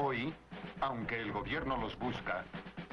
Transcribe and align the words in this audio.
Hoy, 0.00 0.32
aunque 0.80 1.20
el 1.20 1.32
gobierno 1.32 1.76
los 1.76 1.98
busca, 1.98 2.44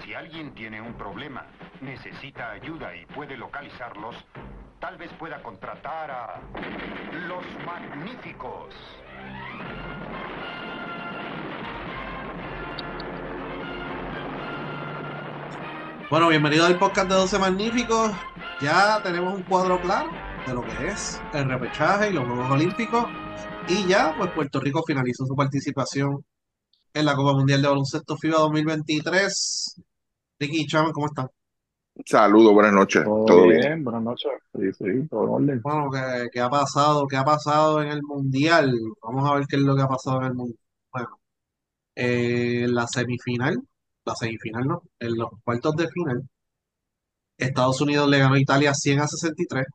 si 0.03 0.15
alguien 0.15 0.55
tiene 0.55 0.81
un 0.81 0.95
problema, 0.95 1.45
necesita 1.79 2.49
ayuda 2.49 2.95
y 2.95 3.05
puede 3.05 3.37
localizarlos, 3.37 4.15
tal 4.79 4.97
vez 4.97 5.13
pueda 5.13 5.43
contratar 5.43 6.09
a 6.09 6.41
los 7.27 7.45
magníficos. 7.63 8.73
Bueno, 16.09 16.29
bienvenido 16.29 16.65
al 16.65 16.79
podcast 16.79 17.07
de 17.07 17.15
12 17.15 17.37
Magníficos. 17.37 18.13
Ya 18.61 18.99
tenemos 19.03 19.35
un 19.35 19.43
cuadro 19.43 19.79
claro 19.79 20.09
de 20.47 20.53
lo 20.55 20.63
que 20.63 20.87
es 20.87 21.21
el 21.33 21.47
repechaje 21.47 22.09
y 22.09 22.13
los 22.13 22.25
Juegos 22.25 22.49
Olímpicos. 22.49 23.05
Y 23.67 23.85
ya, 23.85 24.15
pues 24.17 24.31
Puerto 24.31 24.59
Rico 24.59 24.81
finalizó 24.87 25.27
su 25.27 25.35
participación 25.35 26.25
en 26.95 27.05
la 27.05 27.15
Copa 27.15 27.33
Mundial 27.33 27.61
de 27.61 27.67
Baloncesto 27.67 28.17
FIBA 28.17 28.39
2023. 28.39 29.81
Ricky 30.39 30.61
y 30.61 30.65
Chama, 30.67 30.91
¿cómo 30.93 31.07
están? 31.07 31.27
Saludos, 32.05 32.53
buenas 32.53 32.73
noches. 32.73 33.03
Todo, 33.03 33.25
¿Todo 33.25 33.47
bien, 33.47 33.59
bien? 33.59 33.83
buenas 33.83 34.01
noches. 34.03 34.31
Sí, 34.53 34.71
sí, 34.73 35.07
todo 35.09 35.23
en 35.23 35.29
orden. 35.29 35.61
Bueno, 35.61 35.89
¿qué, 35.91 36.27
qué 36.31 36.39
ha 36.39 36.49
pasado? 36.49 37.05
¿Qué 37.07 37.17
ha 37.17 37.25
pasado 37.25 37.81
en 37.81 37.89
el 37.89 38.01
Mundial? 38.01 38.73
Vamos 39.01 39.29
a 39.29 39.35
ver 39.35 39.45
qué 39.47 39.57
es 39.57 39.61
lo 39.61 39.75
que 39.75 39.81
ha 39.81 39.87
pasado 39.87 40.19
en 40.21 40.27
el 40.27 40.33
Mundial. 40.35 40.59
Bueno, 40.91 41.19
eh, 41.95 42.67
la 42.69 42.87
semifinal, 42.87 43.57
la 44.05 44.15
semifinal 44.15 44.65
no, 44.67 44.83
en 44.99 45.17
los 45.17 45.29
cuartos 45.43 45.75
de 45.77 45.87
final, 45.89 46.29
Estados 47.37 47.79
Unidos 47.81 48.09
le 48.09 48.19
ganó 48.19 48.35
a 48.35 48.39
Italia 48.39 48.73
100 48.73 48.99
a 48.99 49.07
63 49.07 49.65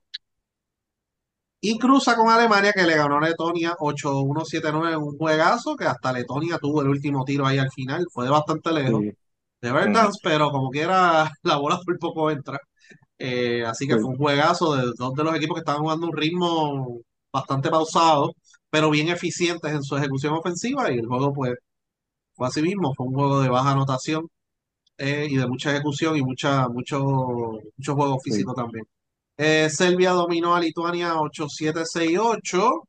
y 1.60 1.78
cruza 1.78 2.16
con 2.16 2.28
Alemania 2.30 2.72
que 2.72 2.82
le 2.84 2.96
ganó 2.96 3.18
a 3.18 3.20
Letonia 3.28 3.74
8-1-7-9 3.80 4.94
en 4.94 5.02
un 5.02 5.16
juegazo 5.18 5.76
que 5.76 5.84
hasta 5.86 6.12
Letonia 6.12 6.58
tuvo 6.58 6.82
el 6.82 6.88
último 6.88 7.24
tiro 7.24 7.46
ahí 7.46 7.58
al 7.58 7.70
final, 7.70 8.06
fue 8.12 8.24
de 8.24 8.30
bastante 8.30 8.72
lejos, 8.72 9.02
Sí, 9.02 9.12
de 9.62 9.72
verdad, 9.72 10.10
pero 10.22 10.50
como 10.50 10.70
quiera 10.70 11.30
la 11.44 11.56
bola 11.58 11.80
por 11.84 11.98
poco 11.98 12.30
entra. 12.30 12.58
Eh, 13.18 13.64
así 13.66 13.86
que 13.88 13.96
Sí. 13.96 13.98
fue 13.98 14.10
un 14.10 14.16
juegazo 14.18 14.76
de 14.76 14.92
dos 14.98 15.14
de 15.14 15.24
los 15.24 15.34
equipos 15.36 15.56
que 15.56 15.60
estaban 15.60 15.82
jugando 15.82 16.06
un 16.08 16.16
ritmo 16.16 17.00
bastante 17.32 17.70
pausado, 17.70 18.32
pero 18.70 18.90
bien 18.90 19.08
eficientes 19.08 19.72
en 19.72 19.82
su 19.82 19.96
ejecución 19.96 20.34
ofensiva 20.34 20.90
y 20.92 20.98
el 20.98 21.06
juego 21.06 21.32
pues 21.34 21.54
fue 22.34 22.48
así 22.48 22.62
mismo, 22.62 22.94
fue 22.94 23.06
un 23.06 23.14
juego 23.14 23.40
de 23.42 23.48
baja 23.50 23.72
anotación 23.72 24.28
eh, 24.98 25.26
y 25.30 25.36
de 25.36 25.46
mucha 25.48 25.72
ejecución 25.72 26.16
y 26.16 26.22
mucha, 26.22 26.68
mucho, 26.68 27.00
mucho 27.76 27.94
juego 27.96 28.20
físico 28.20 28.54
también. 28.54 28.84
Eh, 29.42 29.70
Serbia 29.70 30.10
dominó 30.12 30.54
a 30.54 30.60
Lituania 30.60 31.14
8-7-6-8 31.16 32.82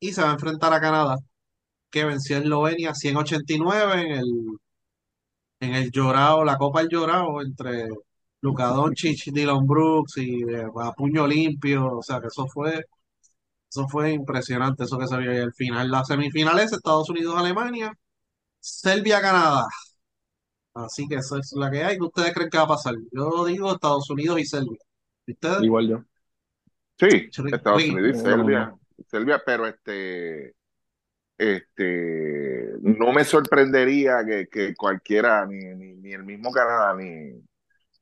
y 0.00 0.12
se 0.12 0.22
va 0.22 0.30
a 0.30 0.32
enfrentar 0.34 0.72
a 0.72 0.80
Canadá, 0.80 1.16
que 1.90 2.04
venció 2.04 2.36
a 2.36 2.40
Eslovenia 2.40 2.94
189 2.94 4.02
en 4.02 4.12
el, 4.12 4.26
en 5.60 5.74
el 5.74 5.90
Llorado, 5.90 6.44
la 6.44 6.56
Copa 6.56 6.80
del 6.80 6.88
Llorado 6.90 7.42
entre 7.42 7.88
Luka 8.40 8.68
Doncic, 8.68 9.32
Dylan 9.32 9.66
Brooks 9.66 10.18
y 10.18 10.42
eh, 10.44 10.66
a 10.80 10.92
puño 10.92 11.26
limpio, 11.26 11.98
o 11.98 12.02
sea 12.02 12.20
que 12.20 12.28
eso 12.28 12.46
fue, 12.46 12.84
eso 13.70 13.88
fue 13.88 14.12
impresionante, 14.12 14.84
eso 14.84 14.98
que 14.98 15.08
se 15.08 15.16
vio 15.18 15.32
ahí 15.32 15.38
al 15.38 15.54
final. 15.54 15.90
Las 15.90 16.08
semifinales, 16.08 16.72
Estados 16.72 17.10
Unidos-Alemania, 17.10 17.92
Serbia-Canadá. 18.60 19.66
Así 20.74 21.06
que 21.08 21.16
eso 21.16 21.36
es 21.38 21.52
la 21.56 21.70
que 21.70 21.84
hay. 21.84 21.98
¿Qué 21.98 22.04
ustedes 22.04 22.32
creen 22.34 22.48
que 22.50 22.56
va 22.58 22.64
a 22.64 22.68
pasar? 22.68 22.94
Yo 23.12 23.44
digo 23.44 23.72
Estados 23.72 24.08
Unidos 24.10 24.40
y 24.40 24.46
Serbia. 24.46 24.78
Igual 25.62 25.88
yo. 25.88 26.04
Sí, 26.98 27.28
Estados. 27.52 27.84
Unidos 27.84 28.16
y 28.16 28.20
Serbia. 28.20 28.74
Serbia, 29.06 29.42
pero 29.44 29.66
este, 29.66 30.54
este, 31.36 32.72
no 32.82 33.12
me 33.12 33.24
sorprendería 33.24 34.24
que, 34.26 34.48
que 34.48 34.74
cualquiera, 34.74 35.46
ni, 35.46 35.58
ni, 35.76 35.94
ni 35.94 36.12
el 36.12 36.24
mismo 36.24 36.50
Canadá, 36.50 36.94
ni, 36.96 37.32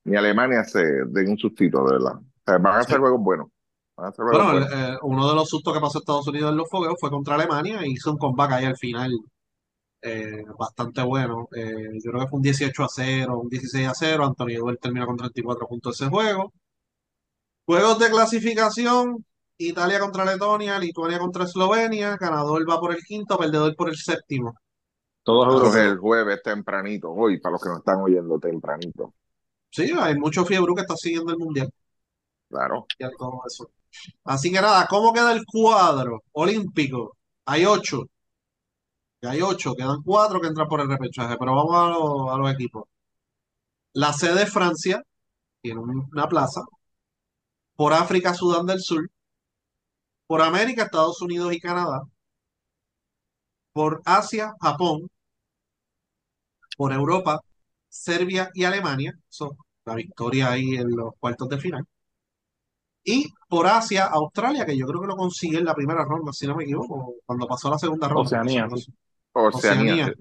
ni 0.04 0.16
Alemania 0.16 0.64
se 0.64 0.82
den 1.06 1.30
un 1.30 1.38
sustito, 1.38 1.84
de 1.84 1.92
verdad. 1.94 2.14
O 2.16 2.24
sea, 2.46 2.58
van 2.58 2.76
a 2.80 2.82
Sí. 2.84 2.92
ser 2.92 3.00
juegos 3.00 3.20
buenos. 3.20 3.48
Bueno, 3.96 4.58
el- 4.58 4.64
eh, 4.64 4.98
uno 5.02 5.28
de 5.28 5.34
los 5.34 5.48
sustos 5.48 5.72
que 5.74 5.80
pasó 5.80 5.98
a 5.98 6.00
Estados 6.00 6.28
Unidos 6.28 6.50
en 6.50 6.58
los 6.58 6.68
fogueos 6.68 6.96
fue 7.00 7.10
contra 7.10 7.34
Alemania 7.34 7.80
y 7.86 7.92
hizo 7.92 8.12
un 8.12 8.18
comeback 8.18 8.52
ahí 8.52 8.64
al 8.66 8.76
final 8.76 9.12
eh, 10.02 10.44
bastante 10.58 11.02
bueno. 11.02 11.48
Eh, 11.56 11.98
yo 12.04 12.10
creo 12.10 12.22
que 12.22 12.28
fue 12.28 12.36
un 12.38 12.42
18 12.42 12.84
a 12.84 12.88
0, 12.88 13.40
un 13.40 13.48
16 13.48 13.88
a 13.88 13.94
0. 13.94 14.24
Antonio 14.26 14.60
Duel 14.60 14.78
terminó 14.80 15.06
con 15.06 15.16
34 15.16 15.66
puntos 15.66 16.00
ese 16.00 16.10
juego. 16.10 16.52
Juegos 17.66 17.98
de 17.98 18.10
clasificación: 18.10 19.24
Italia 19.58 19.98
contra 20.00 20.24
Letonia, 20.24 20.78
Lituania 20.78 21.18
contra 21.18 21.44
Eslovenia, 21.44 22.16
ganador 22.16 22.68
va 22.68 22.78
por 22.80 22.92
el 22.94 23.02
quinto, 23.02 23.36
perdedor 23.36 23.74
por 23.76 23.88
el 23.88 23.96
séptimo. 23.96 24.54
Todos 25.24 25.74
el 25.74 25.98
jueves 25.98 26.40
tempranito, 26.42 27.10
hoy, 27.10 27.40
para 27.40 27.54
los 27.54 27.62
que 27.62 27.68
nos 27.68 27.78
están 27.78 28.00
oyendo 28.00 28.38
tempranito. 28.38 29.12
sí, 29.70 29.92
hay 29.98 30.14
mucho 30.16 30.44
fiebre 30.44 30.72
que 30.74 30.82
está 30.82 30.96
siguiendo 30.96 31.32
el 31.32 31.38
mundial 31.38 31.68
Claro. 32.48 32.86
y 32.96 33.04
todo 33.18 33.40
eso. 33.44 33.68
Así 34.24 34.52
que 34.52 34.60
nada, 34.60 34.86
¿cómo 34.88 35.12
queda 35.12 35.32
el 35.32 35.44
cuadro 35.44 36.22
olímpico? 36.32 37.16
Hay 37.46 37.64
ocho. 37.66 38.04
Hay 39.22 39.42
ocho, 39.42 39.74
quedan 39.74 40.02
cuatro 40.04 40.40
que 40.40 40.46
entran 40.46 40.68
por 40.68 40.80
el 40.80 40.88
repechaje, 40.88 41.36
pero 41.38 41.56
vamos 41.56 41.74
a, 41.74 41.88
lo- 41.90 42.30
a 42.32 42.38
los 42.38 42.50
equipos. 42.52 42.84
La 43.94 44.12
sede 44.12 44.42
es 44.44 44.52
Francia, 44.52 45.02
tiene 45.60 45.80
un- 45.80 46.08
una 46.12 46.28
plaza. 46.28 46.62
Por 47.76 47.92
África, 47.92 48.34
Sudán 48.34 48.66
del 48.66 48.80
Sur. 48.80 49.10
Por 50.26 50.42
América, 50.42 50.84
Estados 50.84 51.20
Unidos 51.22 51.52
y 51.54 51.60
Canadá. 51.60 52.02
Por 53.72 54.02
Asia, 54.04 54.54
Japón. 54.60 55.08
Por 56.76 56.92
Europa, 56.92 57.40
Serbia 57.88 58.50
y 58.54 58.64
Alemania. 58.64 59.12
Eso, 59.30 59.56
la 59.84 59.94
victoria 59.94 60.50
ahí 60.50 60.74
en 60.74 60.90
los 60.90 61.14
cuartos 61.18 61.48
de 61.48 61.58
final. 61.58 61.84
Y 63.04 63.32
por 63.48 63.66
Asia, 63.66 64.06
Australia, 64.06 64.66
que 64.66 64.76
yo 64.76 64.86
creo 64.86 65.00
que 65.00 65.06
lo 65.06 65.16
consigue 65.16 65.58
en 65.58 65.64
la 65.64 65.74
primera 65.74 66.04
ronda, 66.04 66.32
si 66.32 66.46
no 66.46 66.56
me 66.56 66.64
equivoco, 66.64 67.14
cuando 67.24 67.46
pasó 67.46 67.70
la 67.70 67.78
segunda 67.78 68.08
ronda. 68.08 68.22
Oceanía. 68.22 68.66
Oceanía. 68.66 68.86
Oceanía. 69.32 70.14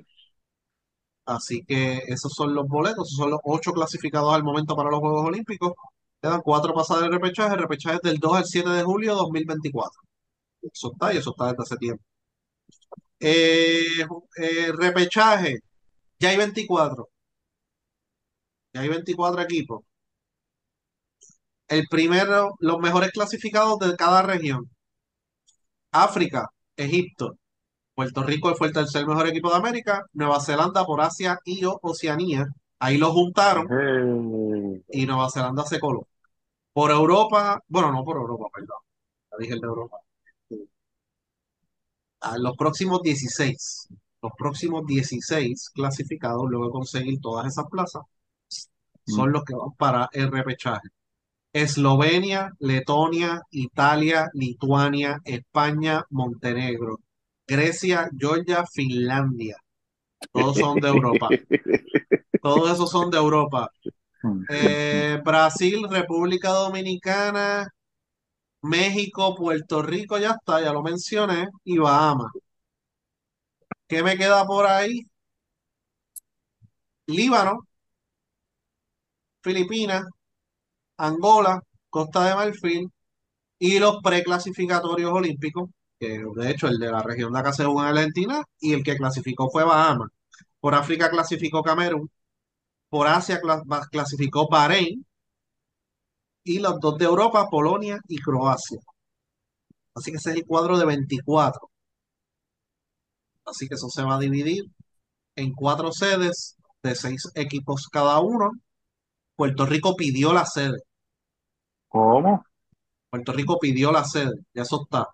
Así 1.25 1.63
que 1.66 2.03
esos 2.07 2.31
son 2.33 2.53
los 2.53 2.67
boletos, 2.67 3.07
esos 3.07 3.17
son 3.17 3.31
los 3.31 3.39
ocho 3.43 3.72
clasificados 3.72 4.33
al 4.33 4.43
momento 4.43 4.75
para 4.75 4.91
los 4.91 4.99
Juegos 4.99 5.25
Olímpicos. 5.25 5.73
Quedan 6.22 6.42
cuatro 6.42 6.74
pasadas 6.74 7.03
de 7.03 7.09
repechaje. 7.09 7.56
Repechaje 7.56 7.98
es 7.98 8.02
del 8.02 8.18
2 8.20 8.38
al 8.38 8.46
7 8.46 8.70
de 8.70 8.84
julio 8.84 9.12
de 9.12 9.18
2024. 9.18 9.92
Eso 10.62 10.92
está 10.94 11.14
y 11.14 11.18
eso 11.18 11.31
está 11.31 11.46
desde 11.52 11.64
hace 11.64 11.78
tiempo. 11.78 12.03
Eh, 13.20 14.06
eh, 14.38 14.72
repechaje, 14.78 15.59
ya 16.20 16.30
hay 16.30 16.38
24. 16.38 17.09
Ya 18.74 18.81
hay 18.81 18.90
24 18.90 19.42
equipos. 19.42 19.81
El 21.68 21.86
primero, 21.90 22.56
los 22.59 22.80
mejores 22.80 23.12
clasificados 23.12 23.78
de 23.80 23.96
cada 23.96 24.24
región. 24.24 24.68
África, 25.92 26.47
Egipto. 26.76 27.38
Puerto 27.96 28.24
Rico 28.24 28.53
fue 28.56 28.68
el 28.68 28.74
tercer 28.74 29.06
mejor 29.08 29.28
equipo 29.28 29.50
de 29.52 29.58
América. 29.58 30.03
Nueva 30.14 30.42
Zelanda 30.42 30.86
por 30.86 31.02
Asia 31.02 31.40
y 31.46 31.62
Oceanía. 31.66 32.46
Ahí 32.80 32.97
lo 32.97 33.12
juntaron 33.12 33.68
Eh, 33.72 34.84
y 34.90 35.06
Nueva 35.06 35.30
Zelanda 35.30 35.63
se 35.63 35.80
coló. 35.80 36.08
Por 36.74 36.91
Europa, 36.91 37.62
bueno, 37.68 37.91
no 37.91 38.03
por 38.03 38.18
Europa, 38.18 38.47
perdón. 38.53 38.78
Ya 39.31 39.38
dije 39.40 39.53
el 39.53 39.62
de 39.62 39.68
Europa. 39.68 39.97
A 42.22 42.38
los 42.38 42.58
próximos 42.58 43.02
16, 43.02 43.88
los 44.22 44.31
próximos 44.38 44.85
16 44.85 45.69
clasificados, 45.69 46.44
luego 46.50 46.66
de 46.66 46.72
conseguir 46.72 47.19
todas 47.22 47.47
esas 47.47 47.66
plazas, 47.69 48.03
son 49.06 49.30
mm. 49.30 49.34
los 49.34 49.44
que 49.44 49.56
van 49.56 49.72
para 49.78 50.09
el 50.12 50.31
repechaje. 50.31 50.90
Eslovenia, 51.53 52.52
Letonia, 52.59 53.41
Italia, 53.52 54.30
Lituania, 54.34 55.22
España, 55.24 56.03
Montenegro, 56.09 57.00
Grecia, 57.47 58.09
Georgia, 58.18 58.66
Finlandia. 58.66 59.56
Todos 60.31 60.58
son 60.58 60.80
de 60.80 60.88
Europa. 60.90 61.29
Todos 62.41 62.72
esos 62.72 62.90
son 62.90 63.09
de 63.09 63.17
Europa. 63.17 63.70
Eh, 64.49 65.20
Brasil, 65.26 65.88
República 65.90 66.49
Dominicana, 66.49 67.67
México, 68.61 69.35
Puerto 69.35 69.82
Rico, 69.82 70.17
ya 70.20 70.32
está, 70.32 70.61
ya 70.61 70.73
lo 70.73 70.84
mencioné, 70.84 71.47
y 71.64 71.78
Bahamas. 71.78 72.32
¿Qué 73.88 74.03
me 74.03 74.17
queda 74.17 74.46
por 74.46 74.66
ahí? 74.66 75.02
Líbano, 77.08 77.66
Filipinas, 79.41 80.03
Angola, 80.97 81.61
Costa 81.90 82.26
de 82.26 82.35
Marfil 82.35 82.91
y 83.59 83.79
los 83.79 83.97
preclasificatorios 84.03 85.11
olímpicos, 85.14 85.70
que 85.99 86.20
de 86.35 86.52
hecho 86.52 86.67
el 86.67 86.79
de 86.79 86.91
la 86.91 87.03
región 87.03 87.34
de 87.34 87.40
acá 87.40 87.53
se 87.53 87.66
jugó 87.66 87.84
en 87.84 87.90
Argentina 87.90 88.44
y 88.59 88.73
el 88.73 88.84
que 88.84 88.97
clasificó 88.97 89.49
fue 89.52 89.64
Bahamas. 89.66 90.09
Por 90.66 90.73
África 90.73 91.12
clasificó 91.12 91.62
Camerún, 91.62 92.09
por 92.90 93.06
Asia 93.06 93.40
clasificó 93.91 94.47
Bahrein 94.50 95.06
y 96.44 96.58
los 96.58 96.79
dos 96.79 96.97
de 96.97 97.06
Europa, 97.06 97.47
Polonia 97.52 98.00
y 98.08 98.17
Croacia. 98.17 98.79
Así 99.94 100.09
que 100.09 100.17
ese 100.17 100.32
es 100.32 100.38
el 100.38 100.46
cuadro 100.47 100.79
de 100.79 100.88
24. 100.88 101.70
Así 103.46 103.67
que 103.67 103.76
eso 103.76 103.90
se 103.90 104.02
va 104.02 104.16
a 104.16 104.20
dividir 104.20 104.64
en 105.35 105.53
cuatro 105.53 105.91
sedes 105.91 106.56
de 106.82 106.96
seis 106.96 107.29
equipos 107.35 107.88
cada 107.91 108.20
uno. 108.20 108.50
Puerto 109.35 109.68
Rico 109.68 109.96
pidió 109.96 110.34
la 110.34 110.47
sede. 110.47 110.79
¿Cómo? 111.90 112.44
Puerto 113.11 113.34
Rico 113.34 113.59
pidió 113.59 113.91
la 113.91 114.03
sede. 114.03 114.34
Ya 114.52 114.64
eso 114.64 114.82
está. 114.82 115.06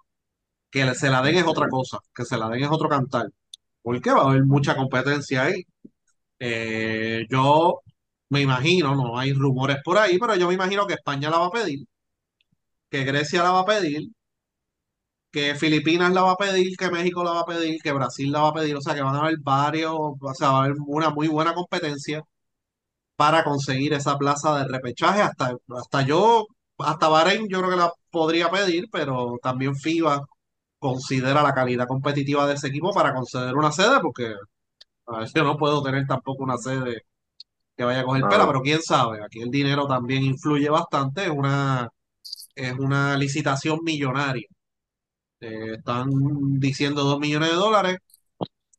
Que 0.70 0.96
se 0.96 1.10
la 1.10 1.22
den 1.22 1.36
es 1.36 1.46
otra 1.46 1.68
cosa. 1.68 1.98
Que 2.16 2.24
se 2.24 2.38
la 2.38 2.48
den 2.48 2.64
es 2.64 2.70
otro 2.72 2.88
cantar. 2.88 3.28
Porque 3.82 4.12
va 4.12 4.22
a 4.22 4.30
haber 4.32 4.46
mucha 4.46 4.76
competencia 4.76 5.44
ahí. 5.44 5.64
Eh, 6.40 7.26
yo 7.30 7.82
me 8.30 8.42
imagino, 8.42 8.96
no 8.96 9.18
hay 9.20 9.34
rumores 9.34 9.78
por 9.84 9.98
ahí, 9.98 10.18
pero 10.20 10.36
yo 10.36 10.48
me 10.48 10.56
imagino 10.56 10.88
que 10.88 10.96
España 10.96 11.30
la 11.30 11.40
va 11.40 11.48
a 11.48 11.52
pedir, 11.52 11.86
que 12.90 13.04
Grecia 13.04 13.44
la 13.44 13.52
va 13.52 13.62
a 13.62 13.66
pedir, 13.66 14.12
que 15.32 15.56
Filipinas 15.56 16.12
la 16.14 16.22
va 16.24 16.32
a 16.34 16.38
pedir, 16.38 16.76
que 16.78 16.90
México 16.92 17.24
la 17.24 17.32
va 17.32 17.42
a 17.42 17.46
pedir, 17.46 17.82
que 17.82 17.92
Brasil 17.92 18.32
la 18.32 18.42
va 18.42 18.50
a 18.50 18.54
pedir. 18.54 18.76
O 18.76 18.82
sea 18.82 18.94
que 18.96 19.02
van 19.02 19.16
a 19.16 19.20
haber 19.22 19.38
varios, 19.42 19.94
o 19.96 20.34
sea, 20.36 20.52
va 20.52 20.58
a 20.62 20.64
haber 20.66 20.76
una 20.88 21.10
muy 21.10 21.28
buena 21.28 21.54
competencia 21.54 22.22
para 23.16 23.44
conseguir 23.44 23.94
esa 23.94 24.18
plaza 24.18 24.58
de 24.60 24.68
repechaje. 24.68 25.22
Hasta, 25.22 25.56
hasta 25.78 26.02
yo, 26.06 26.46
hasta 26.78 27.08
Bahrein 27.10 27.48
yo 27.50 27.60
creo 27.60 27.70
que 27.72 27.78
la 27.78 27.92
podría 28.10 28.50
pedir, 28.50 28.86
pero 28.92 29.38
también 29.42 29.76
FIBA 29.76 30.26
considera 30.82 31.44
la 31.44 31.54
calidad 31.56 31.88
competitiva 31.88 32.48
de 32.48 32.56
ese 32.56 32.70
equipo 32.70 32.94
para 32.94 33.16
conceder 33.16 33.56
una 33.58 33.72
sede, 33.74 34.02
porque 34.02 34.36
a 35.08 35.20
ver, 35.20 35.30
yo 35.36 35.44
no 35.44 35.58
puedo 35.58 35.84
tener 35.84 36.08
tampoco 36.08 36.44
una 36.44 36.58
sede 36.58 37.04
que 37.78 37.84
vaya 37.86 38.02
a 38.02 38.06
coger 38.06 38.28
pela, 38.28 38.46
Claro. 38.46 38.48
pero 38.48 38.62
quién 38.62 38.82
sabe, 38.84 39.24
aquí 39.24 39.42
el 39.42 39.52
dinero 39.52 39.88
también 39.88 40.24
influye 40.24 40.70
bastante, 40.70 41.26
es 41.26 41.32
una, 41.32 41.90
es 42.56 42.74
una 42.80 43.18
licitación 43.18 43.80
millonaria. 43.84 44.48
Eh, 45.40 45.74
están 45.78 46.10
diciendo 46.60 47.04
dos 47.04 47.20
millones 47.20 47.50
de 47.50 47.56
dólares, 47.56 47.98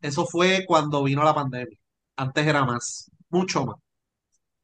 eso 0.01 0.27
fue 0.27 0.65
cuando 0.67 1.03
vino 1.05 1.25
la 1.25 1.35
pandemia, 1.35 1.79
antes 2.17 2.47
era 2.47 2.65
más, 2.65 3.11
mucho 3.31 3.67
más. 3.67 3.77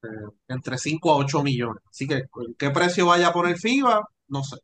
eh, 0.02 0.08
entre 0.48 0.78
5 0.78 1.12
a 1.12 1.16
8 1.16 1.42
millones. 1.42 1.82
Así 1.90 2.06
que, 2.08 2.22
¿qué 2.58 2.70
precio 2.70 3.06
vaya 3.06 3.28
a 3.28 3.32
poner 3.32 3.58
FIBA? 3.58 4.02
No 4.28 4.42
sé. 4.44 4.56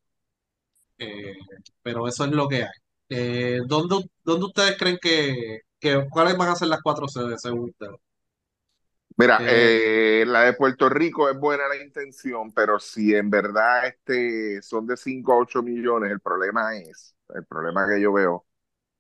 Eh, 0.99 1.35
pero 1.82 2.08
eso 2.08 2.25
es 2.25 2.31
lo 2.32 2.49
que 2.49 2.64
hay. 2.64 2.70
Eh, 3.08 3.61
¿dónde, 3.67 3.96
dónde 4.25 4.46
ustedes 4.46 4.76
creen 4.79 4.99
que, 5.00 5.61
que- 5.81 6.06
cuáles 6.11 6.37
van 6.37 6.49
a 6.50 6.56
ser 6.56 6.69
las 6.69 6.82
cuatro 6.82 7.08
sedes 7.08 7.41
según 7.43 7.70
ustedes? 7.70 7.99
Mira, 9.17 9.44
Eh, 9.46 9.46
eh, 9.46 10.25
la 10.26 10.43
de 10.43 10.55
Puerto 10.55 10.88
Rico 10.88 11.31
es 11.31 11.38
buena 11.38 11.69
la 11.69 11.76
intención, 11.76 12.52
pero 12.52 12.81
si 12.81 13.14
en 13.14 13.31
verdad 13.31 13.87
este, 13.87 14.61
son 14.62 14.87
de 14.87 14.96
5 14.96 15.32
a 15.32 15.37
8 15.38 15.62
millones, 15.62 16.11
el 16.11 16.20
problema 16.20 16.76
es, 16.76 17.14
el 17.32 17.44
problema 17.47 17.87
que 17.88 18.00
yo 18.00 18.12
veo, 18.12 18.44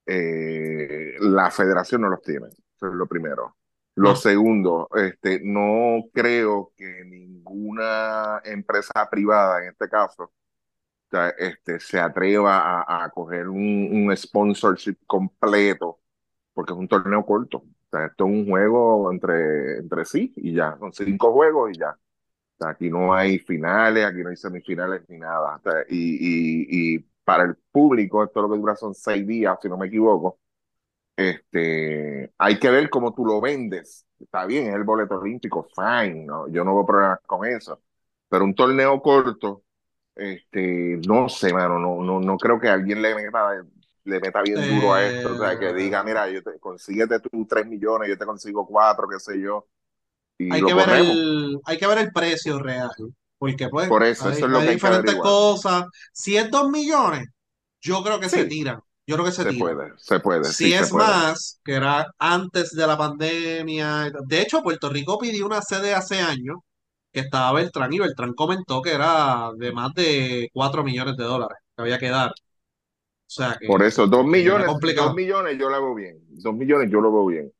eh, 0.06 1.14
la 1.20 1.50
federación 1.50 2.02
no 2.02 2.10
los 2.10 2.22
tiene. 2.22 2.48
Eso 2.48 2.88
es 2.88 2.94
lo 2.94 3.06
primero. 3.08 3.56
Lo 3.96 4.14
no. 4.14 4.16
segundo, 4.16 4.88
este, 4.96 5.40
no 5.44 6.04
creo 6.12 6.72
que 6.76 7.04
ninguna 7.06 8.40
empresa 8.44 8.92
privada, 9.10 9.62
en 9.62 9.70
este 9.70 9.88
caso, 9.88 10.32
sea, 11.16 11.28
este, 11.30 11.80
se 11.80 12.00
atreva 12.00 12.82
a, 12.82 13.04
a 13.04 13.10
coger 13.10 13.48
un, 13.48 13.90
un 14.08 14.16
sponsorship 14.16 14.96
completo, 15.06 16.00
porque 16.54 16.72
es 16.72 16.78
un 16.78 16.88
torneo 16.88 17.24
corto. 17.26 17.58
O 17.58 17.66
sea, 17.90 18.06
esto 18.06 18.26
es 18.26 18.30
un 18.32 18.46
juego 18.48 19.12
entre, 19.12 19.78
entre 19.78 20.04
sí 20.06 20.32
y 20.36 20.54
ya. 20.54 20.76
Son 20.78 20.92
cinco 20.92 21.32
juegos 21.32 21.72
y 21.72 21.78
ya. 21.78 21.90
O 21.92 22.18
sea, 22.64 22.70
aquí 22.70 22.90
no 22.90 23.14
hay 23.14 23.38
finales, 23.40 24.04
aquí 24.06 24.18
no 24.22 24.30
hay 24.30 24.36
semifinales 24.36 25.02
ni 25.08 25.18
nada. 25.18 25.56
O 25.56 25.60
sea, 25.62 25.84
y, 25.88 26.96
y, 26.96 26.96
y 26.96 26.98
para 27.24 27.44
el 27.44 27.56
público, 27.72 28.24
esto 28.24 28.42
lo 28.42 28.50
que 28.50 28.58
dura 28.58 28.76
son 28.76 28.94
seis 28.94 29.26
días, 29.26 29.58
si 29.62 29.68
no 29.68 29.78
me 29.78 29.88
equivoco. 29.88 30.40
Este, 31.16 32.32
hay 32.38 32.58
que 32.58 32.70
ver 32.70 32.90
cómo 32.90 33.14
tú 33.14 33.24
lo 33.26 33.40
vendes. 33.40 34.06
Está 34.20 34.46
bien, 34.46 34.68
es 34.68 34.74
el 34.74 34.84
boleto 34.84 35.16
olímpico, 35.20 35.64
fine, 35.76 36.24
¿no? 36.26 36.48
Yo 36.48 36.64
no 36.64 36.74
veo 36.74 36.86
problemas 36.86 37.20
con 37.26 37.46
eso. 37.46 37.82
Pero 38.28 38.44
un 38.44 38.54
torneo 38.54 39.00
corto, 39.02 39.63
este, 40.16 40.98
no 41.06 41.28
sé, 41.28 41.52
mano, 41.52 41.78
no, 41.78 42.02
no, 42.02 42.20
no 42.20 42.38
creo 42.38 42.60
que 42.60 42.68
alguien 42.68 43.02
le 43.02 43.14
meta, 43.14 43.64
le 44.04 44.20
meta 44.20 44.42
bien 44.42 44.64
duro 44.66 44.94
a 44.94 45.04
esto. 45.06 45.30
O 45.32 45.36
sea, 45.36 45.58
que 45.58 45.72
diga, 45.74 46.02
Eh, 46.02 46.04
mira, 46.04 46.28
yo 46.30 46.42
te, 46.42 46.58
consíguete 46.60 47.20
tú 47.20 47.46
tres 47.46 47.66
millones, 47.66 48.08
yo 48.08 48.18
te 48.18 48.26
consigo 48.26 48.66
cuatro, 48.66 49.08
qué 49.08 49.18
sé 49.20 49.40
yo, 49.40 49.66
y 50.38 50.54
hay 50.54 50.60
lo 50.60 50.66
que 50.66 50.74
ver 50.74 50.90
el, 50.90 51.60
hay 51.64 51.78
que 51.78 51.86
ver 51.86 51.98
el 51.98 52.12
precio 52.12 52.58
real, 52.58 52.90
porque 53.38 53.68
pues 53.68 53.88
Por 53.88 54.02
eso, 54.04 54.28
hay, 54.28 54.32
eso 54.32 54.46
es 54.46 54.50
lo 54.52 54.58
hay 54.58 54.64
que 54.64 54.86
hay 54.86 55.00
que 55.02 55.12
diferentes 55.12 55.14
cosas. 55.16 55.84
Si 56.12 56.36
es 56.36 56.50
dos 56.50 56.70
millones, 56.70 57.28
yo 57.80 58.02
creo 58.02 58.20
que 58.20 58.28
se 58.28 58.44
tiran. 58.46 58.80
Yo 59.06 59.16
creo 59.16 59.26
que 59.26 59.32
se 59.32 59.44
se 59.44 59.48
tiran. 59.48 59.76
puede, 59.76 59.92
se 59.98 60.20
puede, 60.20 60.52
Si 60.52 60.54
sí 60.54 60.72
es 60.72 60.90
puede. 60.90 60.92
más, 60.92 61.60
que 61.64 61.74
era 61.74 62.06
antes 62.18 62.72
de 62.72 62.86
la 62.86 62.96
pandemia. 62.98 64.10
De 64.26 64.40
hecho, 64.42 64.62
Puerto 64.62 64.88
Rico 64.90 65.18
pidió 65.18 65.46
una 65.46 65.62
sede 65.62 65.94
hace 65.94 66.20
años 66.20 66.58
que 67.14 67.20
estaba 67.20 67.52
Beltrán 67.52 67.92
y 67.92 68.00
Beltrán 68.00 68.34
comentó 68.34 68.82
que 68.82 68.92
era 68.92 69.50
de 69.56 69.72
más 69.72 69.94
de 69.94 70.50
4 70.52 70.82
millones 70.82 71.16
de 71.16 71.24
dólares 71.24 71.58
que 71.76 71.82
había 71.82 71.98
que 71.98 72.08
dar. 72.08 72.30
O 72.30 72.34
sea, 73.26 73.56
que, 73.58 73.66
Por 73.68 73.84
eso, 73.84 74.06
dos 74.08 74.26
que 74.30 74.42
era 74.42 74.58
millones, 74.58 74.96
dos 74.96 75.14
millones 75.14 75.56
yo 75.58 75.70
lo 75.70 75.80
veo 75.80 75.94
bien. 75.94 76.18
Dos 76.28 76.54
millones 76.54 76.90
yo 76.90 77.00
lo 77.00 77.12
veo 77.12 77.26
bien. 77.26 77.52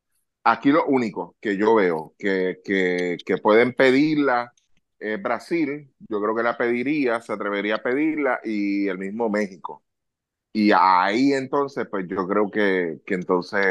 Aquí 0.43 0.71
lo 0.71 0.85
único 0.85 1.35
que 1.39 1.57
yo 1.57 1.73
veo 1.73 2.13
que, 2.19 2.59
que, 2.63 3.17
que 3.25 3.37
pueden 3.37 3.73
pedirla 3.73 4.53
es 4.99 5.21
Brasil. 5.21 5.89
Yo 6.09 6.21
creo 6.21 6.35
que 6.35 6.43
la 6.43 6.57
pediría, 6.57 7.21
se 7.21 7.31
atrevería 7.31 7.75
a 7.75 7.81
pedirla 7.83 8.41
y 8.43 8.87
el 8.89 8.97
mismo 8.97 9.29
México. 9.29 9.84
Y 10.57 10.71
ahí 10.71 11.33
entonces, 11.33 11.85
pues 11.91 12.05
yo 12.07 12.25
creo 12.25 12.49
que, 12.49 13.01
que 13.05 13.15
entonces 13.15 13.61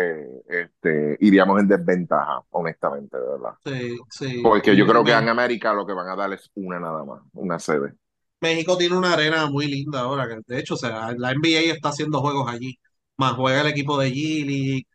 este, 0.46 1.16
iríamos 1.18 1.58
en 1.58 1.66
desventaja, 1.66 2.42
honestamente, 2.50 3.16
de 3.16 3.26
verdad. 3.26 3.54
Sí, 3.64 3.96
sí. 4.10 4.40
Porque 4.42 4.76
yo 4.76 4.86
creo 4.86 5.02
que 5.02 5.12
en 5.12 5.30
América 5.30 5.72
lo 5.72 5.86
que 5.86 5.94
van 5.94 6.10
a 6.10 6.14
dar 6.14 6.34
es 6.34 6.50
una 6.56 6.78
nada 6.78 7.02
más, 7.02 7.22
una 7.32 7.58
sede. 7.58 7.94
México 8.42 8.76
tiene 8.76 8.98
una 8.98 9.14
arena 9.14 9.46
muy 9.46 9.66
linda 9.66 10.00
ahora, 10.00 10.28
que 10.28 10.40
de 10.46 10.60
hecho, 10.60 10.74
o 10.74 10.76
sea, 10.76 11.14
la 11.16 11.32
NBA 11.32 11.72
está 11.72 11.88
haciendo 11.88 12.20
juegos 12.20 12.52
allí. 12.52 12.78
Más 13.16 13.32
juega 13.32 13.62
el 13.62 13.68
equipo 13.68 13.98
de 13.98 14.10
G-League 14.12 14.86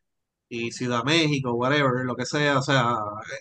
y 0.47 0.71
Ciudad 0.71 1.03
México, 1.03 1.53
whatever, 1.53 2.05
lo 2.05 2.15
que 2.15 2.27
sea. 2.27 2.59
O 2.59 2.61
sea, 2.61 2.93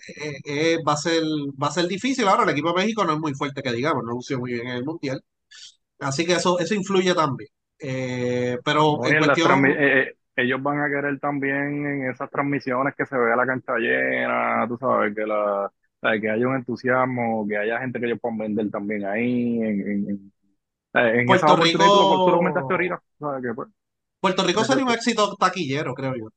eh, 0.07 0.39
eh, 0.43 0.73
eh, 0.73 0.77
va 0.87 0.93
a 0.93 0.97
ser, 0.97 1.21
va 1.61 1.67
a 1.67 1.71
ser 1.71 1.87
difícil. 1.87 2.27
Ahora, 2.27 2.45
el 2.45 2.49
equipo 2.49 2.69
de 2.69 2.81
México 2.81 3.05
no 3.05 3.13
es 3.13 3.19
muy 3.19 3.35
fuerte 3.35 3.61
que 3.61 3.73
digamos, 3.73 4.03
no 4.03 4.13
lució 4.13 4.39
muy 4.39 4.53
bien 4.53 4.67
en 4.69 4.77
el 4.77 4.85
Mundial. 4.85 5.23
Así 5.99 6.25
que 6.25 6.33
eso, 6.33 6.57
eso 6.59 6.73
influye 6.73 7.13
también. 7.13 7.49
Eh, 7.79 8.57
pero 8.63 9.05
en 9.05 9.23
cuestión, 9.23 9.65
eh, 9.65 10.01
eh, 10.01 10.15
ellos 10.35 10.61
van 10.61 10.81
a 10.81 10.89
querer 10.89 11.19
también 11.19 11.85
en 11.85 12.09
esas 12.09 12.29
transmisiones 12.29 12.93
que 12.95 13.05
se 13.05 13.17
vea 13.17 13.35
la 13.35 13.45
cancha 13.45 13.77
llena, 13.77 14.65
tú 14.67 14.77
sabes, 14.77 15.15
que 15.15 15.25
la, 15.25 15.71
que 16.19 16.29
haya 16.29 16.47
un 16.47 16.55
entusiasmo, 16.55 17.47
que 17.47 17.57
haya 17.57 17.79
gente 17.79 17.99
que 17.99 18.05
ellos 18.07 18.19
puedan 18.21 18.37
vender 18.37 18.69
también 18.69 19.05
ahí, 19.05 19.61
en, 19.61 19.81
en, 19.81 20.09
en, 20.09 20.31
en 20.93 21.29
esas 21.29 21.55
Puerto 21.55 21.77
tú 21.77 21.77
lo 21.77 22.37
Rico, 22.37 22.59
ahorita, 22.59 23.01
sabes 23.19 23.43
que 23.43 23.53
pues, 23.53 23.69
Puerto 24.19 24.43
Rico 24.43 24.63
sería 24.65 24.85
un 24.85 24.91
éxito 24.91 25.35
taquillero, 25.35 25.93
creo 25.93 26.15
yo. 26.15 26.29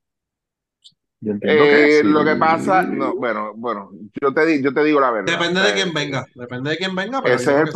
yo 1.20 1.32
entiendo 1.32 1.64
que 1.64 2.02
lo 2.04 2.24
que 2.24 2.36
pasa, 2.36 2.82
no, 2.82 3.14
bueno, 3.16 3.52
bueno, 3.54 3.90
yo 4.20 4.32
te, 4.32 4.62
yo 4.62 4.72
te 4.72 4.84
digo 4.84 5.00
la 5.00 5.10
verdad. 5.10 5.32
Depende 5.32 5.60
de 5.60 5.72
quién 5.74 5.92
venga, 5.92 6.24
depende 6.34 6.70
de 6.70 6.76
quién 6.76 6.94
venga, 6.94 7.22
pero 7.22 7.34
ese 7.34 7.52
es 7.52 7.60
el 7.60 7.66
sí. 7.68 7.72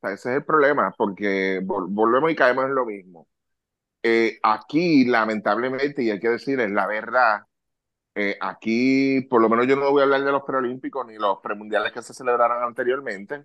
O 0.00 0.06
sea, 0.06 0.12
ese 0.14 0.30
es 0.30 0.36
el 0.36 0.44
problema, 0.44 0.92
porque 0.96 1.60
vol- 1.62 1.86
volvemos 1.90 2.30
y 2.30 2.36
caemos 2.36 2.66
en 2.66 2.74
lo 2.74 2.86
mismo. 2.86 3.28
Eh, 4.02 4.38
aquí, 4.42 5.04
lamentablemente, 5.06 6.02
y 6.02 6.10
hay 6.10 6.20
que 6.20 6.28
decir, 6.30 6.60
es 6.60 6.70
la 6.70 6.86
verdad, 6.86 7.42
eh, 8.14 8.36
aquí, 8.40 9.22
por 9.30 9.40
lo 9.42 9.48
menos 9.48 9.66
yo 9.68 9.76
no 9.76 9.90
voy 9.92 10.00
a 10.02 10.04
hablar 10.04 10.24
de 10.24 10.32
los 10.32 10.42
preolímpicos 10.44 11.06
ni 11.06 11.16
los 11.16 11.38
premundiales 11.42 11.92
que 11.92 12.02
se 12.02 12.14
celebraron 12.14 12.62
anteriormente, 12.64 13.44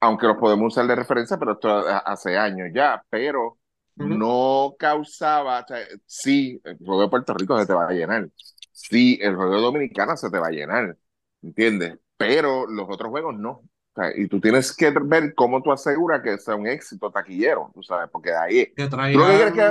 aunque 0.00 0.26
los 0.26 0.38
podemos 0.38 0.68
usar 0.72 0.86
de 0.86 0.96
referencia, 0.96 1.38
pero 1.38 1.52
esto 1.52 1.68
hace 1.88 2.36
años 2.38 2.70
ya, 2.74 3.04
pero 3.10 3.58
no 3.96 4.74
causaba, 4.78 5.60
o 5.62 5.66
sea, 5.66 5.78
sí, 6.06 6.60
el 6.64 6.78
juego 6.78 7.02
de 7.02 7.08
Puerto 7.10 7.34
Rico 7.34 7.58
se 7.60 7.66
te 7.66 7.74
va 7.74 7.86
a 7.88 7.92
llenar, 7.92 8.28
sí, 8.72 9.18
el 9.22 9.36
juego 9.36 9.54
de 9.56 9.60
Dominicana 9.62 10.16
se 10.16 10.30
te 10.30 10.38
va 10.38 10.48
a 10.48 10.50
llenar, 10.50 10.96
¿entiendes? 11.42 11.98
Pero 12.16 12.66
los 12.68 12.86
otros 12.90 13.10
juegos 13.10 13.34
no. 13.36 13.62
O 13.94 14.02
y 14.16 14.26
tú 14.28 14.40
tienes 14.40 14.74
que 14.74 14.90
ver 14.90 15.34
cómo 15.34 15.62
tú 15.62 15.70
aseguras 15.72 16.22
que 16.22 16.38
sea 16.38 16.56
un 16.56 16.66
éxito 16.66 17.10
taquillero, 17.10 17.70
tú 17.74 17.82
sabes, 17.82 18.08
porque 18.10 18.30
de 18.30 18.36
ahí, 18.38 18.74
Que 18.76 18.86
traigan, 18.88 19.52
que, 19.52 19.62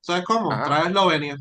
¿sabes 0.00 0.24
cómo? 0.24 0.60
ajá, 0.60 0.64
Trae 0.64 0.88
Eslovenia. 0.88 1.36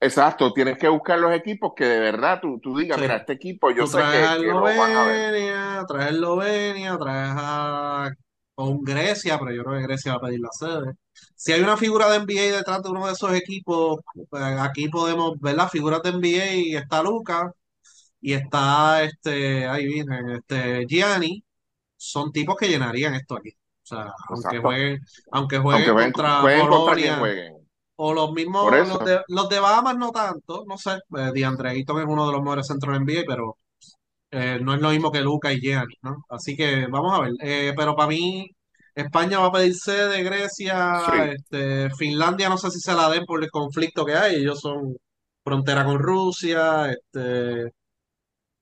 exacto, 0.00 0.52
tienes 0.52 0.78
que 0.78 0.88
buscar 0.88 1.18
los 1.18 1.32
equipos 1.34 1.72
que 1.76 1.84
de 1.84 2.00
verdad 2.00 2.40
tú, 2.40 2.58
tú 2.60 2.76
digas, 2.78 2.98
mira, 3.00 3.16
este 3.16 3.32
equipo 3.34 3.70
yo 3.70 3.84
Tú 3.84 3.86
sé 3.86 4.06
traes 4.06 4.08
que, 4.08 4.34
a. 4.36 4.36
Eslovenia, 4.36 5.84
traes 5.88 6.06
a 6.06 6.10
Eslovenia, 6.10 6.98
traes 6.98 7.32
a 7.36 8.10
con 8.54 8.82
Grecia, 8.82 9.38
pero 9.38 9.52
yo 9.52 9.64
creo 9.64 9.78
que 9.80 9.86
Grecia 9.86 10.12
va 10.12 10.18
a 10.18 10.20
pedir 10.28 10.40
la 10.40 10.50
sede. 10.52 10.92
Si 11.34 11.52
hay 11.52 11.62
una 11.62 11.76
figura 11.78 12.10
de 12.10 12.16
NBA 12.16 12.56
detrás 12.58 12.82
de 12.82 12.90
uno 12.90 13.06
de 13.06 13.12
esos 13.12 13.32
equipos, 13.34 14.00
pues 14.28 14.42
aquí 14.60 14.88
podemos 14.88 15.38
ver 15.40 15.54
las 15.56 15.70
figuras 15.70 16.02
de 16.02 16.10
NBA 16.10 16.52
y 16.54 16.76
está 16.76 17.02
Luca 17.02 17.52
y 18.20 18.34
está 18.34 19.02
este, 19.04 19.66
ahí 19.66 19.86
viene, 19.86 20.36
este 20.38 20.84
Gianni, 20.88 21.42
son 21.96 22.32
tipos 22.32 22.56
que 22.56 22.68
llenarían 22.68 23.14
esto 23.14 23.36
aquí. 23.36 23.50
O 23.50 23.86
sea, 23.86 24.12
aunque 24.28 24.56
Exacto. 24.56 24.62
jueguen, 24.62 25.00
aunque 25.32 25.56
Aunque 25.56 25.90
jueguen 25.90 26.12
contra 26.12 26.40
jueguen 26.42 26.68
Polonia 26.68 27.18
jueguen. 27.18 27.54
O 27.96 28.14
los 28.14 28.32
mismos, 28.32 28.70
los 28.72 29.04
de, 29.04 29.20
los 29.28 29.48
de 29.48 29.60
Bahamas 29.60 29.96
no 29.98 30.10
tanto, 30.10 30.64
no 30.66 30.78
sé. 30.78 30.92
Eh, 31.16 31.30
DeAndre 31.34 31.70
Ayton 31.70 32.00
es 32.00 32.06
uno 32.08 32.26
de 32.26 32.32
los 32.32 32.42
mejores 32.42 32.66
centros 32.66 32.94
de 32.94 33.00
NBA, 33.04 33.24
pero 33.26 33.58
eh, 34.30 34.58
no 34.62 34.74
es 34.74 34.80
lo 34.80 34.90
mismo 34.90 35.10
que 35.10 35.20
Luca 35.20 35.52
y 35.52 35.60
Giannis, 35.60 35.98
¿no? 36.02 36.24
Así 36.28 36.56
que 36.56 36.86
vamos 36.88 37.18
a 37.18 37.22
ver. 37.22 37.32
Eh, 37.42 37.72
pero 37.76 37.96
para 37.96 38.08
mí, 38.08 38.48
España 38.94 39.38
va 39.40 39.46
a 39.46 39.52
pedir 39.52 39.74
sede, 39.74 40.22
Grecia, 40.22 41.00
Sí. 41.06 41.12
este, 41.36 41.90
Finlandia 41.96 42.48
no 42.48 42.58
sé 42.58 42.70
si 42.70 42.80
se 42.80 42.94
la 42.94 43.08
den 43.10 43.24
por 43.26 43.42
el 43.42 43.50
conflicto 43.50 44.04
que 44.04 44.14
hay. 44.14 44.36
Ellos 44.36 44.60
son 44.60 44.96
frontera 45.44 45.84
con 45.84 45.98
Rusia, 45.98 46.90
este, 46.92 47.72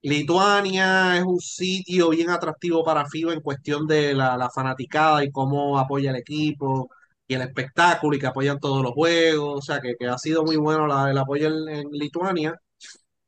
Lituania 0.01 1.17
es 1.17 1.23
un 1.23 1.39
sitio 1.41 2.09
bien 2.09 2.29
atractivo 2.29 2.83
para 2.83 3.05
FIBA 3.05 3.33
en 3.33 3.41
cuestión 3.41 3.85
de 3.87 4.13
la, 4.13 4.37
la 4.37 4.49
fanaticada 4.49 5.23
y 5.23 5.31
cómo 5.31 5.77
apoya 5.77 6.11
el 6.11 6.15
equipo 6.17 6.89
y 7.27 7.33
el 7.35 7.41
espectáculo 7.41 8.15
y 8.15 8.19
que 8.19 8.27
apoyan 8.27 8.59
todos 8.59 8.81
los 8.83 8.93
juegos. 8.93 9.57
O 9.59 9.61
sea, 9.61 9.81
que, 9.81 9.95
que 9.99 10.07
ha 10.07 10.17
sido 10.17 10.43
muy 10.43 10.55
bueno 10.57 10.87
la- 10.87 11.09
el 11.11 11.17
apoyo 11.17 11.47
en, 11.47 11.69
en 11.69 11.91
Lituania. 11.91 12.55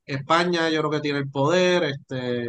España 0.05 0.69
yo 0.69 0.79
creo 0.81 0.91
que 0.91 1.01
tiene 1.01 1.19
el 1.19 1.29
poder. 1.31 1.83
Este, 1.85 2.45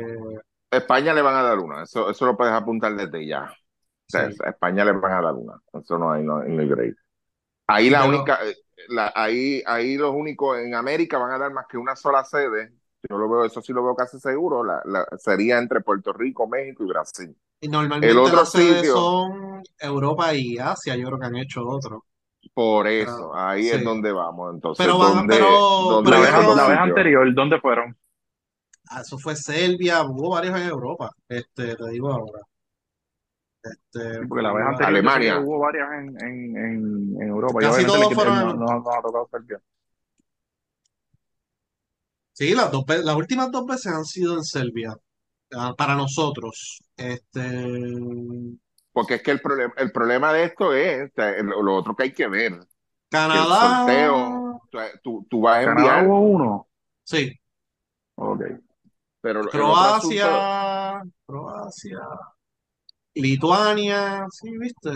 España 0.70 1.12
le 1.14 1.22
van 1.22 1.36
a 1.36 1.42
dar 1.42 1.58
una, 1.58 1.82
eso, 1.84 2.10
eso 2.10 2.26
lo 2.26 2.36
puedes 2.36 2.52
apuntar 2.54 2.94
desde 2.96 3.26
ya. 3.26 3.44
O 3.52 4.10
sea, 4.10 4.26
sí. 4.28 4.42
España 4.46 4.84
le 4.84 4.92
van 4.92 5.12
a 5.12 5.22
dar 5.22 5.34
una, 5.34 5.60
eso 5.74 5.98
no 5.98 6.12
hay, 6.12 6.22
no, 6.24 6.42
no 6.42 6.62
hay 6.62 6.68
break. 6.68 6.96
Ahí 7.68 7.90
la 7.90 8.06
única, 8.06 8.40
eh, 8.48 8.56
la, 8.88 9.12
ahí, 9.16 9.62
ahí 9.66 9.96
los 9.98 10.14
únicos 10.14 10.58
en 10.58 10.74
América 10.74 11.18
van 11.18 11.32
a 11.32 11.38
dar 11.38 11.52
más 11.52 11.66
que 11.68 11.78
una 11.78 11.96
sola 11.96 12.24
sede. 12.24 12.72
Yo 13.08 13.18
lo 13.18 13.28
veo, 13.28 13.44
eso 13.44 13.60
sí 13.60 13.72
lo 13.72 13.82
veo 13.82 13.94
casi 13.96 14.18
seguro. 14.20 14.62
La, 14.64 14.80
la- 14.84 15.06
sería 15.18 15.58
entre 15.58 15.80
Puerto 15.80 16.12
Rico, 16.12 16.46
México 16.46 16.84
y 16.84 16.86
Brasil. 16.88 17.36
y 17.60 17.68
normalmente 17.68 18.10
El 18.10 18.18
otro 18.18 18.36
las 18.36 18.50
sedes 18.50 18.76
sitio, 18.76 18.94
son 18.94 19.62
Europa 19.78 20.34
y 20.34 20.58
Asia. 20.58 20.96
Yo 20.96 21.06
creo 21.08 21.18
que 21.18 21.26
han 21.26 21.36
hecho 21.36 21.66
otro. 21.66 22.04
por 22.54 22.84
Pero, 22.86 23.02
eso, 23.02 23.34
ahí 23.34 23.68
es 23.68 23.82
donde 23.84 24.12
vamos. 24.12 24.54
Entonces, 24.54 24.84
Pero 24.84 24.98
van, 24.98 25.14
¿dónde, 25.16 25.34
pero, 25.36 25.46
dónde 25.48 26.10
pero 26.10 26.22
La 26.22 26.38
vez, 26.40 26.56
la 26.56 26.82
anterior, 26.82 27.34
¿dónde 27.34 27.60
fueron? 27.60 27.96
Ah, 28.90 29.00
eso 29.00 29.18
fue 29.18 29.34
Serbia, 29.36 30.02
hubo 30.02 30.30
varios 30.30 30.60
en 30.60 30.68
Europa. 30.68 31.10
Este, 31.28 31.74
te 31.76 31.88
digo 31.90 32.12
ahora. 32.12 32.40
Este, 33.64 34.20
Sí, 34.20 34.26
porque 34.28 34.42
la 34.42 34.52
vez 34.52 34.66
anterior 34.66 34.88
Alemania. 34.88 35.40
hubo 35.40 35.58
varias 35.60 35.88
en, 35.92 36.08
en, 36.20 36.56
en, 36.56 37.22
en 37.22 37.28
Europa. 37.28 37.60
Casi 37.60 37.86
todos 37.86 38.12
fueron 38.12 38.38
no, 38.40 38.54
no, 38.54 38.80
no 38.80 38.90
ha 38.92 39.02
tocado 39.02 39.28
Serbia. 39.30 39.60
Sí, 42.32 42.54
las 42.54 42.70
dos, 42.70 42.84
ve- 42.86 43.02
las 43.04 43.16
últimas 43.16 43.50
dos 43.50 43.66
veces 43.66 43.92
han 43.92 44.04
sido 44.04 44.34
en 44.34 44.44
Serbia, 44.44 44.94
ah, 45.54 45.74
para 45.76 45.94
nosotros. 45.96 46.80
Este, 46.96 47.40
Porque 48.92 49.14
es 49.14 49.22
que 49.22 49.30
el 49.30 49.40
problema, 49.40 49.72
el 49.76 49.92
problema 49.92 50.32
de 50.32 50.44
esto 50.44 50.72
es, 50.74 51.10
o 51.10 51.14
sea, 51.14 51.42
lo, 51.42 51.62
lo 51.62 51.74
otro 51.76 51.94
que 51.96 52.04
hay 52.04 52.12
que 52.12 52.28
ver, 52.28 52.52
que 53.28 53.38
el 53.38 53.48
Canadá, 53.48 53.60
sorteo, 53.60 54.46
o 54.48 54.68
sea, 54.72 54.90
tú, 55.02 55.26
tú 55.30 55.42
vas 55.42 55.58
a 55.58 55.62
Canadá 55.62 55.98
enviar, 56.04 56.04
hubo 56.04 56.20
uno. 56.20 56.68
sí, 57.04 57.40
Ok. 58.16 58.42
pero 59.20 59.42
el 59.42 59.68
otro 59.68 59.88
asunto, 59.90 60.28
Croacia, 60.30 61.02
Croacia, 61.26 62.00
Lituania, 63.14 64.26
sí, 64.30 64.50
viste, 64.58 64.90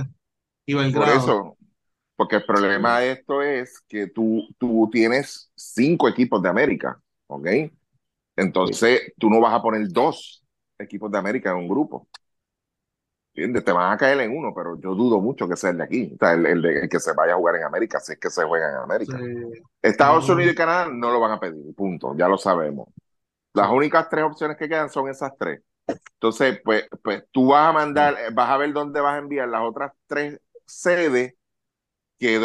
y 0.66 0.74
por 0.92 1.08
Belgrado. 1.08 1.10
eso, 1.10 1.58
porque 2.16 2.36
el 2.36 2.46
problema 2.46 3.00
de 3.00 3.12
esto 3.12 3.42
es 3.42 3.80
que 3.88 4.08
tú, 4.08 4.48
tú 4.58 4.88
tienes 4.92 5.52
cinco 5.56 6.08
equipos 6.08 6.42
de 6.42 6.48
América, 6.50 7.02
¿ok? 7.28 7.48
Entonces, 8.36 9.14
tú 9.18 9.30
no 9.30 9.40
vas 9.40 9.54
a 9.54 9.62
poner 9.62 9.88
dos 9.90 10.44
equipos 10.78 11.10
de 11.12 11.18
América 11.18 11.50
en 11.50 11.56
un 11.58 11.68
grupo. 11.68 12.08
¿Entiendes? 13.34 13.64
Te 13.64 13.72
van 13.72 13.92
a 13.92 13.96
caer 13.98 14.18
en 14.20 14.36
uno, 14.36 14.52
pero 14.54 14.80
yo 14.80 14.94
dudo 14.94 15.20
mucho 15.20 15.46
que 15.48 15.56
sea 15.56 15.70
el 15.70 15.78
de 15.78 15.84
aquí, 15.84 16.12
o 16.14 16.16
sea, 16.18 16.32
el, 16.32 16.46
el 16.46 16.62
de- 16.62 16.80
el 16.80 16.88
que 16.88 16.98
se 17.00 17.12
vaya 17.12 17.34
a 17.34 17.36
jugar 17.36 17.56
en 17.56 17.64
América, 17.64 18.00
si 18.00 18.12
es 18.12 18.18
que 18.18 18.30
se 18.30 18.44
juega 18.44 18.70
en 18.70 18.76
América. 18.78 19.26
Sí, 19.26 19.62
Estados. 19.82 20.28
Unidos 20.30 20.52
y 20.54 20.56
Canadá 20.56 20.88
no 20.92 21.10
lo 21.12 21.20
van 21.20 21.32
a 21.32 21.40
pedir, 21.40 21.74
punto, 21.74 22.14
ya 22.16 22.28
lo 22.28 22.38
sabemos. 22.38 22.88
Las 23.54 23.70
únicas 23.70 24.08
tres 24.10 24.24
opciones 24.24 24.56
que 24.58 24.68
quedan 24.68 24.90
son 24.90 25.08
esas 25.10 25.32
tres. 25.38 25.62
Entonces, 26.14 26.60
pues, 26.64 26.86
pues 27.04 27.24
tú 27.32 27.48
vas 27.48 27.70
a 27.70 27.74
mandar, 27.74 28.16
vas 28.34 28.50
a 28.50 28.58
ver 28.58 28.72
dónde 28.74 29.00
vas 29.02 29.16
a 29.16 29.18
enviar 29.20 29.48
las 29.48 29.62
otras 29.62 29.92
tres 30.08 30.40
sedes, 30.66 31.35
que 32.18 32.38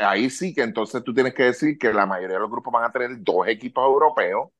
ahí 0.00 0.30
sí 0.30 0.54
que 0.54 0.62
entonces 0.62 1.02
tú 1.04 1.14
tienes 1.14 1.34
que 1.34 1.44
decir 1.44 1.78
que 1.78 1.92
la 1.92 2.06
mayoría 2.06 2.36
de 2.36 2.40
los 2.42 2.50
grupos 2.50 2.72
van 2.72 2.84
a 2.84 2.92
tener 2.92 3.22
dos 3.22 3.46
equipos 3.48 3.84
europeos, 3.86 4.50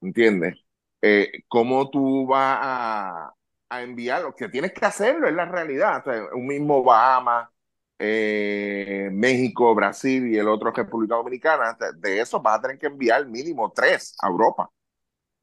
¿entiendes? 0.00 0.56
Eh, 1.02 1.30
¿cómo 1.48 1.90
tú 1.90 2.26
vas 2.26 2.58
a, 2.62 3.34
a 3.68 3.82
enviarlo? 3.82 4.34
Que 4.34 4.48
tienes 4.48 4.72
que 4.72 4.84
hacerlo, 4.86 5.28
es 5.28 5.34
la 5.34 5.46
realidad. 5.46 6.04
Un 6.34 6.46
mismo 6.46 6.82
Bahamas, 6.82 7.48
eh, 7.98 9.08
México, 9.12 9.74
Brasil 9.74 10.28
y 10.28 10.38
el 10.38 10.48
otro 10.48 10.72
República 10.72 11.16
Dominicana, 11.16 11.76
de- 11.96 12.20
esos 12.20 12.42
vas 12.42 12.58
a 12.58 12.62
tener 12.62 12.78
que 12.78 12.86
enviar 12.88 13.26
mínimo 13.26 13.72
tres 13.74 14.16
a 14.22 14.28
Europa, 14.28 14.70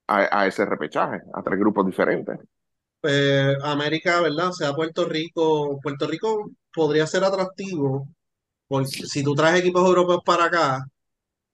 a, 0.08 0.48
ese 0.48 0.66
repechaje, 0.66 1.22
a 1.34 1.44
tres 1.44 1.60
grupos 1.60 1.86
diferentes. 1.86 2.40
Pues, 3.02 3.56
América, 3.64 4.22
¿verdad? 4.22 4.50
O 4.50 4.54
sea, 4.54 4.74
Puerto 4.74 5.06
Rico, 5.06 5.80
Puerto 5.82 6.08
Rico 6.08 6.52
podría 6.74 7.08
ser 7.08 7.24
atractivo 7.24 8.08
porque 8.68 8.90
si 8.90 9.24
tú 9.24 9.34
traes 9.36 9.62
equipos 9.62 9.86
europeos 9.88 10.22
para 10.26 10.46
acá, 10.46 10.80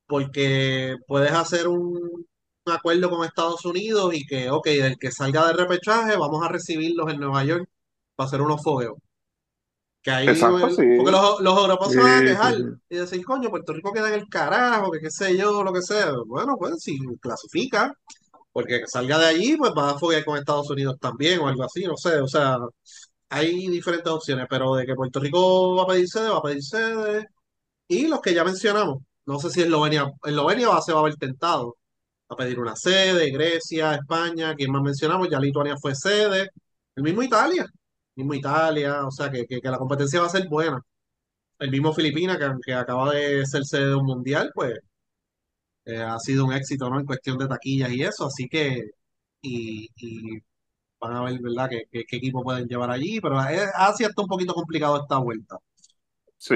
porque 0.07 0.95
puedes 1.07 1.31
hacer 1.33 1.67
un, 1.67 2.25
un 2.65 2.73
acuerdo 2.73 3.09
con 3.09 3.25
Estados 3.25 3.65
Unidos 3.65 4.13
y 4.15 4.25
que, 4.25 4.49
ok, 4.51 4.67
el 4.67 4.97
que 4.99 5.11
salga 5.11 5.47
de 5.47 5.53
repechaje, 5.53 6.17
vamos 6.17 6.43
a 6.45 6.49
recibirlos 6.49 7.11
en 7.11 7.19
Nueva 7.19 7.43
York 7.45 7.67
para 8.15 8.27
hacer 8.27 8.41
unos 8.41 8.63
fogueos. 8.63 8.97
Que 10.01 10.11
ahí, 10.11 10.27
Exacto, 10.27 10.67
el- 10.67 10.75
sí. 10.75 10.83
porque 10.95 11.11
los, 11.11 11.39
los 11.41 11.57
europeos 11.57 11.93
se 11.93 12.01
van 12.01 12.21
a 12.21 12.23
quejar 12.25 12.55
sí. 12.55 12.63
y 12.89 12.97
decir, 12.97 13.23
coño, 13.25 13.49
Puerto 13.49 13.71
Rico 13.73 13.91
queda 13.93 14.09
en 14.09 14.15
el 14.15 14.27
carajo, 14.29 14.91
que 14.91 14.99
qué 14.99 15.09
sé 15.09 15.37
yo, 15.37 15.63
lo 15.63 15.71
que 15.73 15.81
sea. 15.81 16.11
Bueno, 16.25 16.57
pues 16.57 16.75
si 16.81 16.97
clasifica, 17.21 17.93
porque 18.53 18.81
que 18.81 18.87
salga 18.87 19.19
de 19.19 19.27
allí, 19.27 19.57
pues 19.57 19.71
va 19.77 19.91
a 19.91 19.99
foguear 19.99 20.25
con 20.25 20.37
Estados 20.37 20.69
Unidos 20.71 20.97
también 21.01 21.39
o 21.41 21.47
algo 21.49 21.63
así, 21.63 21.83
no 21.85 21.97
sé, 21.97 22.19
o 22.21 22.27
sea, 22.27 22.57
hay 23.33 23.67
diferentes 23.69 24.11
opciones, 24.11 24.45
pero 24.49 24.75
de 24.75 24.85
que 24.85 24.95
Puerto 24.95 25.19
Rico 25.19 25.75
va 25.75 25.83
a 25.83 25.87
pedir 25.87 26.07
sede, 26.07 26.29
va 26.29 26.37
a 26.37 26.41
pedir 26.43 26.63
sede. 26.63 27.27
Y 27.87 28.07
los 28.07 28.21
que 28.21 28.33
ya 28.33 28.43
mencionamos, 28.43 29.03
no 29.25 29.39
sé 29.39 29.49
si 29.51 29.61
Eslovenia, 29.61 30.11
Eslovenia 30.23 30.69
va, 30.69 30.81
se 30.81 30.93
va 30.93 31.01
a 31.01 31.03
ver 31.03 31.15
tentado 31.15 31.77
a 32.29 32.35
pedir 32.35 32.59
una 32.59 32.75
sede, 32.75 33.31
Grecia, 33.31 33.95
España, 33.95 34.55
quien 34.55 34.71
más 34.71 34.83
mencionamos, 34.83 35.29
ya 35.29 35.39
Lituania 35.39 35.75
fue 35.81 35.95
sede, 35.95 36.49
el 36.95 37.03
mismo 37.03 37.23
Italia, 37.23 37.63
el 37.63 38.15
mismo 38.15 38.33
Italia, 38.35 39.05
o 39.05 39.11
sea 39.11 39.31
que, 39.31 39.45
que, 39.47 39.59
la 39.63 39.77
competencia 39.77 40.21
va 40.21 40.27
a 40.27 40.29
ser 40.29 40.47
buena. 40.49 40.79
El 41.59 41.71
mismo 41.71 41.93
Filipinas, 41.93 42.37
que, 42.37 42.51
que 42.65 42.73
acaba 42.73 43.13
de 43.13 43.45
ser 43.45 43.65
sede 43.65 43.87
de 43.89 43.95
un 43.95 44.05
mundial, 44.05 44.51
pues 44.53 44.79
eh, 45.85 45.97
ha 46.01 46.19
sido 46.19 46.45
un 46.45 46.53
éxito, 46.53 46.89
¿no? 46.89 46.99
En 46.99 47.05
cuestión 47.05 47.37
de 47.37 47.47
taquillas 47.47 47.91
y 47.91 48.03
eso, 48.03 48.25
así 48.27 48.47
que, 48.49 48.81
y 49.41 49.89
van 51.03 51.15
a 51.17 51.23
ver, 51.23 51.39
¿verdad?, 51.41 51.69
qué, 51.69 51.83
qué, 51.91 52.03
qué 52.07 52.17
equipo 52.17 52.43
pueden 52.43 52.67
llevar 52.67 52.89
allí, 52.91 53.19
pero 53.21 53.37
Asia 53.39 54.07
está 54.07 54.21
un 54.21 54.27
poquito 54.27 54.53
complicado 54.53 55.01
esta 55.01 55.17
vuelta. 55.19 55.57
Sí. 56.37 56.55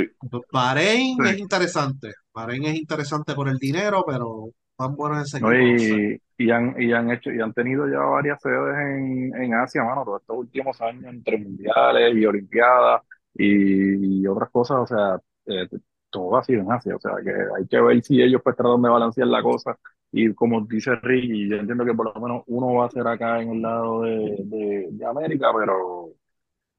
Bahrein 0.51 1.18
Sí. 1.24 1.30
es 1.30 1.39
interesante. 1.39 2.13
Bahrein 2.34 2.66
es 2.66 2.75
interesante 2.75 3.34
por 3.34 3.48
el 3.50 3.58
dinero, 3.58 4.04
pero 4.06 4.50
van 4.77 4.96
buenos 4.96 5.22
ese 5.27 5.39
No, 5.39 5.54
y, 5.54 6.22
y 6.38 6.51
han, 6.51 6.75
y 6.82 6.92
han 6.94 7.10
hecho, 7.12 7.32
y 7.32 7.39
han 7.39 7.54
tenido 7.54 7.88
ya 7.88 8.00
varias 8.00 8.42
sedes 8.42 8.75
en, 8.77 9.34
en 9.36 9.54
Asia, 9.54 9.84
mano, 9.84 10.04
todos 10.06 10.22
estos 10.22 10.38
últimos 10.38 10.80
años, 10.82 11.06
entre 11.06 11.38
mundiales 11.38 12.16
y 12.16 12.25
olimpiadas 12.25 13.01
y, 13.34 14.22
y 14.22 14.27
otras 14.27 14.50
cosas, 14.51 14.77
o 14.80 14.88
sea, 14.88 15.20
eh, 15.46 15.68
todo 16.10 16.38
ha 16.38 16.44
sido 16.44 16.62
en 16.62 16.72
Asia, 16.72 16.96
o 16.96 17.00
sea, 17.00 17.13
que 17.24 17.32
hay 17.32 17.68
que 17.68 17.82
ver 17.82 18.04
si 18.04 18.22
ellos 18.22 18.42
pues 18.44 18.56
tratan 18.56 18.82
de 18.82 18.89
balancear 18.89 19.27
la 19.27 19.42
cosa, 19.42 19.77
y 20.12 20.34
como 20.34 20.62
dice 20.66 20.96
Rick, 20.98 21.26
y 21.26 21.50
yo 21.50 21.58
entiendo 21.58 21.86
que 21.86 21.94
por 21.94 22.14
lo 22.16 22.22
menos 22.22 22.44
uno 22.48 22.74
va 22.76 22.86
a 22.88 22.90
ser 22.92 23.08
acá 23.08 23.42
en 23.42 23.50
el 23.52 23.62
lado 23.62 24.02
de, 24.04 24.38
de, 24.46 24.88
de 24.92 25.06
América, 25.06 25.48
pero 25.58 26.10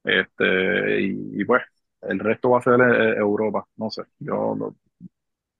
este, 0.03 1.01
y, 1.03 1.41
y, 1.41 1.45
pues, 1.45 1.63
el 2.03 2.19
resto 2.19 2.51
va 2.51 2.59
a 2.59 2.61
ser 2.63 2.79
eh, 2.81 3.17
Europa, 3.17 3.67
no 3.77 3.89
sé, 3.91 4.03
yo 4.19 4.55
no, 4.55 4.75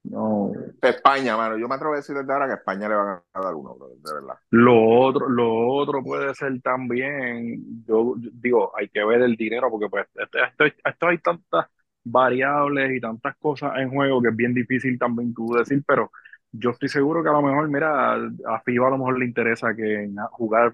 no, 0.04 0.52
España, 0.82 1.36
mano, 1.38 1.58
yo 1.58 1.68
me 1.68 1.76
atrevo 1.76 1.94
a 1.94 1.98
decir 1.98 2.16
desde 2.16 2.32
ahora 2.34 2.48
que 2.48 2.54
España 2.54 2.88
le 2.90 2.96
van 2.96 3.22
a 3.34 3.42
dar 3.42 3.54
uno, 3.54 3.76
bro, 3.76 3.90
de 3.90 4.14
verdad. 4.14 4.36
Lo 4.52 4.88
otro, 5.02 5.30
lo 5.30 5.68
otro 5.76 6.04
puede 6.04 6.34
ser 6.36 6.62
también, 6.62 7.84
yo, 7.86 8.16
yo 8.20 8.30
digo, 8.34 8.72
hay 8.78 8.88
que 8.90 9.04
ver 9.04 9.22
el 9.22 9.36
dinero 9.36 9.70
porque 9.70 9.90
pues 9.90 10.08
esto, 10.16 10.38
esto- 10.44 10.66
esto 10.90 11.08
hay 11.08 11.18
tantas 11.20 11.68
variables 12.04 12.92
y 12.96 13.02
tantas 13.02 13.36
cosas 13.38 13.74
en 13.78 13.90
juego 13.92 14.22
que 14.22 14.30
es 14.30 14.36
bien 14.36 14.54
difícil 14.54 14.98
también 14.98 15.34
tú 15.34 15.54
decir, 15.54 15.84
pero 15.86 16.12
yo 16.52 16.72
estoy 16.72 16.90
seguro 16.90 17.24
que 17.24 17.30
a 17.30 17.34
lo 17.34 17.42
mejor, 17.42 17.70
mira, 17.70 18.14
a 18.16 18.62
FIBA 18.66 18.88
a 18.88 18.90
lo 18.92 18.98
mejor 18.98 19.20
le 19.20 19.26
interesa 19.26 19.74
que 19.76 20.04
en- 20.04 20.18
jugar 20.32 20.74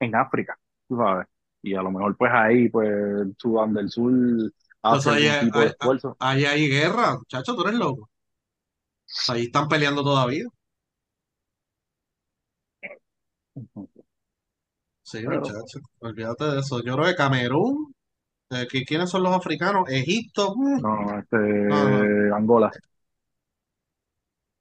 en 0.00 0.14
África, 0.14 0.58
tú 0.88 0.96
sabes, 0.96 1.26
y 1.62 1.74
a 1.74 1.82
lo 1.82 1.90
mejor 1.90 2.16
pues 2.16 2.30
ahí, 2.32 2.68
pues 2.68 2.90
Sudán 3.38 3.72
del 3.74 3.88
Sur 3.90 4.12
hace 4.82 5.10
algún 5.10 5.40
tipo 5.46 5.58
ahí- 5.58 5.64
de 5.64 5.70
esfuerzo. 5.70 6.16
ahí 6.20 6.44
hay 6.44 6.68
guerra, 6.68 7.16
muchacho, 7.18 7.54
tú 7.54 7.62
eres 7.66 7.78
loco. 7.78 8.10
Ahí 9.28 9.42
están 9.44 9.68
peleando 9.68 10.02
todavía. 10.02 10.44
Sí, 15.02 15.18
Pero- 15.26 15.40
muchacho, 15.40 15.80
olvídate 16.00 16.44
de 16.44 16.60
eso. 16.60 16.82
Yo 16.82 16.94
creo 16.96 17.06
que 17.06 17.14
Camerún, 17.14 17.94
eh, 18.50 18.66
¿qui- 18.70 18.86
¿quiénes 18.86 19.10
son 19.10 19.22
los 19.22 19.34
africanos? 19.34 19.88
Egipto, 19.88 20.54
mm, 20.56 20.80
No, 20.80 21.18
este, 21.18 21.36
No, 21.36 22.36
Angola. 22.36 22.70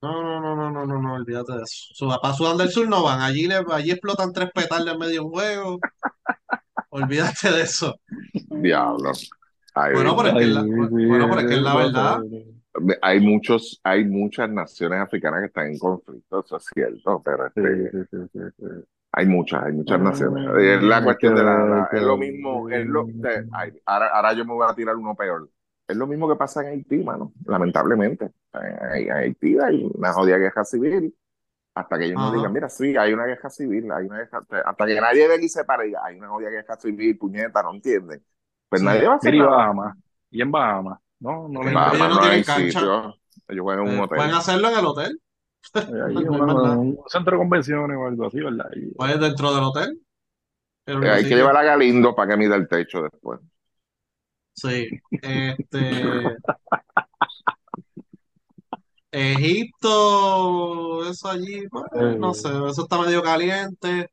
No, 0.03 0.21
no, 0.21 0.41
no, 0.41 0.55
no, 0.55 0.69
no, 0.69 0.85
no, 0.85 1.01
no, 1.01 1.13
olvídate 1.13 1.53
de 1.53 1.63
eso. 1.63 1.93
Su, 1.93 2.07
para 2.21 2.33
Sudán 2.33 2.57
del 2.57 2.69
Sur 2.69 2.89
no 2.89 3.03
van. 3.03 3.21
Allí, 3.21 3.47
le, 3.47 3.63
allí 3.71 3.91
explotan 3.91 4.33
tres 4.33 4.49
petardos 4.53 4.91
en 4.91 4.99
medio 4.99 5.13
de 5.13 5.19
un 5.21 5.31
juego. 5.31 5.79
Olvídate 6.89 7.51
de 7.51 7.61
eso. 7.61 7.95
Diablo. 8.49 9.11
Ay, 9.73 9.93
Bueno, 9.93 10.15
pero 10.17 10.29
es 10.29 10.35
que 10.35 10.41
es 10.43 10.49
la, 10.49 10.61
bueno, 10.63 11.27
pero 11.29 11.39
es 11.39 11.47
que 11.47 11.53
es 11.55 11.61
la 11.61 11.75
verdad. 11.75 12.19
hay 13.01 13.19
muchos, 13.21 13.79
hay 13.81 14.03
muchas 14.03 14.49
naciones 14.49 14.99
africanas 14.99 15.39
que 15.39 15.45
están 15.47 15.67
en 15.67 15.79
conflicto, 15.79 16.43
eso 16.45 16.57
es 16.57 16.65
cierto, 16.73 17.21
pero 17.23 17.47
este, 17.47 17.91
sí, 17.91 17.97
sí, 18.11 18.17
sí, 18.33 18.39
sí. 18.57 18.65
hay 19.13 19.25
muchas, 19.25 19.63
hay 19.63 19.71
muchas 19.71 20.01
naciones. 20.01 20.49
Es 20.59 20.83
la 20.83 21.01
cuestión 21.01 21.33
de 21.35 21.43
la, 21.43 21.65
la- 21.65 21.89
es 21.91 22.01
lo 22.03 22.17
mismo, 22.17 22.69
es 22.69 22.85
lo, 22.85 23.05
de- 23.05 23.47
ay, 23.53 23.71
ahora, 23.85 24.07
ahora 24.09 24.33
yo 24.33 24.43
me 24.43 24.53
voy 24.53 24.67
a 24.69 24.75
tirar 24.75 24.95
uno 24.97 25.15
peor. 25.15 25.49
Es 25.87 25.97
lo 25.97 26.07
mismo 26.07 26.29
que 26.29 26.35
pasa 26.35 26.61
en 26.61 26.67
Haití, 26.69 26.97
mano, 27.03 27.33
lamentablemente. 27.45 28.31
En, 28.53 28.95
en 29.07 29.11
Haití 29.11 29.57
hay 29.59 29.89
una 29.93 30.13
jodida 30.13 30.37
guerra 30.37 30.63
civil, 30.65 31.15
hasta 31.75 31.97
que 31.97 32.05
ellos 32.05 32.17
no 32.17 32.27
Ajá. 32.27 32.37
digan, 32.37 32.53
mira, 32.53 32.69
sí, 32.69 32.95
hay 32.97 33.13
una 33.13 33.25
guerra 33.25 33.49
civil, 33.49 33.91
hay 33.91 34.05
una 34.07 34.17
guerra, 34.19 34.43
hasta 34.65 34.85
que 34.85 35.01
nadie 35.01 35.27
venga 35.27 35.45
y 35.45 35.49
se 35.49 35.65
pare 35.65 35.85
y 35.85 35.87
diga, 35.89 36.01
hay 36.05 36.17
una 36.19 36.29
jodida 36.29 36.49
guerra 36.51 36.77
civil, 36.77 37.17
puñeta, 37.17 37.63
no 37.63 37.73
entienden. 37.73 38.23
Pues 38.69 38.81
Sí. 38.81 38.85
nadie 38.87 39.07
va 39.07 39.13
a 39.13 39.17
hacer 39.17 39.35
y 39.35 39.39
nada. 39.39 39.51
Bahamas. 39.51 39.97
Y 40.31 40.41
en 40.41 40.51
Bahamas. 40.51 40.99
No, 41.19 41.47
no 41.49 41.61
En 41.63 41.73
Bahamas 41.73 41.93
interesa. 41.93 42.07
no 42.09 42.15
no 42.15 42.19
tienen 42.21 42.37
hay 42.39 42.43
cancha. 42.43 42.79
sitio, 42.79 43.15
ellos 43.47 43.63
juegan 43.63 43.85
en 43.87 43.93
un 43.93 43.99
Eh, 43.99 44.03
hotel. 44.03 44.17
pueden 44.17 44.33
hacerlo 44.35 44.69
en 44.69 44.77
el 44.79 44.85
hotel. 44.85 45.21
Ahí 45.75 45.83
una- 46.29 46.77
un 46.79 46.99
centro 47.07 47.31
de 47.33 47.37
convenciones 47.39 47.97
o 47.97 48.07
algo 48.07 48.27
así, 48.27 48.39
¿verdad? 48.41 48.69
Y- 48.75 48.93
Pues 48.95 49.19
dentro 49.19 49.53
del 49.53 49.63
hotel. 49.63 50.01
El 50.85 51.03
Eh, 51.03 51.09
hay 51.11 51.23
que 51.27 51.35
llevar 51.35 51.55
a 51.57 51.63
Galindo 51.63 52.15
para 52.15 52.31
que 52.31 52.37
mida 52.37 52.55
el 52.55 52.67
techo 52.67 53.03
después. 53.03 53.39
Sí. 54.53 54.87
Este. 55.21 56.37
Egipto, 59.11 61.07
eso 61.09 61.29
allí, 61.29 61.67
pues, 61.69 61.83
no 62.19 62.33
sé, 62.33 62.47
eso 62.69 62.83
está 62.83 62.99
medio 62.99 63.21
caliente. 63.21 64.09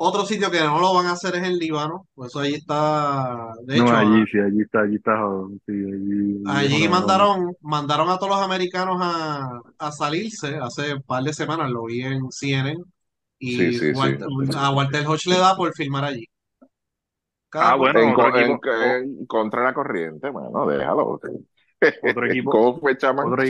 Otro 0.00 0.24
sitio 0.24 0.50
que 0.50 0.60
no 0.60 0.78
lo 0.78 0.94
van 0.94 1.06
a 1.06 1.12
hacer 1.12 1.34
es 1.36 1.42
el 1.42 1.58
Líbano, 1.58 2.06
pues 2.14 2.30
eso 2.30 2.38
allí 2.38 2.54
está, 2.54 3.52
de 3.64 3.78
no, 3.78 3.84
hecho, 3.84 3.96
allí 3.96 4.22
a- 4.22 4.26
sí, 4.26 4.38
allí 4.38 4.62
está, 4.62 4.80
allí 4.82 4.94
está, 4.94 5.18
jodón, 5.18 5.60
sí, 5.66 5.72
allí, 5.72 6.42
allí 6.46 6.74
allí 6.76 6.88
mandaron, 6.88 7.52
mandaron 7.60 8.08
a 8.08 8.16
todos 8.16 8.36
los 8.36 8.40
americanos 8.42 8.96
a, 9.00 9.60
a 9.78 9.92
salirse 9.92 10.56
hace 10.62 10.94
un 10.94 11.02
par 11.02 11.24
de 11.24 11.32
semanas, 11.32 11.68
lo 11.70 11.84
vi 11.86 12.02
en 12.02 12.30
CNN, 12.30 12.76
Sí, 12.76 12.84
y 13.40 13.56
sí, 13.74 13.78
sí. 13.78 13.90
Walter- 13.92 14.28
a 14.56 14.70
Walter 14.70 15.06
Hodge 15.06 15.26
le 15.26 15.38
da 15.38 15.56
por 15.56 15.72
filmar 15.74 16.04
allí. 16.04 16.24
Cada 17.50 17.70
Ah, 17.70 17.74
bueno, 17.76 18.00
En, 18.00 18.10
otro 18.10 18.28
en- 18.36 18.60
equipo, 18.60 18.60
en 18.64 19.26
contra 19.26 19.60
de 19.62 19.66
la 19.68 19.74
corriente, 19.74 20.30
bueno, 20.30 20.66
déjalo. 20.66 21.20
otro 22.00 22.26
equipo, 22.26 22.50
¿Cómo 22.50 22.78
fue, 22.80 22.96
chaman? 22.96 23.30
otro, 23.30 23.44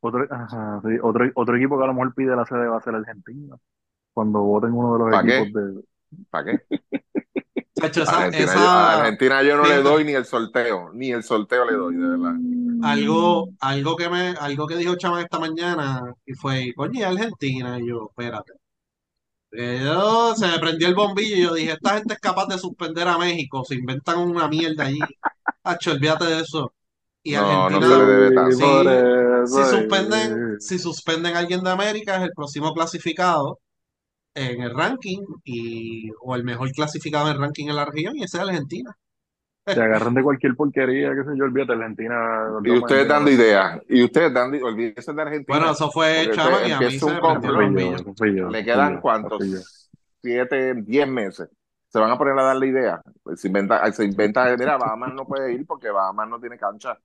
otro, 0.00 0.26
ajá, 0.30 0.80
sí, 0.84 0.90
otro, 1.02 1.30
otro 1.34 1.56
equipo 1.56 1.78
que 1.78 1.84
a 1.84 1.86
lo 1.88 1.94
mejor 1.94 2.14
pide 2.14 2.36
la 2.36 2.46
sede 2.46 2.68
va 2.68 2.78
a 2.78 2.82
ser 2.82 2.94
Argentina, 2.94 3.56
cuando 4.14 4.40
voten 4.42 4.72
uno 4.72 4.94
de 4.94 4.98
los 5.00 5.14
¿Para 5.14 5.24
qué? 5.24 5.44
equipos 5.44 5.52
de... 5.52 5.82
¿Para 6.30 6.44
qué? 6.46 6.66
Chacho, 7.74 8.02
A 8.04 8.10
esa- 8.10 8.24
Argentina, 8.24 8.56
esa- 8.56 8.58
yo, 8.58 8.68
a 8.72 8.92
Argentina 8.94 9.42
yo 9.42 9.56
no 9.56 9.66
le 9.68 9.76
doy 9.82 10.04
ni 10.04 10.12
el 10.12 10.24
sorteo, 10.24 10.92
ni 10.92 11.10
el 11.12 11.22
sorteo 11.22 11.64
le 11.64 11.72
doy, 11.74 11.96
de 11.96 12.08
verdad. 12.08 12.42
algo, 12.80 13.48
algo 13.60 13.96
que 13.96 14.08
me, 14.08 14.30
algo 14.38 14.66
que 14.66 14.76
dijo 14.76 14.96
Chama 14.96 15.22
esta 15.22 15.38
mañana 15.38 16.12
y 16.26 16.34
fue, 16.34 16.72
coño, 16.74 17.00
¿y 17.00 17.02
Argentina, 17.04 17.78
y 17.78 17.88
yo, 17.88 18.08
espérate. 18.10 18.52
Eh, 19.52 19.80
yo- 19.82 20.34
se 20.36 20.46
me 20.46 20.58
prendió 20.58 20.88
el 20.88 20.94
bombillo 20.94 21.36
y 21.36 21.42
yo 21.42 21.54
dije, 21.54 21.72
esta 21.72 21.96
gente 21.96 22.14
es 22.14 22.20
capaz 22.20 22.46
de 22.46 22.58
suspender 22.58 23.08
a 23.08 23.18
México, 23.18 23.64
se 23.64 23.76
inventan 23.76 24.18
una 24.18 24.46
mierda 24.48 24.84
allí. 24.84 24.98
Hacho, 25.64 25.92
olvídate 25.92 26.24
de 26.26 26.40
eso. 26.40 26.72
Y 27.22 27.32
No, 27.32 27.70
no 27.70 27.76
Argentina, 27.76 27.88
se 27.88 28.04
debe 28.04 28.34
tanto. 28.34 29.46
Sí, 29.46 29.54
si 29.54 29.60
eh, 29.60 29.64
suspenden, 29.64 30.60
si 30.60 30.78
suspenden 30.78 31.36
a 31.36 31.38
alguien 31.40 31.62
de 31.62 31.70
América, 31.70 32.16
es 32.16 32.22
el 32.22 32.32
próximo 32.32 32.72
clasificado 32.74 33.58
en 34.34 34.62
el 34.62 34.74
ranking 34.74 35.20
y, 35.44 36.10
o 36.22 36.36
el 36.36 36.44
mejor 36.44 36.70
clasificado 36.72 37.28
en 37.28 37.34
el 37.34 37.40
ranking 37.40 37.68
en 37.68 37.76
la 37.76 37.84
región, 37.86 38.16
y 38.16 38.24
ese 38.24 38.36
es 38.36 38.42
Argentina. 38.42 38.96
Se 39.74 39.82
agarran 39.82 40.14
de 40.14 40.22
cualquier 40.22 40.54
porquería, 40.54 41.14
qué 41.14 41.24
sé 41.24 41.30
yo, 41.36 41.44
olvídate, 41.44 41.72
Argentina... 41.72 42.48
Y 42.64 42.70
ustedes 42.70 43.08
dando 43.08 43.30
ideas, 43.30 43.80
y 43.88 44.02
ustedes 44.04 44.32
dando, 44.32 44.64
olvídense 44.64 45.12
de 45.12 45.22
Argentina. 45.22 45.58
Bueno, 45.58 45.72
eso 45.72 45.90
fue 45.90 46.30
Chama 46.32 46.66
y 46.66 46.72
a 46.72 46.80
mí 46.80 46.98
se 46.98 47.04
un 47.04 47.72
me 47.72 48.50
Le 48.50 48.64
quedan 48.64 48.94
yo, 48.94 49.00
cuántos, 49.00 49.44
yo. 49.46 49.58
siete, 50.20 50.74
diez 50.74 51.08
meses. 51.08 51.48
Se 51.88 51.98
van 51.98 52.10
a 52.10 52.18
poner 52.18 52.38
a 52.38 52.42
darle 52.42 52.66
ideas. 52.66 53.00
Se 53.36 53.46
inventa, 53.48 53.90
se 53.92 54.04
inventa, 54.04 54.54
mira, 54.56 54.76
Bahamas 54.76 55.14
no 55.14 55.24
puede 55.24 55.54
ir 55.54 55.66
porque 55.66 55.90
Bahamas 55.90 56.28
no 56.28 56.38
tiene 56.38 56.58
cancha 56.58 56.98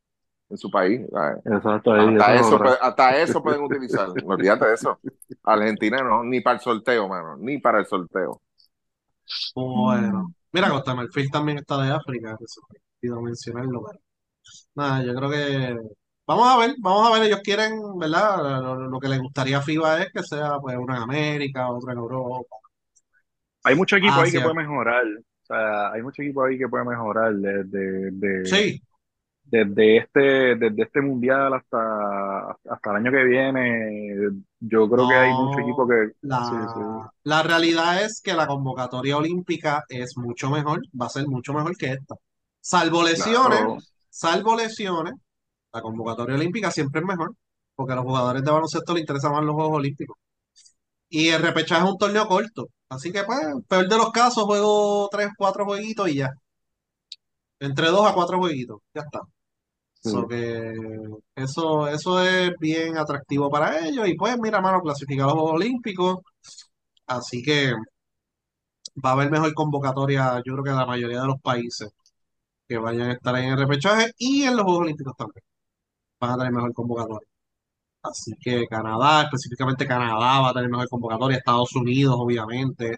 en 0.50 0.58
su 0.58 0.70
país. 0.70 1.02
Exacto, 1.46 1.94
ahí, 1.94 2.16
Hasta 2.18 2.36
eso, 2.36 2.58
puede- 2.58 2.78
hasta 2.82 3.18
eso 3.18 3.42
pueden 3.42 3.62
utilizar. 3.64 4.10
Olvídate 4.26 4.68
de 4.68 4.74
eso. 4.74 5.00
Argentina 5.44 6.04
no, 6.04 6.24
ni 6.24 6.42
para 6.42 6.56
el 6.58 6.62
sorteo, 6.62 7.08
mano, 7.08 7.38
ni 7.38 7.60
para 7.60 7.80
el 7.80 7.86
sorteo. 7.86 8.42
Bueno, 9.56 10.34
mira, 10.54 10.70
Costa 10.70 10.96
Marfil 10.96 11.30
también 11.32 11.58
está 11.60 11.82
de 11.82 11.92
África, 11.92 12.38
que 12.40 12.46
se 12.48 12.62
me 12.62 12.80
olvidó 13.02 13.22
mencionarlo, 13.22 13.84
pero 13.86 14.00
nada, 14.76 15.04
yo 15.04 15.14
creo 15.16 15.30
que 15.30 15.78
vamos 16.26 16.48
a 16.48 16.58
ver, 16.58 16.76
vamos 16.80 17.08
a 17.08 17.14
ver, 17.14 17.28
ellos 17.28 17.42
quieren, 17.44 17.80
¿verdad? 17.98 18.62
Lo, 18.62 18.76
lo 18.90 19.00
que 19.00 19.10
les 19.10 19.20
gustaría 19.20 19.58
a 19.58 19.62
FIBA 19.62 20.04
es 20.04 20.12
que 20.14 20.24
sea 20.24 20.60
pues 20.62 20.78
una 20.78 20.98
en 20.98 21.04
América, 21.04 21.70
otra 21.70 21.94
en 21.94 22.00
Europa, 22.00 22.56
Hay 23.64 23.76
mucho 23.76 23.98
equipo 23.98 24.16
ahí 24.16 24.32
que 24.32 24.42
puede 24.42 24.56
mejorar. 24.56 25.04
O 25.06 25.46
sea, 25.46 25.92
hay 25.92 26.02
mucho 26.02 26.22
equipo 26.22 26.44
ahí 26.44 26.58
que 26.58 26.68
puede 26.70 26.86
mejorar 26.86 27.34
desde, 27.34 28.12
de, 28.12 28.46
Sí, 28.46 28.82
desde 29.44 29.98
este, 29.98 30.56
desde 30.56 30.84
este 30.84 31.02
mundial 31.02 31.54
hasta, 31.54 32.52
hasta 32.52 32.90
el 32.90 32.96
año 32.96 33.12
que 33.12 33.24
viene. 33.24 34.16
Yo 34.60 34.90
creo 34.90 35.08
que 35.08 35.16
hay 35.16 35.34
mucho 35.34 35.60
equipo 35.60 35.88
que 35.88 36.12
la, 36.22 36.46
sí, 36.46 36.56
sí. 36.74 36.82
la 37.24 37.44
realidad 37.44 38.04
es 38.04 38.22
que 38.24 38.34
la 38.34 38.48
convocatoria 38.48 39.18
olímpica 39.18 39.84
es 39.90 40.18
mucho 40.18 40.50
mejor, 40.50 40.82
va 41.00 41.08
a 41.08 41.10
ser 41.10 41.28
mucho 41.28 41.54
mejor 41.54 41.76
que 41.78 41.92
esta. 41.92 42.16
Salvo 42.62 43.04
lesiones, 43.04 43.60
Claro, 43.60 43.78
salvo 44.10 44.56
lesiones, 44.56 45.14
la 45.74 45.82
convocatoria 45.82 46.36
olímpica 46.36 46.72
siempre 46.72 47.02
es 47.02 47.08
mejor, 47.08 47.36
porque 47.76 47.94
a 47.94 47.96
los 47.98 48.06
jugadores 48.06 48.44
de 48.44 48.52
baloncesto 48.52 48.94
les 48.94 49.02
interesan 49.02 49.34
más 49.34 49.44
los 49.44 49.56
Juegos 49.56 49.78
Olímpicos. 49.78 50.18
Y 51.10 51.30
el 51.30 51.42
repechaje 51.42 51.84
es 51.84 51.92
un 51.92 51.98
torneo 51.98 52.28
corto. 52.28 52.70
Así 52.90 53.12
que, 53.12 53.24
pues, 53.24 53.40
peor 53.68 53.88
de 53.88 53.98
los 53.98 54.12
casos, 54.12 54.44
juego 54.46 55.10
tres, 55.12 55.30
cuatro 55.38 55.66
jueguitos 55.66 56.10
y 56.10 56.16
ya. 56.16 56.30
Entre 57.64 57.88
dos 57.90 58.06
a 58.08 58.14
cuatro 58.14 58.38
jueguitos. 58.40 58.80
Ya 58.94 59.02
está. 59.02 59.22
sí. 60.02 60.10
So 60.12 60.28
que 60.28 60.74
eso, 61.36 61.88
eso 61.88 62.22
es 62.24 62.52
bien 62.60 62.98
atractivo 62.98 63.50
para 63.50 63.88
ellos. 63.88 64.08
Y 64.08 64.16
pues, 64.16 64.38
mira, 64.40 64.62
mano, 64.62 64.82
clasificar 64.82 65.26
a 65.26 65.28
los 65.28 65.36
Juegos 65.36 65.54
Olímpicos. 65.56 66.18
Así 67.08 67.42
que 67.44 67.74
va 69.04 69.12
a 69.12 69.14
haber 69.14 69.32
mejor 69.32 69.54
convocatoria, 69.54 70.42
yo 70.46 70.54
creo 70.54 70.64
que 70.64 70.72
la 70.72 70.86
mayoría 70.86 71.22
de 71.22 71.28
los 71.28 71.40
países 71.42 71.90
que 72.68 72.78
vayan 72.78 73.10
a 73.12 73.14
estar 73.14 73.36
ahí 73.36 73.46
en 73.46 73.54
el 73.54 73.60
repechaje 73.60 74.12
y 74.18 74.44
en 74.44 74.56
los 74.58 74.66
Juegos 74.66 74.84
Olímpicos 74.84 75.14
también. 75.18 75.44
Van 76.20 76.32
a 76.32 76.38
tener 76.38 76.54
mejor 76.54 76.74
convocatoria. 76.74 77.28
Así 78.04 78.34
que 78.42 78.68
Canadá, 78.68 79.24
específicamente 79.24 79.88
Canadá, 79.88 80.42
va 80.42 80.50
a 80.52 80.54
tener 80.54 80.70
mejor 80.70 80.90
convocatoria. 80.90 81.38
Estados 81.38 81.76
Unidos, 81.76 82.16
obviamente. 82.20 82.98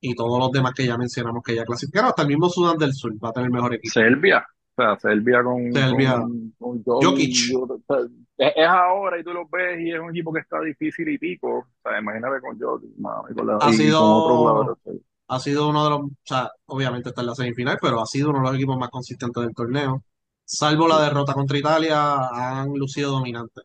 Y 0.00 0.14
todos 0.14 0.38
los 0.38 0.50
demás 0.52 0.72
que 0.74 0.86
ya 0.86 0.96
mencionamos 0.96 1.42
que 1.44 1.54
ya 1.54 1.64
clasificaron, 1.64 2.08
hasta 2.10 2.22
el 2.22 2.28
mismo 2.28 2.48
Sudán 2.48 2.78
del 2.78 2.92
Sur 2.94 3.12
va 3.22 3.28
a 3.30 3.32
tener 3.32 3.50
mejor 3.50 3.74
equipo. 3.74 3.92
Serbia, 3.92 4.46
o 4.76 4.82
sea, 4.82 4.98
Serbia 4.98 5.42
con, 5.42 5.72
Serbia. 5.72 6.12
con, 6.20 6.54
con 6.58 6.82
Jokic, 6.84 7.04
Jokic. 7.04 7.34
yo- 7.50 7.60
o 7.62 7.80
sea, 7.86 7.98
es, 8.38 8.52
es 8.56 8.66
ahora 8.66 9.20
y 9.20 9.24
tú 9.24 9.32
lo 9.32 9.46
ves 9.50 9.78
y 9.80 9.92
es 9.92 10.00
un 10.00 10.10
equipo 10.10 10.32
que 10.32 10.40
está 10.40 10.60
difícil 10.60 11.08
y 11.08 11.18
pico. 11.18 11.58
O 11.58 11.66
sea, 11.82 11.98
imagínate 12.00 12.40
con 12.40 12.58
Jokic, 12.58 12.90
y 12.98 13.34
con, 13.34 13.46
la- 13.46 13.58
Ha 13.60 13.70
y 13.70 13.74
sido- 13.74 14.00
con 14.00 14.10
otros 14.10 14.38
jugadores. 14.38 14.70
o 14.70 14.90
sea. 14.90 15.00
Ha 15.32 15.38
sido 15.38 15.68
uno 15.68 15.84
de 15.84 15.90
los, 15.90 16.00
o 16.00 16.10
sea, 16.24 16.50
obviamente 16.66 17.10
está 17.10 17.20
en 17.20 17.26
la 17.28 17.34
semifinal, 17.36 17.78
pero 17.80 18.00
ha 18.00 18.06
sido 18.06 18.30
uno 18.30 18.38
de 18.40 18.44
los 18.46 18.54
equipos 18.56 18.76
más 18.78 18.90
consistentes 18.90 19.40
del 19.44 19.54
torneo. 19.54 20.02
Salvo 20.44 20.88
la 20.88 21.00
derrota 21.02 21.34
contra 21.34 21.56
Italia, 21.56 22.16
han 22.32 22.72
lucido 22.74 23.12
dominantes. 23.12 23.62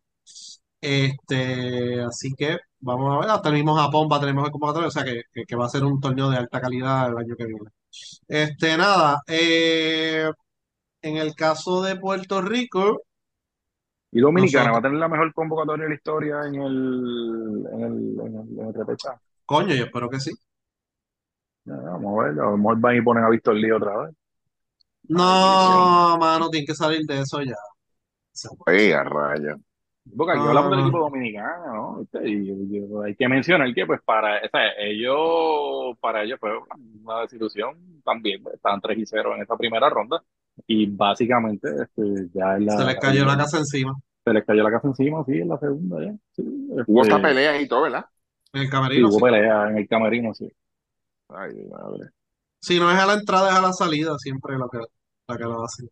Este, 0.86 2.02
así 2.04 2.34
que 2.38 2.58
vamos 2.80 3.16
a 3.16 3.20
ver, 3.20 3.30
hasta 3.32 3.50
el 3.50 3.56
mismo 3.56 3.76
Japón 3.76 4.08
va 4.12 4.18
a 4.18 4.20
tener 4.20 4.36
mejor 4.36 4.52
convocatoria, 4.52 4.88
o 4.90 4.92
sea 4.92 5.04
que, 5.04 5.24
que- 5.34 5.46
que 5.46 5.56
va 5.56 5.66
a 5.66 5.70
ser 5.70 5.84
un 5.84 6.00
torneo 6.00 6.30
de 6.30 6.38
alta 6.38 6.62
calidad 6.62 7.10
el 7.10 7.18
año 7.18 7.36
que 7.38 7.46
viene. 7.46 7.70
Este, 8.28 8.78
nada, 8.78 9.22
eh, 9.28 10.30
en 11.04 11.18
el 11.18 11.36
caso 11.36 11.82
de 11.84 11.98
Puerto 11.98 12.42
Rico, 12.42 13.02
Y 14.12 14.20
Dominicana 14.20 14.72
Nosotros. 14.72 14.74
va 14.74 14.80
a 14.80 14.82
tener 14.82 14.98
la 14.98 15.08
mejor 15.08 15.32
convocatoria 15.34 15.84
de 15.84 15.90
la 15.90 15.96
historia 15.96 16.36
en 16.48 16.56
el, 16.56 17.68
en 17.72 17.82
el, 17.82 18.20
en 18.20 18.36
el, 18.36 18.60
en 18.60 18.68
el 18.68 18.74
repechaje. 18.74 19.20
coño, 19.46 19.74
yo 19.76 19.86
espero 19.86 20.10
que 20.10 20.20
sí. 20.20 20.32
Vamos 21.66 22.20
a 22.20 22.24
ver, 22.24 22.32
a 22.40 22.50
lo 22.52 22.58
mejor 22.58 22.80
van 22.80 22.96
y 22.98 23.02
ponen 23.02 23.24
a 23.24 23.30
Víctor 23.30 23.56
Lee 23.56 23.72
otra 23.72 23.98
vez. 23.98 24.16
No, 25.08 26.18
mano, 26.20 26.50
tiene 26.50 26.66
que 26.68 26.76
salir 26.76 27.02
de 27.06 27.22
eso 27.22 27.42
ya. 27.42 27.56
Ey, 28.68 28.92
a 28.94 29.04
raya. 29.04 29.56
Porque 30.16 30.34
aquí 30.34 30.42
Ah. 30.44 30.50
hablamos 30.50 30.72
del 30.72 30.80
equipo 30.82 31.00
dominicano, 31.00 31.74
¿no? 31.74 31.98
¿Viste? 32.00 32.30
Y 32.30 32.86
hay 33.06 33.16
que 33.16 33.28
mencionar 33.28 33.74
que, 33.74 33.86
pues, 33.86 34.02
para 34.04 34.38
o 34.38 34.50
sea, 34.52 34.72
ellos, 34.80 35.98
para 36.00 36.24
ellos 36.24 36.40
fue 36.40 36.52
una 37.04 37.22
desilusión 37.22 37.76
también. 38.04 38.42
pues, 38.44 38.56
estaban 38.56 38.82
3 38.82 38.98
y 39.00 39.06
0 39.06 39.36
en 39.36 39.42
esa 39.44 39.58
primera 39.58 39.90
ronda. 39.90 40.22
Y 40.68 40.86
básicamente, 40.86 41.68
este, 41.70 42.30
ya 42.34 42.56
es 42.58 42.64
la. 42.64 42.78
Se 42.78 42.86
les 42.86 43.00
cayó 43.00 43.26
la 43.26 43.38
casa 43.38 43.58
encima. 43.58 43.96
se 44.24 44.34
les 44.34 44.46
cayó 44.46 44.64
la 44.64 44.72
casa 44.72 44.88
encima, 44.88 45.24
sí, 45.26 45.34
en 45.40 45.50
la 45.50 45.58
segunda 45.60 46.04
ya. 46.04 46.14
Sí, 46.32 46.44
Hubo 46.88 47.02
esta 47.04 47.22
pelea 47.22 47.62
y 47.62 47.68
todo, 47.68 47.84
¿verdad? 47.84 48.06
En 48.54 48.62
el 48.62 48.68
sí, 48.68 48.72
camerino, 48.72 49.08
hubo 49.10 49.18
sí. 49.18 49.24
pelea 49.24 49.70
en 49.70 49.78
el 49.78 49.88
camerino, 49.88 50.34
sí. 50.34 50.52
Ay, 51.30 51.54
madre. 51.70 52.10
Si 52.62 52.80
no 52.80 52.90
es 52.92 52.98
a 52.98 53.06
la 53.06 53.14
entrada, 53.14 53.50
es 53.52 53.56
a 53.56 53.62
la 53.62 53.74
salida, 53.74 54.18
siempre 54.18 54.58
lo 54.58 54.68
que, 54.70 54.80
la 55.28 55.38
que 55.38 55.44
lo 55.44 55.64
hacen. 55.64 55.90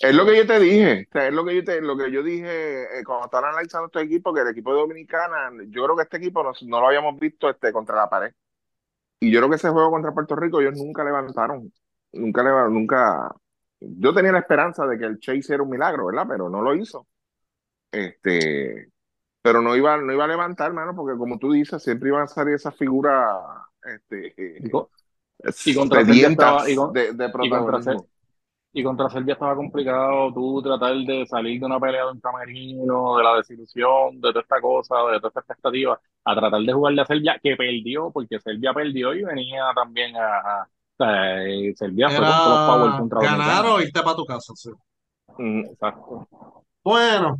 Es 0.00 0.14
lo 0.14 0.24
que 0.24 0.36
yo 0.36 0.46
te 0.46 0.58
dije, 0.60 1.08
o 1.10 1.12
sea, 1.12 1.28
es 1.28 1.34
lo 1.34 1.44
que 1.44 1.54
yo 1.56 1.64
te, 1.64 1.80
lo 1.82 1.96
que 1.96 2.10
yo 2.10 2.22
dije 2.22 3.00
eh, 3.00 3.04
cuando 3.04 3.26
estaban 3.26 3.50
analizando 3.50 3.86
este 3.86 4.00
equipo, 4.02 4.32
que 4.32 4.40
el 4.40 4.48
equipo 4.48 4.72
de 4.72 4.80
Dominicana, 4.80 5.50
yo 5.68 5.84
creo 5.84 5.96
que 5.96 6.02
este 6.04 6.16
equipo 6.18 6.42
no, 6.42 6.52
no 6.62 6.80
lo 6.80 6.86
habíamos 6.88 7.18
visto 7.20 7.50
este, 7.50 7.72
contra 7.72 7.96
la 7.96 8.08
pared. 8.08 8.32
Y 9.20 9.30
yo 9.32 9.40
creo 9.40 9.50
que 9.50 9.56
ese 9.56 9.70
juego 9.70 9.90
contra 9.90 10.12
Puerto 10.14 10.36
Rico 10.36 10.60
ellos 10.60 10.74
nunca 10.76 11.04
levantaron, 11.04 11.72
nunca 12.12 12.42
levantaron, 12.42 12.74
nunca. 12.74 13.34
Yo 13.80 14.14
tenía 14.14 14.32
la 14.32 14.40
esperanza 14.40 14.86
de 14.86 14.98
que 14.98 15.06
el 15.06 15.20
Chase 15.20 15.54
era 15.54 15.62
un 15.64 15.70
milagro, 15.70 16.06
¿verdad? 16.06 16.26
Pero 16.28 16.50
no 16.50 16.62
lo 16.62 16.74
hizo. 16.76 17.08
Este, 17.92 18.90
pero 19.42 19.62
no 19.62 19.76
iba, 19.76 19.96
no 19.98 20.12
iba 20.12 20.24
a 20.24 20.28
levantar, 20.28 20.68
hermano, 20.68 20.94
porque 20.96 21.18
como 21.18 21.38
tú 21.38 21.52
dices, 21.52 21.82
siempre 21.82 22.10
iban 22.10 22.22
a 22.24 22.28
salir 22.28 22.54
esas 22.56 22.76
figuras, 22.76 23.28
este, 23.84 24.34
Y, 24.58 24.68
co- 24.70 24.90
y 25.64 25.74
contra 25.74 26.04
Serbia 26.04 26.28
sedientas 26.28 26.30
estaba, 26.30 26.70
y, 26.70 26.76
con- 26.76 26.94
de, 26.94 27.12
de 27.14 27.30
y 27.40 27.50
contra, 27.50 27.80
protagonismo. 27.80 28.08
Y 28.72 28.82
contra 28.84 29.10
Serbia 29.10 29.34
estaba 29.34 29.56
complicado 29.56 30.32
tú 30.32 30.62
tratar 30.62 30.94
de 30.96 31.26
salir 31.26 31.58
de 31.60 31.66
una 31.66 31.80
pelea 31.80 32.04
de 32.06 32.12
un 32.12 32.20
camerino, 32.20 33.16
de 33.16 33.24
la 33.24 33.36
desilusión, 33.36 34.20
de 34.20 34.28
toda 34.30 34.40
esta 34.42 34.60
cosa, 34.60 34.94
de 35.12 35.18
toda 35.18 35.28
esta 35.28 35.40
expectativa, 35.40 36.00
a 36.24 36.34
tratar 36.36 36.60
de 36.62 36.72
jugarle 36.72 37.02
a 37.02 37.06
Serbia, 37.06 37.38
que 37.42 37.56
perdió, 37.56 38.10
porque 38.12 38.38
Serbia 38.40 38.72
perdió 38.74 39.14
y 39.14 39.24
venía 39.24 39.64
también 39.74 40.16
a... 40.16 40.38
a- 40.62 40.68
o 40.98 41.02
sea, 41.04 41.42
eh, 41.46 41.72
Serbia 41.76 42.12
fue 42.12 42.26
con 42.26 42.42
todos 42.42 42.58
los 42.58 42.64
power 42.64 42.94
Era 42.94 42.94
contra 42.94 43.20
ganar 43.30 43.64
o 43.66 43.80
irte 43.80 44.02
para 44.02 44.16
tu 44.16 44.24
casa. 44.26 44.52
sí. 44.54 44.70
Mm, 45.38 45.64
Exacto. 45.72 46.28
Bueno, 46.84 47.38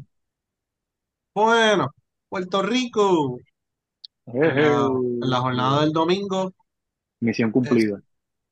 bueno. 1.34 1.88
Puerto 2.28 2.62
Rico, 2.62 3.38
en 4.42 4.60
la, 4.60 4.86
en 5.20 5.30
la 5.30 5.38
jornada 5.40 5.80
del 5.82 5.92
domingo, 5.92 6.52
Misión 7.20 7.50
cumplida. 7.50 8.02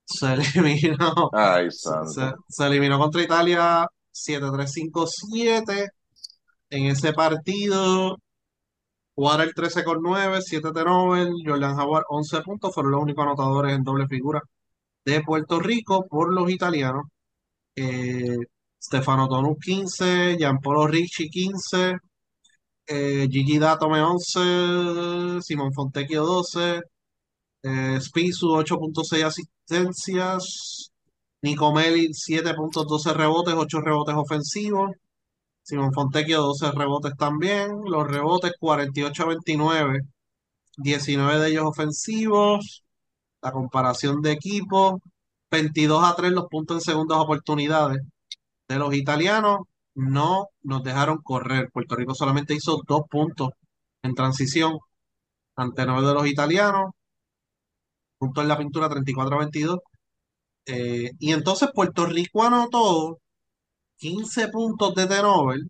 Se 0.09 0.33
eliminó, 0.35 1.31
Ay, 1.33 1.71
se, 1.71 1.91
se- 2.49 2.67
eliminó 2.67 2.99
contra 2.99 3.23
Italia 3.23 3.87
7-3-5-7. 4.11 5.89
En 6.71 6.87
ese 6.87 7.13
partido, 7.13 8.19
Water 9.17 9.53
13 9.55 9.85
con 9.85 9.99
9, 10.03 10.41
7 10.43 10.71
turnovers, 10.73 11.31
Jordan 11.45 11.79
Howard 11.81 12.05
11 12.09 12.41
puntos, 12.43 12.73
fueron 12.75 12.93
los 12.93 13.03
únicos 13.03 13.25
anotadores 13.25 13.75
en 13.75 13.83
doble 13.85 14.07
figura 14.09 14.41
de 15.05 15.23
Puerto 15.23 15.61
Rico 15.61 16.07
por 16.09 16.33
los 16.35 16.51
italianos. 16.51 17.05
Eh, 17.77 18.37
Stefano 18.83 19.29
Tonus 19.29 19.59
15, 19.61 20.37
Gianpolo 20.39 20.87
Ricci 20.87 21.29
15, 21.31 21.97
eh, 22.87 23.29
Gigi 23.31 23.59
Datome 23.59 24.01
11, 24.03 25.41
Simón 25.43 25.73
Fontecchio 25.73 26.25
12, 26.25 26.81
eh, 27.63 27.99
Spisu 28.01 28.55
8.6 28.57 29.25
asistencias, 29.25 29.58
Nico 31.43 31.73
Meli 31.73 32.09
7.12 32.09 33.13
rebotes, 33.15 33.55
8 33.55 33.81
rebotes 33.81 34.15
ofensivos, 34.17 34.91
Simón 35.63 35.93
Fontecchio 35.93 36.43
12 36.43 36.73
rebotes 36.73 37.13
también, 37.17 37.81
los 37.85 38.07
rebotes 38.09 38.53
48 38.59 39.23
a 39.23 39.27
29, 39.27 40.01
19 40.79 41.41
de 41.41 41.49
ellos 41.51 41.65
ofensivos, 41.65 42.85
la 43.43 43.53
comparación 43.53 44.23
de 44.23 44.33
equipos, 44.33 45.01
22 45.51 46.05
a 46.05 46.17
3 46.17 46.33
los 46.33 46.47
puntos 46.49 46.79
en 46.79 46.81
segundas 46.83 47.19
oportunidades. 47.19 48.03
De 48.69 48.77
los 48.79 48.95
italianos, 48.95 49.61
no 49.95 50.49
nos 50.63 50.83
dejaron 50.85 51.19
correr. 51.23 51.71
Puerto 51.73 51.97
Rico 51.97 52.15
solamente 52.15 52.55
hizo 52.55 52.81
dos 52.87 53.03
puntos 53.11 53.51
en 54.03 54.15
transición 54.15 54.79
ante 55.57 55.87
nueve 55.87 56.07
de 56.09 56.15
los 56.15 56.27
italianos, 56.27 56.93
puntos 58.19 58.43
en 58.43 58.49
la 58.49 58.59
pintura 58.59 58.89
34 58.89 59.37
a 59.37 59.39
22. 59.41 59.79
Eh, 60.67 61.11
y 61.19 61.33
entonces 61.33 61.71
Puerto 61.75 62.07
Rico 62.07 62.43
anotó 62.45 63.19
15 63.99 64.49
puntos 64.49 64.95
de 64.95 65.07
turnover, 65.07 65.61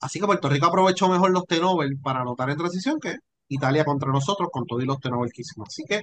así 0.00 0.20
que 0.20 0.26
Puerto 0.26 0.48
Rico 0.48 0.66
aprovechó 0.66 1.08
mejor 1.08 1.30
los 1.30 1.46
turnovers 1.46 1.92
para 2.02 2.20
anotar 2.20 2.50
en 2.50 2.56
transición 2.58 2.98
que 3.00 3.16
Italia 3.48 3.84
contra 3.84 4.10
nosotros 4.12 4.48
con 4.52 4.66
todos 4.66 4.84
los 4.84 4.98
turnovers 5.00 5.32
que 5.32 5.42
hicimos. 5.42 5.68
Así 5.68 5.84
que 5.88 6.02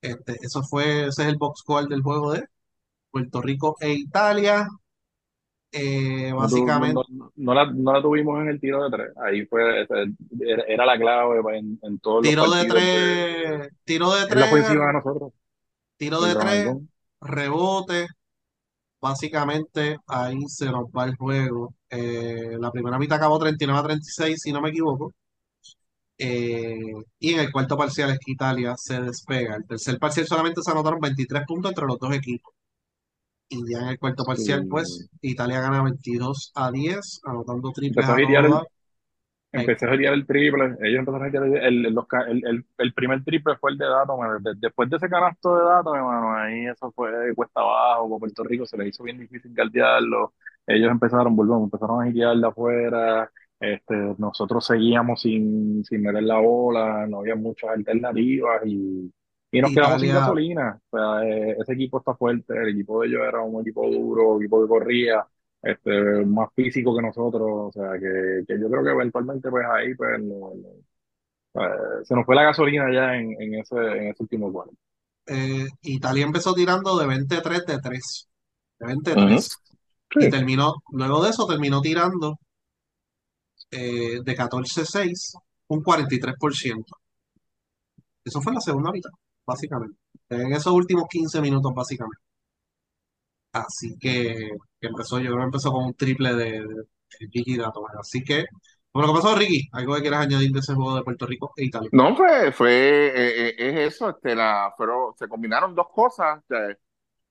este, 0.00 0.36
eso 0.42 0.62
fue, 0.62 1.06
ese 1.08 1.22
es 1.22 1.28
el 1.28 1.36
box 1.38 1.60
score 1.60 1.88
del 1.88 2.02
juego 2.02 2.32
de 2.32 2.44
Puerto 3.10 3.42
Rico 3.42 3.76
e 3.80 3.92
Italia. 3.94 4.68
Eh, 5.76 6.30
no, 6.30 6.36
básicamente, 6.36 6.94
no, 7.10 7.32
no 7.34 7.54
la, 7.54 7.66
no 7.66 7.92
la 7.92 8.00
tuvimos 8.00 8.40
en 8.40 8.48
el 8.48 8.60
tiro 8.60 8.84
de 8.84 8.90
tres. 8.96 9.12
Ahí 9.16 9.44
fue, 9.46 9.86
era, 10.68 10.86
la 10.86 10.96
clave 10.96 11.40
en, 11.58 11.80
en 11.82 11.98
todos 11.98 12.22
tiro 12.22 12.48
de 12.48 12.64
tres, 12.64 13.70
tiro 13.82 14.12
de 14.14 14.20
la 14.20 14.28
tres, 14.28 14.68
de 14.68 14.92
nosotros, 14.92 15.32
tiro 15.96 16.20
de 16.20 16.34
tres, 16.36 16.76
rebote. 17.20 18.06
Básicamente 19.00 19.98
ahí 20.06 20.40
se 20.46 20.66
nos 20.66 20.84
va 20.86 21.04
el 21.06 21.16
juego. 21.16 21.74
Eh, 21.90 22.56
la 22.58 22.70
primera 22.70 22.98
mitad 22.98 23.18
acabó 23.18 23.38
39 23.38 23.80
a 23.80 23.82
36, 23.82 24.40
si 24.40 24.52
no 24.52 24.60
me 24.62 24.70
equivoco. 24.70 25.12
Eh, 26.16 26.92
y 27.18 27.34
en 27.34 27.40
el 27.40 27.50
cuarto 27.52 27.76
parcial 27.76 28.10
es 28.10 28.18
que 28.18 28.32
Italia 28.32 28.74
se 28.76 29.00
despega. 29.00 29.56
El 29.56 29.66
tercer 29.66 29.98
parcial 29.98 30.26
solamente 30.26 30.62
se 30.62 30.70
anotaron 30.70 31.00
23 31.00 31.44
puntos 31.46 31.72
entre 31.72 31.86
los 31.86 31.98
dos 31.98 32.14
equipos. 32.14 32.54
Y 33.54 33.72
ya 33.72 33.82
en 33.82 33.88
el 33.88 33.98
cuarto 33.98 34.24
parcial, 34.24 34.66
pues, 34.68 35.08
Italia 35.20 35.60
gana 35.60 35.82
22 35.82 36.52
a 36.54 36.70
10, 36.70 37.20
anotando 37.24 37.70
triples 37.72 38.08
empezó 38.08 38.12
a 38.12 38.66
el, 39.52 39.60
empecé 39.60 39.86
a 39.86 39.96
girar 39.96 40.14
el 40.14 40.26
triple. 40.26 40.64
Ellos 40.80 40.98
empezaron 40.98 41.22
a 41.22 41.30
girar 41.30 41.46
el, 41.46 41.86
el, 41.86 42.66
el, 42.78 42.92
primer 42.94 43.22
triple 43.22 43.56
fue 43.56 43.70
el 43.70 43.78
de 43.78 43.86
Dato. 43.86 44.16
mano. 44.16 44.38
De- 44.40 44.54
después 44.56 44.90
de 44.90 44.96
ese 44.96 45.08
canasto 45.08 45.56
de 45.56 45.64
Dato, 45.64 45.94
hermano, 45.94 46.34
ahí 46.34 46.66
eso 46.66 46.90
fue 46.92 47.10
cuesta 47.34 47.60
abajo. 47.60 48.18
Puerto 48.18 48.42
Rico 48.42 48.66
se 48.66 48.76
les 48.76 48.88
hizo 48.88 49.04
bien 49.04 49.18
difícil 49.18 49.54
guardiarlo. 49.54 50.34
Ellos 50.66 50.90
empezaron, 50.90 51.36
volvemos, 51.36 51.64
empezaron 51.64 52.02
a 52.02 52.10
girar 52.10 52.36
de 52.36 52.46
afuera. 52.46 53.30
Este, 53.60 53.94
nosotros 54.18 54.66
seguíamos 54.66 55.22
sin, 55.22 55.84
sin 55.84 56.02
meter 56.02 56.22
la 56.24 56.38
bola, 56.38 57.06
no 57.06 57.20
había 57.20 57.36
muchas 57.36 57.70
alternativas 57.70 58.62
y, 58.66 59.10
y 59.58 59.60
nos 59.62 59.72
quedamos 59.72 60.00
sin 60.00 60.12
gasolina. 60.12 60.80
O 60.90 60.96
sea, 60.98 61.24
eh, 61.28 61.56
ese 61.60 61.72
equipo 61.74 61.98
está 61.98 62.14
fuerte, 62.14 62.54
el 62.54 62.68
equipo 62.70 63.00
de 63.02 63.08
ellos 63.08 63.20
era 63.26 63.40
un 63.42 63.60
equipo 63.62 63.88
duro, 63.90 64.30
un 64.34 64.42
equipo 64.42 64.62
que 64.62 64.68
corría 64.68 65.26
este, 65.62 66.24
más 66.26 66.48
físico 66.54 66.94
que 66.96 67.02
nosotros, 67.02 67.42
o 67.50 67.72
sea, 67.72 67.92
que, 67.98 68.44
que 68.46 68.60
yo 68.60 68.68
creo 68.70 68.84
que 68.84 68.90
eventualmente 68.90 69.50
pues 69.50 69.64
ahí 69.70 69.94
pues 69.94 70.20
no- 70.22 70.52
no, 71.54 71.64
eh, 71.64 72.04
se 72.04 72.14
nos 72.14 72.26
fue 72.26 72.34
la 72.36 72.44
gasolina 72.44 72.92
ya 72.92 73.16
en, 73.16 73.40
en 73.40 73.54
ese, 73.56 73.76
en 73.76 74.08
ese 74.08 74.22
último 74.22 74.52
cuarto. 74.52 74.74
eh, 75.26 75.66
Italia 75.82 76.24
empezó 76.24 76.54
tirando 76.54 76.96
de 76.98 77.06
23 77.06 77.64
de 77.66 77.78
3, 77.78 78.28
de 78.78 78.86
Ujú. 79.14 79.26
23. 79.26 79.58
Y 80.18 80.26
Sí. 80.26 80.30
terminó, 80.30 80.74
luego 80.92 81.22
de 81.24 81.30
eso 81.30 81.46
terminó 81.46 81.80
tirando 81.80 82.38
eh, 83.70 84.20
de 84.24 84.34
14-6, 84.34 85.34
un 85.68 85.82
43%. 85.82 86.96
Eso 88.24 88.42
fue 88.42 88.50
en 88.52 88.56
la 88.56 88.60
segunda 88.60 88.92
mitad, 88.92 89.10
básicamente. 89.46 89.96
En 90.28 90.52
esos 90.52 90.72
últimos 90.72 91.04
15 91.08 91.40
minutos, 91.40 91.72
básicamente. 91.74 92.22
Así 93.52 93.96
que, 93.98 94.50
empezó, 94.80 95.18
yo 95.20 95.26
creo 95.26 95.38
que 95.38 95.44
empezó 95.44 95.70
con 95.72 95.84
un 95.84 95.94
triple 95.94 96.34
de, 96.34 96.50
de, 96.60 97.28
de 97.32 97.56
Dato. 97.56 97.84
Así 98.00 98.24
que, 98.24 98.44
bueno, 98.92 99.12
¿qué 99.12 99.20
pasó, 99.20 99.36
Ricky? 99.36 99.68
¿Algo 99.72 99.94
que 99.94 100.00
quieras 100.02 100.26
añadir 100.26 100.50
de 100.50 100.58
ese 100.58 100.74
juego 100.74 100.96
de 100.96 101.02
Puerto 101.02 101.26
Rico 101.26 101.52
e 101.56 101.64
Italia? 101.64 101.88
No, 101.92 102.16
fue, 102.16 102.50
fue, 102.52 102.72
eh, 102.72 103.48
eh, 103.50 103.54
es 103.58 103.94
eso, 103.94 104.10
este, 104.10 104.34
la, 104.34 104.72
fueron, 104.76 105.14
se 105.16 105.28
combinaron 105.28 105.74
dos 105.74 105.86
cosas. 105.92 106.42
sea, 106.48 106.76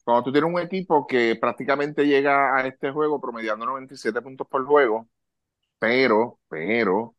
cuando 0.03 0.23
tú 0.23 0.31
tienes 0.31 0.49
un 0.49 0.59
equipo 0.59 1.05
que 1.07 1.35
prácticamente 1.39 2.05
llega 2.05 2.55
a 2.55 2.65
este 2.67 2.91
juego 2.91 3.19
promediando 3.19 3.65
97 3.65 4.21
puntos 4.21 4.47
por 4.47 4.65
juego, 4.65 5.09
pero, 5.79 6.39
pero, 6.49 7.15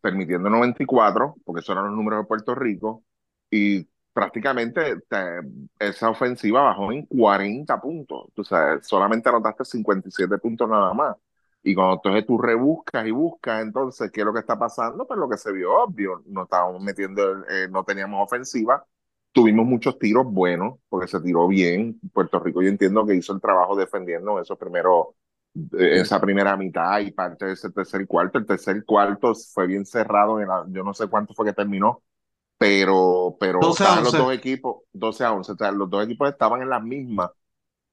permitiendo 0.00 0.50
94, 0.50 1.36
porque 1.44 1.62
eran 1.70 1.86
los 1.86 1.94
números 1.96 2.20
de 2.20 2.26
Puerto 2.28 2.54
Rico, 2.54 3.04
y 3.50 3.88
prácticamente 4.14 4.98
te- 5.08 5.40
esa 5.80 6.10
ofensiva 6.10 6.62
bajó 6.62 6.92
en 6.92 7.06
40 7.06 7.80
puntos. 7.80 8.28
O 8.36 8.44
sea, 8.44 8.80
solamente 8.82 9.28
anotaste 9.30 9.66
57 9.66 10.38
puntos 10.38 10.68
nada 10.70 10.94
más. 10.94 11.16
Y 11.64 11.74
cuando 11.74 11.96
entonces 11.96 12.26
tú 12.26 12.38
rebuscas 12.38 13.06
y 13.06 13.12
buscas, 13.12 13.62
entonces, 13.62 14.10
¿qué 14.12 14.22
es 14.22 14.26
lo 14.26 14.32
que 14.34 14.40
está 14.40 14.58
pasando? 14.58 15.06
Pues 15.06 15.18
lo 15.20 15.28
que 15.30 15.38
se 15.38 15.52
vio 15.52 15.74
obvio, 15.84 16.22
no 16.26 16.44
estábamos 16.44 16.82
metiendo, 16.82 17.44
eh, 17.48 17.68
no 17.70 17.84
teníamos 17.84 18.22
ofensiva, 18.24 18.86
tuvimos 19.32 19.66
muchos 19.66 19.98
tiros 19.98 20.26
buenos, 20.26 20.78
porque 20.90 21.08
se 21.08 21.20
tiró 21.20 21.48
bien. 21.48 22.00
Puerto 22.12 22.38
Rico 22.40 22.62
yo 22.62 22.68
entiendo 22.68 23.06
que 23.06 23.14
hizo 23.16 23.32
el 23.34 23.40
trabajo 23.40 23.76
defendiendo 23.76 24.40
esos 24.40 24.58
primeros 24.58 25.08
eh, 25.78 26.00
esa 26.00 26.20
primera 26.20 26.56
mitad 26.56 27.00
y 27.00 27.12
parte 27.12 27.46
de 27.46 27.52
ese 27.52 27.70
tercer 27.70 28.06
cuarto. 28.06 28.38
El 28.38 28.46
tercer 28.46 28.84
cuarto 28.84 29.34
fue 29.34 29.66
bien 29.66 29.84
cerrado, 29.86 30.40
en 30.40 30.48
la- 30.48 30.64
yo 30.68 30.82
no 30.82 30.94
sé 30.94 31.06
cuánto 31.08 31.34
fue 31.34 31.46
que 31.46 31.52
terminó, 31.52 32.02
pero, 32.64 33.36
pero 33.40 33.60
12 33.60 33.84
a 33.84 33.94
estaban 33.94 34.04
los 34.04 34.14
11. 34.14 34.18
dos 34.18 34.32
equipos, 34.32 34.82
12 34.92 35.24
a 35.24 35.32
11, 35.32 35.52
o 35.52 35.56
sea, 35.56 35.72
los 35.72 35.90
dos 35.90 36.04
equipos 36.04 36.28
estaban 36.30 36.62
en 36.62 36.70
las 36.70 36.82
mismas 36.82 37.30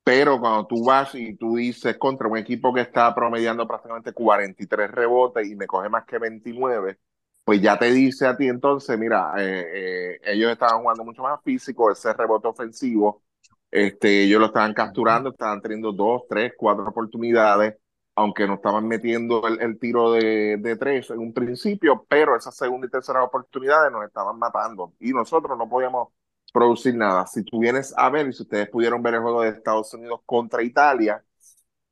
Pero 0.03 0.39
cuando 0.39 0.67
tú 0.67 0.85
vas 0.85 1.15
y 1.15 1.35
tú 1.37 1.57
dices 1.57 1.97
contra 1.97 2.27
un 2.27 2.37
equipo 2.37 2.73
que 2.73 2.81
está 2.81 3.13
promediando 3.15 3.67
prácticamente 3.67 4.13
43 4.13 4.91
rebotes 4.91 5.47
y 5.47 5.55
me 5.55 5.67
coge 5.67 5.89
más 5.89 6.05
que 6.05 6.19
29, 6.19 6.99
pues 7.45 7.61
ya 7.61 7.77
te 7.79 7.91
dice 7.91 8.27
a 8.27 8.37
ti 8.37 8.47
entonces, 8.47 8.97
mira, 8.99 9.33
eh, 9.37 10.15
eh, 10.15 10.21
ellos 10.25 10.51
estaban 10.51 10.81
jugando 10.81 11.05
mucho 11.05 11.23
más 11.23 11.41
físico, 11.43 11.91
ese 11.91 12.13
rebote 12.13 12.47
ofensivo, 12.49 13.23
este, 13.71 14.23
ellos 14.25 14.39
lo 14.41 14.47
estaban 14.47 14.73
capturando, 14.73 15.31
estaban 15.31 15.61
teniendo 15.61 15.91
dos, 15.93 16.23
tres, 16.29 16.53
cuatro 16.57 16.87
oportunidades, 16.87 17.75
aunque 18.15 18.47
no 18.47 18.55
estaban 18.55 18.87
metiendo 18.87 19.47
el, 19.47 19.61
el 19.61 19.79
tiro 19.79 20.11
de, 20.13 20.57
de, 20.57 20.75
tres 20.75 21.09
en 21.09 21.19
un 21.19 21.33
principio, 21.33 22.05
pero 22.09 22.35
esas 22.35 22.55
segunda 22.55 22.87
y 22.87 22.89
tercera 22.89 23.23
oportunidades 23.23 23.91
nos 23.91 24.05
estaban 24.05 24.37
matando 24.37 24.93
y 24.99 25.13
nosotros 25.13 25.57
no 25.57 25.69
podíamos 25.69 26.09
producir 26.53 26.95
nada. 26.95 27.25
Si 27.27 27.43
tú 27.43 27.59
vienes 27.59 27.93
a 27.97 28.09
ver, 28.09 28.27
y 28.27 28.33
si 28.33 28.43
ustedes 28.43 28.69
pudieron 28.69 29.01
ver 29.01 29.15
el 29.15 29.21
juego 29.21 29.41
de 29.41 29.49
Estados 29.49 29.93
Unidos 29.93 30.21
contra 30.25 30.63
Italia, 30.63 31.23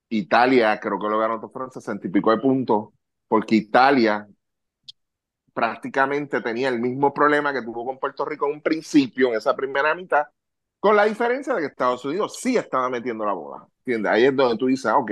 Italia 0.10 0.79
creo 0.79 0.99
que 0.99 1.08
lo 1.08 1.19
ganó, 1.19 1.39
fueron 1.49 1.71
sesenta 1.71 2.08
y 2.08 2.12
pico 2.12 2.32
de 2.32 2.38
puntos, 2.39 2.89
porque 3.27 3.55
Italia 3.55 4.27
prácticamente 5.53 6.41
tenía 6.41 6.69
el 6.69 6.79
mismo 6.79 7.13
problema 7.13 7.53
que 7.53 7.62
tuvo 7.62 7.86
con 7.86 7.99
Puerto 7.99 8.25
Rico 8.25 8.47
en 8.47 8.53
un 8.55 8.62
principio, 8.62 9.29
en 9.29 9.36
esa 9.36 9.55
primera 9.55 9.93
mitad, 9.95 10.27
con 10.79 10.95
la 10.95 11.05
diferencia 11.05 11.53
de 11.53 11.62
que 11.62 11.67
Estados 11.67 12.03
Unidos 12.05 12.38
sí 12.39 12.58
estaba 12.58 12.89
metiendo 12.89 13.25
la 13.25 13.34
bola. 13.34 13.67
¿Entiendes? 13.79 14.12
Ahí 14.12 14.25
es 14.25 14.36
donde 14.36 14.58
tú 14.58 14.67
dices, 14.67 14.91
ok, 14.95 15.12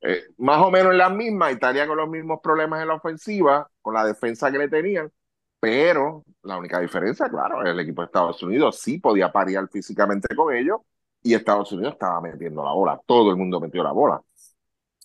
eh, 0.00 0.24
más 0.38 0.58
o 0.62 0.70
menos 0.70 0.92
en 0.92 0.98
la 0.98 1.10
misma, 1.10 1.50
Italia 1.50 1.86
con 1.86 1.96
los 1.96 2.08
mismos 2.08 2.40
problemas 2.42 2.80
en 2.82 2.88
la 2.88 2.94
ofensiva, 2.94 3.68
con 3.82 3.94
la 3.94 4.04
defensa 4.04 4.50
que 4.50 4.58
le 4.58 4.68
tenían, 4.68 5.10
pero 5.60 6.24
la 6.42 6.56
única 6.56 6.80
diferencia, 6.80 7.28
claro, 7.28 7.62
el 7.62 7.78
equipo 7.80 8.02
de 8.02 8.06
Estados 8.06 8.42
Unidos 8.42 8.78
sí 8.80 8.98
podía 8.98 9.32
parear 9.32 9.68
físicamente 9.68 10.34
con 10.36 10.54
ellos 10.54 10.80
y 11.22 11.34
Estados 11.34 11.72
Unidos 11.72 11.94
estaba 11.94 12.20
metiendo 12.20 12.64
la 12.64 12.72
bola, 12.72 13.00
todo 13.06 13.30
el 13.30 13.36
mundo 13.36 13.60
metió 13.60 13.82
la 13.82 13.92
bola. 13.92 14.22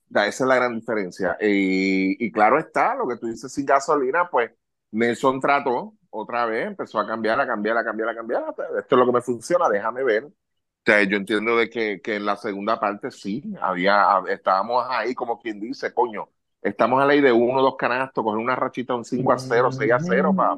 esa 0.09 0.27
es 0.27 0.41
la 0.41 0.55
gran 0.55 0.75
diferencia. 0.75 1.37
Y, 1.41 2.23
y 2.23 2.31
claro 2.31 2.59
está, 2.59 2.95
lo 2.95 3.07
que 3.07 3.17
tú 3.17 3.27
dices 3.27 3.51
sin 3.51 3.65
gasolina, 3.65 4.29
pues 4.29 4.51
Nelson 4.91 5.39
trató 5.39 5.95
otra 6.11 6.45
vez, 6.45 6.67
empezó 6.67 6.99
a 6.99 7.07
cambiar, 7.07 7.39
a 7.41 7.47
cambiar, 7.47 7.77
a 7.77 7.83
cambiar, 7.83 8.09
a 8.09 8.15
cambiar. 8.15 8.43
Esto 8.79 8.95
es 8.95 8.99
lo 8.99 9.05
que 9.05 9.11
me 9.11 9.21
funciona, 9.21 9.67
déjame 9.69 10.03
ver. 10.03 10.27
O 10.85 10.91
sea, 10.91 11.03
yo 11.03 11.15
entiendo 11.17 11.55
de 11.57 11.69
que, 11.69 12.01
que 12.01 12.15
en 12.17 12.25
la 12.25 12.35
segunda 12.35 12.77
parte 12.79 13.09
sí, 13.11 13.41
había, 13.61 14.21
estábamos 14.29 14.85
ahí 14.89 15.15
como 15.15 15.39
quien 15.39 15.59
dice, 15.61 15.93
coño, 15.93 16.27
estamos 16.61 17.01
a 17.01 17.05
ley 17.05 17.21
de 17.21 17.31
uno 17.31 17.61
dos 17.61 17.77
canastos, 17.77 18.21
coger 18.23 18.39
una 18.39 18.55
rachita 18.57 18.93
un 18.93 19.05
5 19.05 19.31
a 19.31 19.39
0, 19.39 19.71
6 19.71 19.91
a 19.93 19.99
0 20.01 20.35
para 20.35 20.57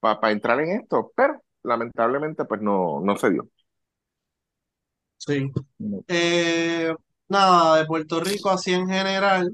pa, 0.00 0.20
pa, 0.20 0.30
entrar 0.32 0.60
en 0.60 0.80
esto, 0.80 1.12
pero 1.16 1.42
lamentablemente 1.64 2.44
pues 2.44 2.60
no, 2.62 3.00
no 3.00 3.16
se 3.16 3.30
dio. 3.30 3.48
Sí. 5.18 5.50
Eh, 6.08 6.94
nada, 7.28 7.78
de 7.78 7.86
Puerto 7.86 8.20
Rico 8.20 8.50
así 8.50 8.72
en 8.74 8.86
general, 8.88 9.50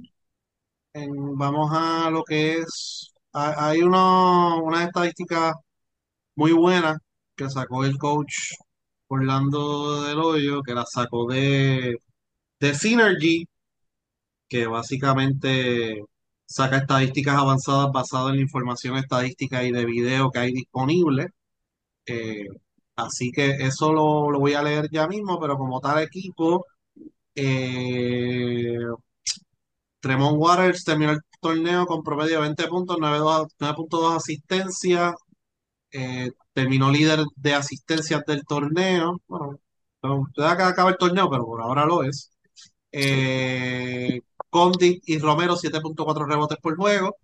en- 0.94 1.37
vamos 1.38 1.70
a 1.74 2.11
lo 2.11 2.24
que 2.24 2.58
es, 2.61 3.12
ha- 3.32 3.68
hay 3.70 3.82
uno, 3.82 4.62
unas 4.64 4.87
estadísticas 4.88 5.54
muy 6.37 6.52
buenas 6.52 6.98
que 7.37 7.50
sacó 7.50 7.85
el 7.85 7.98
coach 7.98 8.35
Orlando 9.14 10.03
del 10.05 10.18
Hoyo, 10.18 10.62
que 10.62 10.75
la 10.75 10.85
sacó 10.87 11.27
de, 11.27 11.96
de 12.61 12.75
Synergy, 12.75 13.46
que 14.48 14.66
básicamente 14.66 16.03
saca 16.46 16.79
estadísticas 16.79 17.37
avanzadas 17.37 17.90
basadas 17.92 18.31
en 18.31 18.37
la 18.37 18.42
información 18.42 18.96
estadística 18.96 19.64
y 19.64 19.72
de 19.72 19.85
video 19.87 20.31
que 20.31 20.38
hay 20.40 20.53
disponible. 20.53 21.29
Eh, 22.07 22.46
así 22.96 23.33
que 23.33 23.51
eso 23.53 23.92
lo, 23.92 24.31
lo 24.31 24.40
voy 24.40 24.55
a 24.55 24.62
leer 24.62 24.88
ya 24.90 25.09
mismo, 25.09 25.40
pero 25.40 25.57
como 25.59 25.81
tal 25.81 26.03
equipo, 26.03 26.66
eh, 27.35 28.77
Tremont 30.01 30.37
Waters 30.38 30.85
terminó 30.85 31.12
el 31.12 31.20
torneo 31.40 31.87
con 31.87 32.03
promedio 32.03 32.37
de 32.37 32.42
20 32.42 32.68
puntos, 32.68 32.96
9.2 32.98 34.16
asistencias, 34.16 35.14
eh, 35.92 36.31
terminó 36.52 36.90
líder 36.90 37.20
de 37.37 37.55
asistencias 37.55 38.24
del 38.26 38.44
torneo. 38.44 39.20
Bueno, 39.26 39.61
no, 40.02 40.26
todavía 40.35 40.57
que 40.59 40.62
acaba 40.64 40.90
el 40.90 40.96
torneo, 40.98 41.31
pero 41.31 41.44
por 41.46 41.61
ahora 41.62 41.87
lo 41.87 42.02
es. 42.05 42.31
Eh, 42.92 44.20
Condit 44.50 45.02
y 45.07 45.18
Romero, 45.18 45.57
7.4 45.57 46.26
rebotes 46.26 46.59
por 46.59 46.76
juego. 46.76 47.16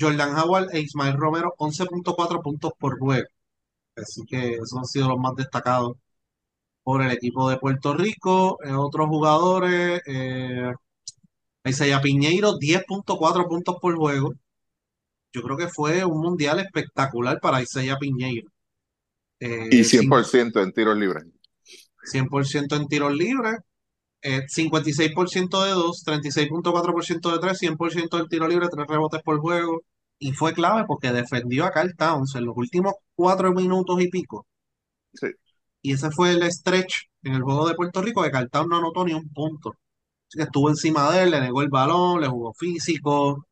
Jordan 0.00 0.36
Howard 0.38 0.74
e 0.74 0.80
Ismael 0.80 1.16
Romero, 1.16 1.54
11.4 1.58 2.42
puntos 2.42 2.72
por 2.78 2.98
juego. 2.98 3.28
Así 3.96 4.22
que 4.26 4.54
esos 4.54 4.74
han 4.78 4.86
sido 4.86 5.08
los 5.08 5.18
más 5.18 5.34
destacados 5.36 5.96
por 6.82 7.02
el 7.02 7.12
equipo 7.12 7.50
de 7.50 7.58
Puerto 7.58 7.94
Rico. 7.94 8.58
Eh, 8.64 8.72
otros 8.72 9.08
jugadores, 9.08 10.02
eh, 10.06 10.72
Isaiah 11.64 12.00
Piñeiro, 12.00 12.58
10.4 12.58 13.46
puntos 13.48 13.76
por 13.80 13.96
juego. 13.96 14.32
Yo 15.32 15.42
creo 15.42 15.56
que 15.56 15.68
fue 15.68 16.04
un 16.04 16.20
mundial 16.20 16.58
espectacular 16.60 17.38
para 17.40 17.62
Isaiah 17.62 17.96
Piñeiro. 17.98 18.48
Eh, 19.40 19.68
Y 19.70 19.84
100% 19.84 20.62
en 20.62 20.72
tiros 20.72 20.96
libres. 20.96 21.24
100% 22.04 22.76
en 22.76 22.86
tiros 22.88 23.12
libres, 23.14 23.56
eh, 24.22 24.42
56% 24.48 25.62
de 25.64 25.72
2, 25.72 26.04
36.4% 26.04 27.32
de 27.32 27.38
3, 27.40 27.58
100% 27.58 28.18
del 28.18 28.28
tiro 28.28 28.48
libre, 28.48 28.68
3 28.70 28.86
rebotes 28.88 29.22
por 29.22 29.40
juego. 29.40 29.82
Y 30.18 30.32
fue 30.32 30.54
clave 30.54 30.84
porque 30.86 31.12
defendió 31.12 31.64
a 31.66 31.70
Carl 31.72 31.94
Towns 31.96 32.34
en 32.36 32.46
los 32.46 32.56
últimos 32.56 32.94
4 33.16 33.52
minutos 33.54 34.00
y 34.02 34.08
pico. 34.08 34.46
Sí. 35.14 35.28
Y 35.82 35.92
ese 35.92 36.10
fue 36.10 36.32
el 36.32 36.42
stretch 36.52 36.94
en 37.22 37.34
el 37.34 37.42
juego 37.42 37.68
de 37.68 37.74
Puerto 37.74 38.02
Rico, 38.02 38.22
que 38.22 38.30
Carl 38.30 38.50
Towns 38.50 38.68
no 38.68 38.78
anotó 38.78 39.04
ni 39.04 39.12
un 39.14 39.28
punto. 39.32 39.70
Así 40.28 40.38
que 40.38 40.44
estuvo 40.44 40.70
encima 40.70 41.10
de 41.12 41.24
él, 41.24 41.32
le 41.32 41.40
negó 41.40 41.62
el 41.62 41.68
balón, 41.70 42.20
le 42.20 42.28
jugó 42.28 42.54
físico. 42.54 43.47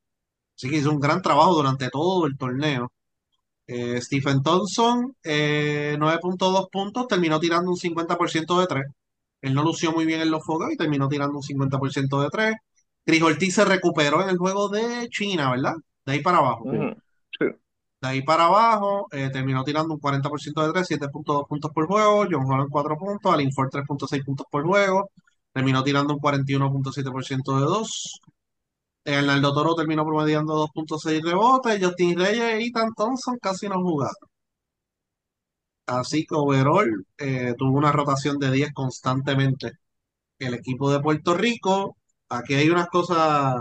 Así 0.57 0.71
que 0.71 0.77
hizo 0.77 0.90
un 0.90 1.01
gran 1.01 1.23
trabajo 1.23 1.55
durante 1.55 1.88
todo 1.90 2.27
el 2.27 2.37
torneo. 2.37 2.92
Eh, 3.66 4.01
Stephen 4.01 4.42
Thompson, 4.42 5.14
eh, 5.25 5.97
9.2 5.99 6.69
puntos, 6.71 7.09
terminó 7.09 7.40
tirando 7.40 7.71
un 7.71 7.77
50% 7.77 8.61
de 8.61 8.66
3. 8.66 8.85
Él 9.42 9.55
no 9.55 9.62
lució 9.62 9.92
muy 9.92 10.07
bien 10.07 10.21
en 10.21 10.31
los 10.31 10.45
fogos 10.45 10.73
y 10.73 10.77
terminó 10.77 11.09
tirando 11.09 11.37
un 11.38 11.42
50% 11.42 12.23
de 12.23 12.29
3. 12.31 12.55
Chris 13.05 13.23
Ortiz 13.23 13.55
se 13.55 13.64
recuperó 13.64 14.23
en 14.23 14.31
el 14.31 14.38
juego 14.38 14.69
de 14.69 15.09
China, 15.11 15.51
¿verdad? 15.51 15.75
De 16.05 16.12
ahí 16.12 16.23
para 16.23 16.38
abajo. 16.38 16.64
Sí. 17.38 17.47
De 18.01 18.09
ahí 18.09 18.23
para 18.23 18.47
abajo, 18.47 19.09
eh, 19.12 19.31
terminó 19.33 19.64
tirando 19.64 19.95
un 19.95 20.01
40% 20.01 20.66
de 20.66 20.73
3, 20.73 20.87
7.2 20.87 21.47
puntos 21.49 21.71
por 21.73 21.87
juego. 21.87 22.27
John 22.31 22.45
Holland 22.47 22.71
4 22.71 22.97
puntos, 22.97 23.33
Alin 23.33 23.53
Ford 23.53 23.71
3.6 23.71 24.25
puntos 24.25 24.47
por 24.51 24.64
juego. 24.64 25.11
Terminó 25.53 25.83
tirando 25.83 26.14
un 26.14 26.21
41.7% 26.21 27.59
de 27.59 27.64
2. 27.64 28.21
Arnaldo 29.14 29.55
Toro 29.55 29.75
terminó 29.75 30.05
promediando 30.05 30.55
2.6 30.55 31.23
rebotes. 31.23 31.83
Justin 31.83 32.19
Reyes 32.19 32.61
y 32.61 32.69
Ethan 32.69 32.92
Thompson 32.95 33.38
casi 33.40 33.69
no 33.69 33.81
jugaron. 33.83 34.29
Así 35.87 36.27
que 36.27 36.35
overall 36.35 37.07
eh, 37.19 37.55
tuvo 37.57 37.79
una 37.79 37.92
rotación 37.92 38.38
de 38.38 38.51
10 38.51 38.73
constantemente. 38.73 39.73
El 40.38 40.55
equipo 40.55 40.90
de 40.92 41.01
Puerto 41.01 41.35
Rico, 41.35 41.97
aquí 42.29 42.55
hay 42.55 42.71
unas 42.71 42.88
cosas 42.88 43.57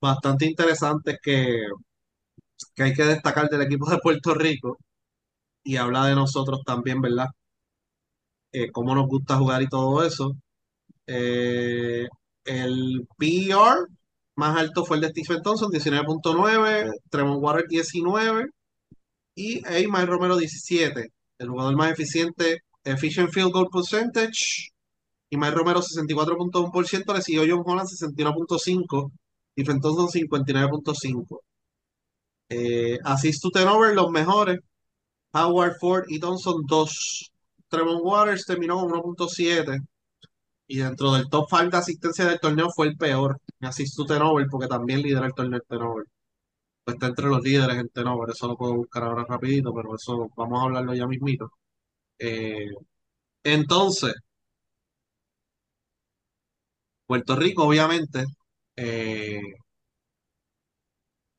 bastante 0.00 0.46
interesantes 0.46 1.18
que, 1.22 1.66
que 2.74 2.82
hay 2.82 2.94
que 2.94 3.04
destacar 3.04 3.48
del 3.48 3.62
equipo 3.62 3.88
de 3.90 3.98
Puerto 3.98 4.34
Rico 4.34 4.78
y 5.64 5.76
habla 5.76 6.06
de 6.06 6.14
nosotros 6.16 6.60
también, 6.66 7.00
¿verdad? 7.02 7.28
Eh, 8.52 8.70
cómo 8.70 8.94
nos 8.94 9.06
gusta 9.08 9.36
jugar 9.38 9.62
y 9.62 9.68
todo 9.68 10.04
eso. 10.04 10.36
Eh, 11.06 12.06
el 12.44 13.06
PER 13.18 13.88
más 14.36 14.56
alto 14.58 14.84
fue 14.84 14.96
el 14.96 15.02
de 15.02 15.08
Stephen 15.10 15.42
Thompson, 15.42 15.70
19.9, 15.70 16.90
Tremont 17.10 17.42
Water 17.42 17.64
19 17.68 18.46
y 19.34 19.66
Eymar 19.66 20.08
Romero 20.08 20.36
17. 20.36 21.08
El 21.38 21.48
jugador 21.48 21.76
más 21.76 21.92
eficiente, 21.92 22.60
Efficient 22.84 23.30
Field 23.30 23.52
Goal 23.52 23.68
Percentage, 23.72 24.70
Imai 25.30 25.50
Romero 25.50 25.80
64.1%, 25.80 27.14
le 27.14 27.22
siguió 27.22 27.42
John 27.48 27.62
Holland 27.64 27.88
61.5%, 27.88 29.10
Stephen 29.52 29.80
Thompson 29.80 30.08
59.5%. 30.08 31.38
Eh, 32.48 32.98
assist 33.04 33.42
to 33.42 33.50
turnover, 33.50 33.94
los 33.94 34.10
mejores, 34.10 34.58
Howard 35.32 35.76
Ford 35.80 36.04
y 36.08 36.20
Thompson 36.20 36.62
2. 36.66 37.32
Tremont 37.68 38.02
Waters 38.04 38.44
terminó 38.44 38.76
con 38.80 38.90
1.7 38.90 39.80
y 40.66 40.78
dentro 40.78 41.12
del 41.12 41.28
top 41.28 41.46
5 41.50 41.70
de 41.70 41.76
asistencia 41.78 42.24
del 42.26 42.40
torneo 42.40 42.70
fue 42.70 42.88
el 42.88 42.96
peor 42.96 43.40
en 43.60 43.68
assist 43.68 43.96
to 43.96 44.06
porque 44.50 44.68
también 44.68 45.02
lidera 45.02 45.26
el 45.26 45.34
torneo 45.34 45.58
en 45.60 45.66
turnover. 45.68 46.04
Pues 46.84 46.96
está 46.96 47.08
entre 47.08 47.26
los 47.28 47.42
líderes 47.42 47.78
en 47.78 47.88
turnover, 47.90 48.30
eso 48.30 48.48
lo 48.48 48.56
puedo 48.56 48.74
buscar 48.76 49.04
ahora 49.04 49.24
rapidito, 49.28 49.74
pero 49.74 49.94
eso 49.96 50.30
vamos 50.36 50.60
a 50.60 50.64
hablarlo 50.64 50.94
ya 50.94 51.06
mismito. 51.06 51.52
Eh, 52.18 52.68
entonces, 53.44 54.14
Puerto 57.06 57.36
Rico 57.36 57.64
obviamente 57.64 58.24
eh, 58.76 59.40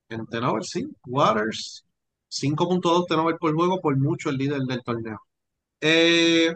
en 0.09 0.25
turnover, 0.27 0.63
sí, 0.63 0.85
Waters 1.05 1.85
5.2 2.29 3.05
turnover 3.07 3.37
por 3.37 3.53
juego, 3.55 3.81
por 3.81 3.97
mucho 3.97 4.29
el 4.29 4.37
líder 4.37 4.61
del 4.61 4.83
torneo. 4.83 5.19
Eh, 5.81 6.53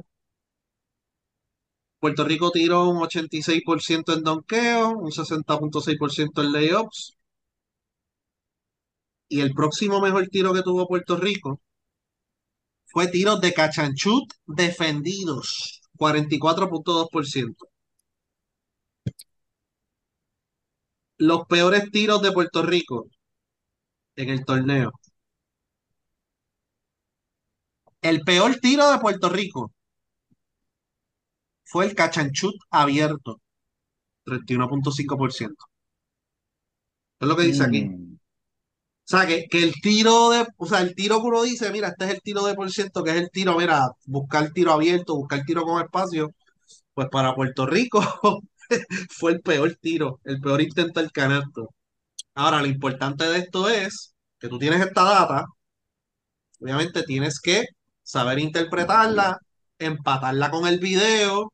Puerto 2.00 2.24
Rico 2.26 2.52
tiró 2.52 2.90
un 2.90 2.98
86% 3.02 4.14
en 4.14 4.24
donqueo, 4.24 4.90
un 4.90 5.12
60.6% 5.12 6.42
en 6.44 6.52
layups. 6.52 7.18
Y 9.30 9.40
el 9.42 9.54
próximo 9.54 10.02
mejor 10.02 10.28
tiro 10.28 10.54
que 10.54 10.64
tuvo 10.64 10.86
Puerto 10.88 11.16
Rico 11.18 11.62
fue 12.86 13.08
tiros 13.08 13.40
de 13.42 13.54
cachanchut 13.54 14.34
defendidos, 14.46 15.82
44.2%. 15.98 17.56
Los 21.20 21.46
peores 21.48 21.92
tiros 21.92 22.22
de 22.24 22.32
Puerto 22.32 22.64
Rico 22.64 23.08
en 24.16 24.30
el 24.30 24.44
torneo. 24.46 24.92
El 28.02 28.22
peor 28.22 28.56
tiro 28.56 28.90
de 28.92 28.98
Puerto 28.98 29.30
Rico 29.30 29.72
fue 31.70 31.86
el 31.86 31.96
cachanchut 31.96 32.56
abierto, 32.72 33.42
31.5%. 34.26 35.56
Es 37.20 37.28
lo 37.28 37.36
que 37.36 37.44
dice 37.44 37.64
aquí. 37.64 37.86
Mm. 37.86 38.18
O 39.08 39.10
sea, 39.10 39.26
que, 39.26 39.48
que 39.50 39.64
el 39.64 39.74
tiro 39.82 40.32
de, 40.32 40.46
o 40.58 40.66
sea, 40.66 40.82
el 40.82 40.94
tiro 40.94 41.22
que 41.22 41.28
uno 41.28 41.44
dice, 41.44 41.72
mira, 41.72 41.90
este 41.90 42.06
es 42.06 42.12
el 42.12 42.22
tiro 42.22 42.46
de 42.46 42.56
por 42.56 42.70
ciento, 42.72 43.04
que 43.04 43.12
es 43.12 43.18
el 43.18 43.30
tiro, 43.32 43.58
mira, 43.58 43.90
buscar 44.06 44.52
tiro 44.52 44.74
abierto, 44.74 45.16
buscar 45.16 45.44
tiro 45.46 45.64
con 45.64 45.82
espacio, 45.82 46.34
pues 46.94 47.08
para 47.10 47.36
Puerto 47.36 47.66
Rico 47.66 48.02
fue 49.10 49.34
el 49.34 49.42
peor 49.42 49.78
tiro, 49.82 50.20
el 50.26 50.42
peor 50.42 50.62
intento 50.62 51.00
del 51.00 51.12
canasto. 51.12 51.70
Ahora, 52.36 52.62
lo 52.62 52.68
importante 52.68 53.26
de 53.26 53.40
esto 53.40 53.70
es 53.70 54.16
que 54.40 54.50
tú 54.50 54.60
tienes 54.60 54.82
esta 54.82 55.04
data, 55.04 55.46
obviamente 56.60 57.04
tienes 57.04 57.40
que 57.40 57.66
saber 58.04 58.40
interpretarla, 58.40 59.38
empatarla 59.80 60.52
con 60.52 60.68
el 60.68 60.80
video 60.80 61.54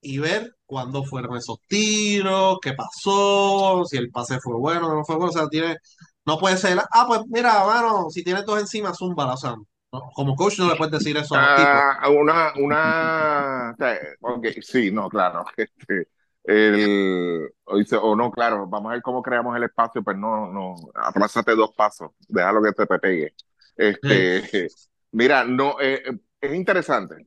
y 0.00 0.18
ver 0.18 0.56
cuándo 0.66 1.04
fueron 1.04 1.36
esos 1.36 1.58
tiros, 1.66 2.58
qué 2.62 2.72
pasó, 2.72 3.84
si 3.84 3.96
el 3.96 4.10
pase 4.10 4.38
fue 4.40 4.56
bueno 4.56 4.88
o 4.88 4.94
no 4.94 5.04
fue 5.04 5.16
bueno. 5.16 5.30
O 5.30 5.32
sea, 5.32 5.48
tiene, 5.48 5.76
no 6.24 6.38
puede 6.38 6.56
ser, 6.56 6.78
ah, 6.78 7.04
pues 7.06 7.20
mira, 7.28 7.64
mano, 7.64 8.06
si 8.10 8.22
tienes 8.22 8.44
dos 8.44 8.60
encima, 8.60 8.94
zúmbala. 8.94 9.34
O 9.34 9.36
sea, 9.36 9.56
no, 9.92 10.10
como 10.14 10.36
coach 10.36 10.58
no 10.58 10.68
le 10.68 10.76
puedes 10.76 10.92
decir 10.92 11.16
eso 11.16 11.34
a 11.34 11.40
los 11.40 11.56
tipos. 11.56 11.72
Ah, 11.72 12.08
una, 12.10 12.52
una, 12.56 13.70
o 13.72 13.76
sea, 13.76 13.98
ok, 14.20 14.46
sí, 14.62 14.90
no, 14.90 15.08
claro. 15.08 15.44
Este, 15.56 16.08
el, 16.44 17.50
o, 17.64 17.76
dice, 17.76 17.96
o 17.96 18.16
no, 18.16 18.30
claro, 18.30 18.66
vamos 18.66 18.90
a 18.90 18.94
ver 18.94 19.02
cómo 19.02 19.22
creamos 19.22 19.54
el 19.56 19.64
espacio, 19.64 20.02
pero 20.02 20.18
no, 20.18 20.50
no, 20.50 20.74
atrásate 20.94 21.54
dos 21.54 21.72
pasos, 21.76 22.12
déjalo 22.28 22.62
que 22.62 22.72
te 22.72 22.98
pegue. 22.98 23.34
Este, 23.76 24.68
mira, 25.12 25.44
no, 25.44 25.76
eh, 25.80 26.02
es 26.40 26.54
interesante. 26.54 27.26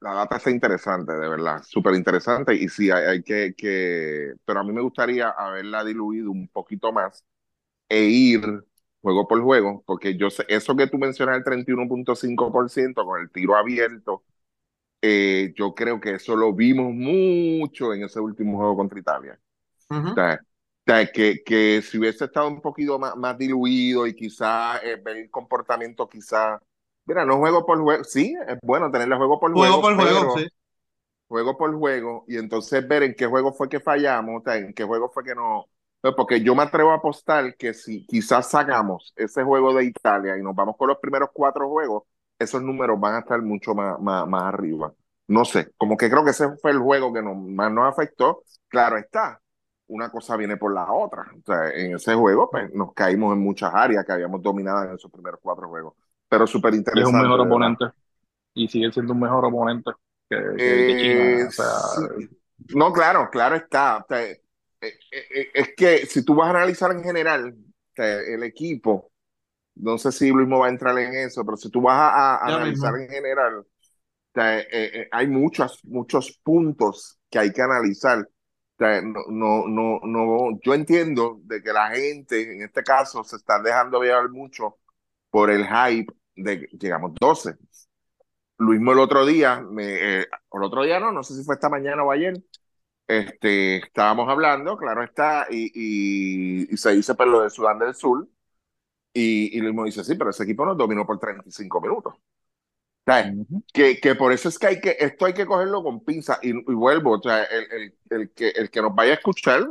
La 0.00 0.12
data 0.12 0.36
está 0.36 0.50
interesante, 0.50 1.12
de 1.14 1.28
verdad, 1.28 1.62
súper 1.64 1.94
interesante. 1.94 2.54
Y 2.54 2.68
sí, 2.68 2.90
hay, 2.90 3.04
hay 3.06 3.22
que, 3.22 3.54
que, 3.56 4.34
pero 4.44 4.60
a 4.60 4.64
mí 4.64 4.72
me 4.72 4.82
gustaría 4.82 5.30
haberla 5.30 5.84
diluido 5.84 6.30
un 6.30 6.48
poquito 6.48 6.92
más 6.92 7.24
e 7.88 8.04
ir 8.04 8.42
juego 9.02 9.28
por 9.28 9.42
juego, 9.42 9.84
porque 9.86 10.16
yo 10.16 10.30
sé, 10.30 10.44
eso 10.48 10.76
que 10.76 10.88
tú 10.88 10.98
mencionas, 10.98 11.36
el 11.38 11.44
31.5% 11.44 13.04
con 13.06 13.20
el 13.22 13.30
tiro 13.30 13.56
abierto, 13.56 14.24
eh, 15.02 15.52
yo 15.56 15.74
creo 15.74 16.00
que 16.00 16.14
eso 16.14 16.36
lo 16.36 16.54
vimos 16.54 16.92
mucho 16.94 17.94
en 17.94 18.04
ese 18.04 18.20
último 18.20 18.58
juego 18.58 18.76
contra 18.76 18.98
Italia. 19.00 19.40
O 20.14 20.20
sea, 20.20 20.34
o 20.88 20.92
sea, 20.92 21.12
que, 21.12 21.42
que 21.44 21.82
si 21.82 21.98
hubiese 21.98 22.24
estado 22.26 22.48
un 22.48 22.60
poquito 22.60 22.98
más, 22.98 23.16
más 23.16 23.36
diluido 23.38 24.06
y 24.06 24.14
quizá 24.14 24.78
eh, 24.78 24.96
ver 24.96 25.16
el 25.18 25.30
comportamiento 25.30 26.08
quizá, 26.08 26.60
mira, 27.06 27.24
no 27.24 27.38
juego 27.38 27.64
por 27.66 27.80
juego, 27.80 28.04
sí, 28.04 28.34
es 28.48 28.58
bueno 28.62 28.90
tenerle 28.90 29.16
juego 29.16 29.40
por 29.40 29.52
Juego 29.52 29.80
juego, 29.80 29.82
por 29.82 29.96
juego, 29.96 30.38
sí. 30.38 30.48
juego 31.28 31.56
por 31.58 31.74
juego 31.78 32.24
y 32.28 32.36
entonces 32.38 32.86
ver 32.86 33.02
en 33.04 33.14
qué 33.14 33.26
juego 33.26 33.52
fue 33.52 33.68
que 33.68 33.80
fallamos, 33.80 34.42
o 34.42 34.44
sea, 34.44 34.56
en 34.56 34.74
qué 34.74 34.84
juego 34.84 35.10
fue 35.10 35.24
que 35.24 35.34
no, 35.34 35.66
no, 36.02 36.14
porque 36.14 36.40
yo 36.40 36.54
me 36.54 36.62
atrevo 36.62 36.90
a 36.92 36.96
apostar 36.96 37.56
que 37.56 37.74
si 37.74 38.06
quizás 38.06 38.50
sacamos 38.50 39.12
ese 39.16 39.42
juego 39.42 39.74
de 39.74 39.84
Italia 39.84 40.36
y 40.38 40.42
nos 40.42 40.54
vamos 40.54 40.76
con 40.76 40.88
los 40.88 40.98
primeros 40.98 41.30
cuatro 41.32 41.68
juegos, 41.68 42.04
esos 42.38 42.62
números 42.62 43.00
van 43.00 43.16
a 43.16 43.18
estar 43.20 43.40
mucho 43.42 43.74
más, 43.74 43.98
más, 44.00 44.26
más 44.28 44.42
arriba. 44.44 44.92
No 45.28 45.44
sé, 45.44 45.72
como 45.76 45.96
que 45.96 46.08
creo 46.10 46.24
que 46.24 46.30
ese 46.30 46.56
fue 46.58 46.70
el 46.70 46.78
juego 46.78 47.12
que 47.12 47.22
nos, 47.22 47.36
más 47.36 47.72
nos 47.72 47.86
afectó. 47.92 48.42
Claro 48.68 48.96
está, 48.98 49.40
una 49.88 50.10
cosa 50.10 50.36
viene 50.36 50.56
por 50.56 50.72
la 50.72 50.92
otra. 50.92 51.22
O 51.36 51.42
sea, 51.44 51.70
en 51.70 51.96
ese 51.96 52.14
juego 52.14 52.50
pues, 52.50 52.72
nos 52.72 52.92
caímos 52.94 53.32
en 53.34 53.40
muchas 53.40 53.72
áreas 53.74 54.04
que 54.04 54.12
habíamos 54.12 54.42
dominado 54.42 54.84
en 54.84 54.94
esos 54.94 55.10
primeros 55.10 55.40
cuatro 55.42 55.68
juegos. 55.68 55.94
Pero 56.28 56.46
súper 56.46 56.74
Y 56.94 57.02
es 57.02 57.08
interesante. 57.08 57.10
un 57.10 57.18
mejor 57.18 57.40
verdad. 57.40 57.46
oponente. 57.46 57.84
Y 58.54 58.68
sigue 58.68 58.92
siendo 58.92 59.12
un 59.14 59.20
mejor 59.20 59.44
oponente 59.44 59.92
que, 60.28 60.36
que, 60.58 60.86
que 60.86 60.96
China. 60.96 61.40
Eh, 61.40 61.44
O 61.46 61.50
sea, 61.50 61.68
sí. 61.94 62.28
No, 62.68 62.92
claro, 62.92 63.28
claro 63.30 63.56
está. 63.56 63.98
O 63.98 64.06
sea, 64.08 64.22
eh, 64.24 64.42
eh, 64.80 65.50
es 65.54 65.74
que 65.76 66.06
si 66.06 66.24
tú 66.24 66.34
vas 66.34 66.48
a 66.48 66.50
analizar 66.50 66.90
en 66.92 67.02
general 67.02 67.54
o 67.56 67.94
sea, 67.94 68.20
el 68.20 68.42
equipo, 68.42 69.12
no 69.76 69.98
sé 69.98 70.12
si 70.12 70.30
Luis 70.30 70.48
va 70.48 70.66
a 70.66 70.70
entrar 70.70 70.98
en 70.98 71.14
eso, 71.14 71.44
pero 71.44 71.56
si 71.56 71.70
tú 71.70 71.82
vas 71.82 71.98
a, 71.98 72.38
analizar 72.46 72.92
mismo. 72.92 73.04
en 73.04 73.08
general, 73.08 73.58
o 73.60 73.66
sea, 74.34 74.60
eh, 74.60 74.66
eh, 74.72 75.08
hay 75.12 75.28
muchos, 75.28 75.80
muchos 75.84 76.38
puntos 76.42 77.18
que 77.30 77.38
hay 77.38 77.52
que 77.52 77.62
analizar. 77.62 78.28
No, 78.78 79.24
no, 79.30 79.66
no, 79.68 80.00
no, 80.04 80.58
yo 80.62 80.74
entiendo 80.74 81.40
de 81.44 81.62
que 81.62 81.72
la 81.72 81.88
gente, 81.90 82.54
en 82.54 82.62
este 82.62 82.82
caso, 82.82 83.24
se 83.24 83.36
está 83.36 83.60
dejando 83.62 84.02
llevar 84.02 84.30
mucho 84.30 84.78
por 85.36 85.50
el 85.50 85.66
hype 85.66 86.14
de 86.34 86.66
llegamos 86.80 87.12
12. 87.20 87.58
Luis 88.56 88.80
el 88.80 88.98
otro 88.98 89.26
día, 89.26 89.60
me, 89.60 90.20
eh, 90.20 90.26
el 90.50 90.62
otro 90.62 90.82
día 90.82 90.98
no, 90.98 91.12
no 91.12 91.22
sé 91.22 91.34
si 91.34 91.44
fue 91.44 91.56
esta 91.56 91.68
mañana 91.68 92.02
o 92.02 92.10
ayer, 92.10 92.42
este, 93.06 93.76
estábamos 93.76 94.30
hablando, 94.30 94.78
claro 94.78 95.02
está, 95.04 95.46
y, 95.50 95.70
y, 95.74 96.72
y 96.72 96.76
se 96.78 96.92
dice 96.92 97.14
por 97.14 97.28
lo 97.28 97.42
de 97.42 97.50
Sudán 97.50 97.78
del 97.78 97.94
Sur, 97.94 98.26
y, 99.12 99.58
y 99.58 99.60
Luis 99.60 99.74
me 99.74 99.84
dice, 99.84 100.04
sí, 100.04 100.14
pero 100.14 100.30
ese 100.30 100.44
equipo 100.44 100.64
nos 100.64 100.78
dominó 100.78 101.06
por 101.06 101.18
35 101.18 101.82
minutos. 101.82 102.14
O 102.14 102.20
sea, 103.12 103.30
ujú. 103.30 103.62
que, 103.74 104.00
que 104.00 104.14
por 104.14 104.32
eso 104.32 104.48
es 104.48 104.58
que 104.58 104.68
hay 104.68 104.80
que, 104.80 104.96
esto 104.98 105.26
hay 105.26 105.34
que 105.34 105.44
cogerlo 105.44 105.82
con 105.82 106.02
pinza, 106.02 106.38
y, 106.42 106.52
y 106.52 106.74
vuelvo, 106.74 107.18
o 107.18 107.22
sea, 107.22 107.44
el, 107.44 107.66
el, 107.72 107.98
el 108.08 108.30
que, 108.32 108.48
el 108.48 108.70
que 108.70 108.80
nos 108.80 108.94
vaya 108.94 109.12
a 109.12 109.16
escuchar, 109.16 109.66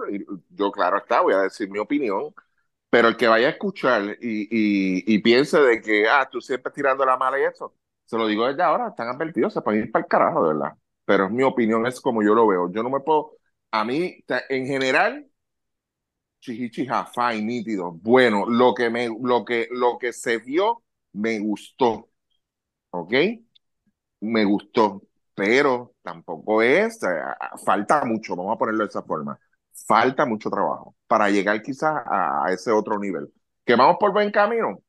yo 0.52 0.72
claro 0.72 1.00
está, 1.00 1.22
voy 1.22 1.34
a 1.34 1.40
decir 1.40 1.72
mi 1.72 1.80
opinión, 1.80 2.36
pero 2.90 3.08
el 3.10 3.18
que 3.18 3.28
vaya 3.28 3.48
a 3.48 3.50
escuchar 3.52 4.18
y, 4.22 4.44
y, 4.50 5.16
y 5.16 5.20
piense 5.20 5.60
de 5.60 5.82
que, 5.82 6.08
ah, 6.10 6.28
tú 6.32 6.42
siempre 6.42 6.72
tirando 6.72 7.06
la 7.06 7.18
mala 7.18 7.40
y 7.40 7.44
eso, 7.44 7.76
se 8.06 8.18
lo 8.18 8.28
digo 8.28 8.48
desde 8.48 8.64
ahora, 8.64 8.90
están 8.90 9.08
advertidos, 9.10 9.54
se 9.54 9.62
pueden 9.62 9.84
ir 9.86 9.92
para 9.92 10.04
el 10.06 10.10
carajo, 10.10 10.44
de 10.48 10.54
verdad. 10.54 10.78
Pero 11.06 11.26
es 11.26 11.32
mi 11.32 11.44
opinión, 11.44 11.86
es 11.88 12.00
como 12.02 12.24
yo 12.24 12.34
lo 12.36 12.48
veo. 12.48 12.72
Yo 12.72 12.84
no 12.84 12.90
me 12.90 13.00
puedo, 13.02 13.34
a 13.72 13.84
mí, 13.86 14.24
en 14.50 14.66
general, 14.68 15.28
chichichija, 16.40 17.06
fine, 17.08 17.42
nítido. 17.42 17.92
Bueno, 17.92 18.46
lo 18.48 18.74
que 18.74 18.90
me, 18.90 19.10
lo 19.22 19.44
que, 19.46 19.68
lo 19.72 19.98
que 19.98 20.14
se 20.14 20.38
vio, 20.40 20.84
me 21.14 21.40
gustó, 21.40 22.10
¿ok? 22.92 23.14
Me 24.22 24.44
gustó, 24.46 25.04
pero 25.36 25.96
tampoco 26.02 26.62
es, 26.62 27.00
sea, 27.00 27.38
falta 27.66 28.04
mucho, 28.06 28.36
vamos 28.36 28.56
a 28.56 28.58
ponerlo 28.58 28.84
de 28.84 28.90
esa 28.90 29.04
forma. 29.04 29.40
Falta 29.88 30.26
mucho 30.26 30.50
trabajo 30.50 30.96
para 31.08 31.30
llegar 31.30 31.62
quizás 31.62 32.02
a, 32.06 32.46
ese 32.52 32.72
otro 32.72 32.98
nivel. 33.00 33.32
¿Que 33.66 33.76
vamos 33.76 33.98
por 34.00 34.12
buen 34.14 34.32
camino? 34.32 34.80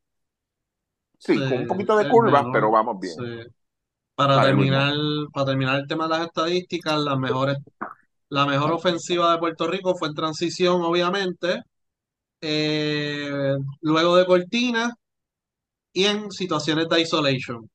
Sí, 1.19 1.35
con 1.49 1.59
un 1.59 1.59
Sí, 1.63 1.67
poquito 1.67 1.97
de 1.97 2.05
es 2.05 2.11
curvas, 2.11 2.43
menor. 2.43 2.53
pero 2.53 2.71
vamos 2.71 2.99
bien. 3.01 3.15
Sí. 3.15 3.51
Para 4.15 4.37
Dale, 4.37 4.53
Luis. 4.53 4.71
terminar, 4.71 4.95
para 5.33 5.47
terminar 5.47 5.81
el 5.81 5.87
tema 5.89 6.05
de 6.05 6.11
las 6.19 6.27
estadísticas, 6.29 6.99
las 7.01 7.19
mejores, 7.19 7.59
la 8.31 8.47
mejor 8.47 8.73
ofensiva 8.73 9.33
de 9.33 9.39
Puerto 9.39 9.69
Rico 9.69 9.97
fue 9.97 10.09
en 10.09 10.15
transición, 10.15 10.83
obviamente, 10.83 11.63
eh, 12.41 13.55
luego 13.83 14.17
de 14.17 14.27
cortina 14.27 14.95
y 15.93 16.05
en 16.07 16.31
situaciones 16.31 16.89
de 16.89 17.01
isolation. 17.01 17.69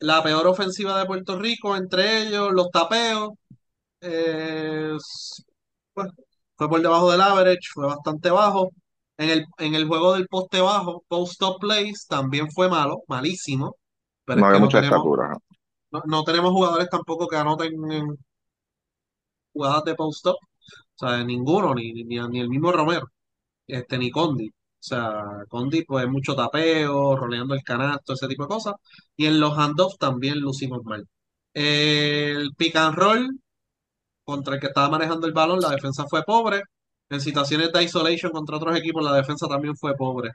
La 0.00 0.22
peor 0.22 0.46
ofensiva 0.46 0.98
de 0.98 1.06
Puerto 1.06 1.38
Rico, 1.38 1.76
entre 1.76 2.22
ellos 2.22 2.52
los 2.52 2.70
tapeos, 2.70 3.30
eh, 4.00 4.92
pues, 5.94 6.08
fue 6.56 6.68
por 6.68 6.80
debajo 6.82 7.10
del 7.10 7.20
average, 7.20 7.68
fue 7.74 7.86
bastante 7.86 8.30
bajo. 8.30 8.70
En 9.16 9.30
el, 9.30 9.46
en 9.58 9.74
el 9.74 9.86
juego 9.86 10.14
del 10.14 10.26
poste 10.28 10.60
bajo, 10.60 11.04
post-up 11.08 11.58
plays, 11.60 12.06
también 12.08 12.50
fue 12.50 12.68
malo, 12.68 13.02
malísimo, 13.08 13.76
pero 14.24 14.40
No 14.40 14.46
es 14.46 14.48
que 14.48 14.56
había 14.56 14.60
no 14.60 14.68
mucha 14.68 14.78
tenemos, 14.78 15.06
estatura. 15.06 15.36
no, 15.92 16.02
no 16.06 16.24
tenemos 16.24 16.52
jugadores 16.52 16.88
tampoco 16.90 17.28
que 17.28 17.36
anoten 17.36 17.72
en 17.92 18.18
jugadas 19.52 19.84
de 19.84 19.94
post-up, 19.94 20.36
o 20.36 20.98
sea, 20.98 21.24
ninguno, 21.24 21.74
ni, 21.74 21.92
ni, 21.92 22.18
ni 22.28 22.40
el 22.40 22.48
mismo 22.48 22.72
Romero, 22.72 23.08
este, 23.66 23.98
ni 23.98 24.10
Condi. 24.12 24.48
O 24.50 24.52
sea, 24.88 25.22
Condi, 25.48 25.84
pues 25.84 26.08
mucho 26.08 26.36
tapeo, 26.36 27.16
roleando 27.16 27.54
el 27.54 27.62
canasto, 27.64 28.14
ese 28.14 28.28
tipo 28.28 28.44
de 28.44 28.48
cosas. 28.50 28.74
Y 29.16 29.26
en 29.26 29.40
los 29.40 29.56
handoffs 29.58 29.98
también 29.98 30.40
lucimos 30.40 30.82
mal. 30.84 31.06
El 31.54 32.52
pick 32.56 32.76
and 32.76 32.96
roll 32.96 33.40
contra 34.24 34.54
el 34.54 34.60
que 34.60 34.68
estaba 34.68 34.88
manejando 34.90 35.26
el 35.26 35.32
balón, 35.32 35.60
la 35.60 35.70
defensa 35.70 36.04
fue 36.08 36.22
pobre. 36.24 36.62
En 37.10 37.20
situaciones 37.20 37.72
de 37.72 37.84
isolation 37.84 38.32
contra 38.32 38.56
otros 38.56 38.76
equipos, 38.78 39.04
la 39.04 39.14
defensa 39.14 39.46
también 39.48 39.76
fue 39.76 39.94
pobre. 39.96 40.30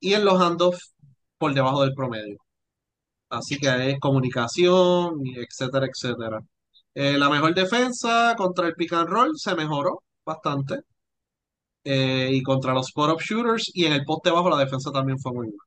Y 0.00 0.14
en 0.14 0.24
los 0.24 0.40
handoffs, 0.40 0.94
por 1.38 1.54
debajo 1.54 1.82
del 1.82 1.94
promedio. 1.94 2.38
Así 3.30 3.58
que 3.58 3.90
es 3.90 4.00
comunicación, 4.00 5.20
etcétera, 5.36 5.86
etcétera. 5.86 6.40
Eh, 6.94 7.18
la 7.18 7.28
mejor 7.30 7.54
defensa 7.54 8.34
contra 8.36 8.66
el 8.68 8.74
pick 8.74 8.92
and 8.94 9.08
roll 9.08 9.32
se 9.38 9.54
mejoró 9.54 10.02
bastante. 10.24 10.80
Eh, 11.84 12.30
y 12.32 12.42
contra 12.42 12.74
los 12.74 12.88
spot-up 12.88 13.20
shooters 13.20 13.70
y 13.74 13.86
en 13.86 13.92
el 13.94 14.04
poste 14.04 14.30
bajo 14.30 14.50
la 14.50 14.58
defensa 14.58 14.90
también 14.92 15.18
fue 15.18 15.32
muy 15.32 15.46
buena. 15.46 15.62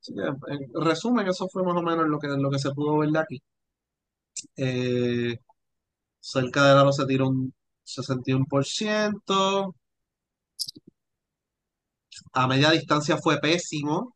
Así 0.00 0.14
que, 0.14 0.22
en 0.54 0.84
resumen, 0.84 1.26
eso 1.28 1.48
fue 1.50 1.62
más 1.64 1.76
o 1.76 1.82
menos 1.82 2.06
lo 2.08 2.18
que, 2.18 2.28
lo 2.28 2.50
que 2.50 2.58
se 2.58 2.70
pudo 2.72 2.98
ver 2.98 3.10
de 3.10 3.18
aquí. 3.18 3.42
Eh, 4.56 5.38
cerca 6.24 6.64
de 6.64 6.70
Aro 6.80 6.92
se 6.92 7.06
tiró 7.06 7.28
un 7.28 7.54
61%. 7.84 9.74
A 12.32 12.46
media 12.46 12.70
distancia 12.70 13.16
fue 13.18 13.38
pésimo. 13.40 14.14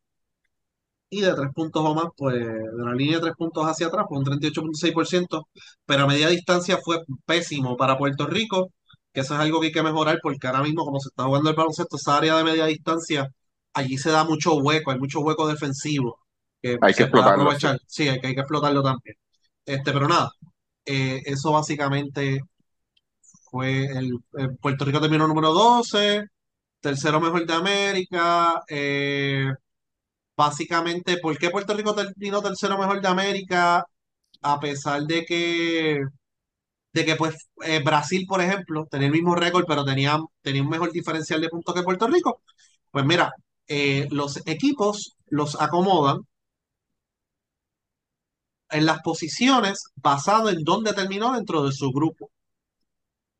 Y 1.11 1.21
de 1.21 1.33
tres 1.33 1.49
puntos 1.55 1.83
o 1.83 1.95
más, 1.95 2.05
pues 2.15 2.35
de 2.35 2.83
la 2.85 2.93
línea 2.93 3.17
de 3.17 3.23
tres 3.23 3.33
puntos 3.35 3.65
hacia 3.65 3.87
atrás, 3.87 4.05
fue 4.07 4.19
un 4.19 4.25
38.6%. 4.25 5.47
Pero 5.85 6.03
a 6.03 6.07
media 6.07 6.29
distancia 6.29 6.77
fue 6.83 6.99
pésimo 7.25 7.77
para 7.77 7.97
Puerto 7.97 8.27
Rico, 8.27 8.71
que 9.13 9.21
eso 9.21 9.33
es 9.35 9.39
algo 9.39 9.59
que 9.59 9.67
hay 9.67 9.73
que 9.73 9.83
mejorar 9.83 10.19
porque 10.21 10.47
ahora 10.47 10.61
mismo, 10.63 10.85
como 10.85 10.99
se 10.99 11.09
está 11.09 11.23
jugando 11.25 11.49
el 11.49 11.55
baloncesto, 11.55 11.95
esa 11.97 12.17
área 12.17 12.37
de 12.37 12.43
media 12.43 12.65
distancia, 12.65 13.27
allí 13.73 13.97
se 13.97 14.11
da 14.11 14.23
mucho 14.23 14.55
hueco, 14.55 14.91
hay 14.91 14.99
mucho 14.99 15.19
hueco 15.21 15.47
defensivo 15.47 16.19
que 16.61 16.77
Hay 16.81 16.93
que 16.93 17.03
explotarlo, 17.03 17.43
aprovechar. 17.43 17.79
Sí, 17.87 18.07
hay 18.07 18.19
que, 18.19 18.27
hay 18.27 18.35
que 18.35 18.41
explotarlo 18.41 18.83
también. 18.83 19.15
Este, 19.65 19.91
pero 19.91 20.07
nada, 20.07 20.29
eh, 20.91 21.21
eso 21.25 21.51
básicamente 21.51 22.41
fue 23.51 23.85
el, 23.85 24.13
Puerto 24.61 24.85
Rico 24.85 25.01
terminó 25.01 25.27
número 25.27 25.53
12, 25.53 26.23
tercero 26.81 27.19
mejor 27.21 27.45
de 27.45 27.53
América. 27.53 28.61
eh, 28.69 29.47
básicamente, 30.35 31.17
¿por 31.17 31.37
qué 31.37 31.49
Puerto 31.49 31.73
Rico 31.75 31.95
terminó 31.95 32.41
tercero 32.41 32.77
mejor 32.77 33.01
de 33.01 33.07
América? 33.07 33.85
A 34.41 34.59
pesar 34.59 35.03
de 35.03 35.25
que, 35.25 35.99
de 36.93 37.05
que 37.05 37.15
pues 37.15 37.35
eh, 37.65 37.81
Brasil, 37.83 38.25
por 38.27 38.41
ejemplo, 38.41 38.87
tenía 38.89 39.07
el 39.07 39.13
mismo 39.13 39.35
récord, 39.35 39.65
pero 39.67 39.85
tenía, 39.85 40.17
tenía 40.41 40.63
un 40.63 40.69
mejor 40.69 40.91
diferencial 40.91 41.41
de 41.41 41.49
puntos 41.49 41.75
que 41.75 41.83
Puerto 41.83 42.07
Rico. 42.07 42.41
Pues 42.91 43.05
mira, 43.05 43.31
los 44.11 44.37
equipos 44.47 45.15
los 45.27 45.59
acomodan 45.61 46.19
en 48.71 48.85
las 48.85 49.01
posiciones 49.01 49.79
basado 49.95 50.49
en 50.49 50.63
dónde 50.63 50.93
terminó 50.93 51.33
dentro 51.33 51.63
de 51.63 51.71
su 51.71 51.91
grupo. 51.91 52.31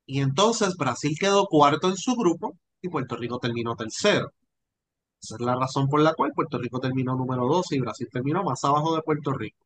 Y 0.05 0.19
entonces 0.21 0.75
Brasil 0.77 1.15
quedó 1.19 1.45
cuarto 1.45 1.87
en 1.89 1.95
su 1.95 2.13
grupo 2.15 2.57
y 2.81 2.89
Puerto 2.89 3.15
Rico 3.15 3.39
terminó 3.39 3.75
tercero. 3.75 4.29
Esa 5.21 5.35
es 5.35 5.41
la 5.41 5.55
razón 5.55 5.87
por 5.89 6.01
la 6.01 6.13
cual 6.13 6.33
Puerto 6.35 6.57
Rico 6.59 6.79
terminó 6.79 7.15
número 7.15 7.47
12 7.47 7.75
y 7.77 7.79
Brasil 7.79 8.07
terminó 8.11 8.43
más 8.43 8.63
abajo 8.65 8.95
de 8.95 9.01
Puerto 9.03 9.33
Rico. 9.33 9.65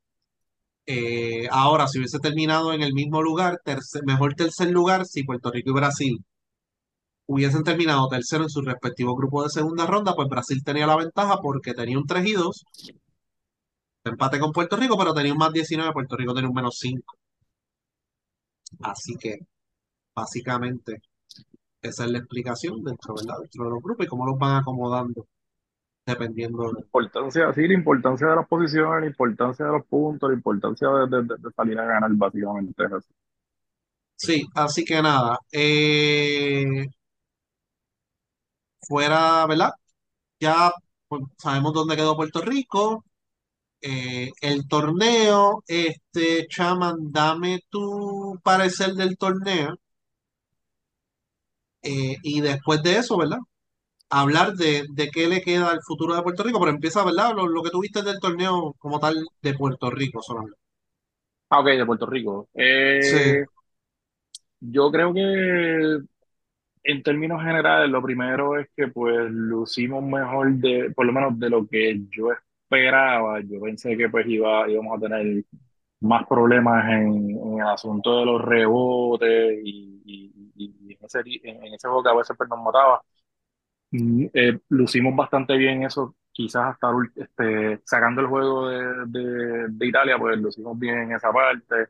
Eh, 0.86 1.47
ahora, 1.51 1.88
si 1.88 1.99
hubiese 1.99 2.20
terminado 2.20 2.74
en 2.74 2.84
el 2.84 2.93
mismo 2.93 3.22
lugar, 3.22 3.59
tercer- 3.66 4.03
mejor 4.05 4.36
tercer 4.36 4.72
lugar, 4.72 5.05
si 5.05 5.24
Puerto 5.24 5.51
Rico 5.51 5.72
y 5.72 5.74
Brasil 5.74 6.26
hubiesen 7.28 7.64
terminado 7.64 8.07
tercero 8.07 8.43
en 8.43 8.49
su 8.49 8.61
respectivo 8.61 9.14
grupo 9.16 9.43
de 9.43 9.49
segunda 9.49 9.86
ronda, 9.86 10.16
pues 10.16 10.28
Brasil 10.30 10.61
tenía 10.64 10.88
la 10.88 10.95
ventaja 10.97 11.38
porque 11.41 11.74
tenía 11.74 11.97
un 11.97 12.05
3 12.05 12.26
y 12.28 12.34
2, 12.34 12.64
empate 14.12 14.39
con 14.39 14.51
Puerto 14.51 14.76
Rico, 14.78 14.97
pero 14.97 15.14
tenía 15.14 15.34
un 15.34 15.39
más 15.39 15.51
19, 15.54 15.93
Puerto 15.93 16.16
Rico 16.18 16.34
tenía 16.34 16.49
un 16.49 16.56
menos 16.56 16.78
5. 16.80 17.16
Así 18.82 19.16
que, 19.18 19.39
básicamente, 20.16 21.01
esa 21.82 22.06
es 22.06 22.12
la 22.12 22.20
explicación 22.20 22.84
dentro, 22.84 23.16
¿verdad? 23.16 23.36
dentro 23.41 23.66
de 23.66 23.72
los 23.72 23.84
grupos 23.84 24.06
y 24.06 24.10
cómo 24.10 24.26
los 24.28 24.38
van 24.39 24.58
acomodando 24.62 25.28
dependiendo 26.06 26.64
de... 26.74 26.82
Importancia, 26.82 27.54
sí, 27.54 27.68
la 27.68 27.74
importancia 27.76 28.28
de 28.28 28.36
las 28.38 28.47
posiciones, 28.47 29.01
la 29.01 29.08
importancia 29.08 29.66
de 29.68 29.72
los 29.74 29.86
puntos, 29.88 30.30
la 30.30 30.36
importancia 30.38 30.89
de, 30.89 31.08
de- 31.18 31.24
de- 31.24 31.38
de 31.39 31.51
salir 31.56 31.80
a 31.80 31.86
ganar, 31.86 32.12
básicamente. 32.16 32.84
Sí, 34.16 34.45
así 34.56 34.84
que 34.86 35.01
nada, 35.01 35.38
eh, 35.51 36.86
fuera, 38.88 39.45
¿verdad? 39.47 39.72
Ya 40.39 40.72
pues, 41.08 41.24
sabemos 41.38 41.74
dónde 41.74 41.95
quedó 41.97 42.16
Puerto 42.18 42.41
Rico, 42.41 43.06
eh, 43.84 44.31
el 44.41 44.67
torneo, 44.69 45.63
este, 45.67 46.47
Chaman, 46.49 47.11
dame 47.13 47.61
tu 47.71 48.39
parecer 48.43 48.93
del 48.95 49.17
torneo 49.17 49.75
eh, 51.84 52.15
y 52.23 52.41
después 52.41 52.81
de 52.84 52.97
eso, 52.97 53.17
¿verdad? 53.17 53.38
Hablar 54.09 54.53
de, 54.55 54.86
de 54.93 55.09
qué 55.11 55.27
le 55.27 55.41
queda 55.43 55.71
al 55.71 55.81
futuro 55.88 56.15
de 56.15 56.23
Puerto 56.23 56.43
Rico, 56.43 56.59
pero 56.59 56.71
empieza, 56.71 57.03
¿verdad? 57.05 57.34
Lo, 57.36 57.47
lo 57.47 57.63
que 57.63 57.71
tuviste 57.71 58.03
del 58.03 58.19
torneo 58.19 58.75
como 58.79 58.99
tal 58.99 59.25
de 59.41 59.55
Puerto 59.55 59.89
Rico 59.91 60.21
solamente. 60.23 60.57
Ah, 61.49 61.59
ok, 61.59 61.67
de 61.67 61.86
Puerto 61.86 62.05
Rico. 62.07 62.49
Sí, 62.99 63.17
Eh, 63.17 63.45
yo 64.59 64.91
creo 64.91 65.13
que 65.13 65.99
en 66.84 67.03
términos 67.03 67.41
generales, 67.43 67.89
lo 67.89 68.01
primero 68.03 68.59
es 68.59 68.69
que 68.75 68.88
pues 68.89 69.29
lucimos 69.31 70.03
mejor 70.03 70.53
de, 70.55 70.91
por 70.95 71.05
lo 71.05 71.13
menos 71.13 71.39
de 71.39 71.49
lo 71.49 71.67
que 71.67 72.01
yo 72.11 72.31
esperaba. 72.76 73.41
Yo 73.41 73.59
pensé 73.61 73.97
que 73.97 74.09
pues 74.09 74.26
iba, 74.28 74.69
íbamos 74.69 74.97
a 74.97 75.01
tener 75.01 75.43
más 76.01 76.28
problemas 76.28 76.86
en, 76.91 77.32
en 77.32 77.59
el 77.61 77.67
asunto 77.67 78.19
de 78.19 78.26
los 78.26 78.41
rebotes 78.43 79.59
y, 79.63 80.01
y, 80.05 80.53
y- 80.55 80.93
en 80.93 81.05
ese, 81.05 81.19
en, 81.43 81.65
en 81.65 81.74
ese 81.74 81.88
juego 81.88 82.03
que 82.03 82.09
a 82.09 82.13
veces 82.15 82.36
pues, 82.38 82.49
nos 82.49 82.59
mataba. 82.61 83.01
Mm, 83.91 84.26
eh, 84.34 84.59
lucimos 84.69 85.15
bastante 85.15 85.55
bien 85.57 85.84
eso, 85.84 86.15
quizás 86.32 86.74
hasta 86.74 86.88
este, 87.15 87.82
sacando 87.86 88.21
el 88.21 88.28
juego 88.28 88.69
de, 88.69 88.84
de, 89.07 89.67
de 89.69 89.88
Italia, 89.88 90.17
pues 90.17 90.38
lucimos 90.39 90.78
bien 90.80 90.97
en 90.99 91.11
esa 91.13 91.32
parte. 91.32 91.88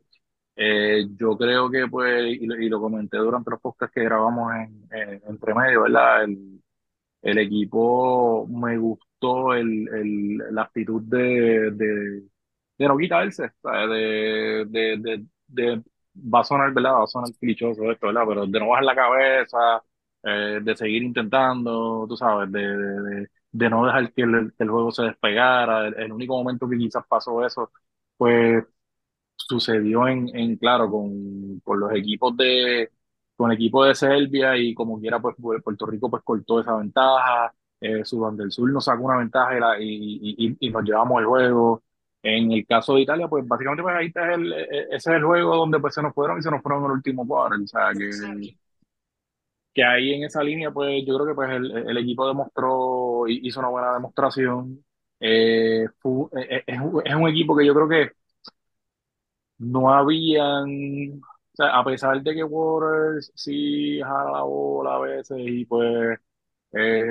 Eh, 0.55 1.07
yo 1.17 1.37
creo 1.37 1.69
que, 1.71 1.87
pues, 1.87 2.25
y 2.41 2.45
lo, 2.47 2.55
y 2.61 2.69
lo 2.69 2.81
comenté 2.81 3.17
durante 3.17 3.51
los 3.51 3.61
podcasts 3.61 3.93
que 3.95 4.03
grabamos 4.03 4.53
en, 4.55 4.87
en- 4.91 5.21
entre 5.27 5.53
medio, 5.55 5.83
¿verdad? 5.83 6.23
El, 6.25 6.61
el 7.21 7.37
equipo 7.39 8.47
me 8.47 8.77
gustó 8.77 9.05
el, 9.55 10.37
la 10.51 10.63
actitud 10.63 11.01
de, 11.03 11.71
de, 11.71 12.23
no 12.87 12.97
quitarse. 12.97 13.51
De, 13.63 14.65
de, 14.69 15.25
de, 15.47 15.83
va 16.15 16.41
a 16.41 16.43
sonar, 16.43 16.73
¿verdad? 16.73 16.93
Va 16.93 17.03
a 17.03 17.07
sonar 17.07 17.29
clichoso 17.39 17.91
esto. 17.91 18.07
Pero 18.27 18.45
de 18.47 18.59
no 18.59 18.69
bajar 18.69 18.83
la 18.85 18.95
cabeza, 18.95 19.83
eh, 20.23 20.59
de 20.63 20.75
seguir 20.75 21.03
intentando, 21.03 22.05
tú 22.07 22.15
sabes, 22.17 22.51
de, 22.51 23.27
de, 23.51 23.69
no 23.69 23.85
dejar 23.85 24.13
que 24.13 24.21
el, 24.23 24.53
el 24.57 24.69
juego 24.69 24.91
se 24.91 25.03
despegara. 25.03 25.87
El, 25.87 26.11
único 26.11 26.37
momento 26.37 26.67
que 26.69 26.77
quizás 26.77 27.05
pasó 27.07 27.45
eso, 27.45 27.71
pues 28.17 28.63
sucedió 29.35 30.07
en, 30.07 30.29
en 30.35 30.57
claro, 30.57 30.89
con, 30.89 31.59
con 31.61 31.79
los 31.79 31.91
equipos 31.93 32.35
de, 32.37 32.91
con 33.35 33.51
equipo 33.51 33.83
de 33.85 33.95
Serbia 33.95 34.57
y 34.57 34.73
como 34.73 34.99
quiera, 34.99 35.19
pues 35.21 35.35
Pu- 35.37 35.61
Puerto 35.63 35.85
Rico 35.85 36.09
pues 36.09 36.23
cortó 36.23 36.61
esa 36.61 36.75
ventaja, 36.77 37.53
eh, 37.83 38.05
Sudán 38.05 38.37
del 38.37 38.51
Sur 38.51 38.71
nos 38.71 38.85
sacó 38.85 39.03
una 39.05 39.17
ventaja 39.19 39.55
y, 39.57 39.59
la- 39.59 39.79
y, 39.81 39.85
y, 40.37 40.57
y- 40.67 40.69
nos 40.71 40.83
llevamos 40.83 41.19
el 41.21 41.27
juego. 41.27 41.83
En 42.23 42.51
el 42.53 42.65
caso 42.67 42.95
de 42.95 43.01
Italia, 43.01 43.27
pues 43.27 43.45
básicamente 43.47 43.83
pues 43.83 43.95
ahí 43.95 44.07
está 44.07 44.33
el, 44.33 44.53
e- 44.53 44.63
e- 44.63 44.87
ese 44.91 44.97
es 44.97 45.07
el 45.17 45.23
juego 45.25 45.55
donde 45.57 45.79
pues 45.79 45.93
se 45.93 46.01
nos 46.01 46.13
fueron 46.13 46.39
y 46.39 46.41
se 46.41 46.51
nos 46.51 46.61
fueron 46.61 46.81
en 46.81 46.85
el 46.87 46.91
último 46.93 47.27
cuadro. 47.27 47.57
O 47.63 47.67
sea, 47.67 47.93
que, 47.95 48.53
que 49.73 49.83
ahí 49.83 50.13
en 50.13 50.23
esa 50.23 50.43
línea, 50.43 50.71
pues 50.71 51.03
yo 51.05 51.15
creo 51.15 51.27
que 51.27 51.33
pues 51.35 51.49
el, 51.51 51.71
el 51.89 51.97
equipo 51.97 52.27
demostró, 52.27 53.27
hizo 53.27 53.59
una 53.59 53.69
buena 53.69 53.93
demostración. 53.93 54.83
Eh, 55.19 55.87
fu- 55.99 56.29
eh, 56.37 56.57
eh, 56.57 56.63
es, 56.67 56.79
es 57.05 57.15
un 57.15 57.27
equipo 57.29 57.55
que 57.57 57.65
yo 57.65 57.73
creo 57.73 57.89
que 57.89 58.11
no 59.57 59.89
habían, 59.93 61.21
o 61.21 61.55
sea, 61.55 61.77
a 61.79 61.83
pesar 61.83 62.21
de 62.21 62.33
que 62.35 62.43
Waters 62.43 63.31
sí 63.35 63.99
jala 64.01 64.31
la 64.31 64.41
bola 64.43 64.95
a 64.95 64.99
veces 64.99 65.37
y 65.39 65.65
pues 65.65 66.19
eh, 66.73 67.03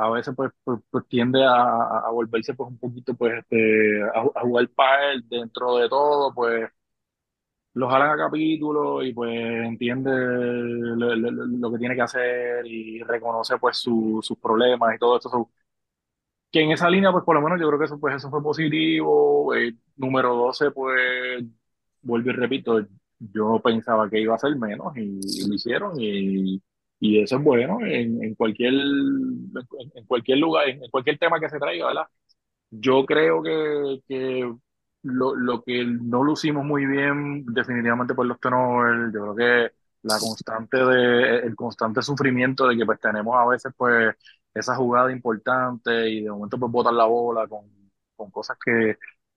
a 0.00 0.10
veces 0.10 0.34
pues, 0.36 0.52
pues, 0.64 0.80
pues 0.90 1.06
tiende 1.08 1.44
a, 1.44 1.50
a- 1.52 2.10
volverse 2.12 2.54
pues 2.54 2.70
un 2.70 2.78
poquito 2.78 3.14
pues 3.14 3.34
este 3.40 4.02
a, 4.04 4.20
a 4.34 4.40
jugar 4.42 4.68
él 5.14 5.24
dentro 5.28 5.76
de 5.76 5.88
todo 5.88 6.34
pues 6.34 6.70
lo 7.74 7.88
jalan 7.88 8.10
a 8.12 8.16
capítulo 8.16 9.02
y 9.02 9.12
pues 9.12 9.32
entiende 9.34 10.10
lo, 10.12 11.14
lo- 11.16 11.30
lo- 11.46 11.72
que 11.72 11.78
tiene 11.78 11.94
que 11.96 12.02
hacer 12.02 12.64
y 12.66 13.02
reconoce 13.02 13.58
pues 13.58 13.78
su- 13.78 14.20
sus 14.22 14.38
problemas 14.38 14.94
y 14.94 14.98
todo 14.98 15.18
eso 15.18 15.28
So, 15.28 15.50
que 16.52 16.60
en 16.62 16.70
esa 16.72 16.88
línea, 16.90 17.10
pues 17.12 17.24
por 17.24 17.34
lo 17.34 17.42
menos 17.42 17.60
yo 17.60 17.66
creo 17.68 17.78
que 17.78 17.86
eso, 17.86 17.98
pues, 18.00 18.14
eso 18.16 18.30
fue 18.30 18.42
positivo. 18.42 19.54
Eh, 19.54 19.74
número 19.96 20.34
12 20.36 20.70
pues, 20.70 21.44
vuelvo 22.02 22.30
y 22.30 22.32
repito, 22.34 22.80
yo 23.18 23.60
pensaba 23.62 24.08
que 24.10 24.20
iba 24.20 24.34
a 24.34 24.38
ser 24.38 24.56
menos 24.56 24.96
y, 24.96 25.48
lo 25.48 25.54
hicieron 25.54 25.94
y, 26.00 26.62
y 27.04 27.20
eso 27.20 27.36
es 27.36 27.42
bueno 27.44 27.80
en, 27.82 28.24
en 28.24 28.34
cualquier, 28.34 28.72
en, 28.72 30.06
cualquier 30.06 30.38
lugar, 30.38 30.70
en 30.70 30.90
cualquier 30.90 31.18
tema 31.18 31.38
que 31.38 31.50
se 31.50 31.58
traiga, 31.58 31.88
¿verdad? 31.88 32.06
Yo 32.70 33.04
creo 33.04 33.42
que, 33.42 34.00
que 34.08 34.54
lo, 35.02 35.34
lo 35.36 35.62
que 35.62 35.84
no 35.84 36.22
lucimos 36.24 36.64
muy 36.64 36.86
bien, 36.86 37.44
definitivamente 37.44 38.14
por 38.14 38.24
los 38.24 38.40
turnovers, 38.40 39.12
yo 39.12 39.34
creo 39.34 39.36
que 39.36 39.74
la 40.02 40.18
constante 40.18 40.78
de, 40.78 41.38
el 41.40 41.54
constante 41.54 42.00
sufrimiento 42.00 42.66
de 42.66 42.78
que 42.78 42.86
pues 42.86 42.98
tenemos 43.00 43.36
a 43.36 43.46
veces 43.48 43.70
pues 43.76 44.16
esa 44.54 44.74
jugada 44.74 45.12
importante 45.12 46.08
y 46.08 46.22
de 46.22 46.30
momento 46.30 46.58
pues 46.58 46.72
botar 46.72 46.94
la 46.94 47.04
bola 47.04 47.46
con, 47.46 47.66
con 48.16 48.30
cosas 48.30 48.56
que, 48.64 48.96